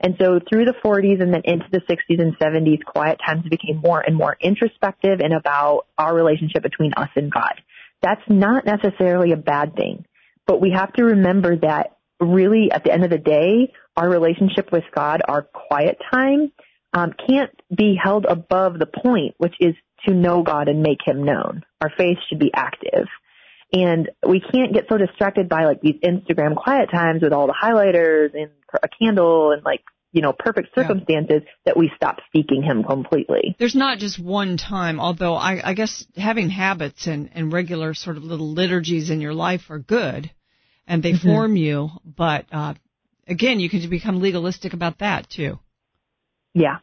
And 0.00 0.16
so 0.20 0.40
through 0.50 0.64
the 0.64 0.74
40s 0.84 1.22
and 1.22 1.32
then 1.32 1.42
into 1.44 1.66
the 1.70 1.80
60s 1.80 2.20
and 2.20 2.36
70s, 2.36 2.84
quiet 2.84 3.20
times 3.24 3.44
became 3.48 3.76
more 3.76 4.00
and 4.00 4.16
more 4.16 4.36
introspective 4.40 5.20
and 5.20 5.32
about 5.32 5.86
our 5.96 6.12
relationship 6.12 6.62
between 6.62 6.92
us 6.96 7.08
and 7.14 7.30
God. 7.30 7.54
That's 8.02 8.22
not 8.28 8.64
necessarily 8.66 9.30
a 9.30 9.36
bad 9.36 9.76
thing, 9.76 10.04
but 10.44 10.60
we 10.60 10.72
have 10.74 10.92
to 10.94 11.04
remember 11.04 11.56
that 11.58 11.98
really 12.22 12.70
at 12.70 12.84
the 12.84 12.92
end 12.92 13.04
of 13.04 13.10
the 13.10 13.18
day, 13.18 13.72
our 13.96 14.08
relationship 14.08 14.70
with 14.72 14.84
God, 14.94 15.22
our 15.26 15.42
quiet 15.42 15.98
time, 16.12 16.52
um, 16.94 17.12
can't 17.28 17.50
be 17.74 17.98
held 18.02 18.26
above 18.26 18.78
the 18.78 18.86
point, 18.86 19.34
which 19.38 19.54
is 19.60 19.74
to 20.06 20.14
know 20.14 20.42
God 20.42 20.68
and 20.68 20.82
make 20.82 20.98
Him 21.04 21.24
known. 21.24 21.64
Our 21.80 21.90
faith 21.96 22.18
should 22.28 22.38
be 22.38 22.52
active. 22.54 23.06
And 23.72 24.10
we 24.26 24.40
can't 24.40 24.74
get 24.74 24.84
so 24.90 24.98
distracted 24.98 25.48
by 25.48 25.64
like 25.64 25.80
these 25.80 25.96
Instagram 26.04 26.56
quiet 26.56 26.90
times 26.90 27.22
with 27.22 27.32
all 27.32 27.46
the 27.46 27.54
highlighters 27.60 28.34
and 28.34 28.50
a 28.82 28.88
candle 29.00 29.52
and 29.52 29.64
like, 29.64 29.80
you 30.12 30.20
know, 30.20 30.34
perfect 30.38 30.74
circumstances 30.74 31.40
yeah. 31.42 31.52
that 31.64 31.76
we 31.78 31.90
stop 31.96 32.18
seeking 32.36 32.62
him 32.62 32.84
completely. 32.84 33.56
There's 33.58 33.74
not 33.74 33.98
just 33.98 34.18
one 34.22 34.58
time, 34.58 35.00
although 35.00 35.34
I, 35.34 35.70
I 35.70 35.72
guess 35.72 36.04
having 36.16 36.50
habits 36.50 37.06
and, 37.06 37.30
and 37.32 37.50
regular 37.50 37.94
sort 37.94 38.18
of 38.18 38.24
little 38.24 38.52
liturgies 38.52 39.08
in 39.08 39.22
your 39.22 39.32
life 39.32 39.70
are 39.70 39.78
good 39.78 40.30
and 40.92 41.02
they 41.02 41.12
mm-hmm. 41.12 41.26
form 41.26 41.56
you, 41.56 41.88
but, 42.04 42.44
uh, 42.52 42.74
again, 43.26 43.60
you 43.60 43.70
can 43.70 43.88
become 43.88 44.20
legalistic 44.20 44.74
about 44.74 44.98
that 44.98 45.30
too. 45.30 45.58
Yeah. 46.52 46.80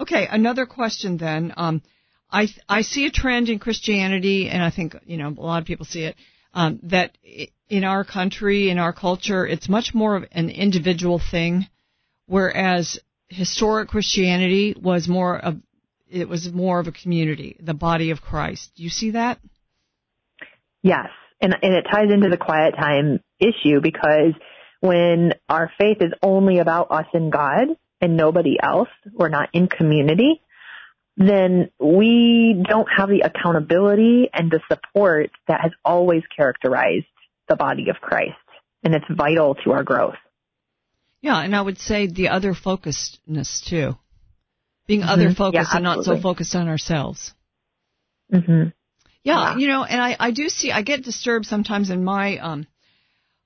Okay, 0.00 0.26
another 0.28 0.66
question 0.66 1.16
then. 1.16 1.54
Um, 1.56 1.80
I 2.28 2.48
I 2.68 2.82
see 2.82 3.06
a 3.06 3.10
trend 3.10 3.48
in 3.48 3.60
Christianity, 3.60 4.48
and 4.48 4.60
I 4.60 4.70
think 4.70 4.96
you 5.06 5.16
know 5.16 5.28
a 5.28 5.40
lot 5.40 5.62
of 5.62 5.66
people 5.66 5.86
see 5.86 6.02
it. 6.02 6.16
Um, 6.54 6.80
that 6.84 7.16
in 7.68 7.84
our 7.84 8.02
country, 8.02 8.68
in 8.68 8.78
our 8.78 8.92
culture, 8.92 9.46
it's 9.46 9.68
much 9.68 9.94
more 9.94 10.16
of 10.16 10.24
an 10.32 10.50
individual 10.50 11.20
thing, 11.30 11.68
whereas 12.26 12.98
historic 13.28 13.90
Christianity 13.90 14.74
was 14.80 15.06
more 15.06 15.38
of 15.38 15.60
it 16.08 16.28
was 16.28 16.50
more 16.52 16.80
of 16.80 16.88
a 16.88 16.92
community, 16.92 17.56
the 17.60 17.74
body 17.74 18.10
of 18.10 18.20
Christ. 18.20 18.72
Do 18.74 18.82
you 18.82 18.90
see 18.90 19.12
that? 19.12 19.38
Yes, 20.82 21.10
and 21.40 21.54
and 21.62 21.74
it 21.74 21.86
ties 21.90 22.10
into 22.10 22.28
the 22.28 22.36
quiet 22.36 22.74
time 22.74 23.20
issue 23.38 23.80
because 23.82 24.34
when 24.80 25.34
our 25.48 25.70
faith 25.78 25.98
is 26.00 26.12
only 26.22 26.58
about 26.58 26.90
us 26.90 27.06
and 27.12 27.30
God 27.30 27.68
and 28.00 28.16
nobody 28.16 28.56
else, 28.62 28.88
we're 29.12 29.28
not 29.28 29.50
in 29.52 29.68
community, 29.68 30.42
then 31.16 31.70
we 31.78 32.62
don't 32.66 32.88
have 32.96 33.08
the 33.08 33.20
accountability 33.20 34.30
and 34.32 34.50
the 34.50 34.60
support 34.68 35.30
that 35.48 35.60
has 35.60 35.72
always 35.84 36.22
characterized 36.34 37.06
the 37.48 37.56
body 37.56 37.90
of 37.90 37.96
Christ. 37.96 38.36
And 38.82 38.94
it's 38.94 39.04
vital 39.10 39.56
to 39.64 39.72
our 39.72 39.84
growth. 39.84 40.14
Yeah, 41.20 41.42
and 41.42 41.54
I 41.54 41.60
would 41.60 41.78
say 41.78 42.06
the 42.06 42.28
other 42.28 42.54
focusedness 42.54 43.62
too. 43.68 43.96
Being 44.86 45.00
mm-hmm. 45.00 45.10
other 45.10 45.34
focused 45.34 45.70
yeah, 45.70 45.76
and 45.76 45.84
not 45.84 46.04
so 46.04 46.18
focused 46.18 46.54
on 46.54 46.68
ourselves. 46.68 47.34
Mm-hmm. 48.32 48.70
Yeah, 49.22 49.52
yeah, 49.52 49.58
you 49.58 49.68
know, 49.68 49.84
and 49.84 50.00
I, 50.00 50.16
I 50.18 50.30
do 50.30 50.48
see, 50.48 50.72
I 50.72 50.82
get 50.82 51.04
disturbed 51.04 51.46
sometimes 51.46 51.90
in 51.90 52.02
my, 52.04 52.38
um, 52.38 52.66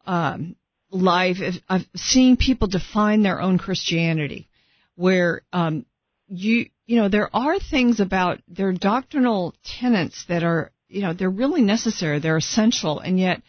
um, 0.06 0.56
life 0.90 1.38
of 1.68 1.82
seeing 1.96 2.36
people 2.36 2.68
define 2.68 3.22
their 3.22 3.40
own 3.40 3.59
Christianity, 3.59 4.48
where 4.94 5.42
um, 5.52 5.84
you 6.28 6.66
you 6.86 6.96
know 6.96 7.09
there 7.09 7.34
are 7.34 7.59
things 7.59 8.01
about 8.01 8.40
their 8.48 8.72
doctrinal 8.72 9.55
tenets 9.64 10.24
that 10.28 10.44
are 10.44 10.70
you 10.88 11.02
know 11.02 11.12
they're 11.12 11.30
really 11.30 11.62
necessary, 11.62 12.20
they're 12.20 12.36
essential, 12.36 13.01
and 13.01 13.18
yet 13.18 13.42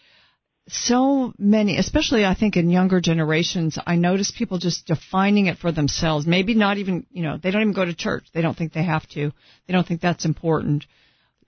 so 0.68 1.31
many, 1.38 1.77
especially 1.77 2.26
I 2.26 2.34
think 2.34 2.57
in 2.57 2.72
younger 2.72 2.99
generations, 2.99 3.77
I 3.85 3.97
notice 3.97 4.31
people 4.35 4.57
just 4.57 4.88
defining 4.88 5.45
it 5.45 5.60
for 5.60 5.72
themselves. 5.72 6.26
Maybe 6.26 6.56
not 6.56 6.80
even, 6.80 7.06
you 7.11 7.22
know, 7.22 7.38
they 7.38 7.52
don't 7.52 7.61
even 7.61 7.73
go 7.73 7.85
to 7.85 7.93
church. 7.93 8.26
They 8.34 8.41
don't 8.41 8.57
think 8.57 8.73
they 8.73 8.81
have 8.81 9.07
to. 9.10 9.31
They 9.68 9.73
don't 9.73 9.88
think 9.88 10.02
that's 10.02 10.26
important 10.26 10.88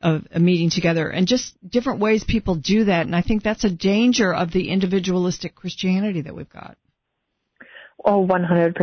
of 0.02 0.28
a 0.32 0.40
meeting 0.40 0.70
together 0.70 1.10
and 1.10 1.28
just 1.28 1.56
different 1.68 2.00
ways 2.00 2.24
people 2.24 2.56
do 2.56 2.86
that. 2.86 3.06
And 3.06 3.16
I 3.16 3.22
think 3.22 3.44
that's 3.44 3.64
a 3.64 3.70
danger 3.70 4.34
of 4.34 4.52
the 4.52 4.70
individualistic 4.70 5.56
Christianity 5.56 6.22
that 6.22 6.36
we've 6.36 6.50
got. 6.50 6.78
Oh, 8.04 8.26
100%. 8.26 8.74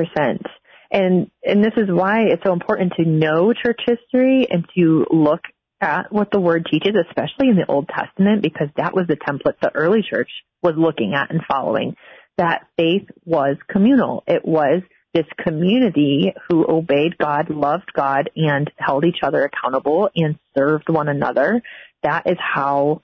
And, 0.91 1.31
and 1.43 1.65
this 1.65 1.73
is 1.77 1.89
why 1.89 2.23
it's 2.23 2.43
so 2.45 2.53
important 2.53 2.93
to 2.97 3.09
know 3.09 3.53
church 3.53 3.81
history 3.87 4.47
and 4.51 4.67
to 4.77 5.07
look 5.11 5.41
at 5.81 6.13
what 6.13 6.31
the 6.31 6.41
word 6.41 6.67
teaches, 6.71 6.95
especially 7.09 7.49
in 7.49 7.57
the 7.57 7.67
Old 7.69 7.89
Testament, 7.89 8.43
because 8.43 8.69
that 8.77 8.95
was 8.95 9.07
the 9.07 9.17
template 9.17 9.61
the 9.61 9.75
early 9.75 10.03
church 10.09 10.31
was 10.63 10.75
looking 10.77 11.15
at 11.15 11.31
and 11.31 11.41
following. 11.49 11.97
That 12.39 12.67
faith 12.77 13.09
was 13.25 13.57
communal. 13.69 14.25
It 14.27 14.45
was 14.45 14.83
this 15.15 15.27
community 15.39 16.35
who 16.49 16.67
obeyed 16.69 17.17
God, 17.19 17.49
loved 17.49 17.93
God, 17.95 18.31
and 18.35 18.71
held 18.77 19.05
each 19.05 19.19
other 19.23 19.45
accountable 19.45 20.11
and 20.15 20.39
served 20.57 20.89
one 20.89 21.09
another. 21.09 21.63
That 22.03 22.27
is 22.27 22.37
how 22.39 23.03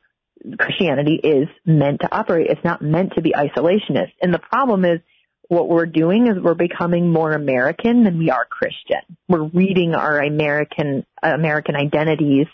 Christianity 0.59 1.21
is 1.23 1.49
meant 1.65 2.01
to 2.01 2.15
operate. 2.15 2.49
It's 2.51 2.65
not 2.65 2.83
meant 2.83 3.13
to 3.15 3.23
be 3.23 3.33
isolationist. 3.33 4.13
And 4.21 4.35
the 4.35 4.41
problem 4.41 4.85
is 4.85 5.01
what 5.49 5.69
we're 5.69 5.87
doing 5.87 6.27
is 6.27 6.43
we're 6.43 6.55
becoming 6.55 7.13
more 7.13 7.33
American 7.33 8.05
than 8.05 8.19
we 8.19 8.31
are 8.31 8.45
Christian. 8.45 9.17
We're 9.29 9.49
reading 9.49 9.95
our 9.95 10.21
American, 10.21 11.07
American 11.23 11.77
identities 11.77 12.47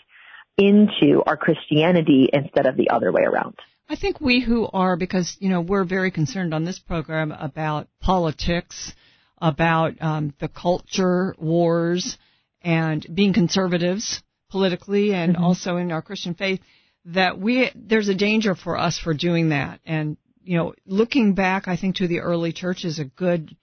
into 0.57 1.21
our 1.25 1.37
Christianity 1.37 2.29
instead 2.33 2.65
of 2.65 2.75
the 2.75 2.89
other 2.89 3.11
way 3.11 3.21
around. 3.21 3.55
I 3.89 3.95
think 3.95 4.19
we 4.19 4.41
who 4.41 4.67
are, 4.73 4.97
because, 4.97 5.37
you 5.39 5.49
know, 5.49 5.61
we're 5.61 5.85
very 5.85 6.11
concerned 6.11 6.53
on 6.53 6.65
this 6.65 6.79
program 6.79 7.31
about 7.31 7.87
politics, 8.01 8.93
about 9.39 10.01
um, 10.01 10.33
the 10.39 10.47
culture 10.47 11.35
wars 11.37 12.17
and 12.61 13.05
being 13.13 13.33
conservatives 13.33 14.21
politically 14.49 15.13
and 15.13 15.35
mm-hmm. 15.35 15.43
also 15.43 15.77
in 15.77 15.91
our 15.91 16.01
Christian 16.01 16.33
faith 16.33 16.59
that 17.05 17.39
we 17.39 17.71
there's 17.75 18.09
a 18.09 18.15
danger 18.15 18.55
for 18.55 18.77
us 18.77 18.97
for 18.99 19.13
doing 19.13 19.49
that 19.49 19.79
and 19.85 20.17
you 20.43 20.57
know 20.57 20.73
looking 20.85 21.33
back 21.33 21.67
I 21.67 21.77
think 21.77 21.97
to 21.97 22.07
the 22.07 22.19
early 22.19 22.51
church 22.51 22.83
is 22.83 22.99
a 22.99 23.05
good 23.05 23.55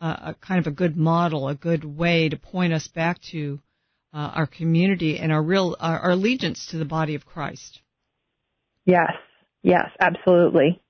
uh, 0.00 0.16
a 0.20 0.34
kind 0.34 0.60
of 0.60 0.66
a 0.66 0.74
good 0.74 0.96
model 0.96 1.48
a 1.48 1.54
good 1.54 1.84
way 1.84 2.28
to 2.28 2.36
point 2.36 2.72
us 2.72 2.88
back 2.88 3.20
to 3.32 3.60
uh, 4.16 4.30
our 4.34 4.46
community 4.46 5.18
and 5.18 5.30
our 5.30 5.42
real 5.42 5.76
our, 5.78 5.98
our 5.98 6.10
allegiance 6.12 6.66
to 6.66 6.78
the 6.78 6.84
body 6.84 7.14
of 7.14 7.26
Christ. 7.26 7.80
Yes. 8.86 9.12
Yes, 9.62 9.90
absolutely. 10.00 10.80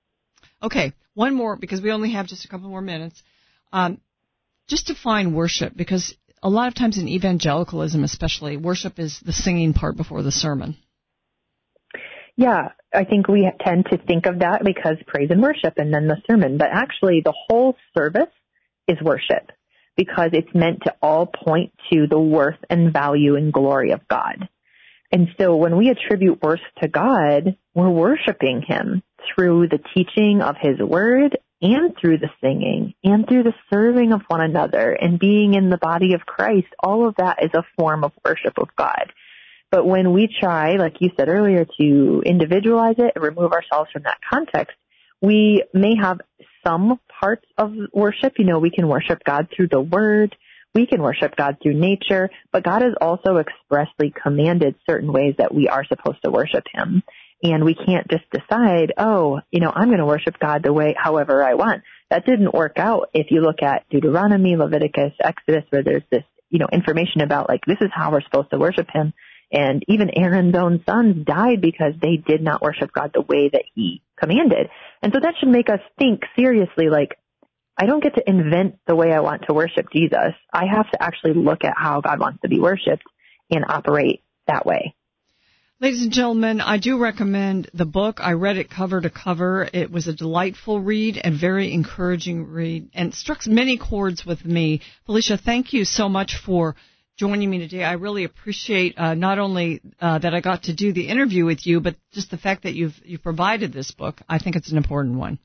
Okay, 0.63 0.93
one 1.15 1.35
more 1.35 1.57
because 1.57 1.81
we 1.81 1.91
only 1.91 2.13
have 2.13 2.27
just 2.27 2.45
a 2.45 2.49
couple 2.49 2.69
more 2.69 2.83
minutes. 2.83 3.23
Um, 3.73 4.01
just 4.69 4.87
define 4.87 5.35
worship 5.35 5.73
because 5.77 6.15
a 6.43 6.49
lot 6.49 6.69
of 6.69 6.75
times 6.75 6.99
in 6.99 7.09
evangelicalism, 7.09 8.05
especially, 8.05 8.57
worship 8.57 8.99
is 8.99 9.21
the 9.21 9.33
singing 9.33 9.73
part 9.73 9.97
before 9.97 10.23
the 10.23 10.33
sermon. 10.33 10.77
Yeah, 12.37 12.69
I 12.95 13.05
think 13.05 13.29
we 13.29 13.51
tend 13.65 13.87
to 13.91 13.99
think 13.99 14.27
of 14.27 14.41
that 14.41 14.63
because 14.63 14.97
praise 15.07 15.31
and 15.31 15.43
worship 15.43 15.75
and 15.79 15.93
then 15.93 16.07
the 16.07 16.21
sermon, 16.29 16.59
but 16.59 16.69
actually 16.71 17.23
the 17.25 17.35
whole 17.49 17.77
service 17.97 18.33
is 18.87 18.99
worship 19.03 19.51
because 19.97 20.31
it's 20.35 20.55
meant 20.55 20.83
to 20.85 20.95
all 21.01 21.27
point 21.27 21.73
to 21.91 22.07
the 22.07 22.21
worth 22.21 22.59
and 22.69 22.93
value 22.93 23.37
and 23.37 23.53
glory 23.53 23.93
of 23.93 24.07
God. 24.09 24.49
And 25.11 25.29
so 25.41 25.57
when 25.57 25.77
we 25.77 25.89
attribute 25.89 26.43
worth 26.43 26.61
to 26.83 26.89
God, 26.89 27.57
we're 27.75 27.89
worshiping 27.89 28.63
Him 28.67 29.03
through 29.35 29.69
the 29.69 29.81
teaching 29.95 30.43
of 30.43 30.57
His 30.61 30.79
Word 30.79 31.39
and 31.63 31.97
through 31.99 32.19
the 32.19 32.31
singing 32.41 32.95
and 33.03 33.27
through 33.27 33.43
the 33.43 33.55
serving 33.73 34.13
of 34.13 34.23
one 34.29 34.41
another 34.41 34.93
and 34.93 35.19
being 35.19 35.55
in 35.55 35.71
the 35.71 35.79
body 35.79 36.15
of 36.15 36.27
Christ, 36.27 36.69
all 36.79 37.09
of 37.09 37.15
that 37.17 37.43
is 37.43 37.51
a 37.55 37.65
form 37.79 38.05
of 38.05 38.13
worship 38.25 38.59
of 38.59 38.69
God. 38.77 39.13
But 39.71 39.87
when 39.87 40.13
we 40.13 40.29
try, 40.41 40.77
like 40.77 40.97
you 41.01 41.11
said 41.19 41.29
earlier, 41.29 41.67
to 41.81 42.23
individualize 42.25 42.97
it 42.99 43.13
and 43.15 43.25
remove 43.25 43.53
ourselves 43.53 43.91
from 43.93 44.03
that 44.05 44.19
context, 44.31 44.77
we 45.21 45.65
may 45.73 45.97
have 46.01 46.21
some 46.67 47.01
parts 47.21 47.47
of 47.59 47.73
worship. 47.93 48.35
You 48.39 48.45
know, 48.45 48.59
we 48.59 48.71
can 48.71 48.89
worship 48.89 49.23
God 49.25 49.49
through 49.55 49.69
the 49.69 49.81
word. 49.81 50.37
We 50.75 50.87
can 50.87 51.03
worship 51.03 51.35
God 51.37 51.57
through 51.63 51.81
nature, 51.81 52.29
but 52.53 52.63
God 52.63 52.83
has 52.83 52.93
also 53.01 53.39
expressly 53.39 54.13
commanded 54.23 54.75
certain 54.89 55.11
ways 55.11 55.35
that 55.39 55.55
we 55.55 55.69
are 55.69 55.87
supposed 55.87 56.19
to 56.23 56.31
worship 56.31 56.65
Him. 56.71 57.03
And 57.43 57.65
we 57.65 57.75
can't 57.75 58.09
just 58.11 58.25
decide, 58.31 58.93
oh, 58.97 59.41
you 59.51 59.61
know, 59.61 59.71
I'm 59.75 59.89
going 59.89 59.99
to 59.99 60.07
worship 60.07 60.39
God 60.39 60.63
the 60.63 60.73
way, 60.73 60.95
however 60.97 61.45
I 61.45 61.55
want. 61.55 61.83
That 62.11 62.25
didn't 62.25 62.55
work 62.55 62.79
out. 62.79 63.11
If 63.13 63.31
you 63.31 63.41
look 63.41 63.63
at 63.63 63.89
Deuteronomy, 63.91 64.57
Leviticus, 64.57 65.13
Exodus, 65.23 65.65
where 65.71 65.83
there's 65.83 66.03
this, 66.11 66.23
you 66.51 66.59
know, 66.59 66.69
information 66.73 67.21
about 67.21 67.49
like, 67.49 67.65
this 67.67 67.79
is 67.81 67.91
how 67.93 68.11
we're 68.11 68.23
supposed 68.23 68.51
to 68.51 68.59
worship 68.59 68.89
Him. 68.93 69.13
And 69.53 69.85
even 69.87 70.11
Aaron's 70.17 70.57
own 70.57 70.83
sons 70.89 71.25
died 71.25 71.61
because 71.61 71.93
they 72.01 72.17
did 72.17 72.43
not 72.43 72.63
worship 72.63 72.91
God 72.93 73.11
the 73.13 73.21
way 73.21 73.49
that 73.53 73.65
He 73.75 74.03
commanded. 74.19 74.69
And 75.03 75.13
so 75.13 75.21
that 75.21 75.35
should 75.39 75.51
make 75.51 75.69
us 75.69 75.81
think 75.99 76.23
seriously, 76.37 76.89
like, 76.89 77.19
I 77.79 77.87
don't 77.87 78.03
get 78.03 78.15
to 78.15 78.29
invent 78.29 78.79
the 78.87 78.97
way 78.97 79.13
I 79.13 79.21
want 79.21 79.43
to 79.47 79.55
worship 79.55 79.87
Jesus. 79.93 80.33
I 80.53 80.65
have 80.65 80.91
to 80.91 81.03
actually 81.03 81.35
look 81.35 81.63
at 81.63 81.75
how 81.77 82.01
God 82.01 82.19
wants 82.19 82.41
to 82.43 82.49
be 82.49 82.59
worshiped 82.59 83.05
and 83.51 83.65
operate 83.69 84.23
that 84.49 84.65
way. 84.65 84.96
Ladies 85.79 86.05
and 86.05 86.11
gentlemen, 86.13 86.63
I 86.63 86.79
do 86.79 86.97
recommend 86.97 87.71
the 87.75 87.85
book. 87.85 88.19
I 88.23 88.33
read 88.33 88.57
it 88.57 88.71
cover 88.71 88.99
to 88.99 89.11
cover. 89.11 89.69
It 89.75 89.91
was 89.91 90.09
a 90.09 90.15
delightful 90.15 90.81
read 90.81 91.21
and 91.23 91.39
very 91.39 91.71
encouraging 91.71 92.47
read 92.47 92.89
and 92.95 93.15
struck 93.15 93.47
many 93.47 93.77
chords 93.77 94.25
with 94.25 94.43
me. 94.43 94.81
Phylicia, 95.07 95.39
thank 95.39 95.75
you 95.75 95.85
so 95.85 96.09
much 96.09 96.39
for 96.43 96.77
joining 97.19 97.51
me 97.51 97.59
today. 97.59 97.85
I 97.85 97.93
really 97.93 98.25
appreciate 98.25 98.97
uh, 98.97 99.13
not 99.13 99.39
only 99.39 99.83
uh, 100.01 100.19
that 100.21 100.33
I 100.33 100.41
got 100.41 100.63
to 100.63 100.75
do 100.75 100.95
the 100.95 101.09
interview 101.09 101.45
with 101.45 101.67
you, 101.67 101.83
but 101.83 101.97
just 102.13 102.31
the 102.31 102.39
fact 102.39 102.63
that 102.63 102.73
you've 102.73 102.99
you've 103.05 103.23
provided 103.23 103.75
this 103.75 103.91
book. 103.91 104.23
I 104.27 104.39
think 104.39 104.57
it's 104.57 104.71
an 104.71 104.79
important 104.79 105.19
one. 105.19 105.39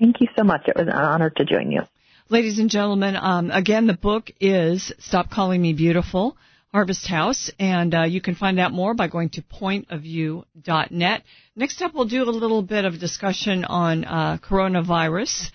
Thank 0.00 0.20
you 0.20 0.26
so 0.36 0.42
much. 0.42 0.62
It 0.66 0.74
was 0.74 0.88
an 0.88 0.94
honor 0.94 1.30
to 1.30 1.44
join 1.44 1.70
you. 1.70 1.82
Ladies 2.30 2.58
and 2.58 2.68
gentlemen, 2.68 3.14
um, 3.14 3.52
again, 3.52 3.86
the 3.86 3.94
book 3.94 4.32
is 4.40 4.92
Stop 4.98 5.30
Calling 5.30 5.62
Me 5.62 5.72
Beautiful. 5.72 6.36
Harvest 6.72 7.08
House, 7.08 7.50
and 7.58 7.92
uh, 7.92 8.02
you 8.02 8.20
can 8.20 8.36
find 8.36 8.60
out 8.60 8.72
more 8.72 8.94
by 8.94 9.08
going 9.08 9.30
to 9.30 9.42
pointofview.net. 9.42 11.22
Next 11.56 11.82
up, 11.82 11.94
we'll 11.94 12.04
do 12.04 12.22
a 12.22 12.30
little 12.30 12.62
bit 12.62 12.84
of 12.84 13.00
discussion 13.00 13.64
on 13.64 14.04
uh, 14.04 14.38
coronavirus 14.38 15.50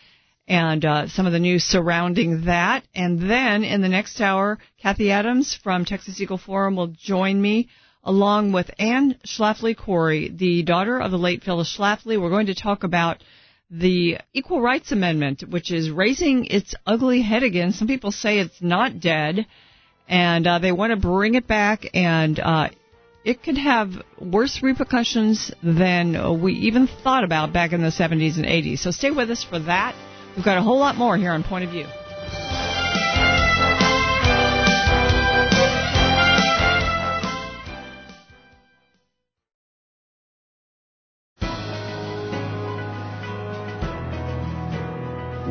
and 0.45 0.83
uh, 0.83 1.07
some 1.07 1.25
of 1.25 1.31
the 1.31 1.39
news 1.39 1.63
surrounding 1.63 2.45
that. 2.45 2.83
And 2.93 3.31
then 3.31 3.63
in 3.63 3.81
the 3.81 3.87
next 3.87 4.19
hour, 4.19 4.59
Cathie 4.83 5.11
Adams 5.11 5.57
from 5.63 5.85
Texas 5.85 6.19
Eagle 6.19 6.37
Forum 6.37 6.75
will 6.75 6.87
join 6.87 7.41
me 7.41 7.69
along 8.03 8.51
with 8.51 8.69
Anne 8.77 9.17
Schlafly 9.25 9.75
Cori, 9.75 10.29
the 10.29 10.63
daughter 10.63 10.99
of 10.99 11.11
the 11.11 11.17
late 11.17 11.45
Phyllis 11.45 11.73
Schlafly. 11.75 12.21
We're 12.21 12.29
going 12.29 12.47
to 12.47 12.55
talk 12.55 12.83
about 12.83 13.23
the 13.71 14.17
Equal 14.33 14.61
Rights 14.61 14.91
Amendment, 14.91 15.45
which 15.47 15.71
is 15.71 15.89
raising 15.89 16.45
its 16.45 16.75
ugly 16.85 17.21
head 17.21 17.43
again. 17.43 17.71
Some 17.71 17.87
people 17.87 18.11
say 18.11 18.39
it's 18.39 18.61
not 18.61 18.99
dead 18.99 19.47
and 20.07 20.45
uh, 20.45 20.59
they 20.59 20.71
want 20.71 20.91
to 20.91 20.97
bring 20.97 21.35
it 21.35 21.47
back, 21.47 21.85
and 21.93 22.39
uh, 22.39 22.69
it 23.23 23.41
could 23.43 23.57
have 23.57 23.89
worse 24.19 24.61
repercussions 24.61 25.51
than 25.63 26.41
we 26.41 26.53
even 26.53 26.87
thought 26.87 27.23
about 27.23 27.53
back 27.53 27.73
in 27.73 27.81
the 27.81 27.89
70s 27.89 28.37
and 28.37 28.45
80s. 28.45 28.79
So 28.79 28.91
stay 28.91 29.11
with 29.11 29.31
us 29.31 29.43
for 29.43 29.59
that. 29.59 29.95
We've 30.35 30.45
got 30.45 30.57
a 30.57 30.61
whole 30.61 30.79
lot 30.79 30.95
more 30.95 31.17
here 31.17 31.31
on 31.31 31.43
Point 31.43 31.65
of 31.65 31.71
View. 31.71 31.87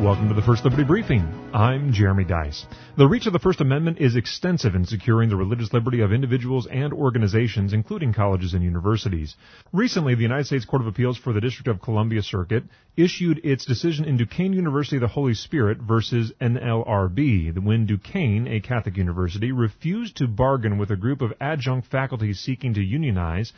Welcome 0.05 0.29
to 0.29 0.35
the 0.35 0.43
First 0.43 0.63
Liberty 0.63 0.83
Briefing. 0.83 1.49
I'm 1.51 1.91
Jeremy 1.91 2.25
Dys. 2.25 2.65
The 2.95 3.07
reach 3.07 3.25
of 3.25 3.33
the 3.33 3.39
First 3.39 3.59
Amendment 3.59 3.97
is 3.97 4.15
extensive 4.15 4.75
in 4.75 4.85
securing 4.85 5.29
the 5.29 5.35
religious 5.35 5.73
liberty 5.73 6.01
of 6.01 6.13
individuals 6.13 6.67
and 6.67 6.93
organizations, 6.93 7.73
including 7.73 8.13
colleges 8.13 8.53
and 8.53 8.63
universities. 8.63 9.35
Recently, 9.73 10.13
the 10.13 10.21
United 10.21 10.45
States 10.45 10.63
Court 10.63 10.83
of 10.83 10.87
Appeals 10.87 11.17
for 11.17 11.33
the 11.33 11.41
District 11.41 11.67
of 11.67 11.81
Columbia 11.81 12.21
Circuit 12.21 12.65
issued 12.95 13.43
its 13.43 13.65
decision 13.65 14.05
in 14.05 14.17
Duquesne 14.17 14.53
University 14.53 14.97
of 14.97 15.01
the 15.01 15.07
Holy 15.07 15.33
Spirit 15.33 15.79
versus 15.79 16.31
NLRB, 16.39 17.57
when 17.63 17.87
Duquesne, 17.87 18.47
a 18.47 18.59
Catholic 18.59 18.97
university, 18.97 19.51
refused 19.51 20.17
to 20.17 20.27
bargain 20.27 20.77
with 20.77 20.91
a 20.91 20.95
group 20.95 21.23
of 21.23 21.33
adjunct 21.41 21.87
faculty 21.87 22.31
seeking 22.35 22.75
to 22.75 22.83
unionize 22.83 23.53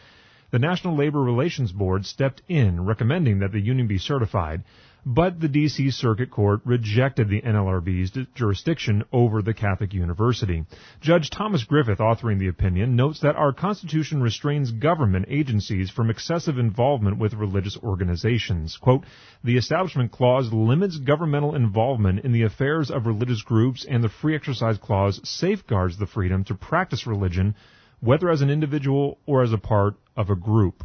the 0.50 0.60
National 0.60 0.96
Labor 0.96 1.22
Relations 1.22 1.74
Board 1.74 2.06
stepped 2.06 2.42
in, 2.48 2.86
recommending 2.86 3.40
that 3.40 3.52
the 3.52 3.60
union 3.60 3.88
be 3.88 3.98
certified. 3.98 4.64
But 5.10 5.40
the 5.40 5.48
D.C. 5.48 5.92
Circuit 5.92 6.32
Court 6.32 6.60
rejected 6.66 7.30
the 7.30 7.42
NLRB's 7.42 8.28
jurisdiction 8.36 9.06
over 9.14 9.42
the 9.42 9.54
Catholic 9.54 9.94
University. 9.94 10.66
Judge 11.00 11.30
Thomas 11.30 11.64
Griffith, 11.64 12.00
authoring 12.00 12.40
the 12.40 12.50
opinion, 12.50 12.98
notes 12.98 13.22
that 13.22 13.38
our 13.38 13.54
Constitution 13.54 14.22
restrains 14.22 14.72
government 14.72 15.28
agencies 15.30 15.90
from 15.90 16.10
excessive 16.10 16.58
involvement 16.58 17.20
with 17.20 17.36
religious 17.36 17.78
organizations. 17.82 18.76
Quote, 18.76 19.06
the 19.46 19.56
Establishment 19.56 20.12
Clause 20.12 20.52
limits 20.52 20.98
governmental 20.98 21.56
involvement 21.56 22.26
in 22.26 22.34
the 22.34 22.44
affairs 22.44 22.92
of 22.92 23.06
religious 23.06 23.44
groups, 23.44 23.86
and 23.90 24.04
the 24.04 24.10
Free 24.10 24.36
Exercise 24.36 24.78
Clause 24.78 25.22
safeguards 25.24 25.98
the 25.98 26.06
freedom 26.06 26.44
to 26.44 26.54
practice 26.54 27.08
religion, 27.08 27.56
whether 28.02 28.30
as 28.30 28.42
an 28.42 28.50
individual 28.50 29.20
or 29.26 29.42
as 29.42 29.54
a 29.54 29.58
part 29.58 29.96
of 30.18 30.30
a 30.30 30.36
group. 30.36 30.84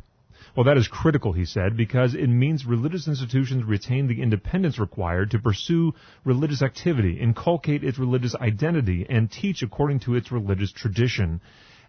Well, 0.54 0.64
that 0.64 0.76
is 0.76 0.86
critical, 0.86 1.32
he 1.32 1.46
said, 1.46 1.78
because 1.78 2.14
it 2.14 2.26
means 2.26 2.66
religious 2.66 3.08
institutions 3.08 3.64
retain 3.64 4.06
the 4.06 4.20
independence 4.20 4.78
required 4.78 5.30
to 5.30 5.38
pursue 5.38 5.94
religious 6.24 6.60
activity, 6.60 7.18
inculcate 7.18 7.82
its 7.82 7.98
religious 7.98 8.34
identity, 8.34 9.06
and 9.08 9.30
teach 9.30 9.62
according 9.62 10.00
to 10.00 10.14
its 10.14 10.30
religious 10.30 10.70
tradition. 10.70 11.40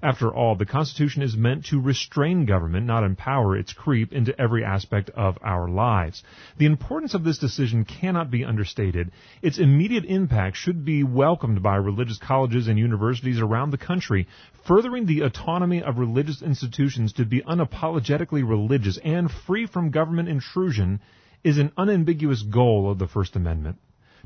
After 0.03 0.33
all, 0.33 0.57
the 0.57 0.65
Constitution 0.65 1.21
is 1.21 1.37
meant 1.37 1.67
to 1.67 1.79
restrain 1.79 2.45
government, 2.45 2.85
not 2.85 3.05
empower 3.05 3.55
its 3.55 3.71
creep 3.71 4.11
into 4.11 4.37
every 4.37 4.61
aspect 4.61 5.09
of 5.11 5.37
our 5.41 5.69
lives. 5.69 6.23
The 6.57 6.65
importance 6.65 7.13
of 7.13 7.23
this 7.23 7.37
decision 7.37 7.85
cannot 7.85 8.29
be 8.29 8.43
understated. 8.43 9.13
Its 9.41 9.59
immediate 9.59 10.03
impact 10.03 10.57
should 10.57 10.83
be 10.83 11.05
welcomed 11.05 11.63
by 11.63 11.77
religious 11.77 12.17
colleges 12.17 12.67
and 12.67 12.77
universities 12.77 13.39
around 13.39 13.69
the 13.71 13.77
country, 13.77 14.27
furthering 14.67 15.05
the 15.05 15.21
autonomy 15.21 15.81
of 15.81 15.97
religious 15.97 16.41
institutions 16.41 17.13
to 17.13 17.23
be 17.23 17.41
unapologetically 17.41 18.45
religious 18.45 18.97
and 19.05 19.31
free 19.31 19.65
from 19.65 19.91
government 19.91 20.27
intrusion 20.27 20.99
is 21.45 21.57
an 21.57 21.71
unambiguous 21.77 22.41
goal 22.41 22.91
of 22.91 22.99
the 22.99 23.07
First 23.07 23.37
Amendment. 23.37 23.77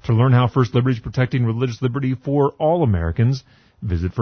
To 0.06 0.14
learn 0.14 0.32
how 0.32 0.48
First 0.48 0.74
Liberty 0.74 0.98
is 0.98 1.04
protecting 1.04 1.46
religious 1.46 1.84
liberty 1.84 2.16
for 2.16 2.54
all 2.58 2.82
Americans, 2.82 3.44
visit 3.84 4.14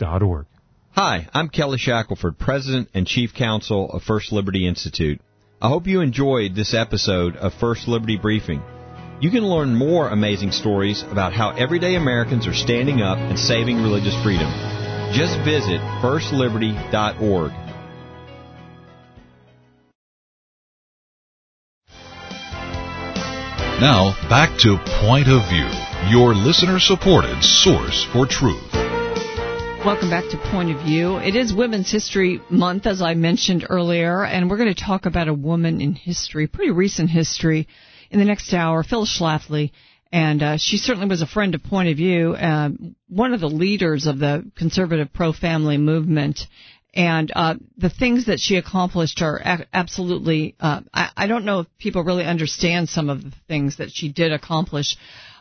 firstliberty.org. 0.00 0.46
Hi, 0.92 1.28
I'm 1.32 1.48
Kelly 1.48 1.78
Shackelford, 1.78 2.38
President 2.38 2.88
and 2.94 3.06
Chief 3.06 3.32
Counsel 3.32 3.90
of 3.90 4.02
First 4.02 4.32
Liberty 4.32 4.66
Institute. 4.66 5.20
I 5.62 5.68
hope 5.68 5.86
you 5.86 6.00
enjoyed 6.00 6.54
this 6.54 6.74
episode 6.74 7.36
of 7.36 7.54
First 7.54 7.86
Liberty 7.86 8.16
Briefing. 8.16 8.62
You 9.20 9.30
can 9.30 9.44
learn 9.44 9.74
more 9.74 10.08
amazing 10.08 10.52
stories 10.52 11.02
about 11.02 11.32
how 11.32 11.50
everyday 11.50 11.94
Americans 11.94 12.46
are 12.46 12.54
standing 12.54 13.02
up 13.02 13.18
and 13.18 13.38
saving 13.38 13.82
religious 13.82 14.20
freedom. 14.22 14.50
Just 15.12 15.38
visit 15.44 15.80
firstliberty.org. 16.02 17.52
Now, 23.80 24.14
back 24.28 24.58
to 24.60 24.76
Point 25.00 25.28
of 25.28 25.48
View, 25.48 25.68
your 26.10 26.34
listener 26.34 26.78
supported 26.78 27.42
source 27.42 28.06
for 28.12 28.26
truth. 28.26 28.89
Welcome 29.82 30.10
back 30.10 30.28
to 30.28 30.36
Point 30.36 30.70
of 30.70 30.82
View. 30.82 31.16
It 31.16 31.34
is 31.34 31.54
Women's 31.54 31.90
History 31.90 32.38
Month, 32.50 32.86
as 32.86 33.00
I 33.00 33.14
mentioned 33.14 33.66
earlier, 33.70 34.22
and 34.22 34.50
we're 34.50 34.58
going 34.58 34.74
to 34.74 34.84
talk 34.84 35.06
about 35.06 35.28
a 35.28 35.32
woman 35.32 35.80
in 35.80 35.94
history, 35.94 36.46
pretty 36.48 36.70
recent 36.70 37.08
history, 37.08 37.66
in 38.10 38.18
the 38.18 38.26
next 38.26 38.52
hour, 38.52 38.82
Phyllis 38.82 39.18
Schlafly. 39.18 39.70
And 40.12 40.42
uh, 40.42 40.56
she 40.58 40.76
certainly 40.76 41.08
was 41.08 41.22
a 41.22 41.26
friend 41.26 41.54
of 41.54 41.62
Point 41.62 41.88
of 41.88 41.96
View, 41.96 42.34
uh, 42.34 42.68
one 43.08 43.32
of 43.32 43.40
the 43.40 43.48
leaders 43.48 44.06
of 44.06 44.18
the 44.18 44.44
conservative 44.54 45.14
pro-family 45.14 45.78
movement. 45.78 46.40
And 46.92 47.32
uh, 47.34 47.54
the 47.78 47.88
things 47.88 48.26
that 48.26 48.38
she 48.38 48.56
accomplished 48.56 49.22
are 49.22 49.38
a- 49.38 49.66
absolutely, 49.72 50.56
uh, 50.60 50.82
I-, 50.92 51.10
I 51.16 51.26
don't 51.26 51.46
know 51.46 51.60
if 51.60 51.66
people 51.78 52.04
really 52.04 52.24
understand 52.24 52.90
some 52.90 53.08
of 53.08 53.22
the 53.22 53.32
things 53.48 53.78
that 53.78 53.90
she 53.90 54.12
did 54.12 54.30
accomplish. 54.30 54.98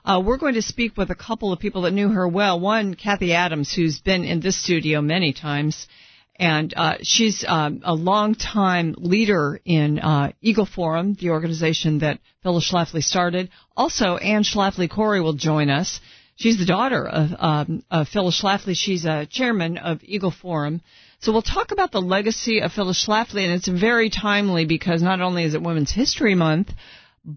Uh, 0.09 0.19
we're 0.19 0.37
going 0.37 0.55
to 0.55 0.61
speak 0.63 0.97
with 0.97 1.11
a 1.11 1.15
couple 1.15 1.53
of 1.53 1.59
people 1.59 1.83
that 1.83 1.91
knew 1.91 2.09
her 2.09 2.27
well. 2.27 2.59
One, 2.59 2.95
Cathie 2.95 3.33
Adams, 3.33 3.71
who's 3.71 3.99
been 3.99 4.23
in 4.23 4.39
this 4.39 4.59
studio 4.59 5.01
many 5.01 5.33
times, 5.33 5.87
and 6.35 6.73
uh, 6.75 6.95
she's 7.03 7.45
um, 7.47 7.81
a 7.83 7.93
longtime 7.93 8.95
leader 8.97 9.61
in 9.63 9.99
uh, 9.99 10.31
Eagle 10.41 10.65
Forum, 10.65 11.13
the 11.13 11.29
organization 11.29 11.99
that 11.99 12.17
Phyllis 12.41 12.71
Schlafly 12.71 13.03
started. 13.03 13.51
Also, 13.77 14.17
Anne 14.17 14.41
Schlafly 14.41 14.89
Cori 14.89 15.21
will 15.21 15.33
join 15.33 15.69
us. 15.69 15.99
She's 16.37 16.57
the 16.57 16.65
daughter 16.65 17.07
of, 17.07 17.29
um, 17.37 17.83
of 17.91 18.07
Phyllis 18.07 18.41
Schlafly. 18.41 18.75
She's 18.75 19.05
a 19.05 19.27
chairman 19.27 19.77
of 19.77 19.99
Eagle 20.01 20.31
Forum. 20.31 20.81
So 21.19 21.31
we'll 21.31 21.43
talk 21.43 21.71
about 21.71 21.91
the 21.91 22.01
legacy 22.01 22.61
of 22.61 22.71
Phyllis 22.71 23.05
Schlafly, 23.05 23.43
and 23.43 23.53
it's 23.53 23.67
very 23.67 24.09
timely 24.09 24.65
because 24.65 25.03
not 25.03 25.21
only 25.21 25.43
is 25.43 25.53
it 25.53 25.61
Women's 25.61 25.91
History 25.91 26.33
Month, 26.33 26.73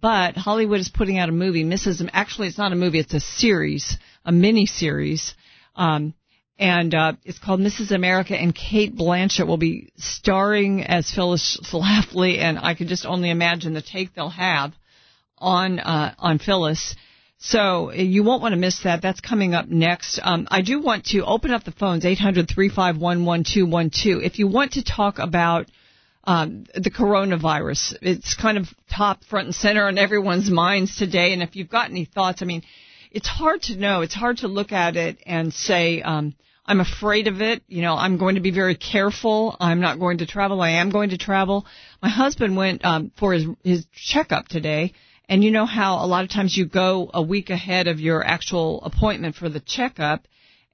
but 0.00 0.36
Hollywood 0.36 0.80
is 0.80 0.88
putting 0.88 1.18
out 1.18 1.28
a 1.28 1.32
movie, 1.32 1.64
Mrs. 1.64 2.08
Actually, 2.12 2.48
it's 2.48 2.56
not 2.56 2.72
a 2.72 2.76
movie; 2.76 2.98
it's 2.98 3.12
a 3.12 3.20
series, 3.20 3.98
a 4.24 4.32
mini 4.32 4.64
series, 4.64 5.34
um, 5.76 6.14
and 6.58 6.94
uh, 6.94 7.12
it's 7.24 7.38
called 7.38 7.60
Mrs. 7.60 7.90
America. 7.90 8.34
And 8.34 8.54
Cate 8.54 8.96
Blanchett 8.96 9.46
will 9.46 9.58
be 9.58 9.92
starring 9.96 10.82
as 10.82 11.10
Phyllis 11.10 11.60
Schlafly, 11.62 12.38
and 12.38 12.58
I 12.58 12.72
can 12.74 12.88
just 12.88 13.04
only 13.04 13.28
imagine 13.28 13.74
the 13.74 13.82
take 13.82 14.14
they'll 14.14 14.30
have 14.30 14.72
on 15.36 15.78
uh, 15.78 16.14
on 16.18 16.38
Phyllis. 16.38 16.96
So 17.38 17.92
you 17.92 18.22
won't 18.22 18.40
want 18.40 18.52
to 18.52 18.58
miss 18.58 18.84
that. 18.84 19.02
That's 19.02 19.20
coming 19.20 19.52
up 19.52 19.68
next. 19.68 20.20
Um, 20.22 20.48
I 20.50 20.62
do 20.62 20.80
want 20.80 21.04
to 21.06 21.24
open 21.24 21.50
up 21.50 21.64
the 21.64 21.72
phones, 21.72 22.04
800-351-1212. 22.04 24.24
If 24.24 24.38
you 24.38 24.46
want 24.46 24.74
to 24.74 24.84
talk 24.84 25.18
about 25.18 25.66
um, 26.24 26.64
the 26.74 26.90
coronavirus, 26.90 27.96
it's 28.02 28.34
kind 28.34 28.58
of 28.58 28.68
top 28.94 29.24
front 29.24 29.46
and 29.46 29.54
center 29.54 29.86
on 29.86 29.98
everyone's 29.98 30.50
minds 30.50 30.96
today. 30.96 31.32
And 31.32 31.42
if 31.42 31.56
you've 31.56 31.68
got 31.68 31.90
any 31.90 32.04
thoughts, 32.04 32.42
I 32.42 32.44
mean, 32.44 32.62
it's 33.10 33.28
hard 33.28 33.62
to 33.62 33.76
know. 33.76 34.02
It's 34.02 34.14
hard 34.14 34.38
to 34.38 34.48
look 34.48 34.72
at 34.72 34.96
it 34.96 35.18
and 35.26 35.52
say, 35.52 36.00
um, 36.02 36.34
I'm 36.64 36.80
afraid 36.80 37.26
of 37.26 37.42
it. 37.42 37.62
You 37.66 37.82
know, 37.82 37.94
I'm 37.94 38.18
going 38.18 38.36
to 38.36 38.40
be 38.40 38.52
very 38.52 38.76
careful. 38.76 39.56
I'm 39.58 39.80
not 39.80 39.98
going 39.98 40.18
to 40.18 40.26
travel. 40.26 40.60
I 40.60 40.70
am 40.70 40.90
going 40.90 41.10
to 41.10 41.18
travel. 41.18 41.66
My 42.00 42.08
husband 42.08 42.56
went 42.56 42.84
um, 42.84 43.10
for 43.18 43.32
his 43.32 43.46
his 43.64 43.86
checkup 43.92 44.48
today 44.48 44.92
and 45.28 45.42
you 45.42 45.50
know 45.50 45.66
how 45.66 46.04
a 46.04 46.06
lot 46.06 46.24
of 46.24 46.30
times 46.30 46.54
you 46.54 46.66
go 46.66 47.10
a 47.14 47.22
week 47.22 47.50
ahead 47.50 47.88
of 47.88 48.00
your 48.00 48.22
actual 48.22 48.82
appointment 48.82 49.34
for 49.34 49.48
the 49.48 49.60
checkup 49.60 50.26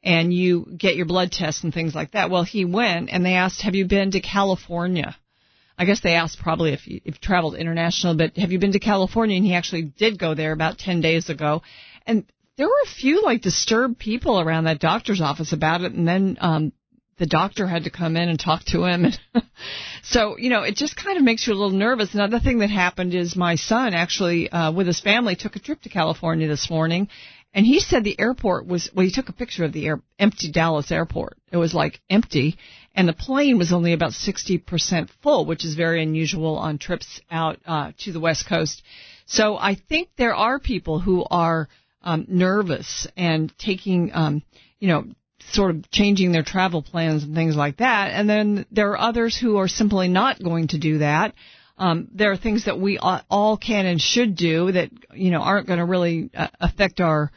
and 0.03 0.33
you 0.33 0.67
get 0.77 0.97
your 0.97 1.07
blood 1.07 1.31
tests 1.31 1.63
and 1.65 1.73
things 1.73 1.95
like 1.95 2.11
that. 2.13 2.29
Well, 2.29 2.45
he 2.45 2.65
went 2.65 3.11
and 3.11 3.25
they 3.25 3.35
asked, 3.35 3.63
have 3.63 3.75
you 3.75 3.87
been 3.87 4.11
to 4.13 4.21
California? 4.21 5.17
I 5.79 5.85
guess 5.85 6.01
they 6.01 6.15
asked 6.15 6.39
probably 6.41 6.73
if 6.73 6.87
you, 6.87 7.01
if 7.05 7.15
you 7.15 7.21
traveled 7.21 7.55
international, 7.55 8.17
but 8.17 8.37
have 8.37 8.51
you 8.51 8.59
been 8.59 8.73
to 8.73 8.81
California? 8.81 9.37
And 9.37 9.47
he 9.47 9.55
actually 9.55 9.83
did 9.83 10.19
go 10.19 10.35
there 10.35 10.53
about 10.53 10.79
10 10.79 11.01
days 11.01 11.31
ago. 11.31 11.63
And 12.07 12.25
there 12.57 12.67
were 12.67 12.83
a 12.85 12.89
few 12.89 13.23
like 13.23 13.43
disturbed 13.43 13.99
people 13.99 14.41
around 14.41 14.65
that 14.65 14.81
doctor's 14.81 15.21
office 15.21 15.53
about 15.53 15.83
it. 15.83 15.93
And 15.93 16.07
then, 16.07 16.37
um, 16.41 16.73
the 17.19 17.27
doctor 17.27 17.67
had 17.67 17.85
to 17.85 17.91
come 17.91 18.17
in 18.17 18.29
and 18.29 18.39
talk 18.39 18.65
to 18.67 18.85
him. 18.85 19.05
And 19.05 19.21
so, 20.03 20.39
you 20.39 20.51
know, 20.51 20.63
it 20.63 20.77
just 20.77 20.97
kind 20.97 21.19
of 21.19 21.25
makes 21.25 21.47
you 21.47 21.53
a 21.53 21.57
little 21.57 21.77
nervous. 21.77 22.15
Another 22.15 22.41
thing 22.41 22.59
that 22.61 22.71
happened 22.71 23.15
is 23.15 23.37
my 23.37 23.57
son 23.57 23.93
actually, 23.93 24.49
uh, 24.51 24.73
with 24.73 24.87
his 24.87 25.01
family 25.01 25.37
took 25.37 25.57
a 25.57 25.61
trip 25.61 25.83
to 25.83 25.89
California 25.89 26.49
this 26.49 26.71
morning. 26.71 27.09
And 27.55 27.67
he 27.67 27.81
said 27.81 28.05
the 28.05 28.19
airport 28.21 28.67
was, 28.67 28.91
well, 28.95 29.05
he 29.05 29.13
took 29.13 29.29
a 29.29 29.33
picture 29.33 29.65
of 29.65 29.73
the 29.73 29.87
air, 29.87 30.01
empty 30.19 30.53
Dallas 30.53 30.93
airport. 30.93 31.39
It 31.51 31.57
was 31.57 31.75
like 31.75 32.01
empty. 32.09 32.57
And 32.99 33.09
the 33.09 33.13
plane 33.13 33.59
was 33.59 33.73
only 33.73 33.93
about 33.93 34.11
60% 34.11 35.09
full, 35.23 35.47
which 35.47 35.65
is 35.65 35.77
very 35.77 36.03
unusual 36.03 36.59
on 36.59 36.79
trips 36.79 37.21
out, 37.31 37.61
uh, 37.65 37.93
to 37.99 38.11
the 38.11 38.19
West 38.19 38.49
Coast. 38.49 38.83
So 39.25 39.57
I 39.57 39.77
think 39.77 40.09
there 40.17 40.35
are 40.35 40.59
people 40.59 40.99
who 40.99 41.25
are, 41.31 41.69
um, 42.03 42.27
nervous 42.27 43.07
and 43.17 43.57
taking, 43.57 44.11
um, 44.13 44.43
you 44.81 44.89
know, 44.89 45.05
sort 45.53 45.77
of 45.77 45.89
changing 45.93 46.33
their 46.33 46.43
travel 46.43 46.83
plans 46.83 47.23
and 47.23 47.37
things 47.37 47.55
like 47.55 47.77
that. 47.77 48.11
And 48.11 48.29
then 48.29 48.67
there 48.73 48.91
are 48.91 48.99
others 48.99 49.37
who 49.37 49.59
are 49.59 49.69
simply 49.69 50.09
not 50.09 50.43
going 50.43 50.67
to 50.69 50.79
do 50.79 50.99
that. 50.99 51.35
Um, 51.77 52.09
there 52.13 52.33
are 52.33 52.37
things 52.37 52.65
that 52.65 52.81
we 52.81 52.99
all 52.99 53.57
can 53.57 53.87
and 53.87 54.01
should 54.01 54.35
do 54.35 54.73
that 54.73 54.91
you 55.15 55.31
know 55.31 55.41
aren't 55.41 55.69
going 55.69 55.79
to 55.79 55.85
really 55.85 56.31
uh, 56.37 56.49
affect 56.61 57.01
our 57.01 57.31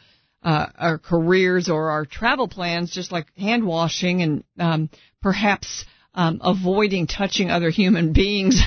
uh, 0.44 0.68
our 0.78 0.98
careers 0.98 1.70
or 1.70 1.92
our 1.92 2.06
travel 2.06 2.48
plans, 2.48 2.92
just 2.92 3.12
like 3.12 3.26
hand 3.38 3.66
washing 3.66 4.22
and 4.22 4.44
um, 4.60 4.90
perhaps 5.22 5.86
um, 6.14 6.42
avoiding 6.44 7.08
touching 7.08 7.50
other 7.50 7.70
human 7.70 8.14
beings. 8.14 8.62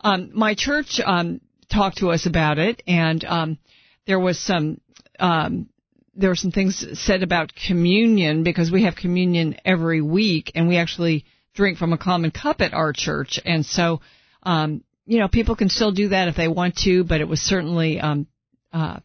Um, 0.00 0.30
my 0.34 0.54
church 0.54 1.00
um, 1.04 1.40
talked 1.70 1.98
to 1.98 2.10
us 2.10 2.26
about 2.26 2.58
it, 2.58 2.82
and 2.86 3.24
um, 3.24 3.58
there 4.06 4.20
was 4.20 4.38
some 4.38 4.80
um, 5.18 5.68
there 6.14 6.28
were 6.28 6.36
some 6.36 6.50
things 6.52 6.84
said 7.00 7.22
about 7.22 7.52
communion 7.54 8.42
because 8.42 8.70
we 8.70 8.84
have 8.84 8.96
communion 8.96 9.56
every 9.64 10.02
week 10.02 10.52
and 10.54 10.68
we 10.68 10.76
actually 10.76 11.24
drink 11.54 11.78
from 11.78 11.92
a 11.92 11.98
common 11.98 12.30
cup 12.30 12.60
at 12.60 12.74
our 12.74 12.92
church. 12.92 13.40
And 13.44 13.64
so, 13.64 14.00
um, 14.42 14.84
you 15.06 15.18
know, 15.18 15.28
people 15.28 15.56
can 15.56 15.68
still 15.68 15.92
do 15.92 16.08
that 16.08 16.28
if 16.28 16.36
they 16.36 16.48
want 16.48 16.76
to, 16.84 17.04
but 17.04 17.20
it 17.20 17.28
was 17.28 17.40
certainly, 17.40 18.00
um, 18.00 18.26
uh, 18.72 19.00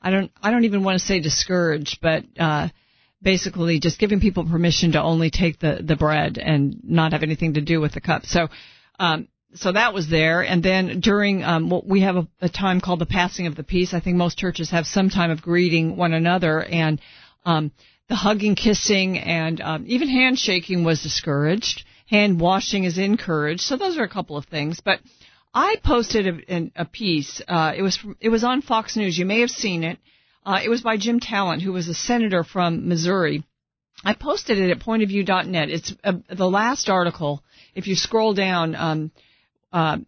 I 0.00 0.10
don't, 0.10 0.30
I 0.42 0.50
don't 0.50 0.64
even 0.64 0.82
want 0.82 0.98
to 0.98 1.04
say 1.04 1.20
discouraged, 1.20 1.98
but, 2.00 2.24
uh, 2.38 2.68
basically 3.22 3.80
just 3.80 3.98
giving 3.98 4.20
people 4.20 4.44
permission 4.44 4.92
to 4.92 5.02
only 5.02 5.30
take 5.30 5.58
the, 5.58 5.80
the 5.82 5.96
bread 5.96 6.38
and 6.38 6.80
not 6.82 7.12
have 7.12 7.22
anything 7.22 7.54
to 7.54 7.60
do 7.60 7.80
with 7.80 7.92
the 7.92 8.00
cup. 8.00 8.24
So, 8.24 8.48
um, 8.98 9.28
so 9.54 9.72
that 9.72 9.92
was 9.92 10.08
there. 10.08 10.42
And 10.42 10.62
then 10.62 11.00
during 11.00 11.42
um, 11.42 11.70
what 11.70 11.86
we 11.86 12.02
have 12.02 12.16
a, 12.16 12.28
a, 12.40 12.48
time 12.48 12.80
called 12.80 13.00
the 13.00 13.06
passing 13.06 13.46
of 13.46 13.56
the 13.56 13.64
peace. 13.64 13.92
I 13.92 14.00
think 14.00 14.16
most 14.16 14.38
churches 14.38 14.70
have 14.70 14.86
some 14.86 15.10
time 15.10 15.30
of 15.30 15.42
greeting 15.42 15.96
one 15.96 16.12
another, 16.12 16.62
and 16.62 17.00
um, 17.44 17.72
the 18.08 18.14
hugging, 18.14 18.54
kissing, 18.54 19.18
and 19.18 19.60
um, 19.60 19.84
even 19.86 20.08
handshaking 20.08 20.84
was 20.84 21.02
discouraged. 21.02 21.84
Hand 22.06 22.40
washing 22.40 22.84
is 22.84 22.98
encouraged. 22.98 23.62
So 23.62 23.76
those 23.76 23.98
are 23.98 24.04
a 24.04 24.08
couple 24.08 24.36
of 24.36 24.46
things. 24.46 24.80
But 24.84 25.00
I 25.52 25.76
posted 25.84 26.26
a, 26.48 26.70
a 26.76 26.84
piece. 26.84 27.42
Uh, 27.46 27.72
it 27.76 27.82
was 27.82 27.98
it 28.20 28.28
was 28.28 28.44
on 28.44 28.62
Fox 28.62 28.96
News. 28.96 29.18
You 29.18 29.26
may 29.26 29.40
have 29.40 29.50
seen 29.50 29.84
it. 29.84 29.98
Uh, 30.44 30.60
it 30.62 30.68
was 30.68 30.80
by 30.80 30.96
Jim 30.96 31.20
Talent, 31.20 31.62
who 31.62 31.72
was 31.72 31.88
a 31.88 31.94
senator 31.94 32.44
from 32.44 32.88
Missouri. 32.88 33.44
I 34.04 34.14
posted 34.14 34.58
it 34.58 34.70
at 34.70 34.78
pointofview.net. 34.78 35.68
It's 35.68 35.94
uh, 36.02 36.12
the 36.30 36.48
last 36.48 36.88
article. 36.88 37.42
If 37.74 37.86
you 37.86 37.94
scroll 37.96 38.34
down. 38.34 38.74
Um, 38.74 39.10
uh, 39.72 39.98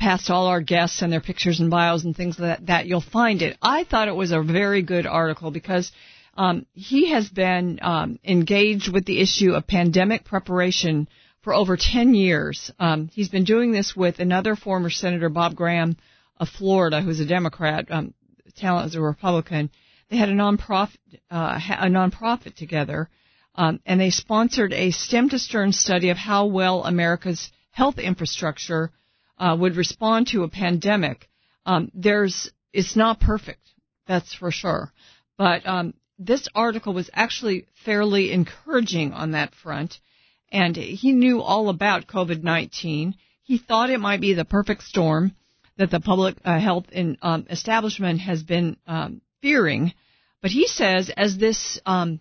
past 0.00 0.30
all 0.30 0.46
our 0.46 0.62
guests 0.62 1.02
and 1.02 1.12
their 1.12 1.20
pictures 1.20 1.60
and 1.60 1.70
bios 1.70 2.04
and 2.04 2.16
things 2.16 2.38
like 2.38 2.58
that, 2.58 2.66
that 2.66 2.86
you'll 2.86 3.02
find 3.02 3.42
it. 3.42 3.56
I 3.60 3.84
thought 3.84 4.08
it 4.08 4.16
was 4.16 4.32
a 4.32 4.42
very 4.42 4.82
good 4.82 5.06
article 5.06 5.50
because 5.50 5.92
um, 6.36 6.64
he 6.72 7.10
has 7.10 7.28
been 7.28 7.78
um, 7.82 8.18
engaged 8.24 8.90
with 8.90 9.04
the 9.04 9.20
issue 9.20 9.52
of 9.52 9.66
pandemic 9.66 10.24
preparation 10.24 11.06
for 11.42 11.54
over 11.54 11.76
10 11.76 12.14
years. 12.14 12.70
Um, 12.78 13.08
he's 13.12 13.28
been 13.28 13.44
doing 13.44 13.72
this 13.72 13.96
with 13.96 14.18
another 14.18 14.56
former 14.56 14.90
Senator, 14.90 15.28
Bob 15.28 15.54
Graham 15.54 15.96
of 16.36 16.48
Florida, 16.48 17.00
who's 17.00 17.20
a 17.20 17.26
Democrat. 17.26 17.86
Um, 17.90 18.14
Talent 18.56 18.88
is 18.88 18.94
a 18.94 19.00
Republican. 19.00 19.70
They 20.10 20.16
had 20.16 20.28
a 20.28 20.34
nonprofit, 20.34 20.96
uh, 21.30 21.60
a 21.78 21.86
nonprofit 21.86 22.56
together, 22.56 23.08
um, 23.54 23.80
and 23.86 24.00
they 24.00 24.10
sponsored 24.10 24.72
a 24.72 24.90
stem 24.90 25.28
to 25.30 25.38
stern 25.38 25.72
study 25.72 26.10
of 26.10 26.16
how 26.16 26.46
well 26.46 26.84
America's 26.84 27.50
health 27.70 27.98
infrastructure 27.98 28.90
uh, 29.38 29.56
would 29.58 29.76
respond 29.76 30.26
to 30.28 30.42
a 30.42 30.48
pandemic. 30.48 31.28
Um, 31.64 31.90
there's 31.94 32.50
it's 32.72 32.96
not 32.96 33.20
perfect, 33.20 33.62
that's 34.06 34.34
for 34.34 34.50
sure, 34.50 34.92
but 35.38 35.66
um, 35.66 35.94
this 36.18 36.48
article 36.54 36.92
was 36.92 37.08
actually 37.12 37.66
fairly 37.84 38.32
encouraging 38.32 39.12
on 39.12 39.32
that 39.32 39.54
front, 39.54 40.00
and 40.52 40.76
he 40.76 41.12
knew 41.12 41.40
all 41.40 41.68
about 41.68 42.06
COVID-19. 42.06 43.14
He 43.42 43.58
thought 43.58 43.90
it 43.90 44.00
might 44.00 44.20
be 44.20 44.34
the 44.34 44.44
perfect 44.44 44.84
storm 44.84 45.34
that 45.76 45.90
the 45.90 46.00
public 46.00 46.36
uh, 46.44 46.58
health 46.58 46.86
in, 46.92 47.16
um, 47.22 47.46
establishment 47.48 48.20
has 48.20 48.42
been 48.42 48.76
um, 48.86 49.20
fearing. 49.40 49.94
But 50.42 50.50
he 50.50 50.66
says 50.66 51.10
as 51.16 51.38
this 51.38 51.80
um, 51.86 52.20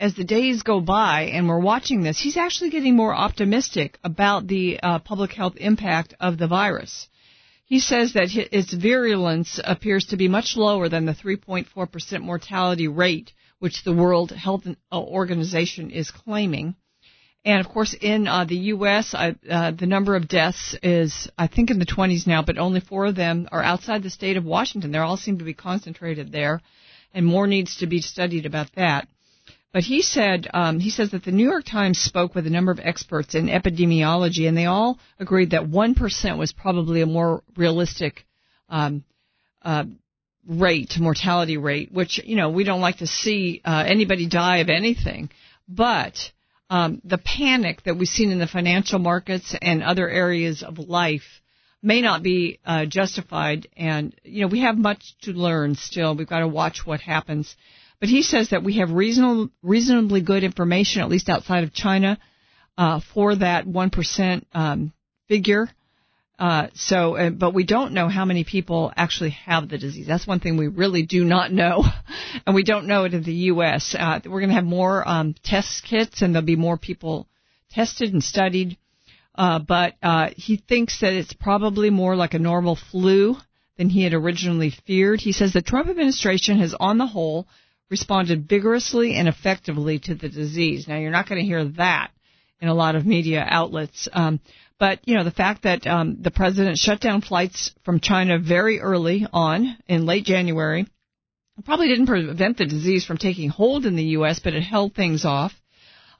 as 0.00 0.14
the 0.14 0.24
days 0.24 0.62
go 0.62 0.80
by 0.80 1.22
and 1.32 1.48
we're 1.48 1.58
watching 1.58 2.02
this, 2.02 2.20
he's 2.20 2.36
actually 2.36 2.70
getting 2.70 2.96
more 2.96 3.14
optimistic 3.14 3.98
about 4.04 4.46
the 4.46 4.78
uh, 4.82 4.98
public 5.00 5.32
health 5.32 5.56
impact 5.56 6.14
of 6.20 6.38
the 6.38 6.46
virus. 6.46 7.08
He 7.64 7.80
says 7.80 8.14
that 8.14 8.34
its 8.34 8.72
virulence 8.72 9.60
appears 9.62 10.06
to 10.06 10.16
be 10.16 10.28
much 10.28 10.56
lower 10.56 10.88
than 10.88 11.04
the 11.04 11.12
3.4% 11.12 12.22
mortality 12.22 12.88
rate, 12.88 13.32
which 13.58 13.84
the 13.84 13.92
World 13.92 14.30
Health 14.30 14.66
uh, 14.66 14.98
Organization 14.98 15.90
is 15.90 16.10
claiming. 16.10 16.76
And 17.48 17.64
of 17.64 17.72
course, 17.72 17.96
in 17.98 18.28
uh, 18.28 18.44
the 18.44 18.58
U.S., 18.76 19.14
uh, 19.14 19.32
the 19.70 19.86
number 19.86 20.14
of 20.14 20.28
deaths 20.28 20.76
is, 20.82 21.30
I 21.38 21.46
think, 21.46 21.70
in 21.70 21.78
the 21.78 21.86
20s 21.86 22.26
now, 22.26 22.42
but 22.42 22.58
only 22.58 22.80
four 22.80 23.06
of 23.06 23.14
them 23.14 23.48
are 23.50 23.62
outside 23.62 24.02
the 24.02 24.10
state 24.10 24.36
of 24.36 24.44
Washington. 24.44 24.92
They 24.92 24.98
all 24.98 25.16
seem 25.16 25.38
to 25.38 25.46
be 25.46 25.54
concentrated 25.54 26.30
there, 26.30 26.60
and 27.14 27.24
more 27.24 27.46
needs 27.46 27.76
to 27.76 27.86
be 27.86 28.02
studied 28.02 28.44
about 28.44 28.68
that. 28.76 29.08
But 29.72 29.82
he 29.82 30.02
said 30.02 30.46
um, 30.52 30.78
he 30.78 30.90
says 30.90 31.12
that 31.12 31.24
the 31.24 31.32
New 31.32 31.48
York 31.48 31.64
Times 31.64 31.96
spoke 31.98 32.34
with 32.34 32.46
a 32.46 32.50
number 32.50 32.70
of 32.70 32.80
experts 32.80 33.34
in 33.34 33.46
epidemiology, 33.46 34.46
and 34.46 34.54
they 34.54 34.66
all 34.66 34.98
agreed 35.18 35.52
that 35.52 35.66
one 35.66 35.94
percent 35.94 36.36
was 36.36 36.52
probably 36.52 37.00
a 37.00 37.06
more 37.06 37.42
realistic 37.56 38.26
um, 38.68 39.04
uh, 39.62 39.84
rate, 40.46 40.98
mortality 41.00 41.56
rate. 41.56 41.90
Which 41.92 42.20
you 42.22 42.36
know 42.36 42.50
we 42.50 42.64
don't 42.64 42.82
like 42.82 42.98
to 42.98 43.06
see 43.06 43.62
uh, 43.64 43.84
anybody 43.86 44.28
die 44.28 44.58
of 44.58 44.68
anything, 44.68 45.30
but 45.66 46.30
um, 46.70 47.00
the 47.04 47.18
panic 47.18 47.82
that 47.84 47.96
we've 47.96 48.08
seen 48.08 48.30
in 48.30 48.38
the 48.38 48.46
financial 48.46 48.98
markets 48.98 49.54
and 49.60 49.82
other 49.82 50.08
areas 50.08 50.62
of 50.62 50.78
life 50.78 51.40
may 51.82 52.02
not 52.02 52.22
be 52.22 52.58
uh, 52.64 52.84
justified. 52.86 53.68
And 53.76 54.14
you 54.24 54.42
know 54.42 54.48
we 54.48 54.60
have 54.60 54.76
much 54.76 55.14
to 55.22 55.32
learn 55.32 55.74
still. 55.76 56.16
We've 56.16 56.28
got 56.28 56.40
to 56.40 56.48
watch 56.48 56.82
what 56.84 57.00
happens. 57.00 57.54
But 58.00 58.08
he 58.08 58.22
says 58.22 58.50
that 58.50 58.62
we 58.62 58.78
have 58.78 58.90
reasonable, 58.90 59.50
reasonably 59.62 60.20
good 60.20 60.44
information, 60.44 61.02
at 61.02 61.08
least 61.08 61.28
outside 61.28 61.64
of 61.64 61.72
China, 61.72 62.18
uh, 62.76 63.00
for 63.12 63.34
that 63.34 63.66
1% 63.66 64.44
um, 64.52 64.92
figure. 65.26 65.68
Uh, 66.38 66.68
so, 66.74 67.16
uh, 67.16 67.30
but 67.30 67.52
we 67.52 67.64
don't 67.64 67.92
know 67.92 68.08
how 68.08 68.24
many 68.24 68.44
people 68.44 68.92
actually 68.96 69.30
have 69.30 69.68
the 69.68 69.78
disease. 69.78 70.06
That's 70.06 70.26
one 70.26 70.38
thing 70.38 70.56
we 70.56 70.68
really 70.68 71.02
do 71.02 71.24
not 71.24 71.52
know, 71.52 71.84
and 72.46 72.54
we 72.54 72.62
don't 72.62 72.86
know 72.86 73.04
it 73.04 73.14
in 73.14 73.24
the 73.24 73.32
U.S. 73.32 73.96
Uh, 73.98 74.20
we're 74.24 74.40
going 74.40 74.50
to 74.50 74.54
have 74.54 74.64
more 74.64 75.06
um, 75.06 75.34
test 75.42 75.84
kits, 75.84 76.22
and 76.22 76.34
there'll 76.34 76.46
be 76.46 76.54
more 76.54 76.76
people 76.76 77.26
tested 77.70 78.12
and 78.12 78.22
studied. 78.22 78.76
Uh, 79.34 79.58
but 79.58 79.94
uh, 80.02 80.30
he 80.36 80.56
thinks 80.56 81.00
that 81.00 81.12
it's 81.12 81.32
probably 81.32 81.90
more 81.90 82.14
like 82.14 82.34
a 82.34 82.38
normal 82.38 82.76
flu 82.76 83.36
than 83.76 83.88
he 83.88 84.02
had 84.02 84.14
originally 84.14 84.72
feared. 84.86 85.20
He 85.20 85.32
says 85.32 85.52
the 85.52 85.62
Trump 85.62 85.88
administration 85.88 86.58
has, 86.58 86.74
on 86.78 86.98
the 86.98 87.06
whole, 87.06 87.48
responded 87.90 88.48
vigorously 88.48 89.14
and 89.14 89.28
effectively 89.28 89.98
to 90.00 90.14
the 90.14 90.28
disease. 90.28 90.86
Now, 90.86 90.98
you're 90.98 91.10
not 91.10 91.28
going 91.28 91.40
to 91.40 91.46
hear 91.46 91.64
that 91.76 92.10
in 92.60 92.68
a 92.68 92.74
lot 92.74 92.96
of 92.96 93.06
media 93.06 93.46
outlets. 93.48 94.08
Um, 94.12 94.40
but 94.78 95.00
you 95.04 95.14
know 95.14 95.24
the 95.24 95.30
fact 95.30 95.62
that 95.62 95.86
um, 95.86 96.18
the 96.20 96.30
president 96.30 96.78
shut 96.78 97.00
down 97.00 97.20
flights 97.20 97.72
from 97.84 98.00
China 98.00 98.38
very 98.38 98.80
early 98.80 99.26
on 99.32 99.76
in 99.86 100.06
late 100.06 100.24
January 100.24 100.86
probably 101.64 101.88
didn't 101.88 102.06
prevent 102.06 102.56
the 102.56 102.66
disease 102.66 103.04
from 103.04 103.16
taking 103.16 103.48
hold 103.48 103.84
in 103.84 103.96
the 103.96 104.04
U.S., 104.04 104.38
but 104.38 104.54
it 104.54 104.62
held 104.62 104.94
things 104.94 105.24
off 105.24 105.52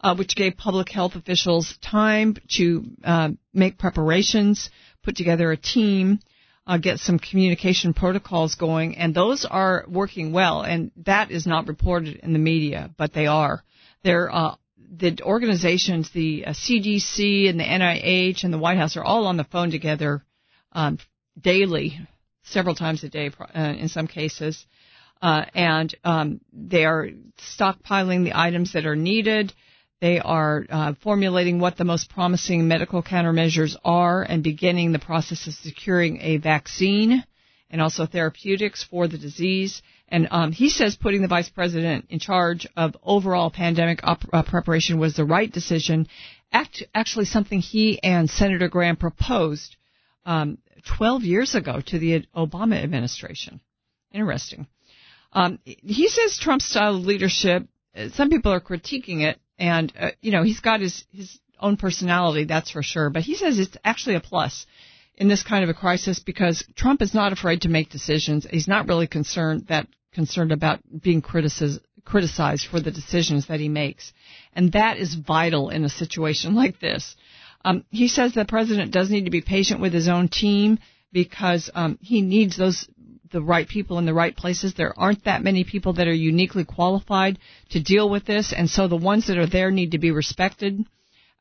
uh, 0.01 0.14
which 0.14 0.36
gave 0.36 0.56
public 0.56 0.89
health 0.90 1.14
officials 1.14 1.76
time 1.82 2.36
to 2.56 2.85
uh, 3.05 3.30
make 3.52 3.78
preparations, 3.78 4.70
put 5.02 5.16
together 5.16 5.51
a 5.51 5.56
team, 5.56 6.20
uh, 6.66 6.78
get 6.78 6.98
some 6.98 7.18
communication 7.18 7.94
protocols 7.94 8.55
going, 8.55 8.97
and 8.97 9.14
those 9.14 9.44
are 9.44 9.85
working 9.89 10.32
well. 10.32 10.62
And 10.62 10.90
that 11.05 11.30
is 11.30 11.47
not 11.47 11.66
reported 11.66 12.16
in 12.16 12.32
the 12.32 12.39
media, 12.39 12.90
but 12.97 13.12
they 13.12 13.26
are. 13.26 13.64
They're 14.05 14.32
uh, 14.32 14.56
the 14.90 15.20
organizations, 15.23 16.10
the 16.10 16.47
uh, 16.47 16.51
CDC 16.51 17.48
and 17.48 17.59
the 17.60 17.65
NIH 17.65 18.44
and 18.44 18.52
the 18.52 18.59
White 18.59 18.78
House 18.78 18.97
are 18.97 19.05
all 19.05 19.27
on 19.27 19.36
the 19.36 19.44
phone 19.44 19.70
together 19.70 20.23
um, 20.73 20.98
daily, 21.39 21.98
several 22.43 22.74
times 22.74 23.05
a 23.05 23.09
day 23.09 23.31
uh, 23.40 23.60
in 23.78 23.89
some 23.89 24.06
cases. 24.06 24.66
Uh, 25.20 25.44
and 25.55 25.94
um, 26.05 26.40
they 26.52 26.85
are 26.85 27.09
stockpiling 27.59 28.24
the 28.24 28.39
items 28.39 28.73
that 28.73 28.86
are 28.86 28.97
needed. 28.97 29.52
They 30.01 30.20
are 30.20 30.65
uh, 30.70 30.94
formulating 31.02 31.59
what 31.59 31.77
the 31.77 31.85
most 31.85 32.09
promising 32.09 32.69
medical 32.69 33.02
countermeasures 33.02 33.77
are 33.85 34.23
and 34.23 34.44
beginning 34.44 34.93
the 34.93 35.01
process 35.01 35.47
of 35.48 35.55
securing 35.55 36.20
a 36.20 36.36
vaccine 36.36 37.24
and 37.69 37.82
also 37.82 38.06
therapeutics 38.06 38.85
for 38.85 39.09
the 39.09 39.19
disease. 39.19 39.82
And 40.09 40.28
um, 40.30 40.52
he 40.52 40.70
says 40.70 40.97
putting 40.97 41.22
the 41.22 41.28
vice 41.28 41.48
president 41.48 42.06
in 42.09 42.18
charge 42.18 42.66
of 42.76 42.97
overall 43.02 43.51
pandemic 43.51 44.01
op- 44.02 44.24
uh, 44.32 44.43
preparation 44.43 44.98
was 44.98 45.14
the 45.14 45.24
right 45.24 45.51
decision. 45.51 46.09
Act- 46.52 46.85
actually, 46.94 47.26
something 47.26 47.60
he 47.60 48.02
and 48.02 48.30
Senator 48.30 48.68
Graham 48.68 48.97
proposed 48.97 49.76
um, 50.24 50.59
12 50.97 51.22
years 51.24 51.55
ago 51.55 51.82
to 51.86 51.98
the 51.98 52.26
Obama 52.35 52.82
administration. 52.82 53.60
Interesting. 54.12 54.66
Um, 55.32 55.59
he 55.64 56.09
says 56.09 56.39
Trump's 56.39 56.64
style 56.64 56.97
of 56.97 57.05
leadership. 57.05 57.68
Uh, 57.94 58.09
some 58.14 58.30
people 58.30 58.52
are 58.52 58.60
critiquing 58.60 59.22
it 59.22 59.39
and 59.59 59.93
uh, 59.98 60.10
you 60.20 60.32
know 60.32 60.43
he's 60.43 60.60
got 60.60 60.80
his 60.80 61.05
his 61.12 61.39
own 61.60 61.76
personality, 61.76 62.44
that's 62.44 62.70
for 62.70 62.82
sure. 62.82 63.10
But 63.10 63.22
he 63.22 63.35
says 63.35 63.59
it's 63.59 63.76
actually 63.85 64.14
a 64.14 64.20
plus 64.20 64.66
in 65.16 65.28
this 65.28 65.43
kind 65.43 65.64
of 65.64 65.70
a 65.70 65.74
crisis 65.74 66.20
because 66.20 66.64
Trump 66.76 67.02
is 67.02 67.14
not 67.14 67.32
afraid 67.32 67.62
to 67.62 67.68
make 67.68 67.90
decisions. 67.90 68.47
He's 68.48 68.68
not 68.68 68.86
really 68.86 69.09
concerned 69.09 69.66
that 69.68 69.89
concerned 70.19 70.51
about 70.51 70.81
being 71.01 71.23
criticized 71.23 71.81
criticized 72.05 72.66
for 72.66 72.81
the 72.81 72.90
decisions 72.90 73.47
that 73.47 73.61
he 73.61 73.69
makes, 73.69 74.12
and 74.57 74.73
that 74.73 74.97
is 74.97 75.15
vital 75.15 75.69
in 75.69 75.85
a 75.85 75.89
situation 76.03 76.55
like 76.55 76.81
this. 76.81 77.15
Um, 77.65 77.85
he 77.90 78.09
says 78.09 78.32
the 78.32 78.45
president 78.45 78.93
does 78.93 79.11
need 79.11 79.27
to 79.27 79.31
be 79.31 79.43
patient 79.43 79.81
with 79.81 79.93
his 79.93 80.09
own 80.09 80.27
team 80.28 80.78
because 81.12 81.70
um, 81.74 81.99
he 82.01 82.23
needs 82.23 82.57
those 82.57 82.89
the 83.31 83.43
right 83.43 83.69
people 83.69 83.99
in 83.99 84.07
the 84.07 84.20
right 84.23 84.36
places. 84.36 84.74
There 84.74 84.99
aren't 84.99 85.24
that 85.24 85.45
many 85.45 85.62
people 85.62 85.93
that 85.95 86.09
are 86.09 86.24
uniquely 86.32 86.65
qualified 86.65 87.39
to 87.70 87.82
deal 87.93 88.11
with 88.11 88.24
this, 88.24 88.53
and 88.57 88.69
so 88.69 88.89
the 88.89 88.97
ones 89.12 89.28
that 89.28 89.39
are 89.39 89.47
there 89.59 89.70
need 89.70 89.93
to 89.93 89.99
be 89.99 90.11
respected 90.11 90.85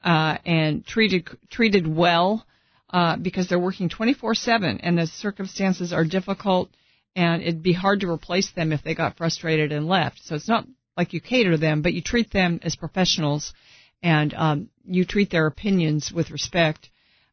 uh, 0.03 0.37
and 0.45 0.85
treated 0.85 1.27
treated 1.49 1.87
well 1.87 2.45
uh, 2.91 3.15
because 3.17 3.47
they're 3.47 3.67
working 3.69 3.89
24/7, 3.89 4.79
and 4.83 4.97
the 4.97 5.07
circumstances 5.07 5.93
are 5.93 6.05
difficult, 6.05 6.69
and 7.17 7.41
it'd 7.41 7.61
be 7.61 7.73
hard 7.73 7.99
to 8.01 8.09
replace 8.09 8.51
them 8.51 8.71
if 8.71 8.81
they 8.83 8.95
got 8.95 9.17
frustrated 9.17 9.73
and 9.73 9.87
left. 9.87 10.23
So 10.23 10.35
it's 10.35 10.47
not 10.47 10.65
like 10.95 11.11
you 11.11 11.19
cater 11.19 11.57
them, 11.57 11.81
but 11.81 11.93
you 11.93 12.01
treat 12.01 12.31
them 12.31 12.61
as 12.63 12.77
professionals, 12.77 13.53
and 14.01 14.33
um, 14.33 14.69
you 14.85 15.03
treat 15.03 15.29
their 15.29 15.47
opinions 15.47 16.13
with 16.13 16.31
respect 16.31 16.89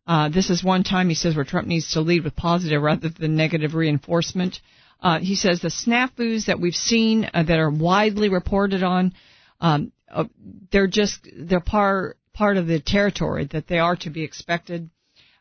uh, 0.06 0.28
this 0.28 0.50
is 0.50 0.62
one 0.62 0.84
time 0.84 1.08
he 1.08 1.14
says 1.14 1.34
where 1.34 1.44
Trump 1.44 1.66
needs 1.66 1.92
to 1.92 2.00
lead 2.00 2.24
with 2.24 2.36
positive 2.36 2.82
rather 2.82 3.08
than 3.08 3.36
negative 3.36 3.74
reinforcement. 3.74 4.60
Uh, 5.00 5.18
he 5.18 5.34
says 5.34 5.60
the 5.60 5.68
snafus 5.68 6.46
that 6.46 6.60
we've 6.60 6.74
seen 6.74 7.28
uh, 7.32 7.42
that 7.42 7.58
are 7.58 7.70
widely 7.70 8.28
reported 8.28 8.82
on, 8.82 9.14
um, 9.60 9.92
uh, 10.10 10.24
they're 10.70 10.86
just 10.86 11.26
they're 11.36 11.60
part 11.60 12.18
part 12.32 12.56
of 12.56 12.66
the 12.66 12.80
territory 12.80 13.48
that 13.52 13.66
they 13.66 13.78
are 13.78 13.96
to 13.96 14.10
be 14.10 14.22
expected. 14.22 14.90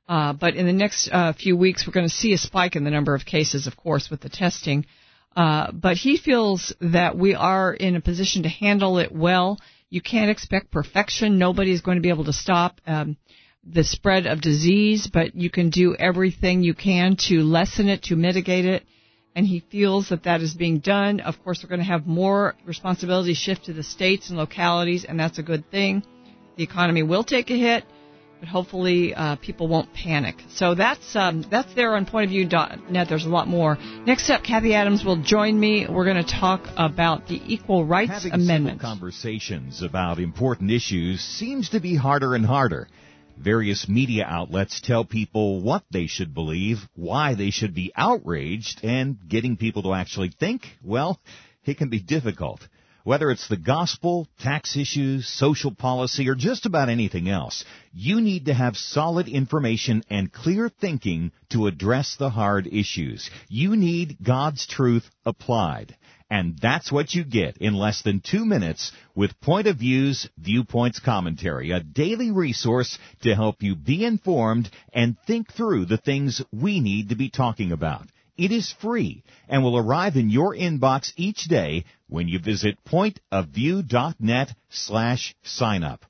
Uh, 0.07 0.33
but 0.33 0.55
in 0.55 0.65
the 0.65 0.73
next 0.73 1.09
uh, 1.11 1.33
few 1.33 1.55
weeks, 1.55 1.87
we're 1.87 1.93
going 1.93 2.07
to 2.07 2.13
see 2.13 2.33
a 2.33 2.37
spike 2.37 2.75
in 2.75 2.83
the 2.83 2.91
number 2.91 3.15
of 3.15 3.25
cases, 3.25 3.67
of 3.67 3.77
course, 3.77 4.09
with 4.09 4.21
the 4.21 4.29
testing. 4.29 4.85
but 5.35 5.97
he 5.97 6.17
feels 6.17 6.73
that 6.81 7.17
we 7.17 7.35
are 7.35 7.73
in 7.73 7.95
a 7.95 8.01
position 8.01 8.43
to 8.43 8.49
handle 8.49 8.97
it 8.97 9.11
well. 9.11 9.57
You 9.89 10.01
can't 10.01 10.31
expect 10.31 10.71
perfection. 10.71 11.37
Nobody 11.37 11.71
is 11.71 11.81
going 11.81 11.97
to 11.97 12.01
be 12.01 12.09
able 12.09 12.25
to 12.25 12.33
stop. 12.33 12.81
Um, 12.85 13.17
the 13.65 13.83
spread 13.83 14.25
of 14.25 14.41
disease, 14.41 15.09
but 15.11 15.35
you 15.35 15.49
can 15.49 15.69
do 15.69 15.95
everything 15.95 16.63
you 16.63 16.73
can 16.73 17.15
to 17.15 17.41
lessen 17.41 17.87
it, 17.87 18.03
to 18.03 18.15
mitigate 18.15 18.65
it. 18.65 18.83
And 19.35 19.47
he 19.47 19.61
feels 19.71 20.09
that 20.09 20.23
that 20.23 20.41
is 20.41 20.53
being 20.53 20.79
done. 20.79 21.19
Of 21.19 21.41
course, 21.43 21.63
we're 21.63 21.69
going 21.69 21.79
to 21.79 21.85
have 21.85 22.05
more 22.05 22.55
responsibility 22.65 23.33
shift 23.33 23.65
to 23.65 23.73
the 23.73 23.81
states 23.81 24.29
and 24.29 24.37
localities, 24.37 25.05
and 25.05 25.19
that's 25.19 25.39
a 25.39 25.43
good 25.43 25.69
thing. 25.71 26.03
The 26.55 26.63
economy 26.63 27.01
will 27.01 27.23
take 27.23 27.49
a 27.49 27.57
hit, 27.57 27.83
but 28.43 28.49
hopefully 28.49 29.13
uh, 29.15 29.37
people 29.37 29.69
won't 29.69 29.93
panic. 29.93 30.35
So 30.49 30.75
that's 30.75 31.15
um, 31.15 31.45
that's 31.49 31.73
there 31.75 31.95
on 31.95 32.05
pointofview.net. 32.05 33.07
There's 33.07 33.23
a 33.23 33.29
lot 33.29 33.47
more. 33.47 33.77
Next 34.05 34.29
up, 34.29 34.43
Cathie 34.43 34.73
Adams 34.73 35.05
will 35.05 35.15
join 35.15 35.57
me. 35.57 35.87
We're 35.89 36.03
going 36.03 36.21
to 36.21 36.29
talk 36.29 36.67
about 36.75 37.29
the 37.29 37.41
Equal 37.45 37.85
Rights 37.85 38.11
Having 38.11 38.33
Amendment. 38.33 38.81
conversations 38.81 39.81
about 39.81 40.19
important 40.19 40.71
issues 40.71 41.21
seems 41.21 41.69
to 41.69 41.79
be 41.79 41.95
harder 41.95 42.35
and 42.35 42.45
harder. 42.45 42.89
Various 43.37 43.87
media 43.87 44.25
outlets 44.27 44.81
tell 44.81 45.05
people 45.05 45.61
what 45.61 45.85
they 45.89 46.07
should 46.07 46.33
believe, 46.33 46.79
why 46.95 47.35
they 47.35 47.49
should 47.49 47.73
be 47.73 47.93
outraged, 47.95 48.83
and 48.83 49.17
getting 49.25 49.55
people 49.55 49.83
to 49.83 49.93
actually 49.93 50.33
think, 50.37 50.63
well, 50.83 51.17
it 51.63 51.77
can 51.77 51.87
be 51.87 52.01
difficult. 52.01 52.59
Whether 53.03 53.31
it's 53.31 53.49
the 53.49 53.57
gospel, 53.57 54.29
tax 54.39 54.77
issues, 54.77 55.27
social 55.27 55.75
policy, 55.75 56.29
or 56.29 56.35
just 56.35 56.65
about 56.65 56.87
anything 56.87 57.27
else, 57.27 57.65
you 57.93 58.21
need 58.21 58.45
to 58.45 58.53
have 58.53 58.77
solid 58.77 59.27
information 59.27 60.03
and 60.09 60.31
clear 60.31 60.69
thinking 60.69 61.33
to 61.49 61.67
address 61.67 62.15
the 62.15 62.29
hard 62.29 62.65
issues. 62.65 63.29
You 63.49 63.75
need 63.75 64.17
God's 64.23 64.65
truth 64.65 65.09
applied. 65.25 65.97
And 66.29 66.57
that's 66.57 66.93
what 66.93 67.13
you 67.13 67.25
get 67.25 67.57
in 67.57 67.73
less 67.73 68.01
than 68.03 68.21
two 68.21 68.45
minutes 68.45 68.93
with 69.13 69.39
Point 69.41 69.67
of 69.67 69.79
View's 69.79 70.29
Viewpoints 70.37 70.99
Commentary, 70.99 71.71
a 71.71 71.81
daily 71.81 72.31
resource 72.31 72.97
to 73.23 73.35
help 73.35 73.61
you 73.61 73.75
be 73.75 74.05
informed 74.05 74.69
and 74.93 75.17
think 75.27 75.51
through 75.51 75.85
the 75.85 75.97
things 75.97 76.41
we 76.53 76.79
need 76.79 77.09
to 77.09 77.15
be 77.15 77.29
talking 77.29 77.73
about. 77.73 78.07
It 78.35 78.51
is 78.51 78.71
free 78.71 79.23
and 79.47 79.63
will 79.63 79.77
arrive 79.77 80.15
in 80.15 80.29
your 80.29 80.55
inbox 80.55 81.13
each 81.15 81.43
day 81.43 81.85
when 82.07 82.27
you 82.27 82.39
visit 82.39 82.83
pointofview.net 82.83 84.55
slash 84.69 85.35
sign 85.43 85.83
up. 85.83 86.05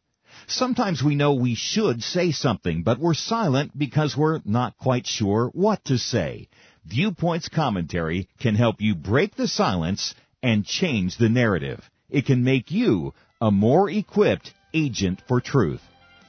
Sometimes 0.47 1.03
we 1.03 1.15
know 1.15 1.33
we 1.33 1.55
should 1.55 2.01
say 2.01 2.31
something, 2.31 2.83
but 2.83 2.99
we're 2.99 3.13
silent 3.13 3.77
because 3.77 4.15
we're 4.15 4.41
not 4.45 4.77
quite 4.77 5.05
sure 5.05 5.49
what 5.53 5.83
to 5.85 5.97
say. 5.97 6.47
Viewpoints 6.85 7.49
commentary 7.49 8.27
can 8.39 8.55
help 8.55 8.81
you 8.81 8.95
break 8.95 9.35
the 9.35 9.47
silence 9.47 10.15
and 10.41 10.65
change 10.65 11.17
the 11.17 11.29
narrative. 11.29 11.89
It 12.09 12.25
can 12.25 12.43
make 12.43 12.71
you 12.71 13.13
a 13.41 13.51
more 13.51 13.89
equipped 13.89 14.53
agent 14.73 15.21
for 15.27 15.39
truth. 15.41 15.81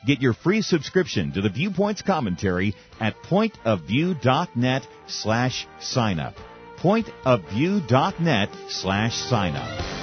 Get 0.07 0.21
your 0.21 0.35
free 0.35 0.63
subscription 0.63 1.33
to 1.33 1.41
the 1.41 1.49
Viewpoints 1.49 2.03
commentary 2.03 2.75
at 3.01 3.17
pointofview.net 3.23 4.87
slash 5.07 5.67
sign 5.81 6.21
up. 6.21 6.35
Pointofview.net 6.79 8.51
slash 8.69 9.15
sign 9.15 9.55
up. 9.57 9.95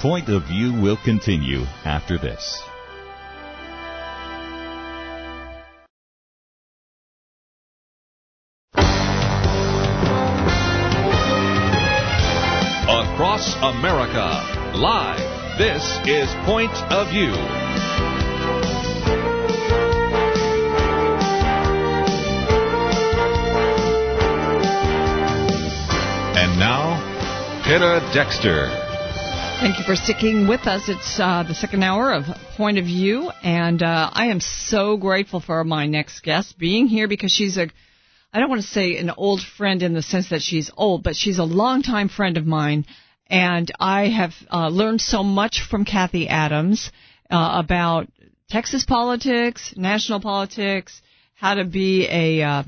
Point 0.00 0.28
of 0.28 0.46
View 0.48 0.80
will 0.82 0.98
continue 1.04 1.62
after 1.84 2.18
this. 2.18 2.62
across 13.14 13.54
America. 13.62 14.76
Live, 14.76 15.56
this 15.56 15.82
is 16.06 16.28
Point 16.44 16.74
of 16.90 17.08
View. 17.10 18.13
Penna 27.64 27.98
Dexter. 28.12 28.68
Thank 29.58 29.78
you 29.78 29.84
for 29.86 29.96
sticking 29.96 30.46
with 30.46 30.66
us. 30.66 30.82
It's 30.86 31.18
uh, 31.18 31.44
the 31.48 31.54
second 31.54 31.82
hour 31.82 32.12
of 32.12 32.24
Point 32.58 32.76
of 32.76 32.84
View, 32.84 33.30
and 33.42 33.82
uh, 33.82 34.10
I 34.12 34.26
am 34.26 34.40
so 34.40 34.98
grateful 34.98 35.40
for 35.40 35.64
my 35.64 35.86
next 35.86 36.20
guest 36.20 36.58
being 36.58 36.88
here 36.88 37.08
because 37.08 37.32
she's 37.32 37.56
a, 37.56 37.70
I 38.34 38.38
don't 38.38 38.50
want 38.50 38.60
to 38.60 38.68
say 38.68 38.98
an 38.98 39.08
old 39.16 39.40
friend 39.40 39.82
in 39.82 39.94
the 39.94 40.02
sense 40.02 40.28
that 40.28 40.42
she's 40.42 40.70
old, 40.76 41.02
but 41.02 41.16
she's 41.16 41.38
a 41.38 41.44
longtime 41.44 42.10
friend 42.10 42.36
of 42.36 42.44
mine, 42.44 42.84
and 43.28 43.72
I 43.80 44.08
have 44.08 44.34
uh, 44.52 44.68
learned 44.68 45.00
so 45.00 45.22
much 45.22 45.62
from 45.62 45.86
Cathie 45.86 46.28
Adams 46.28 46.92
uh, 47.30 47.62
about 47.64 48.08
Texas 48.50 48.84
politics, 48.84 49.72
national 49.74 50.20
politics, 50.20 51.00
how 51.32 51.54
to 51.54 51.64
be 51.64 52.06
a 52.10 52.42
uh, 52.42 52.62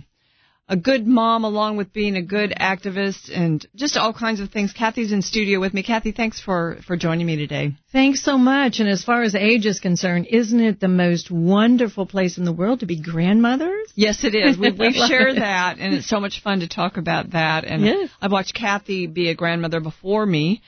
a 0.68 0.76
good 0.76 1.06
mom 1.06 1.44
along 1.44 1.76
with 1.76 1.92
being 1.92 2.16
a 2.16 2.22
good 2.22 2.52
activist 2.58 3.30
and 3.32 3.64
just 3.76 3.96
all 3.96 4.12
kinds 4.12 4.40
of 4.40 4.50
things. 4.50 4.72
Cathie's 4.72 5.12
in 5.12 5.22
studio 5.22 5.60
with 5.60 5.72
me. 5.72 5.84
Cathie, 5.84 6.10
thanks 6.10 6.40
for, 6.40 6.78
for 6.86 6.96
joining 6.96 7.26
me 7.26 7.36
today. 7.36 7.74
Thanks 7.92 8.22
so 8.22 8.36
much. 8.36 8.80
And 8.80 8.88
as 8.88 9.04
far 9.04 9.22
as 9.22 9.36
age 9.36 9.64
is 9.64 9.78
concerned, 9.78 10.26
isn't 10.28 10.60
it 10.60 10.80
the 10.80 10.88
most 10.88 11.30
wonderful 11.30 12.04
place 12.04 12.36
in 12.36 12.44
the 12.44 12.52
world 12.52 12.80
to 12.80 12.86
be 12.86 13.00
grandmothers? 13.00 13.92
Yes, 13.94 14.24
it 14.24 14.34
is. 14.34 14.58
We, 14.58 14.72
we've 14.72 14.94
shared 15.08 15.36
that 15.36 15.78
and 15.78 15.94
it's 15.94 16.08
so 16.08 16.18
much 16.18 16.42
fun 16.42 16.60
to 16.60 16.68
talk 16.68 16.96
about 16.96 17.30
that. 17.30 17.64
And 17.64 17.84
yes. 17.84 18.10
I've 18.20 18.32
watched 18.32 18.54
Cathie 18.54 19.06
be 19.06 19.28
a 19.30 19.36
grandmother 19.36 19.80
before 19.80 20.26
me 20.26 20.62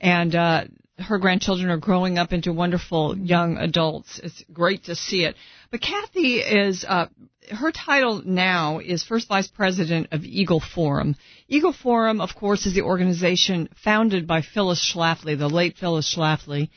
and, 0.00 0.34
uh, 0.34 0.64
her 0.98 1.18
grandchildren 1.18 1.70
are 1.70 1.78
growing 1.78 2.18
up 2.18 2.34
into 2.34 2.52
wonderful 2.52 3.16
young 3.16 3.56
adults. 3.56 4.20
It's 4.22 4.44
great 4.52 4.84
to 4.84 4.94
see 4.94 5.24
it. 5.24 5.34
But 5.70 5.80
Cathie 5.80 6.40
is, 6.40 6.84
uh, 6.86 7.06
her 7.50 7.72
title 7.72 8.22
now 8.24 8.78
is 8.78 9.02
First 9.02 9.28
Vice 9.28 9.48
President 9.48 10.08
of 10.12 10.24
Eagle 10.24 10.60
Forum. 10.60 11.16
Eagle 11.48 11.72
Forum, 11.72 12.20
of 12.20 12.34
course, 12.34 12.66
is 12.66 12.74
the 12.74 12.82
organization 12.82 13.68
founded 13.84 14.26
by 14.26 14.42
Phyllis 14.42 14.80
Schlafly, 14.80 15.38
the 15.38 15.48
late 15.48 15.76
Phyllis 15.76 16.14
Schlafly. 16.14 16.70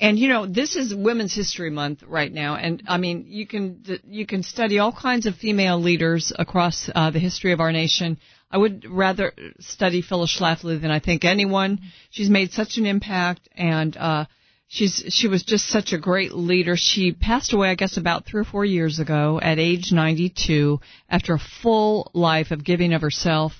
And 0.00 0.18
you 0.18 0.28
know, 0.28 0.46
this 0.46 0.76
is 0.76 0.94
Women's 0.94 1.34
History 1.34 1.70
Month 1.70 2.04
right 2.06 2.32
now, 2.32 2.54
and 2.54 2.84
I 2.86 2.98
mean, 2.98 3.24
you 3.28 3.48
can 3.48 3.82
you 4.08 4.26
can 4.26 4.44
study 4.44 4.78
all 4.78 4.92
kinds 4.92 5.26
of 5.26 5.34
female 5.34 5.80
leaders 5.80 6.32
across 6.38 6.88
uh, 6.94 7.10
the 7.10 7.18
history 7.18 7.52
of 7.52 7.60
our 7.60 7.72
nation. 7.72 8.18
I 8.50 8.58
would 8.58 8.86
rather 8.88 9.32
study 9.58 10.00
Phyllis 10.00 10.38
Schlafly 10.38 10.80
than 10.80 10.92
I 10.92 11.00
think 11.00 11.24
anyone. 11.24 11.80
She's 12.10 12.30
made 12.30 12.52
such 12.52 12.76
an 12.76 12.86
impact, 12.86 13.48
and 13.56 13.96
uh, 13.96 14.26
she's 14.68 15.04
she 15.08 15.26
was 15.26 15.42
just 15.42 15.66
such 15.66 15.92
a 15.92 15.98
great 15.98 16.32
leader. 16.32 16.76
She 16.76 17.12
passed 17.12 17.52
away, 17.52 17.70
I 17.70 17.74
guess, 17.74 17.96
about 17.96 18.26
three 18.26 18.42
or 18.42 18.44
four 18.44 18.64
years 18.64 19.00
ago 19.00 19.40
at 19.42 19.58
age 19.58 19.90
92 19.90 20.80
after 21.08 21.34
a 21.34 21.38
full 21.38 22.10
life 22.14 22.50
of 22.50 22.64
giving 22.64 22.92
of 22.92 23.00
herself 23.00 23.52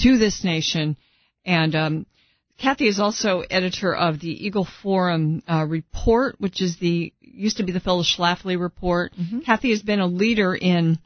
to 0.00 0.18
this 0.18 0.44
nation. 0.44 0.96
And 1.44 1.74
um, 1.74 2.06
Cathie 2.58 2.88
is 2.88 3.00
also 3.00 3.40
editor 3.40 3.94
of 3.94 4.20
the 4.20 4.46
Eagle 4.46 4.68
Forum 4.82 5.42
uh, 5.48 5.64
report, 5.66 6.36
which 6.38 6.60
is 6.60 6.76
the 6.76 7.12
used 7.20 7.56
to 7.56 7.64
be 7.64 7.72
the 7.72 7.80
Phyllis 7.80 8.14
Schlafly 8.14 8.60
report. 8.60 9.12
Mm-hmm. 9.14 9.40
Cathie 9.40 9.70
has 9.70 9.82
been 9.82 10.00
a 10.00 10.06
leader 10.06 10.54
in 10.54 10.98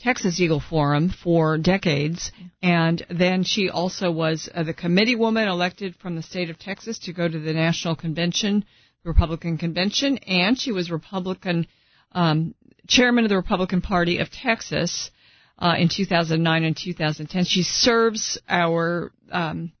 Texas 0.00 0.40
Eagle 0.40 0.60
Forum 0.60 1.08
for 1.08 1.56
decades, 1.56 2.32
and 2.60 3.06
then 3.08 3.44
she 3.44 3.70
also 3.70 4.10
was 4.10 4.48
uh, 4.52 4.62
the 4.62 4.74
committee 4.74 5.14
woman 5.14 5.48
elected 5.48 5.94
from 5.96 6.16
the 6.16 6.22
state 6.22 6.50
of 6.50 6.58
Texas 6.58 6.98
to 7.00 7.12
go 7.12 7.28
to 7.28 7.38
the 7.38 7.52
national 7.52 7.94
convention 7.94 8.64
Republican 9.06 9.58
convention, 9.58 10.18
and 10.18 10.58
she 10.58 10.72
was 10.72 10.90
Republican 10.90 11.66
um, 12.12 12.54
chairman 12.86 13.24
of 13.24 13.30
the 13.30 13.36
Republican 13.36 13.80
Party 13.80 14.18
of 14.18 14.30
Texas 14.30 15.10
uh, 15.58 15.74
in 15.78 15.88
2009 15.88 16.64
and 16.64 16.76
2010. 16.76 17.44
She 17.44 17.62
serves 17.62 18.38
our 18.48 19.12
um, 19.30 19.72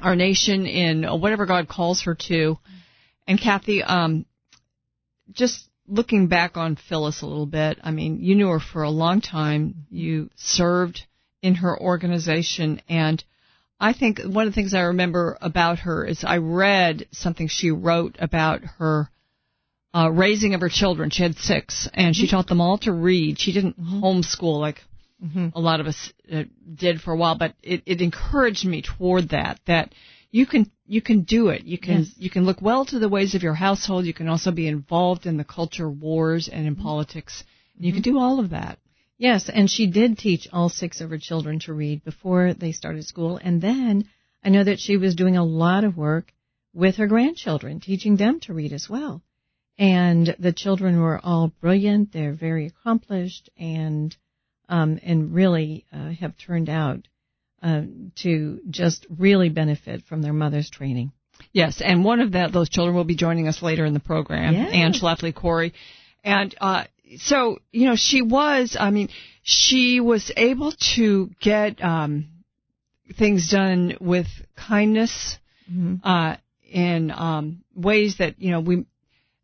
our 0.00 0.14
nation 0.14 0.66
in 0.66 1.04
whatever 1.04 1.46
God 1.46 1.68
calls 1.68 2.02
her 2.02 2.14
to. 2.28 2.58
And 3.26 3.40
Cathie, 3.40 3.82
um, 3.82 4.26
just 5.32 5.68
looking 5.88 6.28
back 6.28 6.56
on 6.56 6.76
Phyllis 6.76 7.22
a 7.22 7.26
little 7.26 7.46
bit, 7.46 7.78
I 7.82 7.90
mean, 7.90 8.20
you 8.20 8.34
knew 8.34 8.48
her 8.48 8.60
for 8.60 8.82
a 8.82 8.90
long 8.90 9.20
time. 9.20 9.86
You 9.90 10.30
served 10.36 11.06
in 11.42 11.56
her 11.56 11.78
organization 11.78 12.82
and 12.88 13.22
I 13.78 13.92
think 13.92 14.20
one 14.20 14.46
of 14.46 14.52
the 14.52 14.54
things 14.54 14.74
I 14.74 14.80
remember 14.80 15.36
about 15.40 15.80
her 15.80 16.04
is 16.04 16.24
I 16.24 16.38
read 16.38 17.06
something 17.12 17.48
she 17.48 17.70
wrote 17.70 18.16
about 18.18 18.62
her 18.78 19.10
uh, 19.94 20.10
raising 20.10 20.54
of 20.54 20.60
her 20.60 20.68
children. 20.68 21.10
She 21.10 21.22
had 21.22 21.36
six, 21.36 21.88
and 21.92 22.14
she 22.14 22.28
taught 22.28 22.46
them 22.46 22.60
all 22.60 22.78
to 22.78 22.92
read. 22.92 23.38
She 23.38 23.52
didn't 23.52 23.80
mm-hmm. 23.80 24.02
homeschool 24.02 24.60
like 24.60 24.82
mm-hmm. 25.22 25.48
a 25.54 25.60
lot 25.60 25.80
of 25.80 25.86
us 25.86 26.12
uh, 26.32 26.44
did 26.74 27.00
for 27.00 27.12
a 27.12 27.16
while, 27.16 27.36
but 27.36 27.54
it, 27.62 27.82
it 27.86 28.00
encouraged 28.00 28.64
me 28.64 28.82
toward 28.82 29.30
that. 29.30 29.60
That 29.66 29.94
you 30.30 30.46
can 30.46 30.70
you 30.86 31.02
can 31.02 31.22
do 31.22 31.48
it. 31.48 31.64
You 31.64 31.78
can 31.78 32.00
yes. 32.00 32.14
you 32.16 32.30
can 32.30 32.44
look 32.44 32.62
well 32.62 32.84
to 32.86 32.98
the 32.98 33.08
ways 33.08 33.34
of 33.34 33.42
your 33.42 33.54
household. 33.54 34.06
You 34.06 34.14
can 34.14 34.28
also 34.28 34.52
be 34.52 34.68
involved 34.68 35.26
in 35.26 35.36
the 35.36 35.44
culture 35.44 35.88
wars 35.88 36.48
and 36.48 36.66
in 36.66 36.74
mm-hmm. 36.74 36.82
politics. 36.82 37.44
You 37.78 37.92
can 37.92 38.02
mm-hmm. 38.02 38.12
do 38.12 38.18
all 38.18 38.40
of 38.40 38.50
that. 38.50 38.78
Yes, 39.18 39.48
and 39.48 39.70
she 39.70 39.86
did 39.86 40.18
teach 40.18 40.46
all 40.52 40.68
six 40.68 41.00
of 41.00 41.10
her 41.10 41.18
children 41.18 41.58
to 41.60 41.72
read 41.72 42.04
before 42.04 42.52
they 42.52 42.72
started 42.72 43.04
school. 43.04 43.40
And 43.42 43.62
then 43.62 44.08
I 44.44 44.50
know 44.50 44.62
that 44.62 44.78
she 44.78 44.96
was 44.96 45.14
doing 45.14 45.36
a 45.36 45.44
lot 45.44 45.84
of 45.84 45.96
work 45.96 46.32
with 46.74 46.96
her 46.96 47.06
grandchildren, 47.06 47.80
teaching 47.80 48.16
them 48.16 48.40
to 48.40 48.52
read 48.52 48.72
as 48.72 48.88
well. 48.88 49.22
And 49.78 50.36
the 50.38 50.52
children 50.52 51.00
were 51.00 51.20
all 51.22 51.52
brilliant. 51.60 52.12
They're 52.12 52.34
very 52.34 52.66
accomplished 52.66 53.48
and, 53.58 54.14
um, 54.68 54.98
and 55.02 55.34
really, 55.34 55.86
uh, 55.92 56.10
have 56.10 56.36
turned 56.36 56.68
out, 56.68 57.08
uh, 57.62 57.82
to 58.16 58.60
just 58.68 59.06
really 59.08 59.48
benefit 59.48 60.04
from 60.04 60.20
their 60.22 60.32
mother's 60.34 60.70
training. 60.70 61.12
Yes, 61.52 61.80
and 61.82 62.04
one 62.04 62.20
of 62.20 62.32
that, 62.32 62.52
those 62.52 62.68
children 62.68 62.94
will 62.94 63.04
be 63.04 63.16
joining 63.16 63.48
us 63.48 63.62
later 63.62 63.84
in 63.84 63.94
the 63.94 64.00
program, 64.00 64.54
yes. 64.54 64.70
Anne 64.72 64.92
Schlafly 64.92 65.34
Cori. 65.34 65.72
And 66.24 66.54
uh, 66.60 66.84
so 67.18 67.58
you 67.72 67.86
know 67.86 67.96
she 67.96 68.22
was 68.22 68.76
i 68.78 68.90
mean 68.90 69.08
she 69.42 70.00
was 70.00 70.32
able 70.36 70.72
to 70.72 71.30
get 71.40 71.82
um 71.82 72.26
things 73.18 73.50
done 73.50 73.96
with 74.00 74.26
kindness 74.56 75.38
mm-hmm. 75.70 75.96
uh 76.02 76.36
in 76.70 77.10
um 77.10 77.62
ways 77.74 78.16
that 78.18 78.40
you 78.40 78.50
know 78.50 78.60
we 78.60 78.84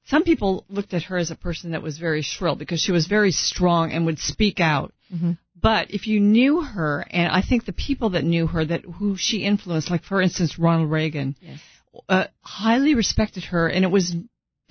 some 0.06 0.24
people 0.24 0.64
looked 0.68 0.92
at 0.94 1.04
her 1.04 1.16
as 1.16 1.30
a 1.30 1.36
person 1.36 1.70
that 1.70 1.82
was 1.82 1.98
very 1.98 2.22
shrill 2.22 2.56
because 2.56 2.80
she 2.80 2.92
was 2.92 3.06
very 3.06 3.30
strong 3.30 3.92
and 3.92 4.04
would 4.06 4.18
speak 4.18 4.58
out 4.58 4.92
mm-hmm. 5.12 5.32
but 5.60 5.90
if 5.90 6.06
you 6.08 6.18
knew 6.18 6.62
her 6.62 7.06
and 7.10 7.30
i 7.30 7.42
think 7.42 7.64
the 7.64 7.72
people 7.72 8.10
that 8.10 8.24
knew 8.24 8.46
her 8.46 8.64
that 8.64 8.84
who 8.84 9.16
she 9.16 9.44
influenced 9.44 9.90
like 9.90 10.02
for 10.02 10.20
instance 10.20 10.58
ronald 10.58 10.90
reagan 10.90 11.36
yes. 11.40 11.60
uh, 12.08 12.24
highly 12.40 12.94
respected 12.96 13.44
her 13.44 13.68
and 13.68 13.84
it 13.84 13.90
was 13.90 14.16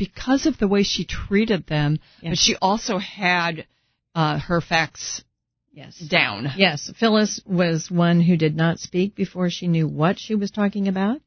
because 0.02 0.48
of 0.48 0.58
the 0.58 0.68
way 0.68 0.82
she 0.82 1.06
treated 1.06 1.68
them, 1.68 2.00
yes. 2.24 2.32
but 2.32 2.38
she 2.40 2.56
also 2.60 2.98
had 2.98 3.68
uh, 4.16 4.40
her 4.40 4.60
facts 4.60 5.24
yes. 5.72 5.96
down. 6.00 6.48
Yes, 6.58 6.92
Phyllis 7.00 7.40
was 7.46 7.92
one 7.92 8.20
who 8.20 8.36
did 8.36 8.56
not 8.56 8.80
speak 8.80 9.14
before 9.14 9.52
she 9.52 9.68
knew 9.68 9.88
what 9.88 10.18
she 10.18 10.34
was 10.34 10.50
talking 10.50 10.88
about, 10.88 11.22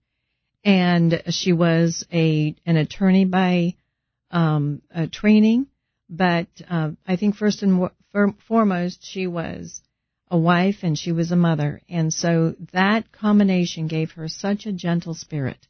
and 0.64 1.22
she 1.28 1.52
was 1.52 2.04
a 2.12 2.56
an 2.66 2.76
attorney 2.76 3.24
by 3.26 3.76
um, 4.32 4.82
training, 5.12 5.68
but 6.10 6.48
uh, 6.68 6.90
I 7.06 7.14
think 7.14 7.36
first 7.36 7.62
and 7.62 7.90
foremost 8.48 9.04
she 9.04 9.28
was 9.28 9.82
a 10.32 10.36
wife 10.36 10.78
and 10.82 10.98
she 10.98 11.12
was 11.12 11.30
a 11.30 11.36
mother, 11.36 11.80
and 11.88 12.12
so 12.12 12.56
that 12.72 13.12
combination 13.12 13.86
gave 13.86 14.10
her 14.10 14.26
such 14.26 14.66
a 14.66 14.72
gentle 14.72 15.14
spirit 15.14 15.68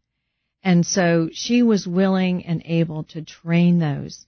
and 0.65 0.87
so 0.87 1.29
she 1.31 1.63
was 1.63 1.87
willing 1.87 2.47
and 2.47 2.63
able 2.65 3.05
to 3.05 3.23
train 3.23 3.79
those 3.79 4.25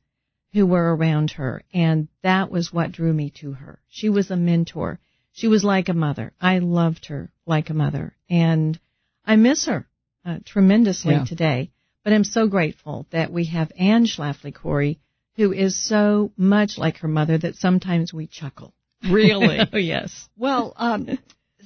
who 0.52 0.66
were 0.66 0.94
around 0.94 1.30
her. 1.32 1.62
And 1.72 2.08
that 2.22 2.50
was 2.50 2.70
what 2.70 2.92
drew 2.92 3.12
me 3.12 3.30
to 3.40 3.52
her. 3.52 3.80
She 3.88 4.10
was 4.10 4.30
a 4.30 4.36
mentor. 4.36 5.00
She 5.32 5.48
was 5.48 5.64
like 5.64 5.88
a 5.88 5.94
mother. 5.94 6.34
I 6.38 6.58
loved 6.58 7.06
her 7.06 7.32
like 7.46 7.70
a 7.70 7.74
mother. 7.74 8.14
And 8.28 8.78
I 9.24 9.36
miss 9.36 9.64
her 9.64 9.88
uh, 10.26 10.40
tremendously 10.44 11.14
yeah. 11.14 11.24
today. 11.24 11.70
But 12.04 12.12
I'm 12.12 12.24
so 12.24 12.46
grateful 12.46 13.06
that 13.10 13.32
we 13.32 13.46
have 13.46 13.72
Anne 13.78 14.04
Schlafly 14.04 14.54
Cori, 14.54 15.00
who 15.36 15.52
is 15.52 15.82
so 15.88 16.32
much 16.36 16.76
like 16.76 16.98
her 16.98 17.08
mother 17.08 17.38
that 17.38 17.56
sometimes 17.56 18.12
we 18.12 18.26
chuckle. 18.26 18.74
Really? 19.10 19.58
oh, 19.72 19.78
yes. 19.78 20.28
Well, 20.36 20.74
um, 20.76 21.18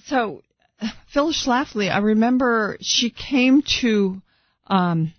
so 0.06 0.42
Phyllis 1.12 1.44
Schlafly, 1.44 1.90
I 1.92 1.98
remember 1.98 2.78
she 2.80 3.10
came 3.10 3.62
to 3.80 4.22
um, 4.70 5.12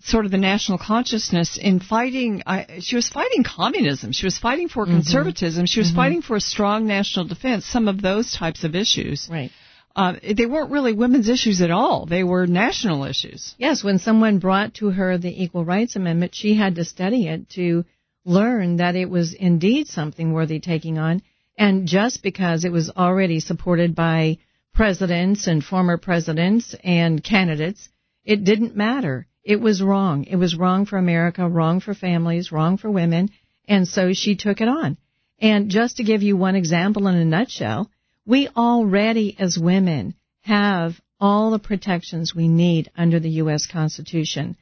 sort 0.00 0.24
of 0.24 0.30
the 0.30 0.38
national 0.38 0.78
consciousness 0.78 1.58
in 1.60 1.80
fighting. 1.80 2.42
Uh, 2.44 2.64
she 2.80 2.96
was 2.96 3.08
fighting 3.08 3.44
communism. 3.44 4.12
She 4.12 4.26
was 4.26 4.38
fighting 4.38 4.68
for 4.68 4.84
mm-hmm. 4.84 4.94
conservatism. 4.94 5.66
She 5.66 5.80
was 5.80 5.88
mm-hmm. 5.88 5.96
fighting 5.96 6.22
for 6.22 6.36
a 6.36 6.40
strong 6.40 6.86
national 6.86 7.26
defense. 7.26 7.64
Some 7.66 7.88
of 7.88 8.02
those 8.02 8.32
types 8.32 8.64
of 8.64 8.74
issues. 8.74 9.28
Right. 9.30 9.50
Uh, 9.96 10.14
they 10.36 10.46
weren't 10.46 10.72
really 10.72 10.92
women's 10.92 11.28
issues 11.28 11.62
at 11.62 11.70
all. 11.70 12.04
They 12.04 12.24
were 12.24 12.48
national 12.48 13.04
issues. 13.04 13.54
Yes, 13.58 13.84
when 13.84 14.00
someone 14.00 14.40
brought 14.40 14.74
to 14.74 14.90
her 14.90 15.18
the 15.18 15.42
Equal 15.44 15.64
Rights 15.64 15.94
Amendment, 15.94 16.34
she 16.34 16.54
had 16.54 16.74
to 16.74 16.84
study 16.84 17.28
it 17.28 17.48
to 17.50 17.84
learn 18.24 18.78
that 18.78 18.96
it 18.96 19.08
was 19.08 19.34
indeed 19.34 19.86
something 19.86 20.32
worthy 20.32 20.58
taking 20.58 20.98
on. 20.98 21.22
And 21.56 21.86
just 21.86 22.24
because 22.24 22.64
it 22.64 22.72
was 22.72 22.90
already 22.90 23.38
supported 23.38 23.94
by 23.94 24.38
presidents 24.74 25.46
and 25.46 25.64
former 25.64 25.96
presidents 25.96 26.74
and 26.82 27.22
candidates. 27.22 27.88
It 28.24 28.44
didn't 28.44 28.76
matter. 28.76 29.26
It 29.42 29.60
was 29.60 29.82
wrong. 29.82 30.24
It 30.24 30.36
was 30.36 30.56
wrong 30.56 30.86
for 30.86 30.96
America, 30.96 31.48
wrong 31.48 31.80
for 31.80 31.94
families, 31.94 32.50
wrong 32.50 32.78
for 32.78 32.90
women. 32.90 33.30
And 33.68 33.86
so 33.86 34.12
she 34.12 34.34
took 34.36 34.60
it 34.60 34.68
on. 34.68 34.96
And 35.38 35.70
just 35.70 35.98
to 35.98 36.04
give 36.04 36.22
you 36.22 36.36
one 36.36 36.56
example 36.56 37.06
in 37.08 37.16
a 37.16 37.24
nutshell, 37.24 37.90
we 38.24 38.48
already 38.48 39.36
as 39.38 39.58
women 39.58 40.14
have 40.42 41.00
all 41.20 41.50
the 41.50 41.58
protections 41.58 42.34
we 42.34 42.48
need 42.48 42.90
under 42.96 43.20
the 43.20 43.30
U.S. 43.42 43.66
Constitution. 43.66 44.56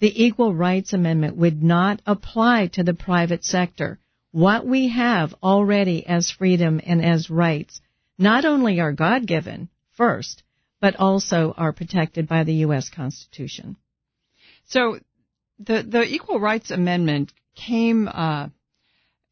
The 0.00 0.24
Equal 0.24 0.54
Rights 0.54 0.92
Amendment 0.92 1.36
would 1.36 1.62
not 1.62 2.02
apply 2.06 2.68
to 2.68 2.82
the 2.82 2.94
private 2.94 3.44
sector. 3.44 3.98
What 4.30 4.66
we 4.66 4.88
have 4.88 5.34
already 5.42 6.06
as 6.06 6.30
freedom 6.30 6.80
and 6.84 7.02
as 7.02 7.30
rights 7.30 7.80
not 8.18 8.44
only 8.44 8.80
are 8.80 8.92
God 8.92 9.26
given 9.26 9.68
first, 9.92 10.42
but 10.80 10.96
also 10.96 11.54
are 11.56 11.72
protected 11.72 12.28
by 12.28 12.44
the 12.44 12.54
U.S. 12.66 12.88
Constitution. 12.88 13.76
So 14.66 14.98
the 15.58 15.82
the 15.82 16.02
Equal 16.04 16.38
Rights 16.40 16.70
Amendment 16.70 17.32
came. 17.54 18.08
Uh, 18.08 18.48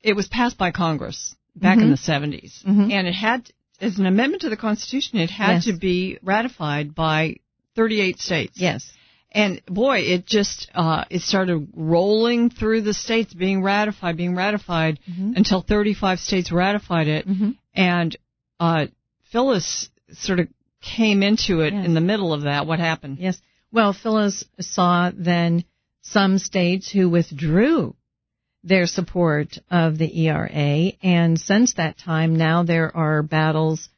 it 0.03 0.15
was 0.15 0.29
passed 0.29 0.59
by 0.59 0.71
Congress 0.71 1.35
back 1.55 1.79
Mm-hmm. 1.79 1.85
in 1.85 1.91
the 1.91 1.97
70s, 1.97 2.67
and 2.67 3.07
it 3.07 3.15
had 3.15 3.51
as 3.81 3.99
an 3.99 4.07
amendment 4.07 4.43
to 4.43 4.49
the 4.51 4.57
Constitution. 4.57 5.19
It 5.19 5.31
had 5.31 5.55
Yes. 5.57 5.65
to 5.67 5.73
be 5.77 6.19
ratified 6.23 6.95
by 6.95 7.37
38 7.77 8.19
states. 8.19 8.55
Yes. 8.61 8.91
And 9.33 9.61
boy, 9.67 9.99
it 9.99 10.25
just 10.27 10.71
uh, 10.75 11.05
it 11.11 11.21
started 11.23 11.69
rolling 11.75 12.49
through 12.51 12.83
the 12.83 12.95
states, 12.95 13.35
being 13.35 13.63
ratified, 13.63 14.17
being 14.17 14.35
ratified, 14.35 14.99
Mm-hmm. 15.11 15.33
until 15.37 15.61
35 15.63 16.21
states 16.21 16.51
ratified 16.53 17.09
it. 17.09 17.27
And 17.75 18.17
uh, 18.59 18.87
Phyllis 19.31 19.91
sort 20.13 20.41
of 20.41 20.49
came 20.87 21.23
into 21.23 21.61
it 21.61 21.75
in 21.75 21.95
the 21.95 22.01
middle 22.01 22.33
of 22.33 22.43
that. 22.43 22.67
What 22.67 22.79
happened? 22.79 23.19
Yes. 23.19 23.41
Well, 23.73 23.93
Phyllis 23.93 24.45
saw 24.61 25.11
then 25.15 25.65
some 26.03 26.39
states 26.39 26.91
who 26.91 27.11
withdrew 27.11 27.95
their 28.63 28.87
support 28.87 29.59
of 29.71 29.99
the 29.99 30.27
ERA, 30.27 30.93
and 31.03 31.39
since 31.39 31.75
that 31.75 31.99
time, 31.99 32.37
now 32.37 32.63
there 32.63 32.97
are 32.97 33.23
battles. 33.23 33.89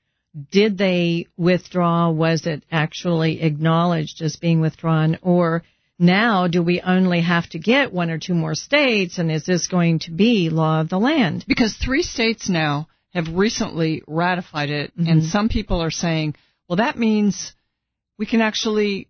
Did 0.51 0.77
they 0.77 1.27
withdraw? 1.36 2.10
Was 2.10 2.47
it 2.47 2.65
actually 2.70 3.40
acknowledged 3.43 4.20
as 4.20 4.36
being 4.36 4.60
withdrawn? 4.60 5.19
Or 5.23 5.62
now 5.98 6.48
do 6.48 6.62
we 6.62 6.81
only 6.81 7.23
have 7.23 7.48
to 7.51 7.59
get 7.59 7.93
one 7.93 8.10
or 8.10 8.19
two 8.19 8.35
more 8.35 8.55
states, 8.55 9.19
and 9.19 9.31
is 9.31 9.44
this 9.44 9.69
going 9.69 10.01
to 10.01 10.10
be 10.10 10.51
law 10.51 10.81
of 10.81 10.89
the 10.89 10.98
land? 10.98 11.44
Because 11.48 11.74
three 11.74 12.02
states 12.02 12.48
now 12.48 12.89
have 13.15 13.28
recently 13.35 14.02
ratified 14.06 14.70
it, 14.70 14.93
and 14.97 15.06
mm-hmm. 15.06 15.28
some 15.28 15.48
people 15.48 15.82
are 15.82 15.90
saying, 15.90 16.35
well, 16.68 16.76
that 16.76 16.98
means 16.98 17.52
we 18.18 18.26
can 18.26 18.40
actually 18.40 19.08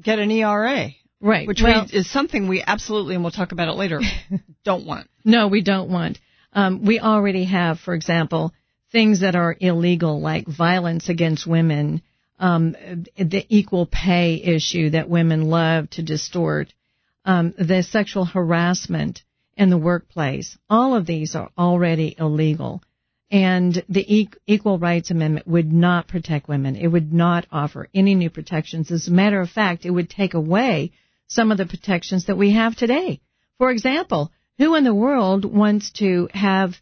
get 0.00 0.18
an 0.18 0.30
ERA. 0.30 0.90
Right. 1.20 1.46
Which 1.46 1.62
well, 1.62 1.86
we, 1.90 1.98
is 1.98 2.10
something 2.10 2.48
we 2.48 2.62
absolutely, 2.66 3.14
and 3.14 3.22
we'll 3.22 3.30
talk 3.30 3.52
about 3.52 3.68
it 3.68 3.76
later, 3.76 4.00
don't 4.64 4.84
want. 4.84 5.08
No, 5.24 5.48
we 5.48 5.62
don't 5.62 5.88
want. 5.88 6.18
Um, 6.52 6.84
we 6.84 6.98
already 6.98 7.44
have, 7.44 7.78
for 7.78 7.94
example, 7.94 8.52
things 8.90 9.20
that 9.20 9.36
are 9.36 9.56
illegal 9.58 10.20
like 10.20 10.46
violence 10.46 11.08
against 11.08 11.46
women, 11.46 12.02
um, 12.38 12.72
the 13.16 13.46
equal 13.48 13.86
pay 13.86 14.34
issue 14.34 14.90
that 14.90 15.08
women 15.08 15.48
love 15.48 15.88
to 15.90 16.02
distort, 16.02 16.74
um, 17.24 17.54
the 17.56 17.82
sexual 17.82 18.24
harassment 18.24 19.22
in 19.56 19.70
the 19.70 19.78
workplace. 19.78 20.58
All 20.68 20.94
of 20.96 21.06
these 21.06 21.34
are 21.34 21.50
already 21.56 22.14
illegal. 22.18 22.82
And 23.32 23.82
the 23.88 24.28
Equal 24.46 24.78
Rights 24.78 25.10
Amendment 25.10 25.48
would 25.48 25.72
not 25.72 26.06
protect 26.06 26.48
women. 26.48 26.76
It 26.76 26.88
would 26.88 27.14
not 27.14 27.46
offer 27.50 27.88
any 27.94 28.14
new 28.14 28.28
protections. 28.28 28.90
As 28.90 29.08
a 29.08 29.10
matter 29.10 29.40
of 29.40 29.48
fact, 29.48 29.86
it 29.86 29.90
would 29.90 30.10
take 30.10 30.34
away 30.34 30.92
some 31.28 31.50
of 31.50 31.56
the 31.56 31.64
protections 31.64 32.26
that 32.26 32.36
we 32.36 32.52
have 32.52 32.76
today. 32.76 33.22
For 33.56 33.70
example, 33.70 34.30
who 34.58 34.74
in 34.74 34.84
the 34.84 34.94
world 34.94 35.46
wants 35.46 35.92
to 35.92 36.28
have 36.34 36.74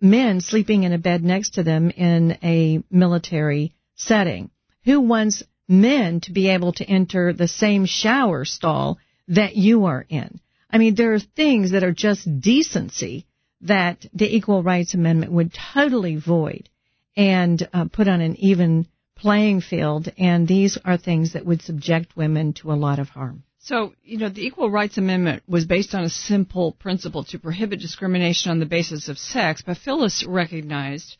men 0.00 0.40
sleeping 0.40 0.84
in 0.84 0.94
a 0.94 0.98
bed 0.98 1.22
next 1.22 1.54
to 1.54 1.62
them 1.62 1.90
in 1.90 2.38
a 2.42 2.82
military 2.90 3.74
setting? 3.94 4.50
Who 4.86 5.02
wants 5.02 5.42
men 5.68 6.20
to 6.20 6.32
be 6.32 6.48
able 6.48 6.72
to 6.74 6.84
enter 6.88 7.34
the 7.34 7.46
same 7.46 7.84
shower 7.84 8.46
stall 8.46 8.98
that 9.28 9.54
you 9.54 9.84
are 9.84 10.06
in? 10.08 10.40
I 10.70 10.78
mean, 10.78 10.94
there 10.94 11.12
are 11.12 11.20
things 11.20 11.72
that 11.72 11.84
are 11.84 11.92
just 11.92 12.40
decency 12.40 13.26
that 13.62 14.06
the 14.12 14.34
Equal 14.34 14.62
Rights 14.62 14.94
Amendment 14.94 15.32
would 15.32 15.52
totally 15.74 16.16
void 16.16 16.68
and 17.16 17.68
uh, 17.72 17.86
put 17.86 18.08
on 18.08 18.20
an 18.20 18.36
even 18.36 18.86
playing 19.16 19.60
field. 19.60 20.10
And 20.16 20.48
these 20.48 20.78
are 20.84 20.96
things 20.96 21.34
that 21.34 21.44
would 21.44 21.62
subject 21.62 22.16
women 22.16 22.54
to 22.54 22.72
a 22.72 22.74
lot 22.74 22.98
of 22.98 23.08
harm. 23.08 23.44
So, 23.62 23.92
you 24.02 24.16
know, 24.16 24.30
the 24.30 24.44
Equal 24.46 24.70
Rights 24.70 24.96
Amendment 24.96 25.42
was 25.46 25.66
based 25.66 25.94
on 25.94 26.02
a 26.02 26.08
simple 26.08 26.72
principle 26.72 27.24
to 27.24 27.38
prohibit 27.38 27.80
discrimination 27.80 28.50
on 28.50 28.58
the 28.58 28.66
basis 28.66 29.08
of 29.08 29.18
sex, 29.18 29.62
but 29.64 29.76
Phyllis 29.76 30.24
recognized 30.26 31.18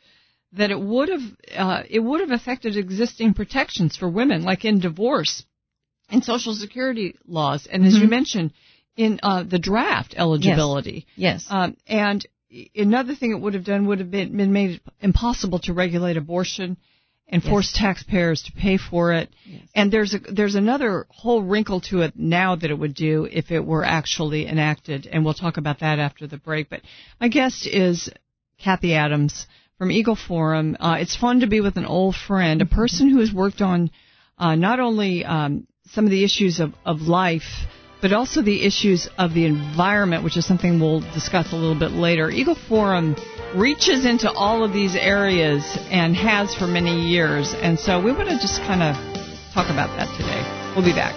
that 0.54 0.70
it 0.70 0.80
would 0.80 1.10
have 1.10 1.22
uh, 1.54 1.82
it 1.88 2.00
would 2.00 2.20
have 2.20 2.30
affected 2.30 2.76
existing 2.76 3.34
protections 3.34 3.96
for 3.96 4.08
women, 4.08 4.42
like 4.42 4.64
in 4.64 4.80
divorce, 4.80 5.44
and 6.08 6.24
Social 6.24 6.54
Security 6.54 7.14
laws, 7.26 7.66
and 7.66 7.84
as 7.84 7.96
you 7.96 8.08
mentioned, 8.08 8.52
in 9.00 9.18
uh, 9.22 9.42
the 9.44 9.58
draft 9.58 10.14
eligibility. 10.14 11.06
Yes. 11.16 11.46
Um, 11.48 11.74
and 11.86 12.26
another 12.76 13.14
thing 13.14 13.30
it 13.30 13.40
would 13.40 13.54
have 13.54 13.64
done 13.64 13.86
would 13.86 13.98
have 13.98 14.10
been, 14.10 14.36
been 14.36 14.52
made 14.52 14.70
it 14.72 14.82
impossible 15.00 15.58
to 15.60 15.72
regulate 15.72 16.18
abortion 16.18 16.76
and 17.26 17.42
force 17.42 17.72
taxpayers 17.74 18.42
to 18.42 18.52
pay 18.52 18.76
for 18.76 19.14
it. 19.14 19.30
Yes. 19.46 19.62
And 19.74 19.90
there's 19.90 20.12
a, 20.12 20.18
there's 20.18 20.54
another 20.54 21.06
whole 21.08 21.42
wrinkle 21.42 21.80
to 21.82 22.02
it 22.02 22.12
now 22.14 22.56
that 22.56 22.70
it 22.70 22.78
would 22.78 22.94
do 22.94 23.26
if 23.30 23.50
it 23.50 23.64
were 23.64 23.84
actually 23.84 24.46
enacted, 24.46 25.08
and 25.10 25.24
we'll 25.24 25.32
talk 25.32 25.56
about 25.56 25.80
that 25.80 25.98
after 25.98 26.26
the 26.26 26.36
break. 26.36 26.68
But 26.68 26.82
my 27.18 27.28
guest 27.28 27.66
is 27.66 28.10
Cathie 28.62 28.94
Adams 28.94 29.46
from 29.78 29.90
Eagle 29.90 30.16
Forum. 30.16 30.76
Uh, 30.78 30.96
it's 31.00 31.16
fun 31.16 31.40
to 31.40 31.46
be 31.46 31.62
with 31.62 31.78
an 31.78 31.86
old 31.86 32.16
friend, 32.16 32.60
a 32.60 32.66
person 32.66 33.08
who 33.08 33.20
has 33.20 33.32
worked 33.32 33.62
on 33.62 33.90
uh, 34.36 34.56
not 34.56 34.78
only 34.78 35.24
um, 35.24 35.66
some 35.92 36.04
of 36.04 36.10
the 36.10 36.24
issues 36.24 36.60
of, 36.60 36.74
of 36.84 37.00
life, 37.00 37.64
but 38.00 38.12
also 38.12 38.42
the 38.42 38.64
issues 38.64 39.08
of 39.18 39.34
the 39.34 39.44
environment, 39.46 40.24
which 40.24 40.36
is 40.36 40.46
something 40.46 40.80
we'll 40.80 41.00
discuss 41.12 41.52
a 41.52 41.56
little 41.56 41.78
bit 41.78 41.92
later. 41.92 42.30
Eagle 42.30 42.56
Forum 42.68 43.16
reaches 43.54 44.04
into 44.06 44.30
all 44.30 44.64
of 44.64 44.72
these 44.72 44.94
areas 44.94 45.62
and 45.90 46.16
has 46.16 46.54
for 46.54 46.66
many 46.66 47.08
years, 47.08 47.54
and 47.54 47.78
so 47.78 48.02
we 48.02 48.12
want 48.12 48.28
to 48.28 48.38
just 48.38 48.60
kind 48.62 48.82
of 48.82 48.94
talk 49.52 49.70
about 49.70 49.94
that 49.96 50.08
today. 50.16 50.42
We'll 50.74 50.84
be 50.84 50.92
back. 50.92 51.14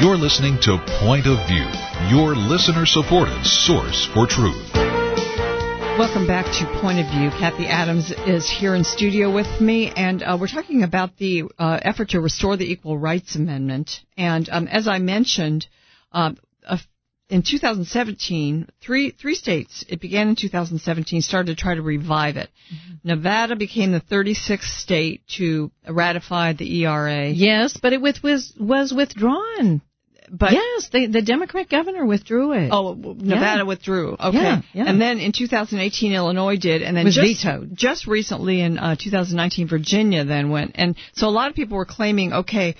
You're 0.00 0.16
listening 0.16 0.58
to 0.62 0.78
Point 0.98 1.26
of 1.26 1.38
View, 1.46 1.68
your 2.10 2.34
listener 2.34 2.86
supported 2.86 3.44
source 3.44 4.08
for 4.12 4.26
truth. 4.26 4.81
Welcome 5.98 6.26
back 6.26 6.46
to 6.46 6.80
Point 6.80 7.00
of 7.00 7.06
View. 7.12 7.28
Cathie 7.28 7.66
Adams 7.66 8.10
is 8.10 8.48
here 8.48 8.74
in 8.74 8.82
studio 8.82 9.30
with 9.30 9.60
me, 9.60 9.92
and 9.94 10.22
uh, 10.22 10.38
we're 10.40 10.48
talking 10.48 10.82
about 10.82 11.18
the 11.18 11.44
uh, 11.58 11.80
effort 11.82 12.08
to 12.10 12.20
restore 12.20 12.56
the 12.56 12.64
Equal 12.64 12.96
Rights 12.96 13.36
Amendment. 13.36 14.00
And 14.16 14.48
um, 14.48 14.68
as 14.68 14.88
I 14.88 15.00
mentioned, 15.00 15.66
uh, 16.10 16.32
uh, 16.66 16.78
in 17.28 17.42
2017, 17.42 18.68
three 18.80 19.10
three 19.10 19.34
states. 19.34 19.84
It 19.86 20.00
began 20.00 20.28
in 20.28 20.36
2017. 20.36 21.20
Started 21.20 21.56
to 21.56 21.62
try 21.62 21.74
to 21.74 21.82
revive 21.82 22.38
it. 22.38 22.48
Nevada 23.04 23.54
became 23.54 23.92
the 23.92 24.00
36th 24.00 24.80
state 24.80 25.20
to 25.36 25.70
ratify 25.86 26.54
the 26.54 26.84
ERA. 26.84 27.28
Yes, 27.28 27.76
but 27.76 27.92
it 27.92 28.00
with, 28.00 28.22
was 28.22 28.54
was 28.58 28.94
withdrawn. 28.94 29.82
But 30.34 30.52
yes, 30.52 30.88
the 30.90 31.08
the 31.08 31.20
Democrat 31.20 31.68
governor 31.68 32.06
withdrew 32.06 32.52
it. 32.52 32.70
Oh, 32.72 32.94
Nevada 32.94 33.58
Yeah. 33.58 33.62
withdrew. 33.64 34.16
Okay. 34.18 34.38
Yeah, 34.38 34.62
yeah. 34.72 34.84
And 34.86 34.98
then 34.98 35.20
in 35.20 35.32
2018, 35.32 36.12
Illinois 36.14 36.56
did, 36.56 36.80
and 36.80 36.96
then 36.96 37.04
just, 37.10 37.44
vetoed. 37.44 37.76
just 37.76 38.06
recently 38.06 38.62
in 38.62 38.78
uh, 38.78 38.96
2019, 38.98 39.68
Virginia 39.68 40.24
then 40.24 40.48
went. 40.48 40.72
And 40.76 40.96
so 41.12 41.28
a 41.28 41.30
lot 41.30 41.50
of 41.50 41.54
people 41.54 41.76
were 41.76 41.84
claiming, 41.84 42.32
okay, 42.32 42.76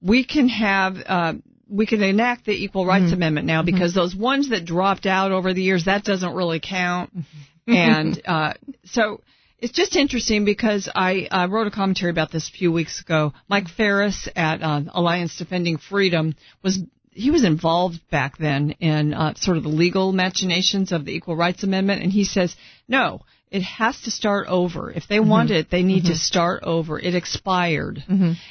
we 0.00 0.24
can 0.24 0.48
have. 0.48 0.96
Uh, 1.06 1.34
we 1.68 1.86
can 1.86 2.02
enact 2.02 2.44
the 2.46 2.52
Equal 2.52 2.86
Rights 2.86 3.06
Mm-hmm. 3.06 3.14
Amendment 3.14 3.46
now 3.46 3.62
because 3.62 3.94
those 3.94 4.14
ones 4.14 4.50
that 4.50 4.64
dropped 4.64 5.06
out 5.06 5.32
over 5.32 5.52
the 5.54 5.62
years 5.62 5.86
that 5.86 6.04
doesn't 6.04 6.34
really 6.34 6.60
count, 6.60 7.14
Mm-hmm. 7.14 7.72
and 7.72 8.22
uh, 8.26 8.52
so 8.84 9.22
it's 9.58 9.72
just 9.72 9.96
interesting 9.96 10.44
because 10.44 10.90
I 10.94 11.26
uh, 11.30 11.48
wrote 11.48 11.66
a 11.66 11.70
commentary 11.70 12.10
about 12.10 12.30
this 12.30 12.48
a 12.48 12.52
few 12.52 12.70
weeks 12.70 13.00
ago. 13.00 13.32
Mike 13.48 13.68
Farris 13.68 14.28
at 14.36 14.62
uh, 14.62 14.82
Alliance 14.92 15.36
Defending 15.38 15.78
Freedom 15.78 16.34
was 16.62 16.80
he 17.14 17.30
was 17.30 17.44
involved 17.44 18.00
back 18.10 18.36
then 18.38 18.72
in 18.80 19.14
uh, 19.14 19.34
sort 19.36 19.56
of 19.56 19.62
the 19.62 19.68
legal 19.68 20.12
machinations 20.12 20.92
of 20.92 21.04
the 21.04 21.12
Equal 21.12 21.36
Rights 21.36 21.62
Amendment, 21.62 22.02
and 22.02 22.12
he 22.12 22.24
says 22.24 22.54
no. 22.88 23.20
It 23.50 23.62
has 23.62 24.00
to 24.00 24.10
start 24.10 24.48
over. 24.48 24.90
If 24.90 25.06
they 25.06 25.20
want 25.20 25.52
it, 25.52 25.70
they 25.70 25.84
need 25.84 26.06
to 26.06 26.16
start 26.16 26.64
over. 26.64 26.98
It 26.98 27.14
expired, 27.14 28.02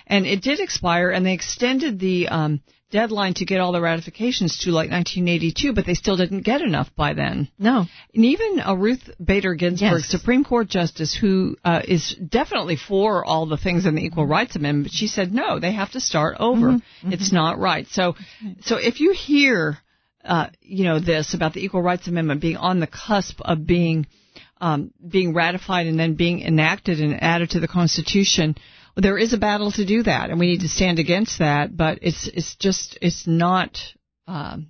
and 0.07 0.25
it 0.25 0.41
did 0.41 0.61
expire, 0.61 1.09
and 1.09 1.25
they 1.25 1.33
extended 1.33 1.99
the 1.99 2.29
um, 2.29 2.61
deadline 2.93 3.33
to 3.33 3.45
get 3.45 3.59
all 3.59 3.71
the 3.71 3.81
ratifications 3.81 4.59
to 4.59 4.69
like 4.69 4.91
1982, 4.91 5.73
but 5.73 5.85
they 5.85 5.95
still 5.95 6.15
didn't 6.15 6.43
get 6.43 6.61
enough 6.61 6.89
by 6.95 7.13
then. 7.13 7.49
No. 7.57 7.85
And 8.13 8.25
even 8.25 8.59
uh, 8.59 8.75
Ruth 8.75 9.09
Bader 9.21 9.55
Ginsburg, 9.55 10.01
Yes. 10.01 10.05
Supreme 10.05 10.43
Court 10.43 10.69
Justice, 10.69 11.17
who 11.19 11.57
uh, 11.65 11.81
is 11.85 12.15
definitely 12.15 12.77
for 12.77 13.25
all 13.25 13.47
the 13.47 13.57
things 13.57 13.87
in 13.87 13.95
the 13.95 14.03
Equal 14.03 14.27
Rights 14.27 14.55
Amendment, 14.55 14.93
she 14.93 15.07
said 15.07 15.33
no, 15.33 15.59
they 15.59 15.71
have 15.73 15.91
to 15.93 15.99
start 15.99 16.37
over. 16.39 16.77
It's 17.03 17.33
not 17.33 17.57
right. 17.57 17.87
So, 17.87 18.15
so 18.61 18.77
if 18.77 18.99
you 18.99 19.13
hear, 19.13 19.79
uh, 20.23 20.47
you 20.61 20.83
know, 20.85 20.99
this 20.99 21.33
about 21.33 21.53
the 21.53 21.65
Equal 21.65 21.81
Rights 21.81 22.07
Amendment 22.07 22.41
being 22.41 22.57
on 22.57 22.79
the 22.79 22.87
cusp 22.87 23.41
of 23.41 23.65
being 23.65 24.05
um, 24.61 24.93
being 25.05 25.33
ratified 25.33 25.87
and 25.87 25.99
then 25.99 26.13
being 26.13 26.41
enacted 26.41 27.01
and 27.01 27.21
added 27.21 27.49
to 27.49 27.59
the 27.59 27.67
Constitution, 27.67 28.55
there 28.95 29.17
is 29.17 29.33
a 29.33 29.37
battle 29.37 29.71
to 29.71 29.85
do 29.85 30.03
that, 30.03 30.29
and 30.29 30.39
we 30.39 30.47
need 30.47 30.61
to 30.61 30.67
stand 30.67 30.99
against 30.99 31.39
that. 31.39 31.75
But 31.75 31.99
it's 32.01 32.27
it's 32.27 32.55
just 32.55 32.97
it's 33.01 33.27
not. 33.27 33.77
Um, 34.27 34.67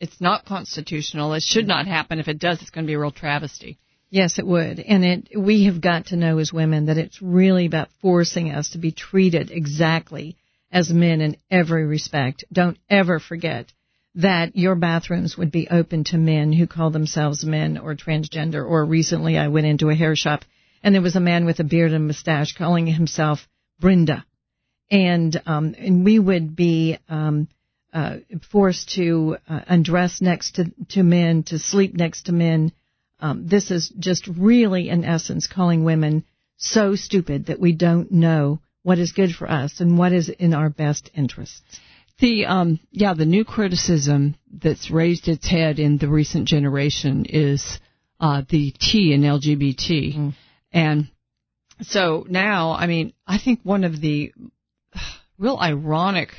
it's 0.00 0.20
not 0.20 0.44
constitutional. 0.44 1.32
It 1.34 1.42
should 1.42 1.66
not 1.66 1.86
happen. 1.86 2.18
If 2.18 2.28
it 2.28 2.38
does, 2.38 2.60
it's 2.60 2.70
going 2.70 2.84
to 2.84 2.90
be 2.90 2.94
a 2.94 2.98
real 2.98 3.10
travesty. 3.10 3.78
Yes, 4.10 4.38
it 4.38 4.46
would. 4.46 4.78
And 4.78 5.04
it, 5.04 5.28
we 5.36 5.64
have 5.64 5.80
got 5.80 6.06
to 6.06 6.16
know 6.16 6.38
as 6.38 6.52
women 6.52 6.86
that 6.86 6.98
it's 6.98 7.22
really 7.22 7.66
about 7.66 7.88
forcing 8.02 8.50
us 8.50 8.70
to 8.70 8.78
be 8.78 8.92
treated 8.92 9.50
exactly 9.50 10.36
as 10.70 10.92
men 10.92 11.20
in 11.20 11.36
every 11.50 11.86
respect. 11.86 12.44
Don't 12.52 12.78
ever 12.90 13.18
forget 13.18 13.72
that 14.16 14.56
your 14.56 14.74
bathrooms 14.74 15.36
would 15.36 15.50
be 15.50 15.68
open 15.68 16.04
to 16.04 16.18
men 16.18 16.52
who 16.52 16.66
call 16.66 16.90
themselves 16.90 17.44
men 17.44 17.78
or 17.78 17.94
transgender. 17.94 18.64
Or 18.64 18.84
recently 18.84 19.38
I 19.38 19.48
went 19.48 19.66
into 19.66 19.88
a 19.88 19.94
hair 19.94 20.14
shop 20.14 20.44
and 20.82 20.94
there 20.94 21.02
was 21.02 21.16
a 21.16 21.20
man 21.20 21.46
with 21.46 21.60
a 21.60 21.64
beard 21.64 21.92
and 21.92 22.06
mustache 22.06 22.54
calling 22.56 22.86
himself 22.86 23.48
Brenda. 23.80 24.24
And, 24.90 25.40
um, 25.46 25.74
and 25.78 26.04
we 26.04 26.18
would 26.18 26.54
be, 26.54 26.98
um, 27.08 27.48
uh, 27.92 28.16
forced 28.50 28.90
to 28.96 29.36
uh, 29.48 29.60
undress 29.68 30.20
next 30.20 30.56
to, 30.56 30.72
to 30.90 31.02
men, 31.02 31.44
to 31.44 31.58
sleep 31.58 31.94
next 31.94 32.26
to 32.26 32.32
men. 32.32 32.72
Um, 33.20 33.46
this 33.46 33.70
is 33.70 33.88
just 33.98 34.26
really, 34.26 34.88
in 34.88 35.04
essence, 35.04 35.46
calling 35.46 35.84
women 35.84 36.24
so 36.56 36.96
stupid 36.96 37.46
that 37.46 37.60
we 37.60 37.72
don't 37.72 38.10
know 38.10 38.60
what 38.82 38.98
is 38.98 39.12
good 39.12 39.34
for 39.34 39.50
us 39.50 39.80
and 39.80 39.98
what 39.98 40.12
is 40.12 40.28
in 40.28 40.54
our 40.54 40.70
best 40.70 41.10
interests. 41.14 41.80
The 42.20 42.46
um 42.46 42.78
yeah, 42.92 43.14
the 43.14 43.26
new 43.26 43.44
criticism 43.44 44.36
that's 44.52 44.90
raised 44.90 45.26
its 45.26 45.48
head 45.48 45.78
in 45.80 45.98
the 45.98 46.08
recent 46.08 46.46
generation 46.46 47.24
is 47.28 47.80
uh 48.20 48.42
the 48.48 48.70
T 48.70 49.12
in 49.12 49.22
LGBT. 49.22 50.32
And 50.72 51.08
so 51.82 52.26
now, 52.28 52.72
I 52.72 52.86
mean, 52.86 53.12
I 53.26 53.38
think 53.38 53.60
one 53.62 53.84
of 53.84 54.00
the 54.00 54.32
real 55.38 55.58
ironic 55.60 56.30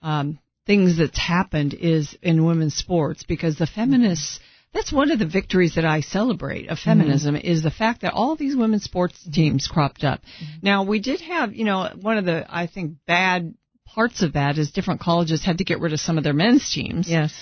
um 0.00 0.38
things 0.66 0.98
that's 0.98 1.18
happened 1.18 1.74
is 1.74 2.16
in 2.22 2.44
women's 2.44 2.74
sports 2.74 3.24
because 3.24 3.58
the 3.58 3.66
feminists 3.66 4.40
that's 4.72 4.92
one 4.92 5.10
of 5.10 5.18
the 5.18 5.26
victories 5.26 5.74
that 5.74 5.84
I 5.84 6.00
celebrate 6.00 6.68
of 6.68 6.78
feminism 6.78 7.36
is 7.36 7.62
the 7.62 7.70
fact 7.70 8.02
that 8.02 8.14
all 8.14 8.36
these 8.36 8.56
women's 8.56 8.84
sports 8.84 9.22
teams 9.30 9.68
cropped 9.70 10.02
up. 10.02 10.20
Now 10.62 10.84
we 10.84 10.98
did 10.98 11.20
have, 11.20 11.54
you 11.54 11.64
know, 11.64 11.90
one 12.00 12.16
of 12.16 12.24
the 12.24 12.46
I 12.48 12.66
think 12.68 12.96
bad 13.06 13.54
parts 13.84 14.22
of 14.22 14.32
that 14.32 14.56
is 14.58 14.70
different 14.70 15.00
colleges 15.00 15.44
had 15.44 15.58
to 15.58 15.64
get 15.64 15.80
rid 15.80 15.92
of 15.92 16.00
some 16.00 16.16
of 16.16 16.24
their 16.24 16.32
men's 16.32 16.72
teams. 16.72 17.08
Yes. 17.08 17.34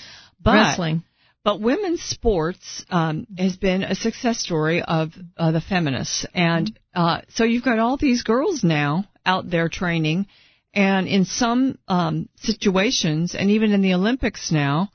But, 0.43 0.55
Wrestling. 0.55 1.03
But 1.43 1.61
women's 1.61 2.01
sports 2.01 2.85
um, 2.89 3.25
has 3.37 3.57
been 3.57 3.83
a 3.83 3.95
success 3.95 4.39
story 4.39 4.81
of 4.81 5.13
uh, 5.37 5.51
the 5.51 5.61
feminists, 5.61 6.25
and 6.35 6.77
uh, 6.93 7.21
so 7.29 7.43
you've 7.43 7.63
got 7.63 7.79
all 7.79 7.97
these 7.97 8.23
girls 8.23 8.63
now 8.63 9.05
out 9.25 9.49
there 9.49 9.69
training, 9.69 10.27
and 10.73 11.07
in 11.07 11.25
some 11.25 11.77
um, 11.87 12.27
situations, 12.37 13.35
and 13.35 13.51
even 13.51 13.71
in 13.71 13.81
the 13.81 13.93
Olympics 13.93 14.51
now, 14.51 14.89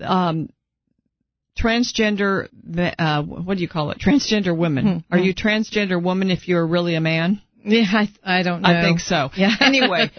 um, 0.00 0.48
transgender, 1.58 2.48
uh, 2.98 3.22
what 3.22 3.56
do 3.56 3.62
you 3.62 3.68
call 3.68 3.90
it? 3.90 3.98
Transgender 3.98 4.56
women. 4.56 5.04
Are 5.10 5.18
you 5.18 5.34
transgender 5.34 6.02
woman 6.02 6.30
if 6.30 6.48
you're 6.48 6.66
really 6.66 6.94
a 6.94 7.00
man? 7.00 7.40
Yeah, 7.64 7.84
I, 7.90 8.08
I 8.22 8.42
don't 8.42 8.62
know. 8.62 8.68
I 8.68 8.82
think 8.82 9.00
so. 9.00 9.30
Yeah. 9.36 9.54
anyway, 9.60 10.10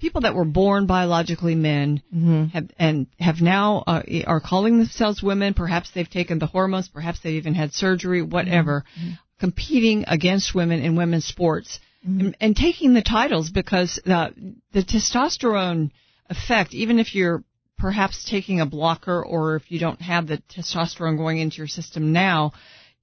people 0.00 0.22
that 0.22 0.34
were 0.34 0.44
born 0.44 0.86
biologically 0.86 1.54
men 1.54 2.02
Mm-hmm. 2.14 2.44
have 2.46 2.70
and 2.78 3.06
have 3.18 3.40
now 3.40 3.82
uh, 3.86 4.02
are 4.26 4.40
calling 4.40 4.78
themselves 4.78 5.22
women. 5.22 5.52
Perhaps 5.54 5.90
they've 5.94 6.08
taken 6.08 6.38
the 6.38 6.46
hormones. 6.46 6.88
Perhaps 6.88 7.20
they've 7.22 7.34
even 7.34 7.54
had 7.54 7.72
surgery. 7.72 8.22
Whatever, 8.22 8.84
Mm-hmm. 8.98 9.10
Competing 9.42 10.04
against 10.06 10.54
women 10.54 10.80
in 10.80 10.94
women's 10.94 11.24
sports 11.24 11.80
and, 12.20 12.36
and 12.40 12.56
taking 12.56 12.94
the 12.94 13.02
titles 13.02 13.50
because 13.50 14.00
the 14.04 14.32
the 14.72 14.82
testosterone 14.82 15.90
effect, 16.30 16.74
even 16.74 17.00
if 17.00 17.12
you're 17.16 17.42
perhaps 17.76 18.24
taking 18.24 18.60
a 18.60 18.66
blocker 18.66 19.20
or 19.20 19.56
if 19.56 19.64
you 19.72 19.80
don't 19.80 20.00
have 20.00 20.28
the 20.28 20.40
testosterone 20.54 21.16
going 21.16 21.38
into 21.38 21.56
your 21.56 21.66
system 21.66 22.12
now, 22.12 22.52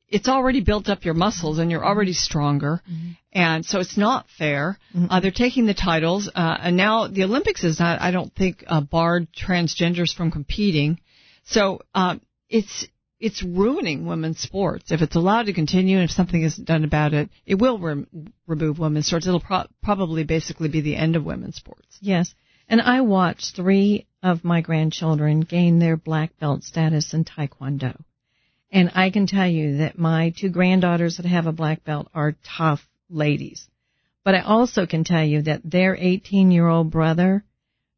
it's 0.07 0.29
already 0.29 0.61
built 0.61 0.87
up 0.87 1.03
your 1.03 1.13
muscles 1.13 1.59
and 1.59 1.69
you're 1.71 1.85
already 1.85 2.13
stronger. 2.13 2.81
And 3.33 3.65
so 3.65 3.81
it's 3.81 3.97
not 3.97 4.25
fair. 4.37 4.77
Uh, 5.11 5.19
they're 5.19 5.31
taking 5.31 5.65
the 5.65 5.73
titles, 5.73 6.31
uh, 6.33 6.57
and 6.61 6.77
now 6.77 7.07
the 7.07 7.25
Olympics 7.25 7.65
is 7.65 7.79
not, 7.79 8.01
I 8.01 8.11
don't 8.11 8.33
think, 8.33 8.63
uh, 8.65 8.79
barred 8.79 9.27
transgenders 9.33 10.15
from 10.15 10.31
competing. 10.31 11.01
So, 11.43 11.81
um, 11.93 12.21
it's, 12.49 12.87
it's 13.19 13.43
ruining 13.43 14.05
women's 14.05 14.39
sports. 14.39 14.91
If 14.91 15.01
it's 15.01 15.15
allowed 15.15 15.47
to 15.47 15.53
continue 15.53 15.97
and 15.97 16.05
if 16.09 16.11
something 16.11 16.41
isn't 16.41 16.65
done 16.67 16.83
about 16.83 17.13
it, 17.13 17.29
it 17.45 17.55
will 17.55 17.77
rem- 17.77 18.33
remove 18.47 18.79
women's 18.79 19.07
sports. 19.07 19.27
It'll 19.27 19.39
pro- 19.41 19.67
probably 19.83 20.23
basically 20.23 20.69
be 20.69 20.81
the 20.81 20.95
end 20.95 21.15
of 21.15 21.25
women's 21.25 21.55
sports. 21.57 21.97
Yes. 22.01 22.33
And 22.69 22.81
I 22.81 23.01
watched 23.01 23.55
three 23.55 24.05
of 24.23 24.43
my 24.43 24.61
grandchildren 24.61 25.41
gain 25.41 25.79
their 25.79 25.97
black 25.97 26.37
belt 26.39 26.63
status 26.63 27.13
in 27.13 27.25
Taekwondo. 27.25 27.99
And 28.71 28.91
I 28.93 29.09
can 29.09 29.25
tell 29.25 29.47
you 29.47 29.77
that 29.77 29.97
my 29.97 30.29
two 30.37 30.49
granddaughters 30.49 31.17
that 31.17 31.25
have 31.25 31.47
a 31.47 31.51
black 31.51 31.83
belt 31.83 32.07
are 32.13 32.35
tough 32.57 32.87
ladies. 33.09 33.67
But 34.23 34.35
I 34.35 34.41
also 34.41 34.85
can 34.85 35.03
tell 35.03 35.23
you 35.23 35.41
that 35.43 35.61
their 35.63 35.95
18 35.99 36.51
year 36.51 36.67
old 36.67 36.91
brother 36.91 37.43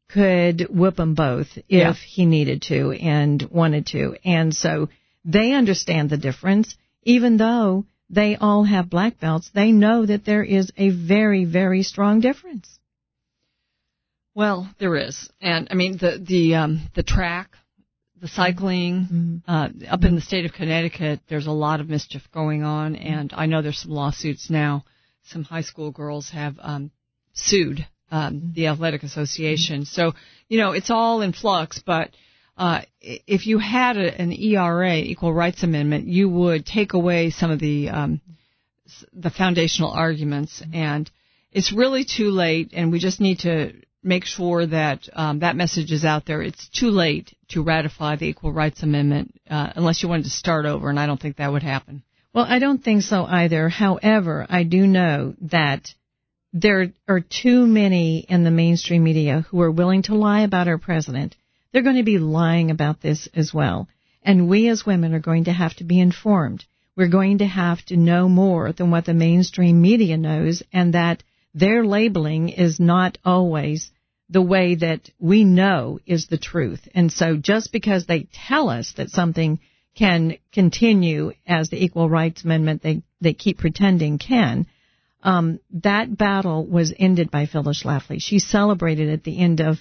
could 0.08 0.66
whip 0.70 0.96
them 0.96 1.14
both 1.14 1.56
if 1.56 1.62
Yeah. 1.68 1.92
he 1.92 2.24
needed 2.26 2.62
to 2.62 2.92
and 2.92 3.42
wanted 3.50 3.86
to. 3.88 4.16
And 4.24 4.54
so 4.54 4.88
they 5.24 5.52
understand 5.52 6.10
the 6.10 6.16
difference, 6.16 6.76
even 7.02 7.36
though 7.36 7.86
they 8.12 8.36
all 8.36 8.64
have 8.64 8.90
black 8.90 9.18
belts. 9.18 9.50
They 9.54 9.72
know 9.72 10.04
that 10.04 10.24
there 10.24 10.44
is 10.44 10.70
a 10.76 10.90
very, 10.90 11.44
very 11.44 11.82
strong 11.82 12.20
difference. 12.20 12.78
Well, 14.34 14.70
there 14.78 14.96
is, 14.96 15.30
and 15.40 15.68
I 15.70 15.74
mean 15.74 15.98
the 15.98 16.18
the 16.18 16.54
um, 16.54 16.90
the 16.94 17.02
track, 17.02 17.50
the 18.20 18.28
cycling 18.28 19.42
uh, 19.46 19.68
up 19.90 20.04
in 20.04 20.14
the 20.14 20.22
state 20.22 20.46
of 20.46 20.54
Connecticut. 20.54 21.20
There's 21.28 21.46
a 21.46 21.52
lot 21.52 21.80
of 21.80 21.88
mischief 21.88 22.22
going 22.32 22.62
on, 22.62 22.96
and 22.96 23.32
I 23.34 23.46
know 23.46 23.60
there's 23.60 23.80
some 23.80 23.90
lawsuits 23.90 24.48
now. 24.48 24.84
Some 25.24 25.44
high 25.44 25.60
school 25.62 25.90
girls 25.90 26.30
have 26.30 26.56
um, 26.60 26.90
sued 27.34 27.86
um, 28.10 28.52
the 28.54 28.68
athletic 28.68 29.02
association. 29.02 29.84
So 29.84 30.14
you 30.48 30.58
know 30.58 30.72
it's 30.72 30.90
all 30.90 31.22
in 31.22 31.32
flux, 31.32 31.82
but. 31.84 32.10
Uh, 32.62 32.82
if 33.00 33.48
you 33.48 33.58
had 33.58 33.96
a, 33.96 34.20
an 34.20 34.32
ERA, 34.32 34.94
Equal 34.94 35.34
Rights 35.34 35.64
Amendment, 35.64 36.06
you 36.06 36.28
would 36.28 36.64
take 36.64 36.92
away 36.92 37.30
some 37.30 37.50
of 37.50 37.58
the 37.58 37.88
um, 37.88 38.20
the 39.12 39.30
foundational 39.30 39.90
arguments, 39.90 40.62
and 40.72 41.10
it's 41.50 41.72
really 41.72 42.04
too 42.04 42.30
late, 42.30 42.70
and 42.72 42.92
we 42.92 43.00
just 43.00 43.20
need 43.20 43.40
to 43.40 43.72
make 44.04 44.24
sure 44.24 44.64
that 44.64 45.08
um, 45.12 45.40
that 45.40 45.56
message 45.56 45.90
is 45.90 46.04
out 46.04 46.24
there. 46.24 46.40
It's 46.40 46.68
too 46.68 46.90
late 46.90 47.34
to 47.48 47.64
ratify 47.64 48.14
the 48.14 48.28
Equal 48.28 48.52
Rights 48.52 48.84
Amendment 48.84 49.40
uh, 49.50 49.72
unless 49.74 50.00
you 50.00 50.08
wanted 50.08 50.26
to 50.26 50.30
start 50.30 50.64
over, 50.64 50.88
and 50.88 51.00
I 51.00 51.06
don't 51.06 51.20
think 51.20 51.38
that 51.38 51.50
would 51.50 51.64
happen. 51.64 52.04
Well, 52.32 52.46
I 52.48 52.60
don't 52.60 52.84
think 52.84 53.02
so 53.02 53.24
either. 53.24 53.70
However, 53.70 54.46
I 54.48 54.62
do 54.62 54.86
know 54.86 55.34
that 55.50 55.92
there 56.52 56.92
are 57.08 57.22
too 57.22 57.66
many 57.66 58.20
in 58.20 58.44
the 58.44 58.52
mainstream 58.52 59.02
media 59.02 59.44
who 59.48 59.60
are 59.62 59.70
willing 59.72 60.02
to 60.02 60.14
lie 60.14 60.42
about 60.42 60.68
our 60.68 60.78
president. 60.78 61.34
They're 61.72 61.82
going 61.82 61.96
to 61.96 62.02
be 62.02 62.18
lying 62.18 62.70
about 62.70 63.00
this 63.00 63.28
as 63.34 63.52
well. 63.52 63.88
And 64.22 64.48
we 64.48 64.68
as 64.68 64.86
women 64.86 65.14
are 65.14 65.20
going 65.20 65.44
to 65.44 65.52
have 65.52 65.74
to 65.76 65.84
be 65.84 65.98
informed. 65.98 66.64
We're 66.96 67.08
going 67.08 67.38
to 67.38 67.46
have 67.46 67.84
to 67.86 67.96
know 67.96 68.28
more 68.28 68.72
than 68.72 68.90
what 68.90 69.06
the 69.06 69.14
mainstream 69.14 69.80
media 69.80 70.16
knows 70.16 70.62
and 70.72 70.94
that 70.94 71.22
their 71.54 71.84
labeling 71.84 72.50
is 72.50 72.78
not 72.78 73.18
always 73.24 73.90
the 74.28 74.42
way 74.42 74.74
that 74.76 75.10
we 75.18 75.44
know 75.44 76.00
is 76.06 76.26
the 76.26 76.38
truth. 76.38 76.88
And 76.94 77.12
so 77.12 77.36
just 77.36 77.72
because 77.72 78.06
they 78.06 78.28
tell 78.32 78.68
us 78.68 78.92
that 78.96 79.10
something 79.10 79.60
can 79.94 80.38
continue 80.52 81.32
as 81.46 81.68
the 81.68 81.82
Equal 81.82 82.08
Rights 82.08 82.44
Amendment 82.44 82.82
they, 82.82 83.02
they 83.20 83.34
keep 83.34 83.58
pretending 83.58 84.18
can, 84.18 84.66
um, 85.22 85.60
that 85.82 86.16
battle 86.16 86.66
was 86.66 86.94
ended 86.98 87.30
by 87.30 87.46
Phyllis 87.46 87.82
Schlafly. 87.82 88.20
She 88.20 88.38
celebrated 88.38 89.10
at 89.10 89.22
the 89.22 89.38
end 89.38 89.60
of 89.60 89.78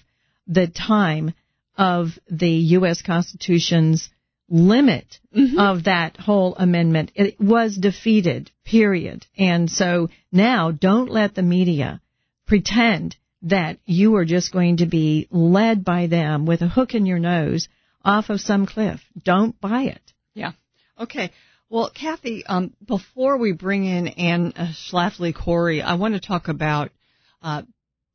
the 0.48 0.68
time 0.68 1.34
of 1.78 2.10
the 2.30 2.50
U.S. 2.50 3.02
Constitution's 3.02 4.10
limit 4.50 5.20
of 5.58 5.86
that 5.86 6.18
whole 6.18 6.56
amendment. 6.56 7.12
It 7.16 7.40
was 7.40 7.76
defeated, 7.76 8.52
period. 8.66 9.26
And 9.38 9.70
so 9.70 10.10
now 10.32 10.72
don't 10.72 11.10
let 11.10 11.36
the 11.36 11.42
media 11.42 12.02
pretend 12.48 13.16
that 13.44 13.80
you 13.86 14.16
are 14.16 14.26
just 14.26 14.52
going 14.52 14.78
to 14.78 14.86
be 14.86 15.28
led 15.32 15.84
by 15.84 16.08
them 16.08 16.46
with 16.46 16.62
a 16.62 16.68
hook 16.68 16.94
in 16.94 17.06
your 17.06 17.20
nose 17.20 17.70
off 18.04 18.30
of 18.30 18.42
some 18.42 18.66
cliff. 18.66 19.00
Don't 19.24 19.60
buy 19.60 19.84
it. 19.84 20.02
Yeah. 20.34 20.52
Okay. 21.00 21.32
Well, 21.70 21.90
Cathie, 21.90 22.46
um, 22.46 22.74
before 22.86 23.38
we 23.38 23.54
bring 23.54 23.86
in 23.86 24.10
Anne 24.10 24.52
Schlafly 24.52 25.34
Cori, 25.34 25.82
I 25.82 25.94
want 25.96 26.16
to 26.16 26.20
talk 26.20 26.50
about, 26.50 26.92
uh, 27.42 27.62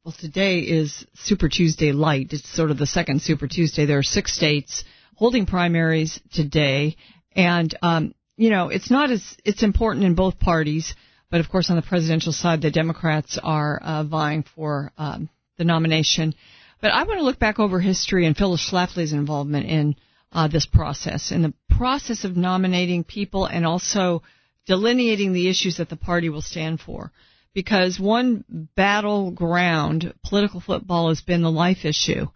well, 0.06 0.14
today 0.20 0.60
is 0.60 1.04
Super 1.14 1.48
Tuesday 1.48 1.90
light. 1.90 2.28
It's 2.30 2.48
sort 2.48 2.70
of 2.70 2.78
the 2.78 2.86
second 2.86 3.22
Super 3.22 3.48
Tuesday. 3.48 3.86
There 3.86 3.98
are 3.98 4.04
six 4.04 4.32
states 4.32 4.84
holding 5.16 5.46
primaries 5.46 6.20
today. 6.32 6.94
And, 7.34 7.76
um, 7.82 8.14
you 8.36 8.50
know, 8.50 8.68
it's 8.68 8.88
not 8.88 9.10
as, 9.10 9.36
it's 9.44 9.64
important 9.64 10.04
in 10.04 10.14
both 10.14 10.38
parties. 10.38 10.94
But 11.28 11.40
of 11.40 11.48
course, 11.48 11.70
on 11.70 11.76
the 11.76 11.82
presidential 11.82 12.32
side, 12.32 12.62
the 12.62 12.70
Democrats 12.70 13.36
are 13.42 13.80
uh, 13.82 14.04
vying 14.04 14.44
for 14.54 14.92
um, 14.96 15.28
the 15.58 15.64
nomination. 15.64 16.34
But 16.80 16.92
I 16.92 17.02
want 17.02 17.18
to 17.18 17.24
look 17.24 17.40
back 17.40 17.58
over 17.58 17.80
history 17.80 18.26
and 18.26 18.36
Phyllis 18.36 18.70
Schlafly's 18.70 19.12
involvement 19.12 19.66
in 19.66 19.96
uh, 20.30 20.46
this 20.46 20.66
process, 20.66 21.32
in 21.32 21.42
the 21.42 21.52
process 21.68 22.22
of 22.22 22.36
nominating 22.36 23.02
people 23.02 23.46
and 23.46 23.66
also 23.66 24.22
delineating 24.66 25.32
the 25.32 25.48
issues 25.48 25.78
that 25.78 25.88
the 25.88 25.96
party 25.96 26.28
will 26.28 26.42
stand 26.42 26.78
for. 26.78 27.10
Because 27.56 27.98
one 27.98 28.44
battleground 28.76 30.12
political 30.22 30.60
football 30.60 31.08
has 31.08 31.22
been 31.22 31.40
the 31.40 31.50
life 31.50 31.86
issue, 31.86 32.26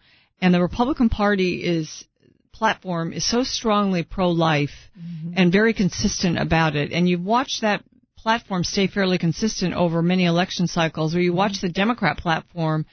and 0.41 0.55
the 0.55 0.63
Republican 0.63 1.11
Party 1.11 1.63
is 1.63 2.07
platform 2.55 3.13
is 3.13 3.29
so 3.29 3.43
strongly 3.43 4.03
pro-life 4.03 4.91
mm-hmm. 4.99 5.35
and 5.37 5.53
very 5.53 5.75
consistent 5.75 6.39
about 6.39 6.75
it. 6.75 6.91
And 6.91 7.07
you've 7.07 7.23
watched 7.23 7.61
that 7.61 7.85
platform 8.17 8.65
stay 8.65 8.87
fairly 8.87 9.19
consistent 9.19 9.75
over 9.75 10.01
many 10.01 10.25
election 10.25 10.67
cycles, 10.67 11.13
where 11.13 11.23
you 11.23 11.35
watch 11.35 11.53
mm-hmm. 11.53 11.67
the 11.67 11.73
Democrat 11.75 12.17
platform 12.17 12.87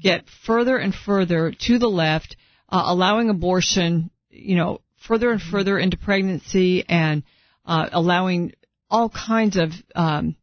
get 0.00 0.24
further 0.46 0.78
and 0.78 0.94
further 0.94 1.52
to 1.66 1.78
the 1.78 1.88
left, 1.88 2.36
uh, 2.70 2.84
allowing 2.86 3.28
abortion, 3.28 4.08
you 4.30 4.56
know, 4.56 4.80
further 5.06 5.30
and 5.30 5.42
further 5.42 5.78
into 5.78 5.98
pregnancy 5.98 6.86
and 6.88 7.22
uh, 7.66 7.90
allowing 7.92 8.54
all 8.88 9.10
kinds 9.10 9.58
of 9.58 9.72
um, 9.94 10.36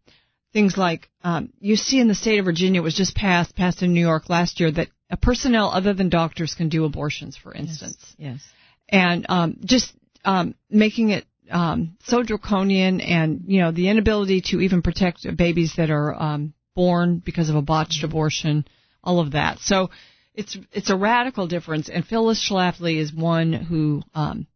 things 0.54 0.78
like 0.78 1.10
um, 1.24 1.52
you 1.60 1.76
see 1.76 2.00
in 2.00 2.08
the 2.08 2.16
state 2.16 2.40
of 2.40 2.46
Virginia 2.46 2.80
it 2.80 2.84
was 2.84 2.96
just 2.96 3.16
passed 3.16 3.56
passed 3.56 3.82
in 3.82 3.94
New 3.94 4.02
York 4.02 4.30
last 4.30 4.60
year 4.60 4.72
that 4.72 4.88
a 5.10 5.18
personnel 5.18 5.70
other 5.70 5.94
than 5.94 6.10
doctors 6.10 6.54
can 6.56 6.70
do 6.70 6.86
abortions, 6.86 7.36
for 7.36 7.54
instance. 7.54 7.98
Yes. 8.18 8.42
yes. 8.42 8.44
And 8.90 9.26
um, 9.30 9.58
just 9.64 9.94
um, 10.24 10.56
making 10.70 11.10
it 11.10 11.26
um, 11.52 11.98
so 12.04 12.24
draconian, 12.24 13.02
and 13.02 13.44
you 13.48 13.62
know 13.62 13.72
the 13.72 13.90
inability 13.90 14.42
to 14.50 14.62
even 14.62 14.82
protect 14.82 15.26
babies 15.36 15.74
that 15.78 15.90
are 15.90 16.14
um, 16.14 16.54
born 16.76 17.22
because 17.24 17.50
of 17.50 17.56
a 17.56 17.62
botched 17.62 18.04
abortion, 18.04 18.66
all 19.04 19.20
of 19.20 19.32
that. 19.32 19.60
So 19.60 19.90
it's 20.34 20.58
it's 20.72 20.90
a 20.90 20.98
radical 20.98 21.48
difference. 21.48 21.90
And 21.90 22.06
Phyllis 22.06 22.48
Schlafly 22.48 22.98
is 22.98 23.14
one 23.14 23.54
who 23.54 24.02
um, 24.14 24.48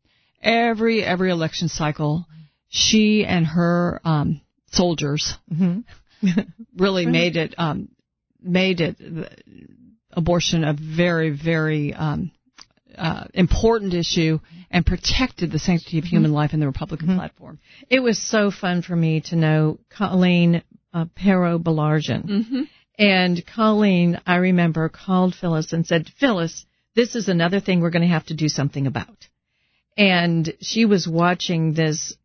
every 0.41 1.03
every 1.03 1.30
election 1.32 1.68
cycle, 1.68 2.26
she 2.69 3.26
and 3.26 3.45
her 3.45 4.02
um, 4.03 4.41
soldiers 4.72 5.35
mm-hmm. 5.52 6.30
really 6.77 7.06
made 7.06 7.35
it 7.35 7.56
um, 7.57 7.89
made 8.41 8.81
it 8.81 8.98
abortion 10.11 10.64
a 10.64 10.73
very 10.73 11.30
very 11.30 11.94
um, 11.94 12.31
uh, 12.98 13.26
important 13.34 13.94
issue 13.94 14.39
and 14.72 14.85
protected 14.85 15.52
the 15.52 15.60
sanctity 15.60 15.99
of 15.99 16.03
mm-hmm. 16.03 16.15
human 16.15 16.34
life 16.34 16.53
in 16.53 16.60
the 16.60 16.65
Republican 16.65 17.10
mm-hmm. 17.10 17.18
platform. 17.18 17.60
It 17.89 17.99
was 17.99 18.18
so 18.22 18.52
fun 18.52 18.81
for 18.81 18.95
me 18.95 19.22
to 19.27 19.35
know 19.35 19.80
Colleen 19.89 20.64
uh, 20.94 21.06
Parro. 21.15 21.60
Mm-hmm. 21.60 22.61
And 22.98 23.45
Colleen, 23.45 24.19
I 24.26 24.38
remember, 24.38 24.89
called 24.89 25.35
Phyllis 25.35 25.72
and 25.73 25.85
said, 25.85 26.10
Phyllis, 26.19 26.65
this 26.95 27.15
is 27.15 27.27
another 27.27 27.60
thing 27.60 27.80
we're 27.80 27.91
going 27.91 28.02
to 28.02 28.07
have 28.07 28.26
to 28.26 28.34
do 28.34 28.49
something 28.49 28.88
about. 28.88 29.27
And 29.95 30.52
she 30.61 30.85
was 30.85 31.07
watching 31.07 31.73
this 31.73 32.15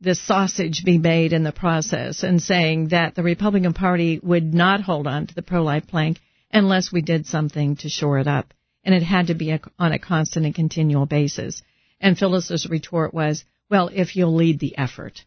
this 0.00 0.20
sausage 0.20 0.84
be 0.84 0.98
made 0.98 1.32
in 1.32 1.42
the 1.42 1.52
process 1.52 2.22
and 2.22 2.42
saying 2.42 2.88
that 2.88 3.14
the 3.14 3.22
Republican 3.22 3.72
Party 3.72 4.20
would 4.22 4.52
not 4.52 4.80
hold 4.80 5.06
on 5.06 5.26
to 5.26 5.34
the 5.34 5.42
pro-life 5.42 5.86
plank 5.86 6.18
unless 6.52 6.92
we 6.92 7.02
did 7.02 7.26
something 7.26 7.76
to 7.76 7.88
shore 7.88 8.18
it 8.18 8.26
up. 8.26 8.52
And 8.84 8.94
it 8.94 9.02
had 9.02 9.28
to 9.28 9.34
be 9.34 9.50
a, 9.50 9.60
on 9.78 9.92
a 9.92 9.98
constant 9.98 10.46
and 10.46 10.54
continual 10.54 11.06
basis. 11.06 11.62
And 12.00 12.16
Phyllis's 12.16 12.68
retort 12.68 13.14
was, 13.14 13.44
well, 13.70 13.90
if 13.92 14.14
you'll 14.14 14.34
lead 14.34 14.60
the 14.60 14.76
effort. 14.78 15.24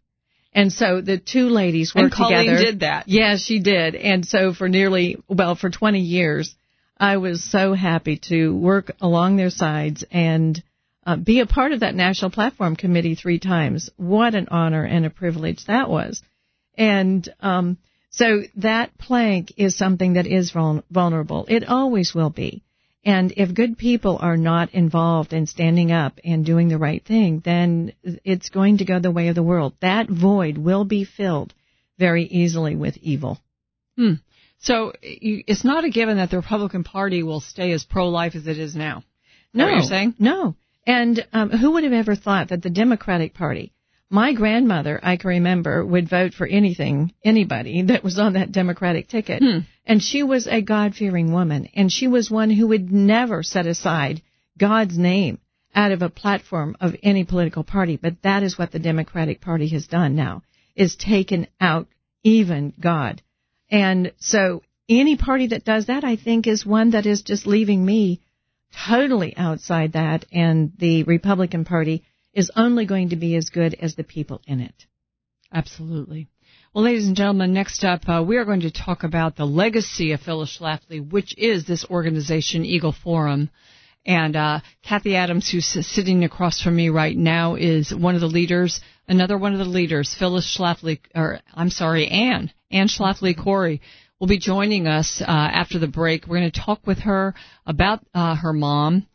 And 0.54 0.72
so 0.72 1.02
the 1.02 1.18
two 1.18 1.50
ladies 1.50 1.94
worked 1.94 2.04
and 2.04 2.14
Colleen 2.14 2.46
together. 2.46 2.64
did 2.64 2.80
that. 2.82 3.08
Yes, 3.08 3.42
she 3.42 3.60
did. 3.60 3.96
And 3.96 4.26
so 4.26 4.54
for 4.54 4.70
nearly, 4.70 5.18
well, 5.28 5.56
for 5.56 5.70
20 5.70 6.00
years, 6.00 6.56
I 6.98 7.18
was 7.18 7.44
so 7.44 7.74
happy 7.74 8.18
to 8.30 8.56
work 8.56 8.92
along 9.00 9.36
their 9.36 9.50
sides 9.50 10.04
and 10.12 10.62
uh, 11.10 11.16
be 11.16 11.40
a 11.40 11.48
part 11.48 11.72
of 11.72 11.80
that 11.80 11.96
national 11.96 12.30
platform 12.30 12.76
committee 12.76 13.16
three 13.16 13.40
times. 13.40 13.90
What 13.98 14.36
an 14.36 14.48
honor 14.52 14.84
and 14.84 15.08
a 15.08 15.10
privilege 15.10 15.66
that 15.66 15.90
was. 15.90 16.22
And, 16.78 17.28
um, 17.40 17.78
so 18.12 18.44
that 18.58 18.96
plank 18.98 19.54
is 19.58 19.76
something 19.76 20.14
that 20.14 20.28
is 20.28 20.52
vulnerable. 20.52 21.46
It 21.48 21.68
always 21.68 22.14
will 22.14 22.30
be. 22.30 22.64
And 23.04 23.34
if 23.38 23.56
good 23.56 23.78
people 23.78 24.18
are 24.20 24.38
not 24.38 24.74
involved 24.74 25.34
in 25.34 25.48
standing 25.48 25.92
up 25.92 26.20
and 26.24 26.46
doing 26.46 26.68
the 26.68 26.78
right 26.78 27.04
thing, 27.04 27.42
then 27.44 27.94
it's 28.04 28.50
going 28.50 28.78
to 28.80 28.86
go 28.86 29.00
the 29.00 29.12
way 29.12 29.30
of 29.30 29.36
the 29.36 29.44
world. 29.44 29.74
That 29.82 30.10
void 30.10 30.58
will 30.58 30.86
be 30.86 31.06
filled 31.06 31.54
very 31.98 32.24
easily 32.24 32.76
with 32.76 32.98
evil. 32.98 33.40
Hmm. 33.96 34.14
So 34.60 34.94
it's 35.02 35.64
not 35.64 35.86
a 35.86 35.90
given 35.90 36.18
that 36.18 36.30
the 36.30 36.38
Republican 36.38 36.84
Party 36.84 37.24
will 37.24 37.42
stay 37.42 37.72
as 37.72 37.84
pro-life 37.84 38.36
as 38.36 38.46
it 38.46 38.60
is 38.60 38.76
now. 38.76 39.04
No, 39.54 39.70
you're 39.70 39.82
saying 39.82 40.16
no. 40.20 40.56
And 40.90 41.24
um, 41.34 41.52
who 41.52 41.74
would 41.74 41.84
have 41.84 41.94
ever 41.94 42.16
thought 42.16 42.50
that 42.50 42.64
the 42.64 42.70
Democratic 42.72 43.36
Party, 43.36 43.74
my 44.10 44.34
grandmother, 44.34 45.00
I 45.04 45.18
can 45.18 45.28
remember, 45.28 45.86
would 45.86 46.10
vote 46.10 46.34
for 46.34 46.48
anything, 46.48 47.14
anybody 47.24 47.84
that 47.84 48.04
was 48.04 48.18
on 48.18 48.34
that 48.34 48.52
Democratic 48.52 49.08
ticket. 49.08 49.44
Hmm. 49.44 49.60
And 49.86 50.02
she 50.02 50.24
was 50.24 50.48
a 50.48 50.64
God 50.64 50.96
fearing 50.96 51.32
woman. 51.32 51.70
And 51.76 51.92
she 51.92 52.08
was 52.08 52.32
one 52.32 52.50
who 52.50 52.66
would 52.70 52.92
never 52.92 53.44
set 53.44 53.68
aside 53.68 54.24
God's 54.58 54.98
name 54.98 55.38
out 55.76 55.92
of 55.92 56.02
a 56.02 56.10
platform 56.10 56.76
of 56.82 56.96
any 57.04 57.24
political 57.24 57.64
party. 57.64 57.96
But 57.96 58.24
that 58.24 58.42
is 58.42 58.58
what 58.58 58.72
the 58.72 58.80
Democratic 58.80 59.42
Party 59.42 59.68
has 59.68 59.86
done 59.86 60.16
now, 60.16 60.42
is 60.76 60.96
taken 60.96 61.46
out 61.62 61.88
even 62.24 62.74
God. 62.80 63.22
And 63.70 64.12
so 64.18 64.64
any 64.90 65.18
party 65.18 65.46
that 65.50 65.66
does 65.66 65.86
that, 65.86 66.04
I 66.04 66.16
think, 66.16 66.48
is 66.48 66.66
one 66.66 66.90
that 66.92 67.06
is 67.06 67.22
just 67.22 67.46
leaving 67.46 67.86
me 67.86 68.22
totally 68.88 69.36
outside 69.36 69.94
that. 69.94 70.26
And 70.32 70.72
the 70.78 71.04
Republican 71.04 71.66
Party 71.66 72.04
is 72.34 72.52
only 72.56 72.86
going 72.86 73.10
to 73.10 73.16
be 73.16 73.36
as 73.36 73.50
good 73.50 73.76
as 73.76 73.96
the 73.96 74.04
people 74.04 74.42
in 74.48 74.60
it. 74.60 74.86
Absolutely. 75.54 76.28
Well, 76.74 76.84
ladies 76.84 77.08
and 77.08 77.16
gentlemen, 77.16 77.54
next 77.54 77.84
up, 77.84 78.08
uh, 78.08 78.24
we 78.26 78.38
are 78.38 78.46
going 78.46 78.62
to 78.62 78.72
talk 78.72 79.04
about 79.04 79.36
the 79.36 79.46
legacy 79.46 80.12
of 80.12 80.22
Phyllis 80.22 80.56
Schlafly, 80.60 81.12
which 81.12 81.36
is 81.38 81.66
this 81.66 81.84
organization, 81.86 82.64
Eagle 82.64 82.92
Forum. 82.92 83.50
And 84.06 84.36
uh, 84.36 84.60
Cathie 84.84 85.16
Adams, 85.16 85.50
who's 85.50 85.66
sitting 85.66 86.24
across 86.24 86.62
from 86.62 86.76
me 86.76 86.90
right 86.90 87.18
now, 87.18 87.56
is 87.56 87.94
one 87.94 88.16
of 88.16 88.22
the 88.22 88.28
leaders. 88.28 88.82
Another 89.08 89.38
one 89.38 89.54
of 89.54 89.60
the 89.60 89.66
leaders, 89.66 90.16
Phyllis 90.18 90.56
Schlafly, 90.58 91.00
or 91.16 91.40
I'm 91.54 91.72
sorry, 91.72 92.08
Anne, 92.08 92.52
Anne 92.72 92.88
Schlafly 92.88 93.36
Cori, 93.36 93.82
will 94.20 94.28
be 94.28 94.40
joining 94.40 94.88
us 94.88 95.22
uh, 95.22 95.26
after 95.28 95.80
the 95.80 95.88
break. 95.88 96.28
We're 96.28 96.40
going 96.40 96.52
to 96.52 96.62
talk 96.62 96.86
with 96.86 97.00
her 97.00 97.34
about 97.66 98.06
uh, 98.14 98.36
her 98.36 98.54
mom 98.54 99.08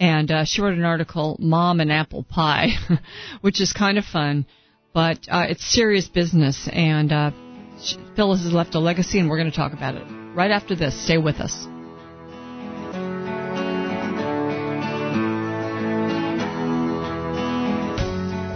and 0.00 0.30
uh, 0.30 0.44
she 0.44 0.60
wrote 0.60 0.76
an 0.76 0.84
article, 0.84 1.36
"Mom 1.38 1.80
and 1.80 1.92
Apple 1.92 2.24
Pie," 2.24 2.68
which 3.40 3.60
is 3.60 3.72
kind 3.72 3.98
of 3.98 4.04
fun, 4.04 4.46
but 4.92 5.18
uh, 5.30 5.46
it's 5.48 5.64
serious 5.64 6.08
business. 6.08 6.68
And 6.72 7.12
uh, 7.12 7.30
Phyllis 8.16 8.42
has 8.42 8.52
left 8.52 8.74
a 8.74 8.80
legacy, 8.80 9.18
and 9.18 9.30
we're 9.30 9.38
going 9.38 9.50
to 9.50 9.56
talk 9.56 9.72
about 9.72 9.94
it 9.94 10.04
right 10.34 10.50
after 10.50 10.74
this. 10.74 11.00
Stay 11.04 11.18
with 11.18 11.36
us. 11.36 11.64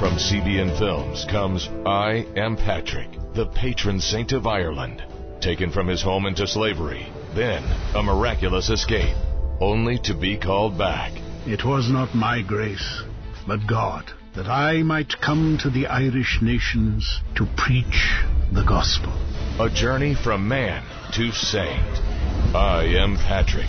From 0.01 0.17
CBN 0.17 0.79
Films 0.79 1.25
comes 1.31 1.69
I 1.87 2.27
Am 2.37 2.57
Patrick, 2.57 3.11
the 3.35 3.47
patron 3.47 4.01
saint 4.01 4.33
of 4.33 4.47
Ireland, 4.47 5.05
taken 5.41 5.71
from 5.71 5.89
his 5.89 6.03
home 6.03 6.27
into 6.27 6.47
slavery, 6.47 7.07
then 7.35 7.63
a 7.95 8.03
miraculous 8.03 8.71
escape, 8.71 9.17
only 9.61 9.99
to 10.01 10.15
be 10.15 10.37
called 10.37 10.77
back. 10.77 11.13
It 11.47 11.65
was 11.65 11.91
not 11.91 12.15
my 12.15 12.43
grace, 12.43 13.03
but 13.47 13.67
God, 13.67 14.11
that 14.35 14.47
I 14.47 14.83
might 14.83 15.21
come 15.21 15.59
to 15.63 15.71
the 15.71 15.87
Irish 15.87 16.41
nations 16.43 17.21
to 17.37 17.47
preach 17.57 18.13
the 18.53 18.65
gospel. 18.65 19.13
A 19.61 19.71
journey 19.71 20.15
from 20.15 20.47
man 20.47 20.85
to 21.15 21.33
saint. 21.33 21.99
I 22.55 22.85
am 22.99 23.17
Patrick. 23.17 23.69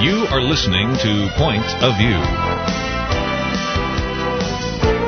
You 0.00 0.24
are 0.32 0.40
listening 0.40 0.96
to 0.96 1.28
Point 1.36 1.68
of 1.84 1.92
View. 2.00 2.16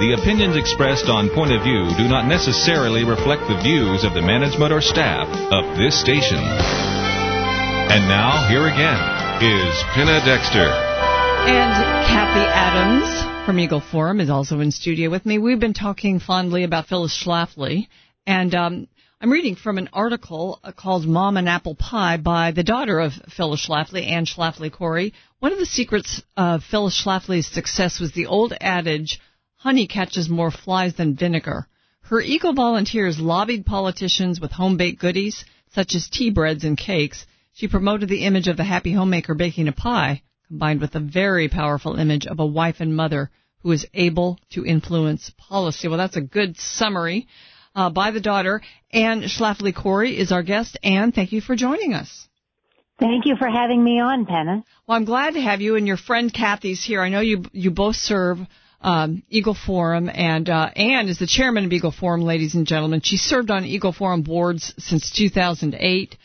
The 0.05 0.21
opinions 0.21 0.55
expressed 0.55 1.09
on 1.09 1.31
Point 1.31 1.51
of 1.51 1.63
View 1.63 1.89
do 1.97 2.09
not 2.09 2.29
necessarily 2.29 3.03
reflect 3.03 3.49
the 3.49 3.57
views 3.63 4.05
of 4.05 4.13
the 4.13 4.21
management 4.21 4.71
or 4.71 4.83
staff 4.83 5.27
of 5.49 5.79
this 5.79 5.99
station. 5.99 6.37
And 6.37 8.05
now, 8.05 8.47
here 8.51 8.69
again 8.69 9.01
is 9.41 9.73
Penna 9.95 10.21
Dexter. 10.27 10.69
And 10.69 11.73
Cathie 12.13 12.53
Adams 12.53 13.47
from 13.47 13.59
Eagle 13.61 13.81
Forum 13.81 14.21
is 14.21 14.29
also 14.29 14.61
in 14.61 14.71
studio 14.71 15.09
with 15.09 15.25
me. 15.25 15.39
We've 15.39 15.59
been 15.59 15.73
talking 15.73 16.21
fondly 16.21 16.65
about 16.65 16.87
Phyllis 16.87 17.17
Schlafly, 17.17 17.89
and 18.27 18.55
um, 18.55 18.89
I'm 19.23 19.31
reading 19.31 19.55
from 19.55 19.79
an 19.79 19.89
article 19.93 20.59
uh, 20.65 20.73
called 20.73 21.07
Mom 21.07 21.37
and 21.37 21.49
Apple 21.49 21.77
Pie 21.77 22.17
by 22.17 22.51
the 22.51 22.65
daughter 22.65 22.99
of 22.99 23.13
Phyllis 23.29 23.65
Schlafly, 23.65 24.05
Anne 24.05 24.27
Schlafly 24.27 24.73
Cori. 24.73 25.15
One 25.39 25.53
of 25.53 25.61
the 25.61 25.65
secrets 25.65 26.21
of 26.37 26.65
Phyllis 26.65 27.01
Schlafly's 27.01 27.47
success 27.47 28.01
was 28.01 28.11
the 28.11 28.27
old 28.27 28.53
adage, 28.61 29.21
honey 29.55 29.87
catches 29.87 30.29
more 30.29 30.51
flies 30.51 30.95
than 30.95 31.15
vinegar. 31.15 31.69
Her 32.01 32.21
eco 32.21 32.53
volunteers 32.53 33.21
lobbied 33.21 33.65
politicians 33.65 34.41
with 34.41 34.51
home-baked 34.51 34.99
goodies, 34.99 35.45
such 35.73 35.95
as 35.95 36.09
tea 36.09 36.31
breads 36.31 36.65
and 36.65 36.77
cakes. 36.77 37.25
She 37.53 37.69
promoted 37.69 38.09
the 38.09 38.25
image 38.25 38.49
of 38.49 38.57
the 38.57 38.65
happy 38.65 38.93
homemaker 38.93 39.35
baking 39.35 39.69
a 39.69 39.73
pie, 39.73 40.23
combined 40.49 40.81
with 40.81 40.97
a 40.97 41.01
very 41.01 41.49
powerful 41.49 41.95
image 41.95 42.27
of 42.27 42.41
a 42.41 42.45
wife 42.45 42.81
and 42.81 42.97
mother 42.97 43.31
who 43.61 43.71
is 43.71 43.87
able 43.95 44.41
to 44.51 44.67
influence 44.67 45.31
policy. 45.39 45.87
Well, 45.87 45.99
that's 45.99 46.17
a 46.17 46.21
good 46.21 46.59
summary 46.59 47.29
uh, 47.75 47.91
by 47.91 48.11
the 48.11 48.21
daughter. 48.21 48.61
Anne 48.91 49.23
Schlafly 49.23 49.75
Cori 49.75 50.19
is 50.19 50.33
our 50.33 50.43
guest. 50.43 50.79
Anne, 50.83 51.13
thank 51.13 51.33
you 51.33 51.41
for 51.41 51.57
joining 51.57 51.95
us. 51.95 52.29
Thank 52.99 53.27
you 53.27 53.37
for 53.37 53.49
having 53.49 53.83
me 53.83 54.01
on, 54.01 54.27
Penna. 54.27 54.63
Well, 54.87 54.97
I'm 54.97 55.05
glad 55.05 55.35
to 55.35 55.41
have 55.41 55.61
you 55.61 55.77
and 55.77 55.87
your 55.87 55.97
friend 55.97 56.33
Cathie's 56.33 56.85
here. 56.85 57.01
I 57.01 57.09
know 57.09 57.21
you 57.21 57.45
you 57.53 57.71
both 57.71 57.97
serve 57.97 58.39
um, 58.81 59.23
Eagle 59.29 59.55
Forum, 59.55 60.11
and 60.13 60.49
uh, 60.49 60.71
Anne 60.77 61.09
is 61.09 61.19
the 61.19 61.27
chairman 61.27 61.65
of 61.65 61.73
Eagle 61.73 61.93
Forum, 61.93 62.23
ladies 62.23 62.55
and 62.55 62.67
gentlemen. 62.67 63.01
She 63.03 63.17
served 63.17 63.51
on 63.51 63.65
Eagle 63.65 63.93
Forum 63.93 64.23
boards 64.23 64.75
since 64.79 65.11
2008, 65.11 66.17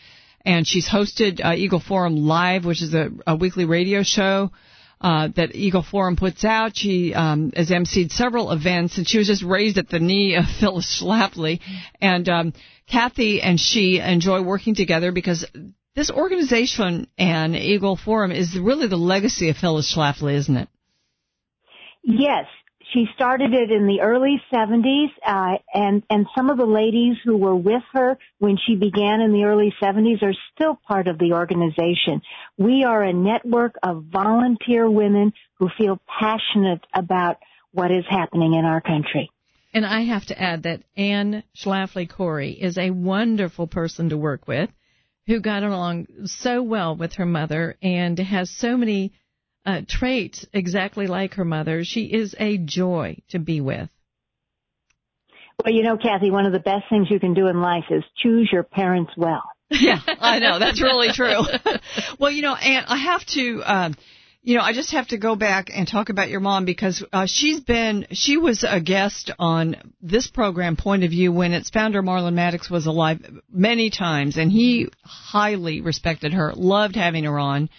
and 0.46 0.68
she's 0.68 0.88
hosted 0.88 1.44
uh, 1.44 1.54
Eagle 1.54 1.80
Forum 1.80 2.16
Live, 2.16 2.66
which 2.66 2.82
is 2.82 2.94
a, 2.94 3.10
a 3.26 3.36
weekly 3.36 3.66
radio 3.66 4.04
show 4.04 4.52
uh, 5.00 5.30
that 5.36 5.56
Eagle 5.56 5.84
Forum 5.84 6.16
puts 6.16 6.44
out. 6.44 6.76
She 6.76 7.14
um, 7.14 7.52
has 7.56 7.70
emceed 7.70 8.12
several 8.12 8.52
events, 8.52 8.98
and 8.98 9.08
she 9.08 9.18
was 9.18 9.28
just 9.28 9.44
raised 9.44 9.78
at 9.78 9.90
the 9.90 10.00
knee 10.00 10.36
of 10.36 10.46
Phyllis 10.60 11.02
Schlafly. 11.02 11.60
And 12.02 12.28
um, 12.30 12.54
Cathie 12.90 13.42
and 13.42 13.60
she 13.60 14.00
enjoy 14.00 14.42
working 14.42 14.76
together 14.76 15.12
because 15.12 15.46
this 15.96 16.12
organization 16.12 17.08
and 17.18 17.56
Eagle 17.56 17.96
Forum 17.96 18.32
is 18.32 18.58
really 18.58 18.88
the 18.88 18.98
legacy 18.98 19.50
of 19.50 19.58
Phyllis 19.58 19.94
Schlafly, 19.94 20.36
isn't 20.36 20.56
it? 20.56 20.70
Yes, 22.04 22.46
she 22.94 23.06
started 23.16 23.54
it 23.54 23.72
in 23.72 23.88
the 23.88 24.02
early 24.02 24.42
70s, 24.52 25.10
uh, 25.26 25.58
and 25.74 26.04
and 26.10 26.26
some 26.36 26.50
of 26.50 26.58
the 26.58 26.66
ladies 26.66 27.18
who 27.24 27.38
were 27.38 27.56
with 27.56 27.84
her 27.94 28.18
when 28.40 28.58
she 28.66 28.76
began 28.76 29.22
in 29.22 29.34
the 29.34 29.44
early 29.44 29.74
70s 29.82 30.24
are 30.24 30.34
still 30.54 30.80
part 30.88 31.08
of 31.08 31.18
the 31.18 31.34
organization. 31.34 32.22
We 32.58 32.84
are 32.84 33.04
a 33.04 33.14
network 33.14 33.76
of 33.84 34.06
volunteer 34.06 34.90
women 34.90 35.34
who 35.60 35.70
feel 35.78 36.00
passionate 36.20 36.86
about 36.94 37.38
what 37.72 37.92
is 37.92 38.06
happening 38.10 38.54
in 38.54 38.66
our 38.66 38.82
country. 38.82 39.30
And 39.74 39.86
I 39.86 40.02
have 40.06 40.26
to 40.28 40.42
add 40.42 40.64
that 40.64 40.84
Anne 40.96 41.44
Schlafly 41.56 42.10
Cori 42.10 42.52
is 42.52 42.78
a 42.78 42.92
wonderful 42.92 43.68
person 43.68 44.10
to 44.10 44.18
work 44.18 44.48
with, 44.48 44.70
who 45.28 45.42
got 45.42 45.64
along 45.64 46.08
so 46.26 46.64
well 46.64 46.96
with 46.96 47.14
her 47.16 47.26
mother 47.26 47.78
and 47.82 48.18
has 48.18 48.50
so 48.50 48.78
many 48.78 49.12
uh, 49.68 49.82
traits 49.88 50.46
exactly 50.54 51.08
like 51.08 51.34
her 51.34 51.46
mother. 51.46 51.84
She 51.84 52.06
is 52.06 52.34
a 52.40 52.58
joy 52.58 53.18
to 53.30 53.38
be 53.38 53.60
with. 53.60 53.90
Well, 55.64 55.74
you 55.74 55.84
know, 55.84 55.98
Cathie, 55.98 56.32
one 56.32 56.46
of 56.46 56.54
the 56.54 56.60
best 56.60 56.86
things 56.90 57.08
you 57.12 57.20
can 57.20 57.34
do 57.34 57.48
in 57.48 57.60
life 57.60 57.86
is 57.90 58.04
choose 58.16 58.50
your 58.52 58.64
parents 58.64 59.12
well. 59.18 59.44
yeah, 59.70 60.00
I 60.06 60.40
know 60.40 60.60
that's 60.60 60.82
really 60.82 61.12
true. 61.12 61.42
well, 62.20 62.32
you 62.32 62.42
know, 62.42 62.56
and 62.56 62.86
I 62.88 62.96
have 62.96 63.26
to, 63.34 63.62
um, 63.66 63.96
you 64.42 64.56
know, 64.56 64.62
I 64.62 64.72
just 64.72 64.94
have 64.94 65.10
to 65.10 65.18
go 65.18 65.36
back 65.36 65.70
and 65.74 65.86
talk 65.86 66.08
about 66.08 66.30
your 66.30 66.40
mom 66.40 66.64
because 66.64 67.04
uh, 67.12 67.26
she's 67.26 67.60
been, 67.60 68.08
she 68.12 68.38
was 68.38 68.64
a 68.66 68.80
guest 68.80 69.32
on 69.38 69.76
this 70.02 70.28
program, 70.28 70.78
Point 70.78 71.04
of 71.04 71.10
View, 71.10 71.34
when 71.34 71.52
its 71.52 71.70
founder 71.70 72.02
Marlin 72.02 72.36
Maddoux 72.36 72.70
was 72.70 72.86
alive 72.86 73.20
many 73.52 73.90
times, 73.90 74.38
and 74.38 74.50
he 74.50 74.88
highly 75.04 75.82
respected 75.82 76.34
her, 76.34 76.54
loved 76.56 76.96
having 76.96 77.26
her 77.26 77.38
on 77.38 77.70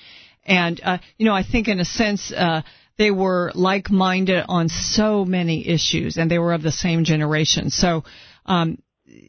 and, 0.49 0.81
uh, 0.83 0.99
you 1.19 1.27
know, 1.27 1.35
I 1.35 1.45
think 1.45 1.69
in 1.69 1.79
a 1.79 1.85
sense, 1.85 2.33
uh, 2.33 2.63
they 2.97 3.11
were 3.11 3.53
like-minded 3.55 4.47
on 4.49 4.69
so 4.69 5.25
many 5.25 5.69
issues 5.69 6.17
and 6.17 6.31
they 6.31 6.39
were 6.39 6.53
of 6.53 6.63
the 6.63 6.73
same 6.73 7.05
generation. 7.05 7.71
So, 7.71 8.05
um, 8.47 8.79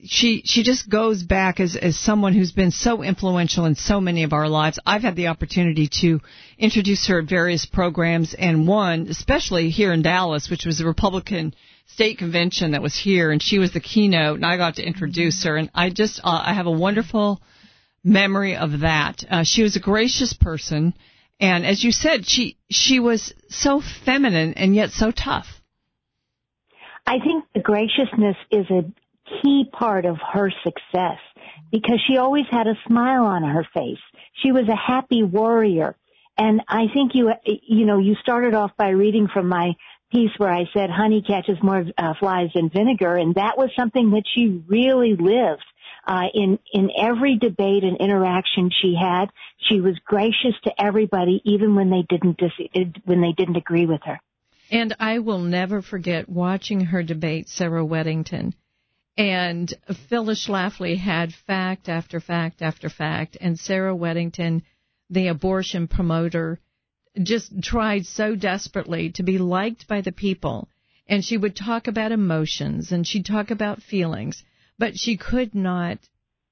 she 0.06 0.42
she 0.46 0.64
just 0.64 0.90
goes 0.90 1.24
back 1.24 1.60
as 1.60 1.76
as 1.76 1.98
someone 1.98 2.34
who's 2.34 2.52
been 2.52 2.72
so 2.72 3.02
influential 3.02 3.66
in 3.66 3.76
so 3.76 4.02
many 4.02 4.24
of 4.24 4.34
our 4.34 4.50
lives. 4.50 4.80
I've 4.86 5.04
had 5.04 5.16
the 5.16 5.28
opportunity 5.28 5.90
to 6.02 6.20
introduce 6.58 7.08
her 7.08 7.20
at 7.20 7.30
various 7.30 7.66
programs, 7.66 8.34
and 8.34 8.68
one 8.68 9.08
especially 9.10 9.70
here 9.70 9.94
in 9.94 10.02
Dallas, 10.02 10.50
which 10.50 10.66
was 10.66 10.82
a 10.82 10.86
Republican 10.86 11.54
state 11.88 12.18
convention 12.18 12.72
that 12.72 12.82
was 12.82 12.98
here, 12.98 13.32
and 13.32 13.42
she 13.42 13.58
was 13.58 13.72
the 13.72 13.80
keynote, 13.80 14.36
and 14.36 14.46
I 14.46 14.58
got 14.58 14.76
to 14.76 14.86
introduce 14.86 15.44
her, 15.44 15.56
and 15.56 15.70
I 15.74 15.90
just 15.90 16.20
uh, 16.24 16.44
I 16.46 16.54
have 16.54 16.68
a 16.68 16.72
wonderful 16.72 17.42
memory 18.04 18.56
of 18.56 18.82
that. 18.82 19.24
Uh, 19.30 19.44
she 19.44 19.64
was 19.64 19.76
a 19.76 19.80
gracious 19.80 20.34
person, 20.34 20.94
and 21.40 21.66
as 21.66 21.84
you 21.84 21.92
said, 21.92 22.28
she 22.28 22.58
she 22.70 23.00
was 23.00 23.34
so 23.50 23.82
feminine 24.06 24.54
and 24.54 24.76
yet 24.76 24.92
so 24.92 25.12
tough. 25.12 25.48
I 27.06 27.20
think 27.20 27.46
the 27.54 27.62
graciousness 27.62 28.36
is 28.52 28.66
a 28.70 28.84
key 29.42 29.66
part 29.72 30.06
of 30.06 30.18
her 30.34 30.52
success 30.64 31.20
because 31.72 32.00
she 32.08 32.18
always 32.18 32.46
had 32.50 32.68
a 32.68 32.76
smile 32.88 33.24
on 33.24 33.44
her 33.44 33.68
face. 33.74 34.00
She 34.44 34.52
was 34.52 34.68
a 34.68 34.76
happy 34.76 35.24
warrior. 35.24 35.96
And 36.38 36.62
I 36.68 36.86
think 36.94 37.12
you, 37.16 37.32
you 37.44 37.86
know, 37.86 38.00
you 38.00 38.16
started 38.22 38.54
off 38.54 38.72
by 38.78 38.90
reading 38.90 39.28
from 39.28 39.50
my 39.50 39.74
piece 40.12 40.32
where 40.38 40.52
I 40.52 40.66
said 40.74 40.90
honey 40.90 41.22
catches 41.22 41.58
more 41.62 41.86
uh, 41.98 42.14
flies 42.20 42.50
than 42.56 42.70
vinegar, 42.70 43.18
and 43.18 43.36
that 43.36 43.58
was 43.58 43.70
something 43.78 44.12
that 44.12 44.24
she 44.34 44.64
really 44.68 45.16
lived. 45.16 45.66
Uh, 46.10 46.26
in 46.34 46.58
in 46.74 46.90
every 47.00 47.38
debate 47.38 47.84
and 47.84 47.96
interaction 47.98 48.72
she 48.82 48.96
had, 49.00 49.28
she 49.60 49.80
was 49.80 49.96
gracious 50.06 50.56
to 50.64 50.72
everybody, 50.82 51.40
even 51.46 51.76
when 51.76 51.92
they 51.92 52.04
didn't 52.10 52.36
dis- 52.40 52.96
when 53.06 53.22
they 53.22 53.32
didn't 53.32 53.58
agree 53.58 53.86
with 53.86 54.02
her. 54.04 54.20
And 54.72 54.96
I 55.00 55.20
will 55.20 55.38
never 55.38 55.84
forget 55.84 56.28
watching 56.28 56.80
her 56.86 57.04
debate 57.04 57.48
Sarah 57.48 57.86
Weddington. 57.86 58.54
And 59.20 59.72
Phyllis 60.08 60.48
Schlafly 60.48 60.98
had 60.98 61.32
fact 61.32 61.88
after 61.88 62.20
fact 62.20 62.64
after 62.64 62.90
fact, 62.90 63.38
and 63.40 63.60
Sarah 63.60 63.96
Weddington, 63.96 64.64
the 65.12 65.28
abortion 65.28 65.88
promoter, 65.88 66.60
just 67.22 67.62
tried 67.62 68.08
so 68.08 68.36
desperately 68.36 69.12
to 69.12 69.22
be 69.22 69.38
liked 69.38 69.88
by 69.88 70.02
the 70.02 70.12
people. 70.12 70.70
And 71.08 71.24
she 71.24 71.38
would 71.38 71.56
talk 71.56 71.88
about 71.88 72.12
emotions 72.12 72.92
and 72.92 73.06
she'd 73.06 73.26
talk 73.28 73.52
about 73.52 73.84
feelings 73.84 74.44
but 74.80 74.98
she 74.98 75.18
could 75.18 75.54
not 75.54 76.00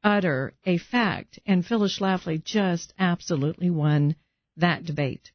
utter 0.03 0.53
a 0.65 0.77
fact. 0.77 1.39
And 1.47 1.65
Phyllis 1.65 1.97
Schlafly 1.97 2.43
just 2.43 2.93
absolutely 2.99 3.69
won 3.71 4.15
that 4.57 4.85
debate. 4.85 5.31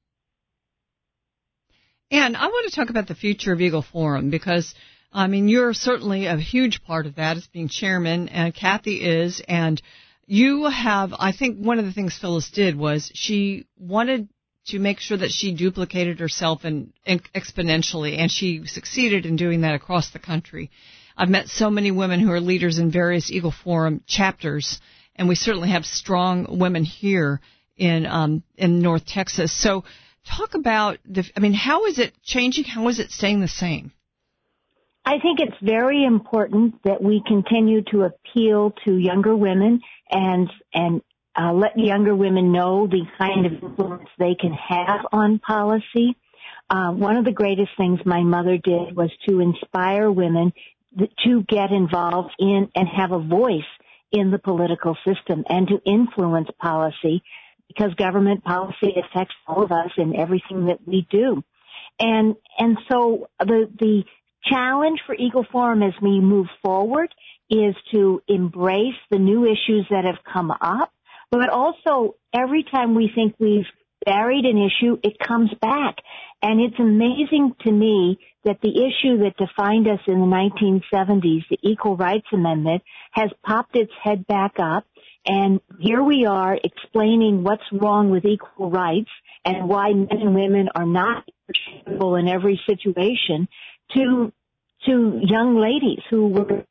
And 2.11 2.37
I 2.37 2.47
want 2.47 2.71
to 2.71 2.77
talk 2.77 2.91
about 2.91 3.09
the 3.09 3.15
future 3.15 3.53
of 3.53 3.61
Eagle 3.61 3.83
Forum 3.83 4.29
because, 4.29 4.75
I 5.11 5.27
mean, 5.29 5.49
you're 5.49 5.73
certainly 5.73 6.27
a 6.27 6.37
huge 6.37 6.85
part 6.85 7.07
of 7.07 7.17
that 7.17 7.39
as 7.39 7.47
being 7.47 7.69
chairman, 7.69 8.29
and 8.29 8.55
Cathie 8.55 9.01
is, 9.01 9.43
and 9.49 9.81
you 10.27 10.67
have, 10.67 11.15
I 11.19 11.33
think 11.33 11.59
one 11.59 11.79
of 11.79 11.87
the 11.87 11.93
things 11.93 12.19
Phyllis 12.19 12.51
did 12.51 12.77
was 12.77 13.11
she 13.15 13.67
wanted 13.79 14.29
to 14.67 14.79
make 14.79 15.01
sure 15.01 15.17
that 15.17 15.31
she 15.31 15.55
duplicated 15.55 16.21
herself 16.21 16.65
and, 16.65 16.93
and 17.07 17.23
exponentially, 17.33 18.19
and 18.19 18.31
she 18.31 18.67
succeeded 18.67 19.25
in 19.25 19.37
doing 19.37 19.63
that 19.63 19.75
across 19.75 20.11
the 20.11 20.19
country. 20.19 20.71
I've 21.17 21.29
met 21.29 21.49
so 21.49 21.71
many 21.71 21.91
women 21.91 22.21
who 22.21 22.31
are 22.33 22.41
leaders 22.41 22.79
in 22.79 22.91
various 22.91 23.31
Eagle 23.31 23.53
Forum 23.53 24.03
chapters, 24.07 24.81
and 25.17 25.29
we 25.29 25.35
certainly 25.35 25.71
have 25.71 25.85
strong 25.85 26.59
women 26.59 26.85
here 26.85 27.41
in 27.77 28.07
um, 28.07 28.43
in 28.57 28.81
North 28.81 29.07
Texas. 29.07 29.53
So, 29.53 29.85
talk 30.27 30.55
about 30.55 30.99
the. 31.05 31.25
I 31.37 31.41
mean, 31.41 31.55
how 31.55 31.87
is 31.87 31.99
it 31.99 32.15
changing? 32.23 32.65
How 32.65 32.89
is 32.89 32.99
it 32.99 33.11
staying 33.11 33.41
the 33.41 33.49
same? 33.49 33.93
I 35.05 35.19
think 35.19 35.41
it's 35.41 35.57
very 35.61 36.05
important 36.05 36.83
that 36.85 37.03
we 37.03 37.23
continue 37.27 37.83
to 37.91 38.03
appeal 38.05 38.73
to 38.85 38.97
younger 38.97 39.35
women 39.35 39.81
and 40.11 40.49
and 40.73 41.03
uh, 41.39 41.53
let 41.53 41.79
younger 41.79 42.15
women 42.15 42.53
know 42.53 42.87
the 42.87 43.03
kind 43.19 43.47
of 43.47 43.53
influence 43.53 44.09
they 44.19 44.37
can 44.39 44.53
have 44.53 45.01
on 45.13 45.39
policy. 45.39 46.17
Uh, 46.71 46.93
one 46.93 47.17
of 47.17 47.25
the 47.25 47.33
greatest 47.33 47.71
things 47.77 47.99
my 48.05 48.23
mother 48.23 48.59
did 48.59 48.95
was 48.97 49.11
to 49.29 49.41
inspire 49.41 50.11
women 50.11 50.53
to 51.25 51.43
get 51.49 51.71
involved 51.71 52.35
in 52.39 52.69
and 52.75 52.89
have 52.89 53.13
a 53.13 53.19
voice 53.19 53.61
in 54.11 54.31
the 54.31 54.39
political 54.39 54.97
system 55.07 55.45
and 55.49 55.69
to 55.69 55.81
influence 55.85 56.49
policy 56.61 57.23
because 57.69 57.95
government 57.95 58.45
policy 58.45 58.95
affects 58.97 59.35
all 59.47 59.65
of 59.65 59.73
us 59.73 59.91
in 59.97 60.15
everything 60.15 60.67
that 60.67 60.79
we 60.87 61.07
do. 61.11 61.43
And, 61.99 62.37
and 62.59 62.77
so 62.91 63.29
the, 63.41 63.71
the 63.79 64.03
challenge 64.45 65.01
for 65.07 65.15
Eagle 65.15 65.47
Forum 65.51 65.83
as 65.83 65.95
we 66.03 66.21
move 66.21 66.49
forward 66.63 67.15
is 67.49 67.75
to 67.93 68.23
embrace 68.29 68.97
the 69.11 69.19
new 69.19 69.45
issues 69.45 69.87
that 69.91 70.05
have 70.05 70.19
come 70.31 70.51
up, 70.51 70.93
but 71.31 71.49
also 71.49 72.17
every 72.35 72.65
time 72.65 72.95
we 72.95 73.11
think 73.15 73.35
we've 73.39 73.67
buried 74.05 74.45
an 74.45 74.59
issue, 74.59 74.99
it 75.03 75.19
comes 75.19 75.51
back. 75.61 75.97
And 76.43 76.61
it's 76.61 76.79
amazing 76.79 77.55
to 77.65 77.71
me 77.71 78.19
that 78.45 78.61
the 78.61 78.71
issue 78.71 79.19
that 79.19 79.37
defined 79.37 79.87
us 79.87 80.01
in 80.07 80.21
the 80.21 80.27
1970s, 80.27 81.43
the 81.49 81.59
Equal 81.63 81.97
Rights 81.97 82.27
Amendment, 82.33 82.83
has 83.13 83.31
popped 83.47 83.77
its 83.77 83.93
head 84.03 84.27
back 84.27 84.55
up. 84.59 84.85
And 85.25 85.61
here 85.79 86.03
we 86.03 86.27
are 86.27 86.59
explaining 86.63 87.45
what's 87.45 87.63
wrong 87.73 88.11
with 88.11 88.25
equal 88.25 88.71
rights 88.71 89.11
and 89.45 89.69
why 89.69 89.93
men 89.93 90.09
and 90.11 90.35
women 90.35 90.69
are 90.75 90.87
not 90.87 91.29
interchangeable 91.49 92.17
in 92.17 92.29
every 92.29 92.61
situation 92.67 93.47
to, 93.95 94.33
to 94.87 95.21
young 95.23 95.61
ladies 95.61 96.03
who 96.11 96.29
were 96.29 96.65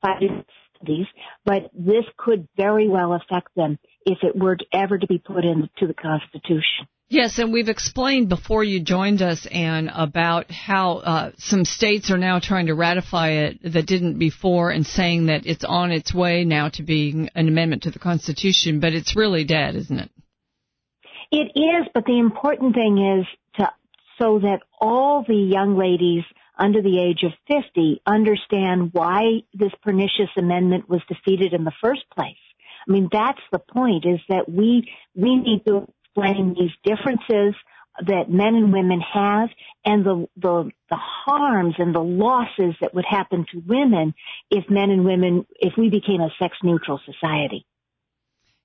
fighting 0.00 0.44
these, 0.84 1.06
but 1.44 1.70
this 1.74 2.04
could 2.16 2.48
very 2.56 2.88
well 2.88 3.14
affect 3.14 3.48
them 3.56 3.78
if 4.06 4.18
it 4.22 4.36
were 4.36 4.56
ever 4.72 4.98
to 4.98 5.06
be 5.06 5.18
put 5.18 5.44
into 5.44 5.86
the 5.86 5.94
Constitution. 5.94 6.86
Yes, 7.08 7.38
and 7.38 7.52
we've 7.52 7.68
explained 7.68 8.30
before 8.30 8.64
you 8.64 8.80
joined 8.80 9.20
us, 9.20 9.46
Anne, 9.50 9.88
about 9.88 10.50
how 10.50 10.96
uh, 10.96 11.32
some 11.36 11.66
states 11.66 12.10
are 12.10 12.16
now 12.16 12.38
trying 12.38 12.68
to 12.68 12.74
ratify 12.74 13.32
it 13.32 13.58
that 13.70 13.86
didn't 13.86 14.18
before 14.18 14.70
and 14.70 14.86
saying 14.86 15.26
that 15.26 15.44
it's 15.44 15.62
on 15.62 15.92
its 15.92 16.14
way 16.14 16.44
now 16.44 16.70
to 16.70 16.82
being 16.82 17.28
an 17.34 17.48
amendment 17.48 17.82
to 17.82 17.90
the 17.90 17.98
Constitution, 17.98 18.80
but 18.80 18.94
it's 18.94 19.14
really 19.14 19.44
dead, 19.44 19.76
isn't 19.76 19.98
it? 19.98 20.10
It 21.30 21.52
is, 21.54 21.86
but 21.92 22.06
the 22.06 22.18
important 22.18 22.74
thing 22.74 23.20
is 23.20 23.26
to 23.56 23.68
so 24.18 24.38
that 24.38 24.60
all 24.80 25.22
the 25.26 25.34
young 25.34 25.76
ladies 25.76 26.24
under 26.58 26.80
the 26.80 26.98
age 26.98 27.24
of 27.24 27.32
50 27.46 28.00
understand 28.06 28.90
why 28.92 29.40
this 29.52 29.72
pernicious 29.82 30.30
amendment 30.38 30.88
was 30.88 31.00
defeated 31.08 31.52
in 31.52 31.64
the 31.64 31.72
first 31.82 32.04
place. 32.14 32.36
I 32.88 32.92
mean, 32.92 33.08
that's 33.10 33.40
the 33.50 33.58
point 33.58 34.04
is 34.06 34.20
that 34.28 34.48
we, 34.48 34.90
we 35.14 35.36
need 35.36 35.64
to 35.66 35.88
explain 36.04 36.54
these 36.58 36.72
differences 36.84 37.54
that 38.06 38.30
men 38.30 38.54
and 38.54 38.72
women 38.72 39.00
have 39.00 39.50
and 39.84 40.04
the, 40.04 40.26
the, 40.36 40.70
the 40.88 40.96
harms 40.96 41.74
and 41.78 41.94
the 41.94 42.00
losses 42.00 42.74
that 42.80 42.94
would 42.94 43.04
happen 43.08 43.44
to 43.52 43.62
women 43.66 44.14
if 44.50 44.64
men 44.70 44.90
and 44.90 45.04
women, 45.04 45.46
if 45.58 45.74
we 45.76 45.90
became 45.90 46.20
a 46.20 46.30
sex 46.38 46.56
neutral 46.62 47.00
society. 47.04 47.66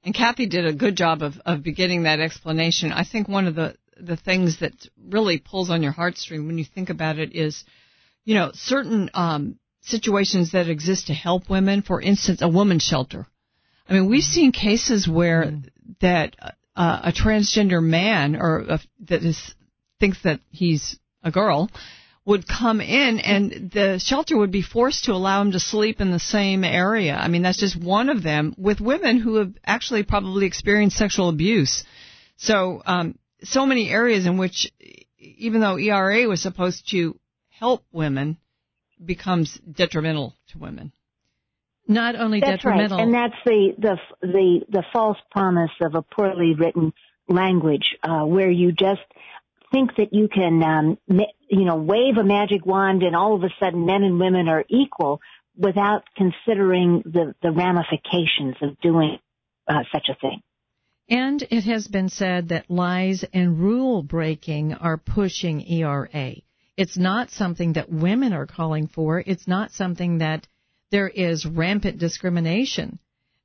And 0.04 0.16
Cathie 0.16 0.48
did 0.48 0.66
a 0.66 0.74
good 0.74 0.96
job 0.96 1.22
of, 1.22 1.34
of 1.46 1.64
beginning 1.64 2.04
that 2.04 2.20
explanation. 2.20 2.94
I 2.94 3.04
think 3.04 3.28
one 3.28 3.48
of 3.48 3.56
the, 3.56 3.76
the 4.00 4.16
things 4.16 4.60
that 4.60 4.74
really 5.10 5.40
pulls 5.40 5.70
on 5.70 5.84
your 5.84 5.94
heartstring 5.94 6.46
when 6.46 6.58
you 6.58 6.66
think 6.66 6.90
about 6.90 7.20
it 7.20 7.36
is, 7.36 7.66
you 8.24 8.36
know, 8.36 8.52
certain 8.54 9.10
um, 9.14 9.60
situations 9.82 10.52
that 10.52 10.70
exist 10.70 11.08
to 11.08 11.14
help 11.14 11.50
women. 11.50 11.82
For 11.82 12.02
instance, 12.02 12.42
a 12.42 12.48
woman's 12.48 12.84
shelter. 12.84 13.28
I 13.90 13.94
mean, 13.94 14.10
we've 14.10 14.24
seen 14.24 14.52
cases 14.52 15.08
where 15.08 15.44
mm. 15.44 15.70
that 16.02 16.36
uh, 16.76 17.00
a 17.06 17.12
transgender 17.12 17.82
man 17.82 18.36
or 18.36 18.60
a, 18.60 18.80
that 19.08 19.24
is 19.24 19.56
thinks 20.00 20.22
that 20.24 20.40
he's 20.52 21.00
a 21.24 21.32
girl 21.32 21.70
would 22.26 22.46
come 22.48 22.82
in 22.82 23.20
and 23.20 23.72
the 23.72 24.00
shelter 24.00 24.38
would 24.38 24.52
be 24.52 24.62
forced 24.62 25.06
to 25.06 25.14
allow 25.14 25.42
him 25.42 25.54
to 25.54 25.60
sleep 25.60 26.02
in 26.02 26.12
the 26.12 26.20
same 26.20 26.66
area. 26.66 27.16
I 27.16 27.30
mean, 27.30 27.42
that's 27.42 27.60
just 27.60 27.82
one 27.82 28.10
of 28.10 28.22
them 28.22 28.54
with 28.58 28.82
women 28.82 29.18
who 29.18 29.36
have 29.36 29.54
actually 29.66 30.04
probably 30.04 30.46
experienced 30.46 30.98
sexual 30.98 31.30
abuse. 31.30 31.86
So, 32.36 32.84
um, 32.86 33.18
so 33.44 33.66
many 33.66 33.90
areas 33.90 34.26
in 34.26 34.38
which, 34.38 34.72
even 35.20 35.62
though 35.62 35.78
ERA 35.78 36.28
was 36.28 36.42
supposed 36.42 36.90
to 36.92 37.18
help 37.50 37.86
women, 37.94 38.38
becomes 39.04 39.58
detrimental 39.60 40.36
to 40.50 40.58
women 40.58 40.92
not 41.88 42.16
only 42.16 42.40
that's 42.40 42.64
detrimental. 42.64 42.98
Right. 42.98 43.04
And 43.04 43.14
that's 43.14 43.36
the, 43.46 43.74
the, 43.78 43.98
the, 44.22 44.60
the 44.70 44.84
false 44.94 45.18
promise 45.32 45.72
of 45.82 45.96
a 45.96 46.02
poorly 46.02 46.54
written 46.58 46.94
language, 47.28 47.96
uh, 48.04 48.24
where 48.24 48.50
you 48.50 48.72
just 48.72 49.02
think 49.72 49.96
that 49.98 50.14
you 50.14 50.28
can, 50.28 50.64
um, 50.64 50.98
you 51.50 51.66
know, 51.66 51.76
wave 51.76 52.18
a 52.18 52.24
magic 52.24 52.66
wand 52.66 53.04
and 53.04 53.16
all 53.16 53.36
of 53.36 53.44
a 53.44 53.50
sudden 53.60 53.86
men 53.86 54.04
and 54.04 54.20
women 54.20 54.48
are 54.48 54.64
equal 54.70 55.20
without 55.58 56.04
considering 56.16 57.02
the, 57.06 57.34
the 57.42 57.52
ramifications 57.52 58.56
of 58.62 58.80
doing 58.80 59.18
uh, 59.68 59.84
such 59.92 60.08
a 60.10 60.16
thing. 60.16 60.42
And 61.10 61.42
it 61.50 61.64
has 61.64 61.88
been 61.88 62.10
said 62.10 62.50
that 62.50 62.70
lies 62.70 63.24
and 63.34 63.60
rule 63.60 64.04
breaking 64.04 64.74
are 64.74 64.98
pushing 64.98 65.62
ERA. 65.62 66.36
It's 66.76 66.98
not 66.98 67.32
something 67.32 67.74
that 67.74 67.90
women 67.90 68.34
are 68.34 68.46
calling 68.46 68.88
for. 68.88 69.24
It's 69.26 69.48
not 69.48 69.72
something 69.72 70.20
that 70.20 70.48
there 70.92 71.08
is 71.08 71.46
rampant 71.46 72.00
discrimination. 72.00 73.00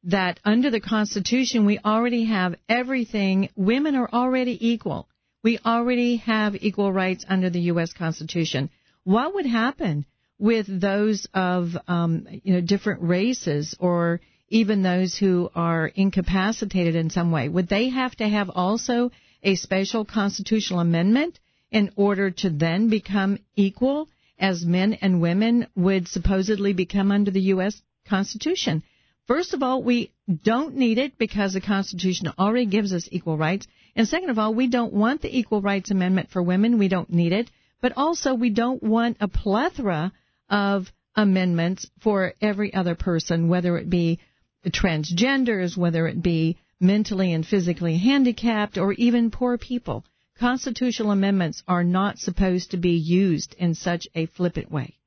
That 0.04 0.40
under 0.44 0.70
the 0.70 0.80
Constitution, 0.80 1.64
we 1.64 1.78
already 1.78 2.24
have 2.24 2.56
everything. 2.68 3.48
Women 3.54 3.94
are 3.94 4.10
already 4.12 4.58
equal. 4.68 5.08
We 5.44 5.58
already 5.64 6.16
have 6.16 6.56
equal 6.56 6.92
rights 6.92 7.24
under 7.28 7.50
the 7.50 7.60
U.S. 7.72 7.92
Constitution. 7.92 8.70
What 9.04 9.34
would 9.34 9.46
happen 9.46 10.06
with 10.38 10.66
those 10.68 11.26
of 11.34 11.76
um, 11.86 12.26
you 12.42 12.54
know 12.54 12.60
different 12.60 13.02
races 13.02 13.76
or 13.78 14.20
even 14.48 14.82
those 14.82 15.16
who 15.16 15.50
are 15.54 15.86
incapacitated 15.86 16.94
in 16.94 17.10
some 17.10 17.30
way? 17.30 17.48
Would 17.48 17.68
they 17.68 17.88
have 17.88 18.14
to 18.16 18.28
have 18.28 18.50
also 18.50 19.10
a 19.42 19.54
special 19.54 20.04
constitutional 20.04 20.80
amendment 20.80 21.38
in 21.70 21.90
order 21.96 22.30
to 22.30 22.50
then 22.50 22.88
become 22.88 23.38
equal? 23.56 24.08
As 24.42 24.66
men 24.66 24.94
and 24.94 25.20
women 25.20 25.68
would 25.76 26.08
supposedly 26.08 26.72
become 26.72 27.12
under 27.12 27.30
the 27.30 27.48
U.S. 27.54 27.80
Constitution. 28.08 28.82
First 29.28 29.54
of 29.54 29.62
all, 29.62 29.84
we 29.84 30.10
don't 30.42 30.74
need 30.74 30.98
it 30.98 31.16
because 31.16 31.52
the 31.52 31.60
Constitution 31.60 32.28
already 32.36 32.66
gives 32.66 32.92
us 32.92 33.08
equal 33.12 33.38
rights. 33.38 33.68
And 33.94 34.08
second 34.08 34.30
of 34.30 34.40
all, 34.40 34.52
we 34.52 34.66
don't 34.66 34.92
want 34.92 35.22
the 35.22 35.38
Equal 35.38 35.62
Rights 35.62 35.92
Amendment 35.92 36.30
for 36.30 36.42
women. 36.42 36.78
We 36.78 36.88
don't 36.88 37.08
need 37.08 37.32
it. 37.32 37.50
But 37.80 37.92
also, 37.96 38.34
we 38.34 38.50
don't 38.50 38.82
want 38.82 39.18
a 39.20 39.28
plethora 39.28 40.12
of 40.50 40.92
amendments 41.14 41.88
for 42.00 42.34
every 42.40 42.74
other 42.74 42.96
person, 42.96 43.48
whether 43.48 43.78
it 43.78 43.88
be 43.88 44.18
transgenders, 44.66 45.76
whether 45.76 46.08
it 46.08 46.20
be 46.20 46.56
mentally 46.80 47.32
and 47.32 47.46
physically 47.46 47.96
handicapped, 47.96 48.76
or 48.76 48.92
even 48.94 49.30
poor 49.30 49.56
people 49.56 50.04
constitutional 50.38 51.10
amendments 51.10 51.62
are 51.68 51.84
not 51.84 52.18
supposed 52.18 52.70
to 52.72 52.76
be 52.76 52.92
used 52.92 53.54
in 53.58 53.74
such 53.74 54.08
a 54.14 54.26
flippant 54.26 54.70
way. 54.70 54.98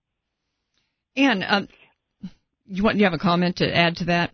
And 1.15 1.43
um, 1.47 1.67
you 2.65 2.83
want 2.83 2.97
you 2.97 3.05
have 3.05 3.13
a 3.13 3.17
comment 3.17 3.57
to 3.57 3.75
add 3.75 3.97
to 3.97 4.05
that? 4.05 4.31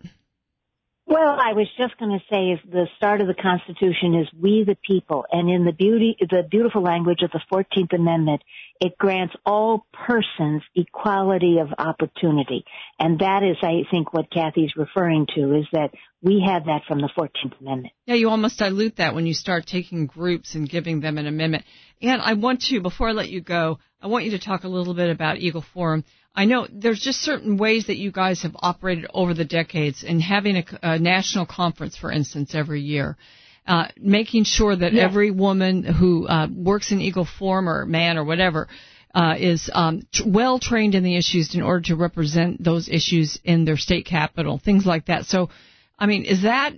Well, 1.11 1.37
I 1.37 1.51
was 1.51 1.67
just 1.77 1.97
going 1.97 2.17
to 2.17 2.23
say, 2.33 2.51
is 2.51 2.59
the 2.71 2.87
start 2.95 3.19
of 3.19 3.27
the 3.27 3.33
Constitution 3.33 4.15
is 4.15 4.29
"We 4.33 4.63
the 4.65 4.77
people," 4.81 5.25
and 5.29 5.49
in 5.49 5.65
the 5.65 5.73
beauty, 5.73 6.15
the 6.21 6.43
beautiful 6.49 6.81
language 6.81 7.21
of 7.21 7.31
the 7.31 7.41
Fourteenth 7.49 7.91
Amendment, 7.91 8.41
it 8.79 8.97
grants 8.97 9.33
all 9.45 9.85
persons 9.91 10.63
equality 10.73 11.57
of 11.59 11.67
opportunity. 11.77 12.63
And 12.97 13.19
that 13.19 13.43
is, 13.43 13.57
I 13.61 13.83
think, 13.91 14.13
what 14.13 14.31
Cathie's 14.31 14.71
referring 14.77 15.27
to 15.35 15.53
is 15.53 15.65
that 15.73 15.89
we 16.21 16.45
have 16.47 16.63
that 16.67 16.83
from 16.87 17.01
the 17.01 17.09
14th 17.17 17.59
Amendment. 17.59 17.93
Yeah, 18.05 18.15
you 18.15 18.29
almost 18.29 18.59
dilute 18.59 18.95
that 18.95 19.13
when 19.13 19.25
you 19.25 19.33
start 19.33 19.65
taking 19.65 20.05
groups 20.05 20.55
and 20.55 20.69
giving 20.69 21.01
them 21.01 21.17
an 21.17 21.27
amendment. 21.27 21.65
And 22.01 22.21
I 22.21 22.35
want 22.35 22.61
to, 22.69 22.79
before 22.79 23.09
I 23.09 23.11
let 23.11 23.29
you 23.29 23.41
go, 23.41 23.79
I 24.01 24.07
want 24.07 24.23
you 24.23 24.31
to 24.31 24.39
talk 24.39 24.63
a 24.63 24.69
little 24.69 24.93
bit 24.93 25.09
about 25.09 25.39
Eagle 25.39 25.65
Forum. 25.73 26.05
I 26.33 26.45
know 26.45 26.67
there's 26.71 27.01
just 27.01 27.19
certain 27.21 27.57
ways 27.57 27.87
that 27.87 27.97
you 27.97 28.11
guys 28.11 28.43
have 28.43 28.55
operated 28.59 29.07
over 29.13 29.33
the 29.33 29.45
decades 29.45 30.03
in 30.03 30.19
having 30.21 30.57
a, 30.57 30.65
a 30.81 30.99
national 30.99 31.45
conference, 31.45 31.97
for 31.97 32.11
instance, 32.11 32.55
every 32.55 32.81
year. 32.81 33.17
Uh, 33.67 33.87
making 33.97 34.43
sure 34.43 34.75
that 34.75 34.91
Yes. 34.93 35.03
every 35.03 35.29
woman 35.29 35.83
who 35.83 36.27
uh, 36.27 36.47
works 36.53 36.91
in 36.91 36.99
Eagle 36.99 37.27
Forum 37.37 37.69
or 37.69 37.85
man 37.85 38.17
or 38.17 38.23
whatever 38.23 38.67
uh, 39.13 39.35
is 39.37 39.69
um, 39.73 40.01
t- 40.11 40.23
well 40.25 40.57
trained 40.57 40.95
in 40.95 41.03
the 41.03 41.15
issues 41.15 41.53
in 41.53 41.61
order 41.61 41.81
to 41.81 41.95
represent 41.95 42.63
those 42.63 42.89
issues 42.89 43.37
in 43.43 43.65
their 43.65 43.77
state 43.77 44.05
capital, 44.05 44.57
things 44.57 44.85
like 44.85 45.05
that. 45.07 45.25
So, 45.25 45.49
I 45.99 46.07
mean, 46.07 46.23
is 46.25 46.41
that 46.43 46.73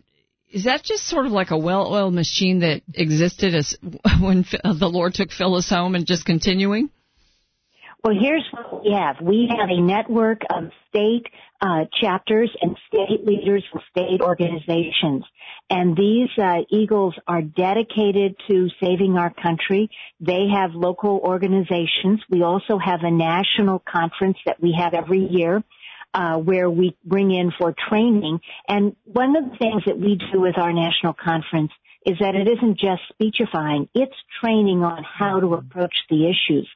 is 0.52 0.66
that 0.66 0.84
just 0.84 1.08
sort 1.08 1.26
of 1.26 1.32
like 1.32 1.52
a 1.52 1.58
well-oiled 1.58 2.14
machine 2.14 2.60
that 2.60 2.82
existed 2.94 3.56
as 3.56 3.76
when 4.22 4.46
the 4.64 4.90
Lord 4.92 5.14
took 5.14 5.32
Phyllis 5.32 5.70
home 5.70 5.96
and 5.96 6.06
just 6.06 6.26
continuing? 6.26 6.90
Well, 8.04 8.18
here's 8.20 8.44
what 8.52 8.84
we 8.84 8.92
have. 8.92 9.16
We 9.22 9.50
have 9.50 9.70
a 9.70 9.80
network 9.80 10.42
of 10.54 10.72
state 10.90 11.26
uh, 11.62 11.86
chapters 12.02 12.52
and 12.62 12.76
state 12.88 13.26
leaders 13.26 13.64
and 13.72 13.82
state 13.92 14.20
organizations. 14.20 15.24
And 15.70 15.96
these 15.96 16.28
uh, 16.38 16.64
Eagles 16.70 17.16
are 17.26 17.42
dedicated 17.42 18.36
to 18.50 18.68
saving 18.84 19.16
our 19.18 19.34
country. 19.34 19.90
They 20.20 20.48
have 20.54 20.72
local 20.74 21.22
organizations. 21.24 22.20
We 22.30 22.44
also 22.44 22.78
have 22.78 23.00
a 23.04 23.12
national 23.12 23.80
conference 23.80 24.38
that 24.46 24.62
we 24.62 24.76
have 24.78 24.94
every 24.94 25.26
year. 25.26 25.64
Uh, 26.16 26.38
where 26.38 26.70
we 26.70 26.96
bring 27.04 27.32
in 27.32 27.52
for 27.58 27.74
training. 27.90 28.40
And 28.68 28.96
one 29.04 29.36
of 29.36 29.50
the 29.50 29.58
things 29.58 29.82
that 29.88 29.98
we 29.98 30.20
do 30.32 30.42
with 30.42 30.60
our 30.60 30.72
national 30.72 31.14
conference 31.14 31.72
is 32.06 32.18
that 32.20 32.36
it 32.36 32.48
isn't 32.48 32.78
just 32.78 33.02
speechifying, 33.10 33.90
it's 33.96 34.14
training 34.40 34.84
on 34.84 35.04
how 35.04 35.40
to 35.40 35.56
approach 35.56 35.96
the 36.12 36.30
issues. 36.30 36.70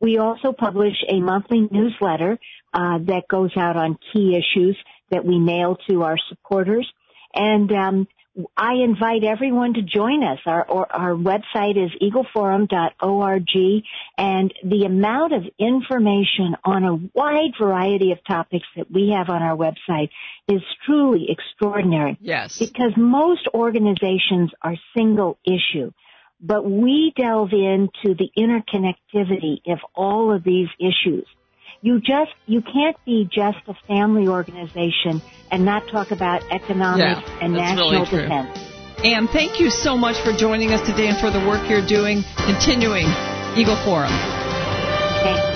We 0.00 0.18
also 0.18 0.52
publish 0.52 0.96
a 1.08 1.20
monthly 1.20 1.68
newsletter 1.70 2.38
uh, 2.74 2.98
that 3.06 3.24
goes 3.28 3.50
out 3.56 3.76
on 3.76 3.98
key 4.12 4.36
issues 4.36 4.76
that 5.10 5.24
we 5.24 5.38
mail 5.38 5.76
to 5.88 6.02
our 6.02 6.16
supporters. 6.28 6.90
And 7.34 7.70
um, 7.72 8.08
I 8.56 8.74
invite 8.74 9.24
everyone 9.24 9.74
to 9.74 9.82
join 9.82 10.22
us. 10.22 10.38
Our, 10.46 10.64
or, 10.68 10.92
our 10.92 11.14
website 11.14 11.82
is 11.82 11.90
eagleforum.org, 12.02 13.82
and 14.18 14.54
the 14.62 14.84
amount 14.84 15.32
of 15.32 15.42
information 15.58 16.56
on 16.64 16.84
a 16.84 16.96
wide 17.14 17.52
variety 17.58 18.12
of 18.12 18.18
topics 18.26 18.66
that 18.76 18.90
we 18.90 19.14
have 19.16 19.30
on 19.30 19.42
our 19.42 19.56
website 19.56 20.10
is 20.48 20.60
truly 20.84 21.28
extraordinary. 21.30 22.18
Yes. 22.20 22.58
Because 22.58 22.92
most 22.96 23.48
organizations 23.54 24.50
are 24.62 24.74
single 24.94 25.38
issue 25.44 25.92
but 26.40 26.68
we 26.68 27.12
delve 27.16 27.52
into 27.52 28.14
the 28.14 28.30
interconnectivity 28.36 29.60
of 29.66 29.78
all 29.94 30.34
of 30.34 30.44
these 30.44 30.68
issues. 30.78 31.26
You 31.82 32.00
just, 32.00 32.32
you 32.46 32.62
can't 32.62 32.96
be 33.04 33.28
just 33.30 33.58
a 33.68 33.74
family 33.86 34.28
organization 34.28 35.22
and 35.50 35.64
not 35.64 35.88
talk 35.88 36.10
about 36.10 36.42
economics 36.50 37.22
Yeah, 37.28 37.38
and 37.40 37.52
national 37.52 37.90
really 37.90 38.04
defense. 38.04 38.58
And 39.04 39.28
thank 39.28 39.60
you 39.60 39.70
so 39.70 39.96
much 39.96 40.16
for 40.20 40.32
joining 40.32 40.72
us 40.72 40.80
today 40.86 41.08
and 41.08 41.18
for 41.18 41.30
the 41.30 41.40
work 41.46 41.68
you're 41.68 41.86
doing, 41.86 42.24
continuing 42.36 43.06
Eagle 43.56 43.76
Forum. 43.84 44.10
Thank 45.22 45.55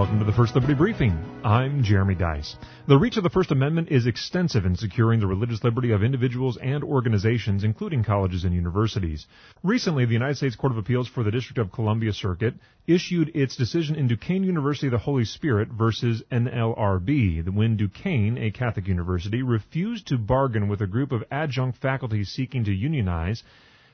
Welcome 0.00 0.20
to 0.20 0.24
the 0.24 0.32
First 0.32 0.54
Liberty 0.54 0.72
Briefing. 0.72 1.42
I'm 1.44 1.82
Jeremy 1.82 2.14
Dys. 2.14 2.54
The 2.88 2.96
reach 2.96 3.18
of 3.18 3.22
the 3.22 3.28
First 3.28 3.50
Amendment 3.50 3.90
is 3.90 4.06
extensive 4.06 4.64
in 4.64 4.74
securing 4.74 5.20
the 5.20 5.26
religious 5.26 5.62
liberty 5.62 5.90
of 5.90 6.02
individuals 6.02 6.56
and 6.56 6.82
organizations, 6.82 7.64
including 7.64 8.02
colleges 8.02 8.44
and 8.44 8.54
universities. 8.54 9.26
Recently, 9.62 10.06
the 10.06 10.14
United 10.14 10.38
States 10.38 10.56
Court 10.56 10.72
of 10.72 10.78
Appeals 10.78 11.06
for 11.06 11.22
the 11.22 11.30
District 11.30 11.58
of 11.58 11.70
Columbia 11.70 12.14
Circuit 12.14 12.54
issued 12.86 13.30
its 13.36 13.56
decision 13.56 13.94
in 13.94 14.08
Duquesne 14.08 14.42
University 14.42 14.86
of 14.86 14.92
the 14.92 14.98
Holy 14.98 15.26
Spirit 15.26 15.68
versus 15.68 16.22
NLRB, 16.32 17.46
when 17.50 17.76
Duquesne, 17.76 18.38
a 18.38 18.52
Catholic 18.52 18.88
university, 18.88 19.42
refused 19.42 20.06
to 20.06 20.16
bargain 20.16 20.68
with 20.68 20.80
a 20.80 20.86
group 20.86 21.12
of 21.12 21.24
adjunct 21.30 21.76
faculty 21.76 22.24
seeking 22.24 22.64
to 22.64 22.72
unionize 22.72 23.42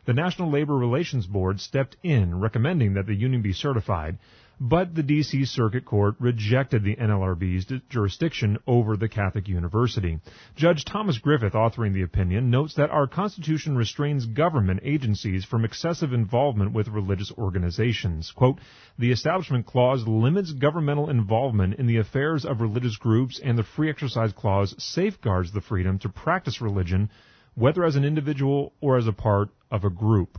the 0.05 0.15
National 0.15 0.53
Labor 0.53 0.77
Relations 0.77 1.27
Board 1.27 1.59
stepped 1.59 1.97
in, 2.05 2.39
recommending 2.39 2.95
that 2.95 3.07
the 3.07 3.15
union 3.15 3.43
be 3.43 3.53
certified, 3.53 4.19
but 4.59 4.95
the 4.95 5.03
D.C. 5.03 5.45
Circuit 5.45 5.85
Court 5.85 6.15
rejected 6.19 6.83
the 6.83 6.97
NLRB's 6.97 7.67
jurisdiction 7.91 8.59
over 8.67 8.97
the 8.97 9.09
Catholic 9.09 9.49
University. 9.49 10.19
Judge 10.55 10.85
Thomas 10.85 11.19
Griffith, 11.19 11.53
authoring 11.53 11.93
the 11.93 12.03
opinion, 12.03 12.51
notes 12.51 12.75
that 12.75 12.91
our 12.91 13.07
Constitution 13.07 13.77
restrains 13.77 14.25
government 14.25 14.81
agencies 14.83 15.45
from 15.45 15.65
excessive 15.65 16.13
involvement 16.13 16.73
with 16.73 16.89
religious 16.89 17.31
organizations. 17.37 18.33
Quote, 18.35 18.59
the 18.99 19.13
Establishment 19.13 19.67
Clause 19.67 20.07
limits 20.07 20.53
governmental 20.53 21.11
involvement 21.11 21.75
in 21.75 21.87
the 21.87 21.99
affairs 21.99 22.47
of 22.47 22.61
religious 22.61 22.97
groups, 22.97 23.39
and 23.43 23.59
the 23.59 23.63
Free 23.63 23.91
Exercise 23.91 24.33
Clause 24.33 24.75
safeguards 24.79 25.53
the 25.53 25.61
freedom 25.61 25.99
to 25.99 26.09
practice 26.09 26.61
religion 26.61 27.11
whether 27.55 27.85
as 27.85 27.97
an 27.97 28.05
individual 28.05 28.73
or 28.81 28.99
as 28.99 29.07
a 29.07 29.13
part 29.13 29.49
of 29.71 29.85
a 29.85 29.91
group. 29.91 30.39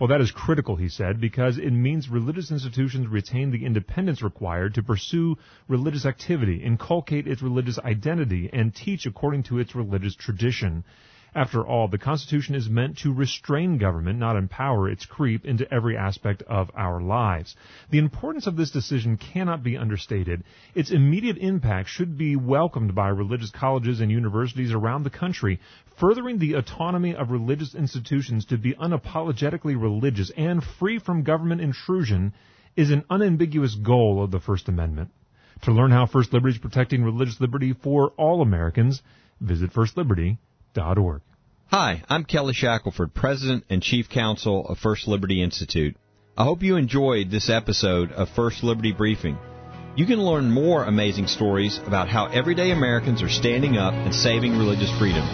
Well, 0.00 0.08
that 0.08 0.22
is 0.22 0.30
critical, 0.30 0.76
he 0.76 0.88
said, 0.88 1.20
because 1.20 1.58
it 1.58 1.72
means 1.72 2.08
religious 2.08 2.50
institutions 2.50 3.06
retain 3.06 3.50
the 3.50 3.66
independence 3.66 4.22
required 4.22 4.72
to 4.74 4.82
pursue 4.82 5.36
religious 5.68 6.06
activity, 6.06 6.56
inculcate 6.56 7.26
its 7.26 7.42
religious 7.42 7.78
identity, 7.78 8.48
and 8.50 8.74
teach 8.74 9.04
according 9.04 9.42
to 9.44 9.58
its 9.58 9.74
religious 9.74 10.14
tradition. 10.14 10.84
After 11.34 11.64
all, 11.64 11.86
the 11.86 11.98
Constitution 11.98 12.56
is 12.56 12.68
meant 12.68 12.98
to 12.98 13.12
restrain 13.12 13.78
government, 13.78 14.18
not 14.18 14.34
empower 14.34 14.88
its 14.88 15.06
creep 15.06 15.44
into 15.44 15.72
every 15.72 15.96
aspect 15.96 16.42
of 16.42 16.72
our 16.74 17.00
lives. 17.00 17.54
The 17.90 17.98
importance 17.98 18.48
of 18.48 18.56
this 18.56 18.72
decision 18.72 19.16
cannot 19.16 19.62
be 19.62 19.76
understated. 19.76 20.42
Its 20.74 20.90
immediate 20.90 21.38
impact 21.38 21.88
should 21.88 22.18
be 22.18 22.34
welcomed 22.34 22.96
by 22.96 23.08
religious 23.08 23.50
colleges 23.50 24.00
and 24.00 24.10
universities 24.10 24.72
around 24.72 25.04
the 25.04 25.10
country, 25.10 25.60
furthering 25.98 26.38
the 26.38 26.54
autonomy 26.54 27.14
of 27.14 27.30
religious 27.30 27.76
institutions 27.76 28.46
to 28.46 28.58
be 28.58 28.74
unapologetically 28.74 29.80
religious 29.80 30.30
and 30.36 30.64
free 30.64 30.98
from 30.98 31.22
government 31.22 31.60
intrusion 31.60 32.32
is 32.74 32.90
an 32.90 33.04
unambiguous 33.08 33.76
goal 33.76 34.24
of 34.24 34.32
the 34.32 34.40
First 34.40 34.68
Amendment. 34.68 35.10
To 35.62 35.72
learn 35.72 35.92
how 35.92 36.06
First 36.06 36.32
Liberty 36.32 36.54
is 36.54 36.60
protecting 36.60 37.04
religious 37.04 37.40
liberty 37.40 37.72
for 37.72 38.10
all 38.16 38.42
Americans, 38.42 39.00
visit 39.40 39.70
firstliberty.org. 40.74 41.22
Hi, 41.68 42.02
I'm 42.08 42.24
Kelly 42.24 42.52
Shackelford, 42.52 43.14
President 43.14 43.64
and 43.70 43.82
Chief 43.82 44.08
Counsel 44.08 44.66
of 44.66 44.78
First 44.78 45.06
Liberty 45.06 45.42
Institute. 45.42 45.96
I 46.36 46.44
hope 46.44 46.62
you 46.62 46.76
enjoyed 46.76 47.30
this 47.30 47.50
episode 47.50 48.12
of 48.12 48.28
First 48.30 48.64
Liberty 48.64 48.92
Briefing. 48.92 49.38
You 49.96 50.06
can 50.06 50.20
learn 50.20 50.50
more 50.50 50.84
amazing 50.84 51.26
stories 51.26 51.78
about 51.86 52.08
how 52.08 52.26
everyday 52.26 52.70
Americans 52.70 53.22
are 53.22 53.28
standing 53.28 53.76
up 53.76 53.92
and 53.92 54.14
saving 54.14 54.56
religious 54.56 54.90
freedom. 54.98 55.26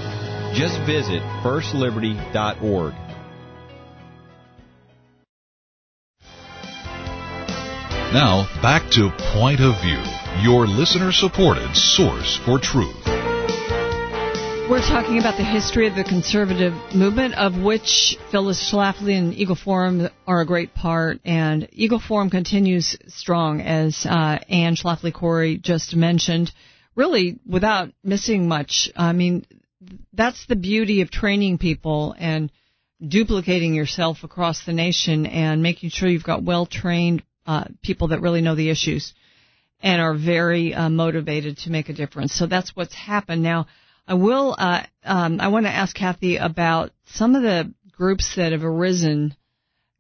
Just 0.55 0.79
visit 0.87 1.23
firstliberty.org. 1.43 2.95
Now, 8.13 8.49
back 8.63 8.91
to 8.93 9.11
Point 9.35 9.61
of 9.61 9.81
View, 9.83 10.03
your 10.43 10.67
listener 10.67 11.13
supported 11.13 11.75
source 11.77 12.39
for 12.45 12.59
truth. 12.59 13.16
We're 14.69 14.81
talking 14.81 15.21
about 15.21 15.37
the 15.37 15.45
history 15.45 15.87
of 15.87 15.95
the 15.95 16.03
conservative 16.03 16.73
movement, 16.93 17.35
of 17.35 17.57
which 17.57 18.17
Phyllis 18.33 18.69
Schlafly 18.69 19.17
and 19.17 19.33
Eagle 19.33 19.55
Forum 19.55 20.09
are 20.27 20.41
a 20.41 20.47
great 20.47 20.75
part. 20.75 21.21
And 21.25 21.69
Eagle 21.71 22.01
Forum 22.01 22.31
continues 22.31 22.99
strong, 23.07 23.61
as 23.61 24.05
uh, 24.05 24.41
Anne 24.49 24.75
Schlafly 24.75 25.15
Cori 25.15 25.59
just 25.59 25.95
mentioned, 25.95 26.51
really 26.97 27.39
without 27.47 27.93
missing 28.03 28.49
much. 28.49 28.91
I 28.97 29.13
mean, 29.13 29.47
that's 30.13 30.47
the 30.47 30.57
beauty 30.57 31.01
of 31.01 31.13
training 31.13 31.59
people 31.59 32.17
and 32.19 32.51
duplicating 33.07 33.73
yourself 33.73 34.25
across 34.25 34.65
the 34.65 34.73
nation 34.73 35.27
and 35.27 35.63
making 35.63 35.91
sure 35.91 36.09
you've 36.09 36.25
got 36.25 36.43
well 36.43 36.67
trained 36.67 37.23
uh, 37.47 37.67
people 37.85 38.09
that 38.09 38.21
really 38.21 38.41
know 38.41 38.57
the 38.57 38.71
issues 38.71 39.15
and 39.81 40.03
are 40.03 40.15
very 40.15 40.75
uh, 40.75 40.89
motivated 40.89 41.59
to 41.59 41.71
make 41.71 41.89
a 41.89 41.93
difference. 41.93 42.35
So 42.35 42.47
that's 42.47 42.75
what's 42.75 42.95
happened 42.95 43.45
now. 43.45 43.69
I 44.07 44.15
will. 44.15 44.55
Uh, 44.57 44.83
um, 45.05 45.41
I 45.41 45.49
want 45.49 45.67
to 45.67 45.71
ask 45.73 45.97
Cathie 45.97 46.37
about 46.37 46.91
some 47.07 47.35
of 47.35 47.43
the 47.43 47.73
groups 47.93 48.37
that 48.37 48.53
have 48.53 48.63
arisen, 48.63 49.35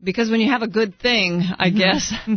because 0.02 0.30
when 0.30 0.40
you 0.40 0.50
have 0.50 0.62
a 0.62 0.68
good 0.68 0.98
thing, 0.98 1.42
I 1.58 1.70
guess 1.70 2.12
uh, 2.28 2.34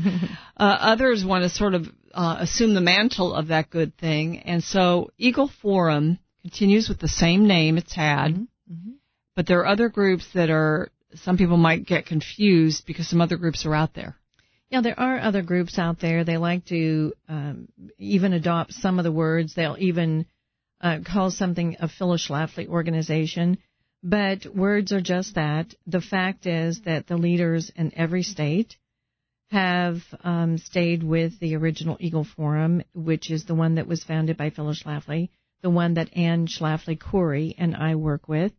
others 0.57 1.23
want 1.23 1.43
to 1.43 1.49
sort 1.49 1.75
of 1.75 1.87
uh, 2.13 2.37
assume 2.39 2.73
the 2.73 2.81
mantle 2.81 3.33
of 3.33 3.47
that 3.47 3.69
good 3.69 3.95
thing. 3.97 4.39
And 4.39 4.63
so 4.63 5.11
Eagle 5.17 5.49
Forum 5.61 6.17
continues 6.41 6.89
with 6.89 6.99
the 6.99 7.07
same 7.07 7.47
name 7.47 7.77
it's 7.77 7.93
had, 7.93 8.47
Mm-hmm. 8.71 8.91
but 9.35 9.47
there 9.47 9.61
are 9.61 9.65
other 9.65 9.89
groups 9.89 10.27
that 10.35 10.51
are, 10.51 10.91
some 11.15 11.37
people 11.39 11.57
might 11.57 11.87
get 11.87 12.05
confused 12.05 12.85
because 12.85 13.07
some 13.07 13.19
other 13.19 13.35
groups 13.35 13.65
are 13.65 13.73
out 13.73 13.95
there. 13.95 14.15
Yeah, 14.69 14.81
there 14.81 14.99
are 14.99 15.19
other 15.19 15.41
groups 15.41 15.79
out 15.79 15.99
there. 15.99 16.23
They 16.23 16.37
like 16.37 16.65
to 16.65 17.13
um, 17.27 17.67
even 17.97 18.33
adopt 18.33 18.73
some 18.73 18.99
of 18.99 19.05
the 19.05 19.11
words. 19.11 19.55
They'll 19.55 19.75
even 19.79 20.27
uh, 20.81 20.99
call 21.05 21.31
something 21.31 21.77
a 21.79 21.87
Phyllis 21.87 22.27
Schlafly 22.27 22.67
organization. 22.67 23.57
But 24.01 24.45
words 24.45 24.91
are 24.91 25.01
just 25.01 25.35
that. 25.35 25.73
The 25.85 26.01
fact 26.01 26.45
is 26.45 26.81
that 26.81 27.07
the 27.07 27.17
leaders 27.17 27.71
in 27.75 27.91
every 27.95 28.23
state 28.23 28.77
have 29.51 29.97
um, 30.23 30.57
stayed 30.57 31.03
with 31.03 31.39
the 31.39 31.55
original 31.55 31.97
Eagle 31.99 32.23
Forum, 32.23 32.83
which 32.93 33.31
is 33.31 33.45
the 33.45 33.55
one 33.55 33.75
that 33.75 33.87
was 33.87 34.03
founded 34.03 34.37
by 34.37 34.51
Phyllis 34.51 34.83
Schlafly, 34.83 35.29
the 35.61 35.69
one 35.69 35.95
that 35.95 36.15
Anne 36.15 36.47
Schlafly 36.47 36.99
Cori 36.99 37.55
and 37.57 37.75
I 37.75 37.95
work 37.95 38.27
with, 38.27 38.53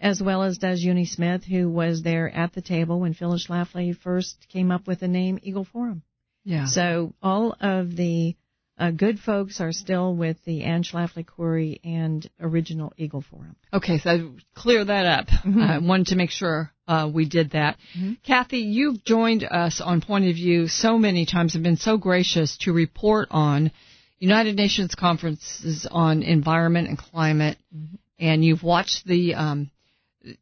as 0.00 0.20
well 0.20 0.42
as 0.42 0.58
does 0.58 0.82
Eunie 0.82 1.06
Smith, 1.06 1.44
who 1.44 1.70
was 1.70 2.02
there 2.02 2.28
at 2.28 2.52
the 2.52 2.60
table 2.60 3.00
when 3.00 3.14
Phyllis 3.14 3.46
Schlafly 3.46 3.96
first 3.96 4.46
came 4.48 4.70
up 4.70 4.86
with 4.86 5.00
the 5.00 5.08
name 5.08 5.38
Eagle 5.42 5.64
Forum. 5.64 6.02
Yeah. 6.44 6.66
So 6.66 7.14
all 7.22 7.56
of 7.60 7.94
the 7.94 8.36
uh, 8.78 8.90
good 8.90 9.18
folks 9.20 9.60
are 9.60 9.72
still 9.72 10.14
with 10.14 10.36
the 10.44 10.62
Anne 10.62 10.82
Schlafly 10.82 11.26
Cori 11.26 11.80
and 11.84 12.28
original 12.40 12.92
Eagle 12.96 13.22
Forum. 13.22 13.56
Okay, 13.72 13.98
so 13.98 14.32
clear 14.54 14.84
that 14.84 15.06
up. 15.06 15.26
I 15.44 15.78
wanted 15.78 16.08
to 16.08 16.16
make 16.16 16.30
sure 16.30 16.72
uh, 16.88 17.10
we 17.12 17.28
did 17.28 17.50
that. 17.52 17.76
Cathie, 18.26 18.58
you've 18.58 19.04
joined 19.04 19.44
us 19.44 19.80
on 19.80 20.00
Point 20.00 20.26
of 20.26 20.34
View 20.34 20.68
so 20.68 20.98
many 20.98 21.26
times 21.26 21.54
and 21.54 21.62
been 21.62 21.76
so 21.76 21.96
gracious 21.96 22.56
to 22.62 22.72
report 22.72 23.28
on 23.30 23.70
United 24.18 24.56
Nations 24.56 24.94
conferences 24.94 25.86
on 25.90 26.22
environment 26.22 26.88
and 26.88 26.96
climate, 26.96 27.58
and 28.18 28.44
you've 28.44 28.62
watched 28.62 29.06
the 29.06 29.34
um, 29.34 29.70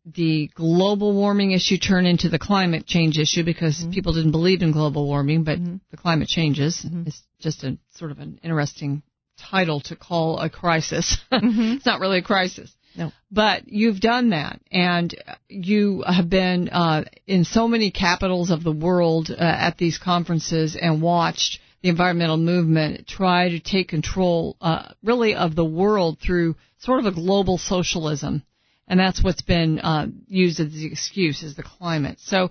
the 0.05 0.51
global 0.55 1.13
warming 1.15 1.53
issue 1.53 1.79
turn 1.79 2.07
into 2.07 2.29
the 2.29 2.39
climate 2.39 2.87
change 2.87 3.19
issue 3.19 3.45
because 3.45 3.87
people 3.93 4.13
didn't 4.13 4.33
believe 4.33 4.63
in 4.63 4.73
global 4.73 5.07
warming, 5.07 5.45
but 5.45 5.59
the 5.91 5.97
climate 5.97 6.29
changes. 6.29 6.85
It's 7.07 7.23
just 7.39 7.65
a 7.65 7.79
sort 7.95 8.11
of 8.11 8.19
an 8.19 8.41
interesting 8.43 9.03
title 9.39 9.81
to 9.81 9.97
call 9.97 10.39
a 10.39 10.51
crisis. 10.51 11.19
it's 11.33 11.87
not 11.87 12.01
really 12.01 12.19
a 12.19 12.23
crisis. 12.23 12.75
No. 12.97 13.13
But 13.31 13.69
you've 13.69 14.01
done 14.01 14.31
that, 14.31 14.61
and 14.71 15.15
you 15.49 16.03
have 16.07 16.29
been 16.29 16.69
uh, 16.69 17.05
in 17.27 17.45
so 17.45 17.69
many 17.69 17.91
capitals 17.91 18.51
of 18.51 18.65
the 18.65 18.73
world 18.73 19.31
uh, 19.31 19.37
at 19.41 19.79
these 19.79 19.97
conferences 19.97 20.77
and 20.77 21.01
watched 21.01 21.61
the 21.83 21.89
environmental 21.89 22.37
movement 22.37 23.07
try 23.07 23.51
to 23.51 23.61
take 23.61 23.89
control, 23.89 24.57
uh, 24.61 24.93
really, 25.03 25.35
of 25.35 25.55
the 25.55 25.65
world 25.65 26.19
through 26.19 26.57
sort 26.79 26.99
of 26.99 27.07
a 27.07 27.13
global 27.13 27.59
socialism, 27.59 28.43
and 28.91 28.99
that's 28.99 29.23
what's 29.23 29.41
been 29.41 29.79
uh, 29.79 30.09
used 30.27 30.59
as 30.59 30.73
the 30.73 30.87
excuse 30.87 31.45
is 31.45 31.55
the 31.55 31.63
climate. 31.63 32.19
So, 32.21 32.51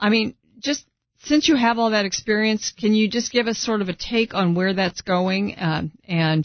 I 0.00 0.10
mean, 0.10 0.34
just 0.58 0.84
since 1.20 1.46
you 1.46 1.54
have 1.54 1.78
all 1.78 1.90
that 1.90 2.04
experience, 2.04 2.72
can 2.76 2.92
you 2.92 3.08
just 3.08 3.30
give 3.30 3.46
us 3.46 3.56
sort 3.56 3.80
of 3.80 3.88
a 3.88 3.94
take 3.94 4.34
on 4.34 4.56
where 4.56 4.74
that's 4.74 5.00
going 5.02 5.54
um, 5.56 5.92
and 6.06 6.44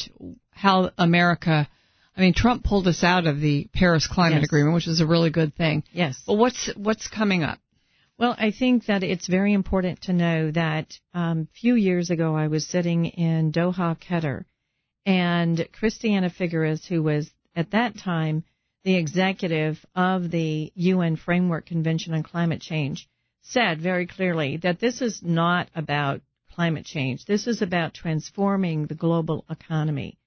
how 0.52 0.92
America? 0.96 1.68
I 2.16 2.22
mean, 2.22 2.36
Trump 2.36 2.64
pulled 2.64 2.88
us 2.88 3.04
out 3.04 3.26
of 3.26 3.40
the 3.42 3.68
Paris 3.74 4.06
Climate 4.06 4.42
Yes. 4.42 4.46
Agreement, 4.46 4.76
which 4.76 4.88
is 4.88 5.02
a 5.02 5.08
really 5.08 5.32
good 5.32 5.56
thing. 5.56 5.84
Yes. 5.92 6.22
But 6.28 6.36
what's 6.36 6.70
what's 6.76 7.08
coming 7.08 7.42
up? 7.42 7.58
Well, 8.20 8.36
I 8.38 8.52
think 8.52 8.86
that 8.86 9.02
it's 9.02 9.28
very 9.28 9.54
important 9.54 10.04
to 10.04 10.14
know 10.14 10.52
that 10.52 10.94
um, 11.16 11.48
a 11.52 11.60
few 11.60 11.74
years 11.74 12.12
ago 12.12 12.36
I 12.36 12.48
was 12.48 12.68
sitting 12.68 13.06
in 13.06 13.52
Doha, 13.52 13.98
Qatar, 14.00 14.46
and 15.04 15.68
Christiana 15.74 16.30
Figueres, 16.30 16.86
who 16.86 17.02
was 17.02 17.32
at 17.56 17.72
that 17.72 17.98
time 17.98 18.44
the 18.84 18.96
executive 18.96 19.86
of 19.96 20.32
the 20.32 20.72
UN 20.76 21.16
Framework 21.16 21.66
Convention 21.66 22.14
on 22.14 22.24
Climate 22.24 22.62
Change, 22.62 23.08
said 23.42 23.82
very 23.82 24.08
clearly 24.08 24.58
that 24.58 24.80
this 24.80 25.02
is 25.02 25.22
not 25.24 25.70
about 25.76 26.22
climate 26.54 26.86
change. 26.86 27.26
This 27.26 27.48
is 27.48 27.62
about 27.62 27.94
transforming 27.94 28.86
the 28.86 28.96
global 28.96 29.46
economy. 29.50 30.18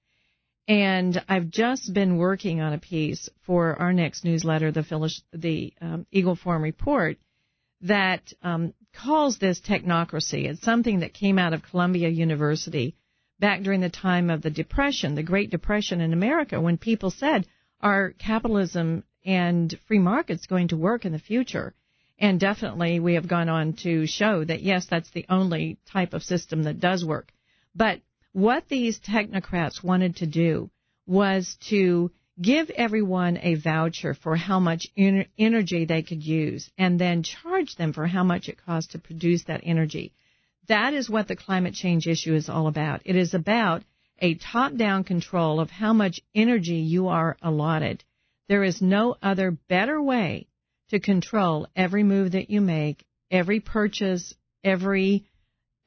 And 0.67 1.23
I've 1.29 1.49
just 1.49 1.93
been 1.93 2.17
working 2.17 2.59
on 2.59 2.73
a 2.73 2.79
piece 2.79 3.29
for 3.45 3.79
our 3.79 3.93
next 3.93 4.25
newsletter, 4.25 4.71
the 4.71 4.83
Phyllis, 4.83 5.21
the 5.31 5.73
um, 5.79 6.07
Eagle 6.11 6.35
Forum 6.35 6.63
Report, 6.63 7.17
that 7.81 8.33
um, 8.41 8.73
calls 8.93 9.37
this 9.37 9.61
technocracy. 9.61 10.45
It's 10.45 10.63
something 10.63 11.01
that 11.01 11.13
came 11.13 11.37
out 11.37 11.53
of 11.53 11.61
Columbia 11.61 12.09
University 12.09 12.95
back 13.39 13.61
during 13.61 13.81
the 13.81 13.89
time 13.89 14.29
of 14.29 14.41
the 14.41 14.49
Depression, 14.49 15.13
the 15.13 15.23
Great 15.23 15.51
Depression 15.51 16.01
in 16.01 16.13
America, 16.13 16.59
when 16.59 16.77
people 16.77 17.11
said, 17.11 17.45
"Are 17.85 18.13
capitalism 18.13 19.03
and 19.23 19.77
free 19.85 19.99
markets 19.99 20.47
going 20.47 20.69
to 20.69 20.75
work 20.75 21.05
in 21.05 21.11
the 21.11 21.19
future?" 21.19 21.75
And 22.17 22.39
definitely, 22.39 22.99
we 22.99 23.13
have 23.13 23.27
gone 23.27 23.47
on 23.47 23.73
to 23.83 24.07
show 24.07 24.43
that 24.43 24.63
yes, 24.63 24.87
that's 24.87 25.11
the 25.11 25.27
only 25.29 25.77
type 25.85 26.15
of 26.15 26.23
system 26.23 26.63
that 26.63 26.79
does 26.79 27.05
work. 27.05 27.31
But 27.75 28.01
what 28.31 28.69
these 28.69 28.99
technocrats 28.99 29.83
wanted 29.83 30.15
to 30.15 30.25
do 30.25 30.71
was 31.05 31.57
to 31.69 32.09
give 32.41 32.71
everyone 32.71 33.37
a 33.43 33.53
voucher 33.53 34.15
for 34.15 34.35
how 34.35 34.59
much 34.59 34.87
ener- 34.97 35.27
energy 35.37 35.85
they 35.85 36.01
could 36.01 36.23
use 36.23 36.71
and 36.79 36.99
then 36.99 37.21
charge 37.21 37.75
them 37.75 37.93
for 37.93 38.07
how 38.07 38.23
much 38.23 38.49
it 38.49 38.57
costs 38.65 38.93
to 38.93 38.97
produce 38.97 39.43
that 39.43 39.61
energy. 39.63 40.11
That 40.65 40.95
is 40.95 41.07
what 41.07 41.27
the 41.27 41.35
climate 41.35 41.75
change 41.75 42.07
issue 42.07 42.33
is 42.33 42.49
all 42.49 42.65
about. 42.65 43.03
It 43.05 43.15
is 43.15 43.35
about 43.35 43.83
a 44.19 44.35
top 44.35 44.75
down 44.75 45.03
control 45.03 45.59
of 45.59 45.69
how 45.69 45.93
much 45.93 46.21
energy 46.33 46.77
you 46.77 47.07
are 47.07 47.37
allotted. 47.41 48.03
There 48.47 48.63
is 48.63 48.81
no 48.81 49.15
other 49.21 49.51
better 49.51 50.01
way 50.01 50.47
to 50.89 50.99
control 50.99 51.67
every 51.75 52.03
move 52.03 52.33
that 52.33 52.49
you 52.49 52.61
make, 52.61 53.05
every 53.31 53.59
purchase, 53.59 54.33
every 54.63 55.25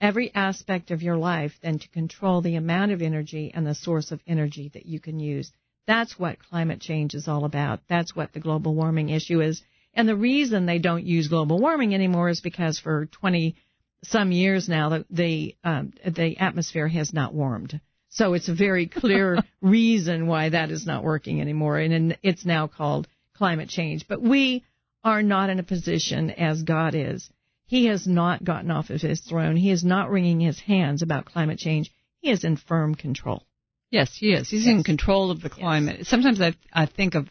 every 0.00 0.32
aspect 0.34 0.92
of 0.92 1.02
your 1.02 1.16
life 1.16 1.52
than 1.60 1.78
to 1.78 1.88
control 1.88 2.40
the 2.40 2.54
amount 2.54 2.92
of 2.92 3.02
energy 3.02 3.50
and 3.52 3.66
the 3.66 3.74
source 3.74 4.12
of 4.12 4.20
energy 4.28 4.70
that 4.72 4.86
you 4.86 5.00
can 5.00 5.18
use. 5.18 5.50
That's 5.88 6.18
what 6.18 6.38
climate 6.38 6.80
change 6.80 7.14
is 7.14 7.26
all 7.26 7.44
about. 7.44 7.80
That's 7.88 8.14
what 8.14 8.32
the 8.32 8.40
global 8.40 8.74
warming 8.74 9.08
issue 9.08 9.40
is. 9.40 9.62
And 9.94 10.08
the 10.08 10.14
reason 10.14 10.66
they 10.66 10.78
don't 10.78 11.04
use 11.04 11.26
global 11.26 11.58
warming 11.58 11.94
anymore 11.94 12.28
is 12.28 12.40
because 12.40 12.78
for 12.78 13.06
20 13.06 13.56
some 14.04 14.30
years 14.30 14.68
now 14.68 14.90
the 14.90 15.04
the, 15.10 15.56
um, 15.64 15.92
the 16.06 16.38
atmosphere 16.38 16.86
has 16.86 17.12
not 17.12 17.34
warmed. 17.34 17.80
So 18.10 18.34
it's 18.34 18.48
a 18.48 18.54
very 18.54 18.86
clear 18.86 19.38
reason 19.60 20.26
why 20.26 20.48
that 20.48 20.70
is 20.70 20.86
not 20.86 21.04
working 21.04 21.40
anymore, 21.40 21.78
and 21.78 22.16
it's 22.22 22.44
now 22.44 22.66
called 22.66 23.06
climate 23.34 23.68
change. 23.68 24.06
But 24.08 24.22
we 24.22 24.64
are 25.04 25.22
not 25.22 25.50
in 25.50 25.58
a 25.58 25.64
position 25.64 26.30
as 26.30 26.62
God 26.62 26.94
is. 26.94 27.30
He 27.66 27.86
has 27.86 28.06
not 28.06 28.44
gotten 28.44 28.70
off 28.70 28.90
of 28.90 29.02
his 29.02 29.20
throne. 29.20 29.56
He 29.56 29.70
is 29.70 29.84
not 29.84 30.10
wringing 30.10 30.40
his 30.40 30.58
hands 30.58 31.02
about 31.02 31.26
climate 31.26 31.58
change. 31.58 31.90
He 32.20 32.30
is 32.30 32.44
in 32.44 32.56
firm 32.56 32.94
control. 32.94 33.44
Yes, 33.90 34.14
he 34.14 34.32
is. 34.32 34.48
He's 34.48 34.66
in 34.66 34.82
control 34.84 35.30
of 35.30 35.40
the 35.40 35.50
climate. 35.50 36.06
Sometimes 36.06 36.40
I 36.40 36.54
I 36.72 36.86
think 36.86 37.14
of 37.14 37.28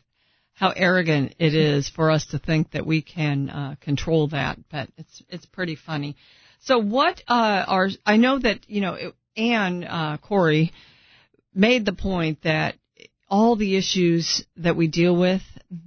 how 0.53 0.71
arrogant 0.75 1.35
it 1.37 1.53
is 1.53 1.87
for 1.87 2.09
us 2.09 2.25
to 2.27 2.39
think 2.39 2.71
that 2.71 2.85
we 2.85 3.01
can 3.01 3.49
uh, 3.49 3.75
control 3.79 4.27
that, 4.29 4.57
but 4.71 4.89
it's 4.97 5.21
it's 5.29 5.45
pretty 5.45 5.75
funny. 5.75 6.15
So 6.61 6.79
what 6.79 7.21
uh, 7.27 7.63
are 7.67 7.89
I 8.05 8.17
know 8.17 8.39
that 8.39 8.67
you 8.67 8.81
know 8.81 9.11
Anne 9.37 9.83
uh, 9.83 10.17
Cori 10.17 10.71
made 11.53 11.85
the 11.85 11.93
point 11.93 12.41
that 12.43 12.75
all 13.29 13.55
the 13.55 13.75
issues 13.75 14.45
that 14.57 14.75
we 14.75 14.87
deal 14.87 15.15
with 15.15 15.41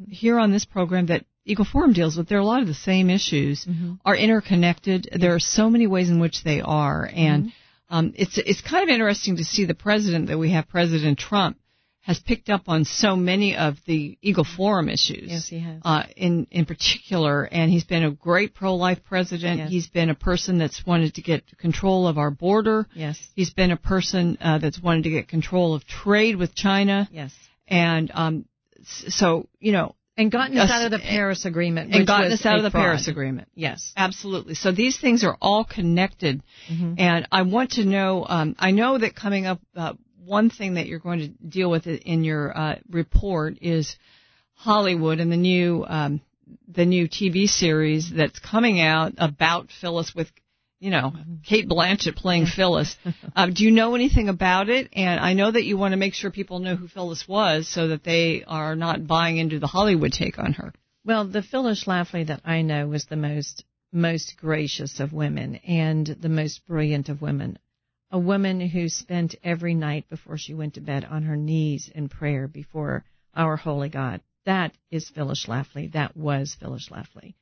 here 0.08 0.38
on 0.38 0.52
this 0.52 0.64
program 0.64 1.06
that 1.06 1.24
Eagle 1.44 1.64
Forum 1.64 1.92
deals 1.92 2.16
with, 2.16 2.28
there 2.28 2.38
are 2.38 2.42
a 2.42 2.44
lot 2.44 2.60
of 2.60 2.68
the 2.68 2.74
same 2.74 3.08
issues 3.10 3.66
are 4.04 4.14
interconnected. 4.14 5.08
There 5.18 5.34
are 5.34 5.40
so 5.40 5.70
many 5.70 5.86
ways 5.86 6.10
in 6.10 6.20
which 6.20 6.44
they 6.44 6.60
are, 6.60 7.10
and 7.12 7.52
um, 7.88 8.12
it's 8.14 8.38
it's 8.38 8.60
kind 8.60 8.84
of 8.84 8.92
interesting 8.92 9.36
to 9.36 9.44
see 9.44 9.64
the 9.64 9.74
president 9.74 10.28
that 10.28 10.38
we 10.38 10.52
have, 10.52 10.68
President 10.68 11.18
Trump, 11.18 11.58
has 12.02 12.18
picked 12.18 12.48
up 12.48 12.62
on 12.66 12.84
so 12.84 13.14
many 13.14 13.56
of 13.56 13.76
the 13.86 14.16
Eagle 14.22 14.44
Forum 14.56 14.88
issues. 14.88 15.30
Yes, 15.30 15.46
he 15.48 15.58
has. 15.60 15.80
Uh, 15.84 16.04
in 16.16 16.46
in 16.50 16.64
particular, 16.64 17.44
and 17.44 17.70
he's 17.70 17.84
been 17.84 18.02
a 18.04 18.10
great 18.10 18.54
pro-life 18.54 19.00
president. 19.04 19.58
Yes. 19.58 19.70
He's 19.70 19.88
been 19.88 20.08
a 20.10 20.14
person 20.14 20.58
that's 20.58 20.84
wanted 20.86 21.14
to 21.14 21.22
get 21.22 21.44
control 21.58 22.06
of 22.06 22.16
our 22.16 22.30
border. 22.30 22.86
Yes. 22.94 23.18
He's 23.34 23.50
been 23.52 23.70
a 23.70 23.76
person 23.76 24.38
uh, 24.40 24.58
that's 24.58 24.80
wanted 24.80 25.04
to 25.04 25.10
get 25.10 25.28
control 25.28 25.74
of 25.74 25.86
trade 25.86 26.36
with 26.36 26.54
China. 26.54 27.08
Yes. 27.12 27.32
And 27.68 28.10
um, 28.14 28.44
so 28.82 29.46
you 29.58 29.72
know, 29.72 29.94
And 30.16 30.32
gotten 30.32 30.56
us 30.58 30.70
Us- 30.70 30.76
out 30.76 30.84
of 30.86 30.90
the 30.90 30.98
Paris 30.98 31.44
Agreement. 31.44 31.94
and 31.94 32.06
gotten 32.06 32.32
us 32.32 32.44
out 32.46 32.56
of 32.56 32.62
the 32.62 32.70
fraud. 32.70 32.82
Paris 32.82 33.08
Agreement. 33.08 33.48
Yes. 33.54 33.92
Absolutely. 33.96 34.54
So 34.54 34.72
these 34.72 34.98
things 34.98 35.22
are 35.22 35.36
all 35.40 35.64
connected, 35.64 36.42
and 36.68 37.28
I 37.30 37.42
want 37.42 37.72
to 37.72 37.84
know. 37.84 38.24
Um, 38.26 38.56
I 38.58 38.70
know 38.70 38.96
that 38.98 39.14
coming 39.14 39.46
up, 39.46 39.60
uh, 39.76 39.92
one 40.30 40.48
thing 40.48 40.74
that 40.74 40.86
you're 40.86 41.00
going 41.00 41.18
to 41.18 41.28
deal 41.28 41.68
with 41.68 41.88
in 41.88 42.22
your 42.22 42.56
uh, 42.56 42.76
report 42.88 43.58
is 43.60 43.96
Hollywood 44.54 45.18
and 45.18 45.30
the 45.32 45.36
new 45.36 45.84
um, 45.86 46.20
the 46.68 46.86
new 46.86 47.08
TV 47.08 47.48
series 47.48 48.10
that's 48.10 48.38
coming 48.38 48.80
out 48.80 49.14
about 49.18 49.70
Phyllis 49.80 50.14
with 50.14 50.28
you 50.78 50.90
know, 50.90 51.12
Cate 51.44 51.68
Blanchett 51.68 52.16
playing 52.16 52.46
Phyllis. 52.56 52.96
Uh, 53.36 53.46
do 53.46 53.64
you 53.64 53.70
know 53.70 53.94
anything 53.94 54.30
about 54.30 54.70
it? 54.70 54.88
And 54.94 55.20
I 55.20 55.34
know 55.34 55.50
that 55.50 55.64
you 55.64 55.76
want 55.76 55.92
to 55.92 55.98
make 55.98 56.14
sure 56.14 56.30
people 56.30 56.58
know 56.60 56.74
who 56.74 56.88
Phyllis 56.88 57.28
was 57.28 57.68
so 57.68 57.88
that 57.88 58.02
they 58.02 58.44
are 58.46 58.74
not 58.74 59.06
buying 59.06 59.36
into 59.36 59.58
the 59.58 59.66
Hollywood 59.66 60.12
take 60.12 60.38
on 60.38 60.54
her. 60.54 60.72
Well, 61.04 61.26
the 61.26 61.42
Phyllis 61.42 61.84
Schlafly 61.84 62.28
that 62.28 62.40
I 62.44 62.62
know 62.62 62.88
was 62.88 63.04
the 63.04 63.16
most 63.16 63.64
most 63.92 64.36
gracious 64.38 65.00
of 65.00 65.12
women 65.12 65.56
and 65.56 66.06
the 66.06 66.28
most 66.28 66.64
brilliant 66.66 67.08
of 67.08 67.20
women. 67.20 67.58
A 68.10 68.18
woman 68.18 68.60
who 68.60 68.88
spent 68.88 69.36
every 69.44 69.74
night 69.74 70.08
before 70.08 70.36
she 70.36 70.54
went 70.54 70.74
to 70.74 70.80
bed 70.80 71.04
on 71.04 71.22
her 71.22 71.36
knees 71.36 71.90
in 71.94 72.08
prayer 72.08 72.48
before 72.48 73.04
our 73.34 73.56
holy 73.56 73.88
God. 73.88 74.20
That 74.46 74.72
is 74.90 75.08
Phyllis 75.08 75.46
Schlafly. 75.46 75.92
That 75.92 76.16
was 76.16 76.54
Phyllis 76.54 76.88
Schlafly. 76.88 77.34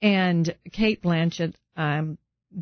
And 0.00 0.54
Cate 0.70 1.02
Blanchett, 1.02 1.54
I'm 1.74 2.18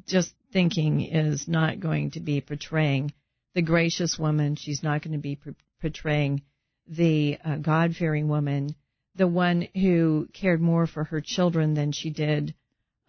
just 0.07 0.35
thinking, 0.53 1.03
is 1.03 1.47
not 1.47 1.81
going 1.81 2.13
to 2.13 2.21
be 2.21 2.41
portraying 2.41 3.13
the 3.55 3.63
gracious 3.63 4.19
woman. 4.19 4.57
She's 4.57 4.83
not 4.83 5.03
going 5.03 5.13
to 5.13 5.19
be 5.19 5.39
portraying 5.81 6.43
the 6.87 7.39
uh, 7.45 7.57
God 7.57 7.95
fearing 7.97 8.29
woman, 8.29 8.75
the 9.17 9.27
one 9.27 9.69
who 9.75 10.29
cared 10.33 10.61
more 10.61 10.87
for 10.87 11.05
her 11.05 11.21
children 11.21 11.75
than 11.75 11.93
she 11.93 12.11
did 12.11 12.55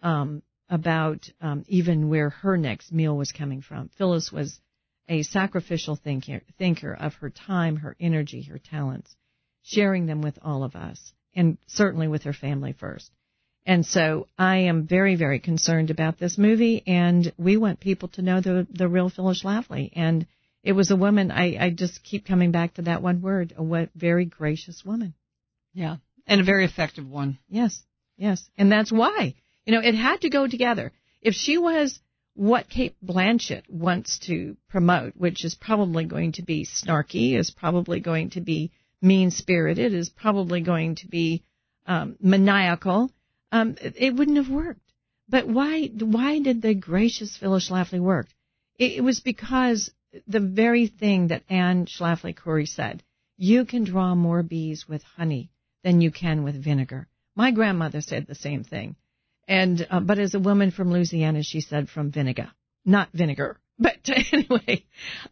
um, 0.02 0.42
about 0.68 1.28
um, 1.40 1.64
even 1.68 2.08
where 2.08 2.30
her 2.30 2.56
next 2.56 2.92
meal 2.92 3.16
was 3.16 3.32
coming 3.32 3.62
from. 3.62 3.88
Phyllis 3.96 4.32
was 4.32 4.58
a 5.08 5.22
sacrificial 5.22 5.96
thinker, 5.96 6.42
thinker 6.58 6.92
of 6.92 7.14
her 7.14 7.30
time, 7.30 7.76
her 7.76 7.96
energy, 8.00 8.42
her 8.42 8.58
talents, 8.58 9.14
sharing 9.62 10.06
them 10.06 10.20
with 10.20 10.38
all 10.42 10.64
of 10.64 10.74
us, 10.74 11.12
and 11.34 11.58
certainly 11.66 12.08
with 12.08 12.24
her 12.24 12.32
family 12.32 12.72
first. 12.72 13.10
And 13.64 13.84
so 13.84 14.28
I 14.38 14.58
am 14.58 14.86
very, 14.86 15.16
very 15.16 15.40
concerned 15.40 15.90
about 15.90 16.18
this 16.18 16.38
movie, 16.38 16.82
and 16.86 17.32
we 17.36 17.56
want 17.56 17.80
people 17.80 18.08
to 18.10 18.22
know 18.22 18.40
the 18.40 18.66
the 18.70 18.88
real 18.88 19.08
Phyllis 19.08 19.42
Schlafly. 19.42 19.90
And 19.94 20.26
it 20.62 20.72
was 20.72 20.90
a 20.90 20.96
woman. 20.96 21.32
I, 21.32 21.56
I 21.58 21.70
just 21.70 22.02
keep 22.04 22.26
coming 22.26 22.52
back 22.52 22.74
to 22.74 22.82
that 22.82 23.02
one 23.02 23.22
word: 23.22 23.54
a 23.56 23.62
what, 23.62 23.90
very 23.94 24.24
gracious 24.24 24.84
woman. 24.84 25.14
Yeah, 25.74 25.96
and 26.28 26.40
a 26.40 26.44
very 26.44 26.64
effective 26.64 27.08
one. 27.08 27.38
Yes, 27.48 27.82
yes, 28.16 28.48
and 28.56 28.70
that's 28.70 28.92
why 28.92 29.34
you 29.66 29.74
know 29.74 29.80
it 29.80 29.94
had 29.94 30.22
to 30.22 30.30
go 30.30 30.46
together. 30.46 30.92
If 31.20 31.34
she 31.34 31.58
was 31.58 31.98
what 32.34 32.68
Cate 32.68 32.96
Blanchett 33.04 33.68
wants 33.68 34.18
to 34.20 34.56
promote, 34.68 35.16
which 35.16 35.44
is 35.44 35.54
probably 35.54 36.04
going 36.04 36.32
to 36.32 36.42
be 36.42 36.64
snarky, 36.66 37.34
is 37.36 37.50
probably 37.50 38.00
going 38.00 38.30
to 38.30 38.40
be 38.40 38.70
mean 39.02 39.30
spirited, 39.30 39.92
is 39.92 40.08
probably 40.08 40.60
going 40.60 40.94
to 40.96 41.08
be 41.08 41.42
um, 41.86 42.16
maniacal 42.20 43.10
um, 43.52 43.76
it 43.80 44.14
wouldn't 44.14 44.36
have 44.36 44.50
worked. 44.50 44.92
But 45.28 45.48
why? 45.48 45.86
Why 45.86 46.40
did 46.40 46.62
the 46.62 46.74
gracious 46.74 47.36
Phyllis 47.36 47.68
Schlafly 47.68 48.00
work? 48.00 48.28
It, 48.78 48.92
it 48.92 49.00
was 49.02 49.20
because 49.20 49.90
the 50.26 50.40
very 50.40 50.86
thing 50.86 51.28
that 51.28 51.44
Anne 51.48 51.86
Schlafly 51.86 52.34
Cori 52.34 52.66
said: 52.66 53.02
"You 53.36 53.64
can 53.64 53.84
draw 53.84 54.14
more 54.14 54.42
bees 54.42 54.88
with 54.88 55.02
honey 55.02 55.50
than 55.82 56.00
you 56.00 56.10
can 56.10 56.42
with 56.42 56.62
vinegar." 56.62 57.08
My 57.34 57.50
grandmother 57.50 58.00
said 58.00 58.26
the 58.26 58.34
same 58.34 58.64
thing, 58.64 58.96
and 59.48 59.86
uh, 59.90 60.00
but 60.00 60.18
as 60.18 60.34
a 60.34 60.40
woman 60.40 60.70
from 60.70 60.92
Louisiana, 60.92 61.42
she 61.42 61.60
said 61.60 61.88
from 61.88 62.10
vinegar, 62.10 62.50
not 62.84 63.10
vinegar. 63.12 63.58
But 63.78 64.08
anyway, 64.08 64.86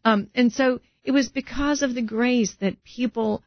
um, 0.05 0.29
and 0.35 0.53
so 0.53 0.81
it 1.03 1.13
was 1.13 1.31
because 1.31 1.81
of 1.81 1.95
the 1.95 2.03
grace 2.03 2.55
that 2.61 2.85
people 2.85 3.43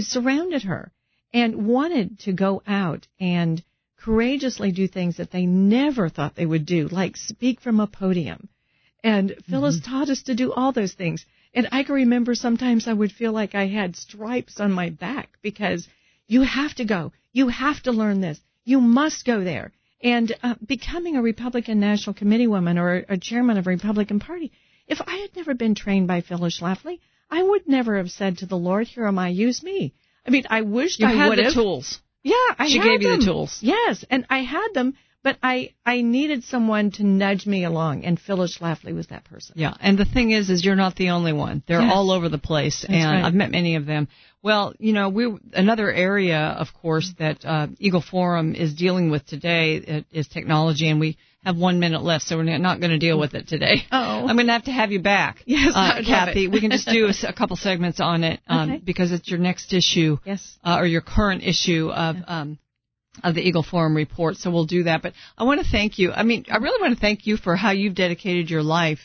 surrounded 0.00 0.64
her 0.64 0.90
and 1.32 1.66
wanted 1.66 2.18
to 2.20 2.32
go 2.32 2.60
out 2.66 3.06
and 3.20 3.62
courageously 3.96 4.72
do 4.72 4.86
things 4.86 5.16
that 5.16 5.30
they 5.30 5.46
never 5.46 6.08
thought 6.08 6.34
they 6.34 6.46
would 6.46 6.66
do, 6.66 6.88
like 6.88 7.16
speak 7.16 7.60
from 7.60 7.80
a 7.80 7.86
podium. 7.86 8.48
And 9.02 9.34
Phyllis 9.48 9.78
mm-hmm. 9.80 9.90
taught 9.90 10.10
us 10.10 10.22
to 10.24 10.34
do 10.34 10.52
all 10.52 10.72
those 10.72 10.94
things. 10.94 11.24
And 11.54 11.68
I 11.72 11.84
can 11.84 11.94
remember 11.94 12.34
sometimes 12.34 12.86
I 12.86 12.92
would 12.92 13.12
feel 13.12 13.32
like 13.32 13.54
I 13.54 13.66
had 13.66 13.96
stripes 13.96 14.60
on 14.60 14.72
my 14.72 14.90
back 14.90 15.38
because 15.42 15.88
you 16.26 16.42
have 16.42 16.74
to 16.74 16.84
go. 16.84 17.12
You 17.32 17.48
have 17.48 17.82
to 17.82 17.92
learn 17.92 18.20
this. 18.20 18.40
You 18.64 18.80
must 18.80 19.24
go 19.24 19.42
there. 19.42 19.72
And 20.02 20.34
uh, 20.42 20.54
becoming 20.64 21.16
a 21.16 21.22
Republican 21.22 21.80
National 21.80 22.14
Committee 22.14 22.46
woman 22.46 22.78
or 22.78 23.04
a 23.08 23.16
chairman 23.16 23.56
of 23.56 23.66
a 23.66 23.70
Republican 23.70 24.20
Party, 24.20 24.52
if 24.86 25.00
I 25.06 25.16
had 25.16 25.34
never 25.34 25.54
been 25.54 25.74
trained 25.74 26.06
by 26.06 26.20
Phyllis 26.20 26.60
Schlafly, 26.60 27.00
I 27.30 27.42
would 27.42 27.66
never 27.66 27.96
have 27.96 28.10
said 28.10 28.38
to 28.38 28.46
the 28.46 28.58
Lord, 28.58 28.86
"Here 28.86 29.06
am 29.06 29.18
I, 29.18 29.28
use 29.28 29.62
me." 29.62 29.94
I 30.26 30.30
mean, 30.30 30.44
I 30.50 30.62
wished 30.62 31.00
you 31.00 31.06
I 31.06 31.28
would 31.28 31.38
have. 31.38 31.54
tools. 31.54 32.00
Yeah, 32.22 32.34
I 32.58 32.68
she 32.68 32.78
gave 32.78 33.00
them. 33.00 33.12
you 33.12 33.18
the 33.18 33.24
tools. 33.24 33.58
Yes, 33.62 34.04
and 34.10 34.26
I 34.28 34.40
had 34.40 34.68
them, 34.74 34.94
but 35.26 35.38
I 35.42 35.74
I 35.84 36.02
needed 36.02 36.44
someone 36.44 36.92
to 36.92 37.02
nudge 37.02 37.46
me 37.46 37.64
along, 37.64 38.04
and 38.04 38.16
Phyllis 38.16 38.56
Schlafly 38.56 38.94
was 38.94 39.08
that 39.08 39.24
person. 39.24 39.56
Yeah, 39.58 39.74
and 39.80 39.98
the 39.98 40.04
thing 40.04 40.30
is, 40.30 40.50
is 40.50 40.64
you're 40.64 40.76
not 40.76 40.94
the 40.94 41.08
only 41.08 41.32
one. 41.32 41.64
They're 41.66 41.80
yes. 41.80 41.92
all 41.92 42.12
over 42.12 42.28
the 42.28 42.38
place, 42.38 42.82
That's 42.82 42.94
and 42.94 43.04
right. 43.04 43.24
I've 43.24 43.34
met 43.34 43.50
many 43.50 43.74
of 43.74 43.86
them. 43.86 44.06
Well, 44.40 44.72
you 44.78 44.92
know, 44.92 45.08
we 45.08 45.36
another 45.52 45.90
area, 45.92 46.38
of 46.38 46.68
course, 46.80 47.12
that 47.18 47.44
uh, 47.44 47.66
Eagle 47.80 48.04
Forum 48.08 48.54
is 48.54 48.72
dealing 48.72 49.10
with 49.10 49.26
today 49.26 50.04
is 50.12 50.28
technology, 50.28 50.88
and 50.88 51.00
we 51.00 51.18
have 51.44 51.56
one 51.56 51.80
minute 51.80 52.04
left, 52.04 52.26
so 52.26 52.36
we're 52.36 52.58
not 52.58 52.78
going 52.78 52.92
to 52.92 52.98
deal 52.98 53.18
with 53.18 53.34
it 53.34 53.48
today. 53.48 53.78
Oh, 53.90 53.96
I'm 54.28 54.36
going 54.36 54.46
to 54.46 54.52
have 54.52 54.66
to 54.66 54.72
have 54.72 54.92
you 54.92 55.00
back. 55.00 55.42
Yes, 55.44 55.72
uh, 55.74 56.02
Cathie. 56.06 56.46
we 56.46 56.60
can 56.60 56.70
just 56.70 56.86
do 56.86 57.06
a, 57.24 57.28
a, 57.30 57.32
couple 57.32 57.56
segments 57.56 57.98
on 57.98 58.22
it 58.22 58.38
um, 58.46 58.70
okay. 58.70 58.82
because 58.84 59.10
it's 59.10 59.28
your 59.28 59.40
next 59.40 59.72
issue, 59.72 60.18
yes, 60.24 60.56
uh, 60.62 60.76
or 60.78 60.86
your 60.86 61.00
current 61.00 61.42
issue 61.42 61.90
of. 61.90 62.14
Um, 62.28 62.58
of 63.24 63.34
the 63.34 63.40
Eagle 63.40 63.62
Forum 63.62 63.96
report, 63.96 64.36
so 64.36 64.50
we'll 64.50 64.66
do 64.66 64.84
that. 64.84 65.02
But 65.02 65.14
I 65.36 65.44
want 65.44 65.60
to 65.60 65.70
thank 65.70 65.98
you. 65.98 66.12
I 66.12 66.22
mean, 66.22 66.46
I 66.50 66.56
really 66.58 66.80
want 66.80 66.94
to 66.94 67.00
thank 67.00 67.26
you 67.26 67.36
for 67.36 67.56
how 67.56 67.70
you've 67.70 67.94
dedicated 67.94 68.50
your 68.50 68.62
life 68.62 69.00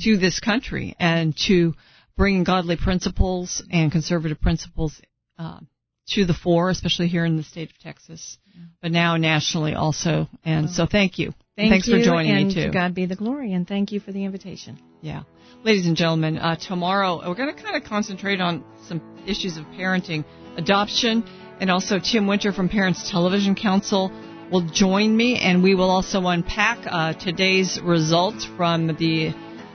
to 0.00 0.16
this 0.16 0.40
country 0.40 0.96
and 0.98 1.36
to 1.46 1.74
bringing 2.16 2.44
godly 2.44 2.76
principles 2.76 3.62
and 3.70 3.90
conservative 3.92 4.40
principles 4.40 5.00
uh, 5.38 5.60
to 6.08 6.24
the 6.24 6.34
fore, 6.34 6.70
especially 6.70 7.08
here 7.08 7.24
in 7.24 7.36
the 7.36 7.42
state 7.42 7.70
of 7.70 7.78
Texas, 7.78 8.38
but 8.80 8.90
now 8.90 9.16
nationally 9.16 9.74
also. 9.74 10.28
And 10.44 10.70
so 10.70 10.86
thank 10.86 11.18
you. 11.18 11.32
Thank 11.56 11.70
Thanks 11.70 11.88
you, 11.88 11.98
for 11.98 12.04
joining 12.04 12.48
me 12.48 12.54
too. 12.54 12.66
To 12.66 12.70
God 12.70 12.94
be 12.94 13.06
the 13.06 13.16
glory, 13.16 13.52
and 13.52 13.68
thank 13.68 13.92
you 13.92 14.00
for 14.00 14.10
the 14.10 14.24
invitation. 14.24 14.78
Yeah. 15.00 15.22
Ladies 15.64 15.86
and 15.86 15.96
gentlemen, 15.96 16.38
uh, 16.38 16.56
tomorrow 16.56 17.28
we're 17.28 17.34
going 17.34 17.54
to 17.54 17.62
kind 17.62 17.76
of 17.76 17.84
concentrate 17.84 18.40
on 18.40 18.64
some 18.88 19.00
issues 19.26 19.58
of 19.58 19.64
parenting, 19.66 20.24
adoption, 20.56 21.24
and 21.62 21.70
also 21.70 22.00
Tim 22.00 22.26
Winter 22.26 22.52
from 22.52 22.68
Parents 22.68 23.08
Television 23.08 23.54
Council 23.54 24.10
will 24.50 24.68
join 24.68 25.16
me, 25.16 25.38
and 25.38 25.62
we 25.62 25.76
will 25.76 25.90
also 25.90 26.26
unpack 26.26 26.78
uh, 26.84 27.12
today's 27.12 27.80
results 27.80 28.44
from 28.56 28.88
the 28.96 29.32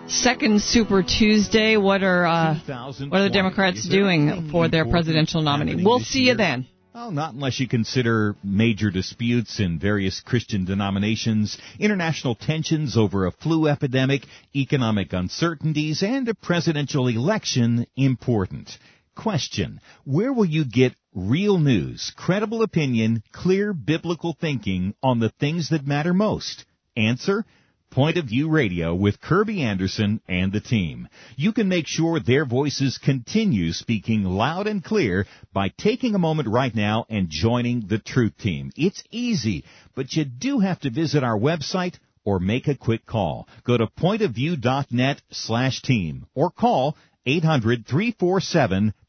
second 0.07 0.61
Super 0.61 1.01
Tuesday. 1.01 1.77
What 1.77 2.03
are 2.03 2.25
uh, 2.25 2.59
what 2.67 3.21
are 3.21 3.23
the 3.23 3.29
Democrats 3.29 3.87
doing 3.87 4.49
for 4.51 4.67
their 4.67 4.83
presidential 4.83 5.41
nominee? 5.41 5.81
We'll 5.81 6.01
see 6.01 6.23
you 6.23 6.35
then. 6.35 6.67
Well, 6.93 7.11
not 7.11 7.35
unless 7.35 7.57
you 7.57 7.69
consider 7.69 8.35
major 8.43 8.91
disputes 8.91 9.61
in 9.61 9.79
various 9.79 10.19
Christian 10.19 10.65
denominations, 10.65 11.57
international 11.79 12.35
tensions 12.35 12.97
over 12.97 13.27
a 13.27 13.31
flu 13.31 13.67
epidemic, 13.67 14.23
economic 14.53 15.13
uncertainties, 15.13 16.03
and 16.03 16.27
a 16.27 16.33
presidential 16.33 17.07
election 17.07 17.87
important. 17.95 18.77
Question. 19.17 19.81
Where 20.05 20.31
will 20.31 20.45
you 20.45 20.63
get 20.63 20.95
real 21.11 21.57
news, 21.57 22.13
credible 22.15 22.61
opinion, 22.61 23.23
clear 23.31 23.73
biblical 23.73 24.37
thinking 24.39 24.93
on 25.01 25.19
the 25.19 25.29
things 25.39 25.69
that 25.69 25.87
matter 25.87 26.13
most? 26.13 26.65
Answer. 26.95 27.43
Point 27.89 28.17
of 28.17 28.25
View 28.25 28.47
Radio 28.47 28.93
with 28.93 29.19
Kerby 29.19 29.61
Anderson 29.61 30.21
and 30.27 30.53
the 30.53 30.59
team. 30.59 31.07
You 31.35 31.51
can 31.51 31.67
make 31.67 31.87
sure 31.87 32.19
their 32.19 32.45
voices 32.45 32.99
continue 32.99 33.73
speaking 33.73 34.23
loud 34.23 34.67
and 34.67 34.83
clear 34.83 35.25
by 35.51 35.69
taking 35.69 36.13
a 36.13 36.19
moment 36.19 36.47
right 36.47 36.75
now 36.75 37.07
and 37.09 37.27
joining 37.27 37.87
the 37.87 37.97
Truth 37.97 38.37
Team. 38.37 38.71
It's 38.75 39.03
easy, 39.09 39.63
but 39.95 40.13
you 40.13 40.25
do 40.25 40.59
have 40.59 40.79
to 40.81 40.91
visit 40.91 41.23
our 41.23 41.39
website 41.39 41.95
or 42.23 42.39
make 42.39 42.67
a 42.67 42.75
quick 42.75 43.07
call. 43.07 43.47
Go 43.63 43.77
to 43.77 43.87
pointofview.net 43.87 45.21
slash 45.31 45.81
team 45.81 46.27
or 46.35 46.51
call 46.51 46.95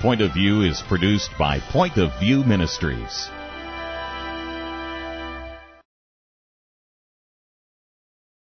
Point 0.00 0.20
of 0.20 0.32
View 0.32 0.62
is 0.62 0.80
produced 0.80 1.30
by 1.36 1.58
Point 1.58 1.96
of 1.96 2.16
View 2.20 2.44
Ministries. 2.44 3.28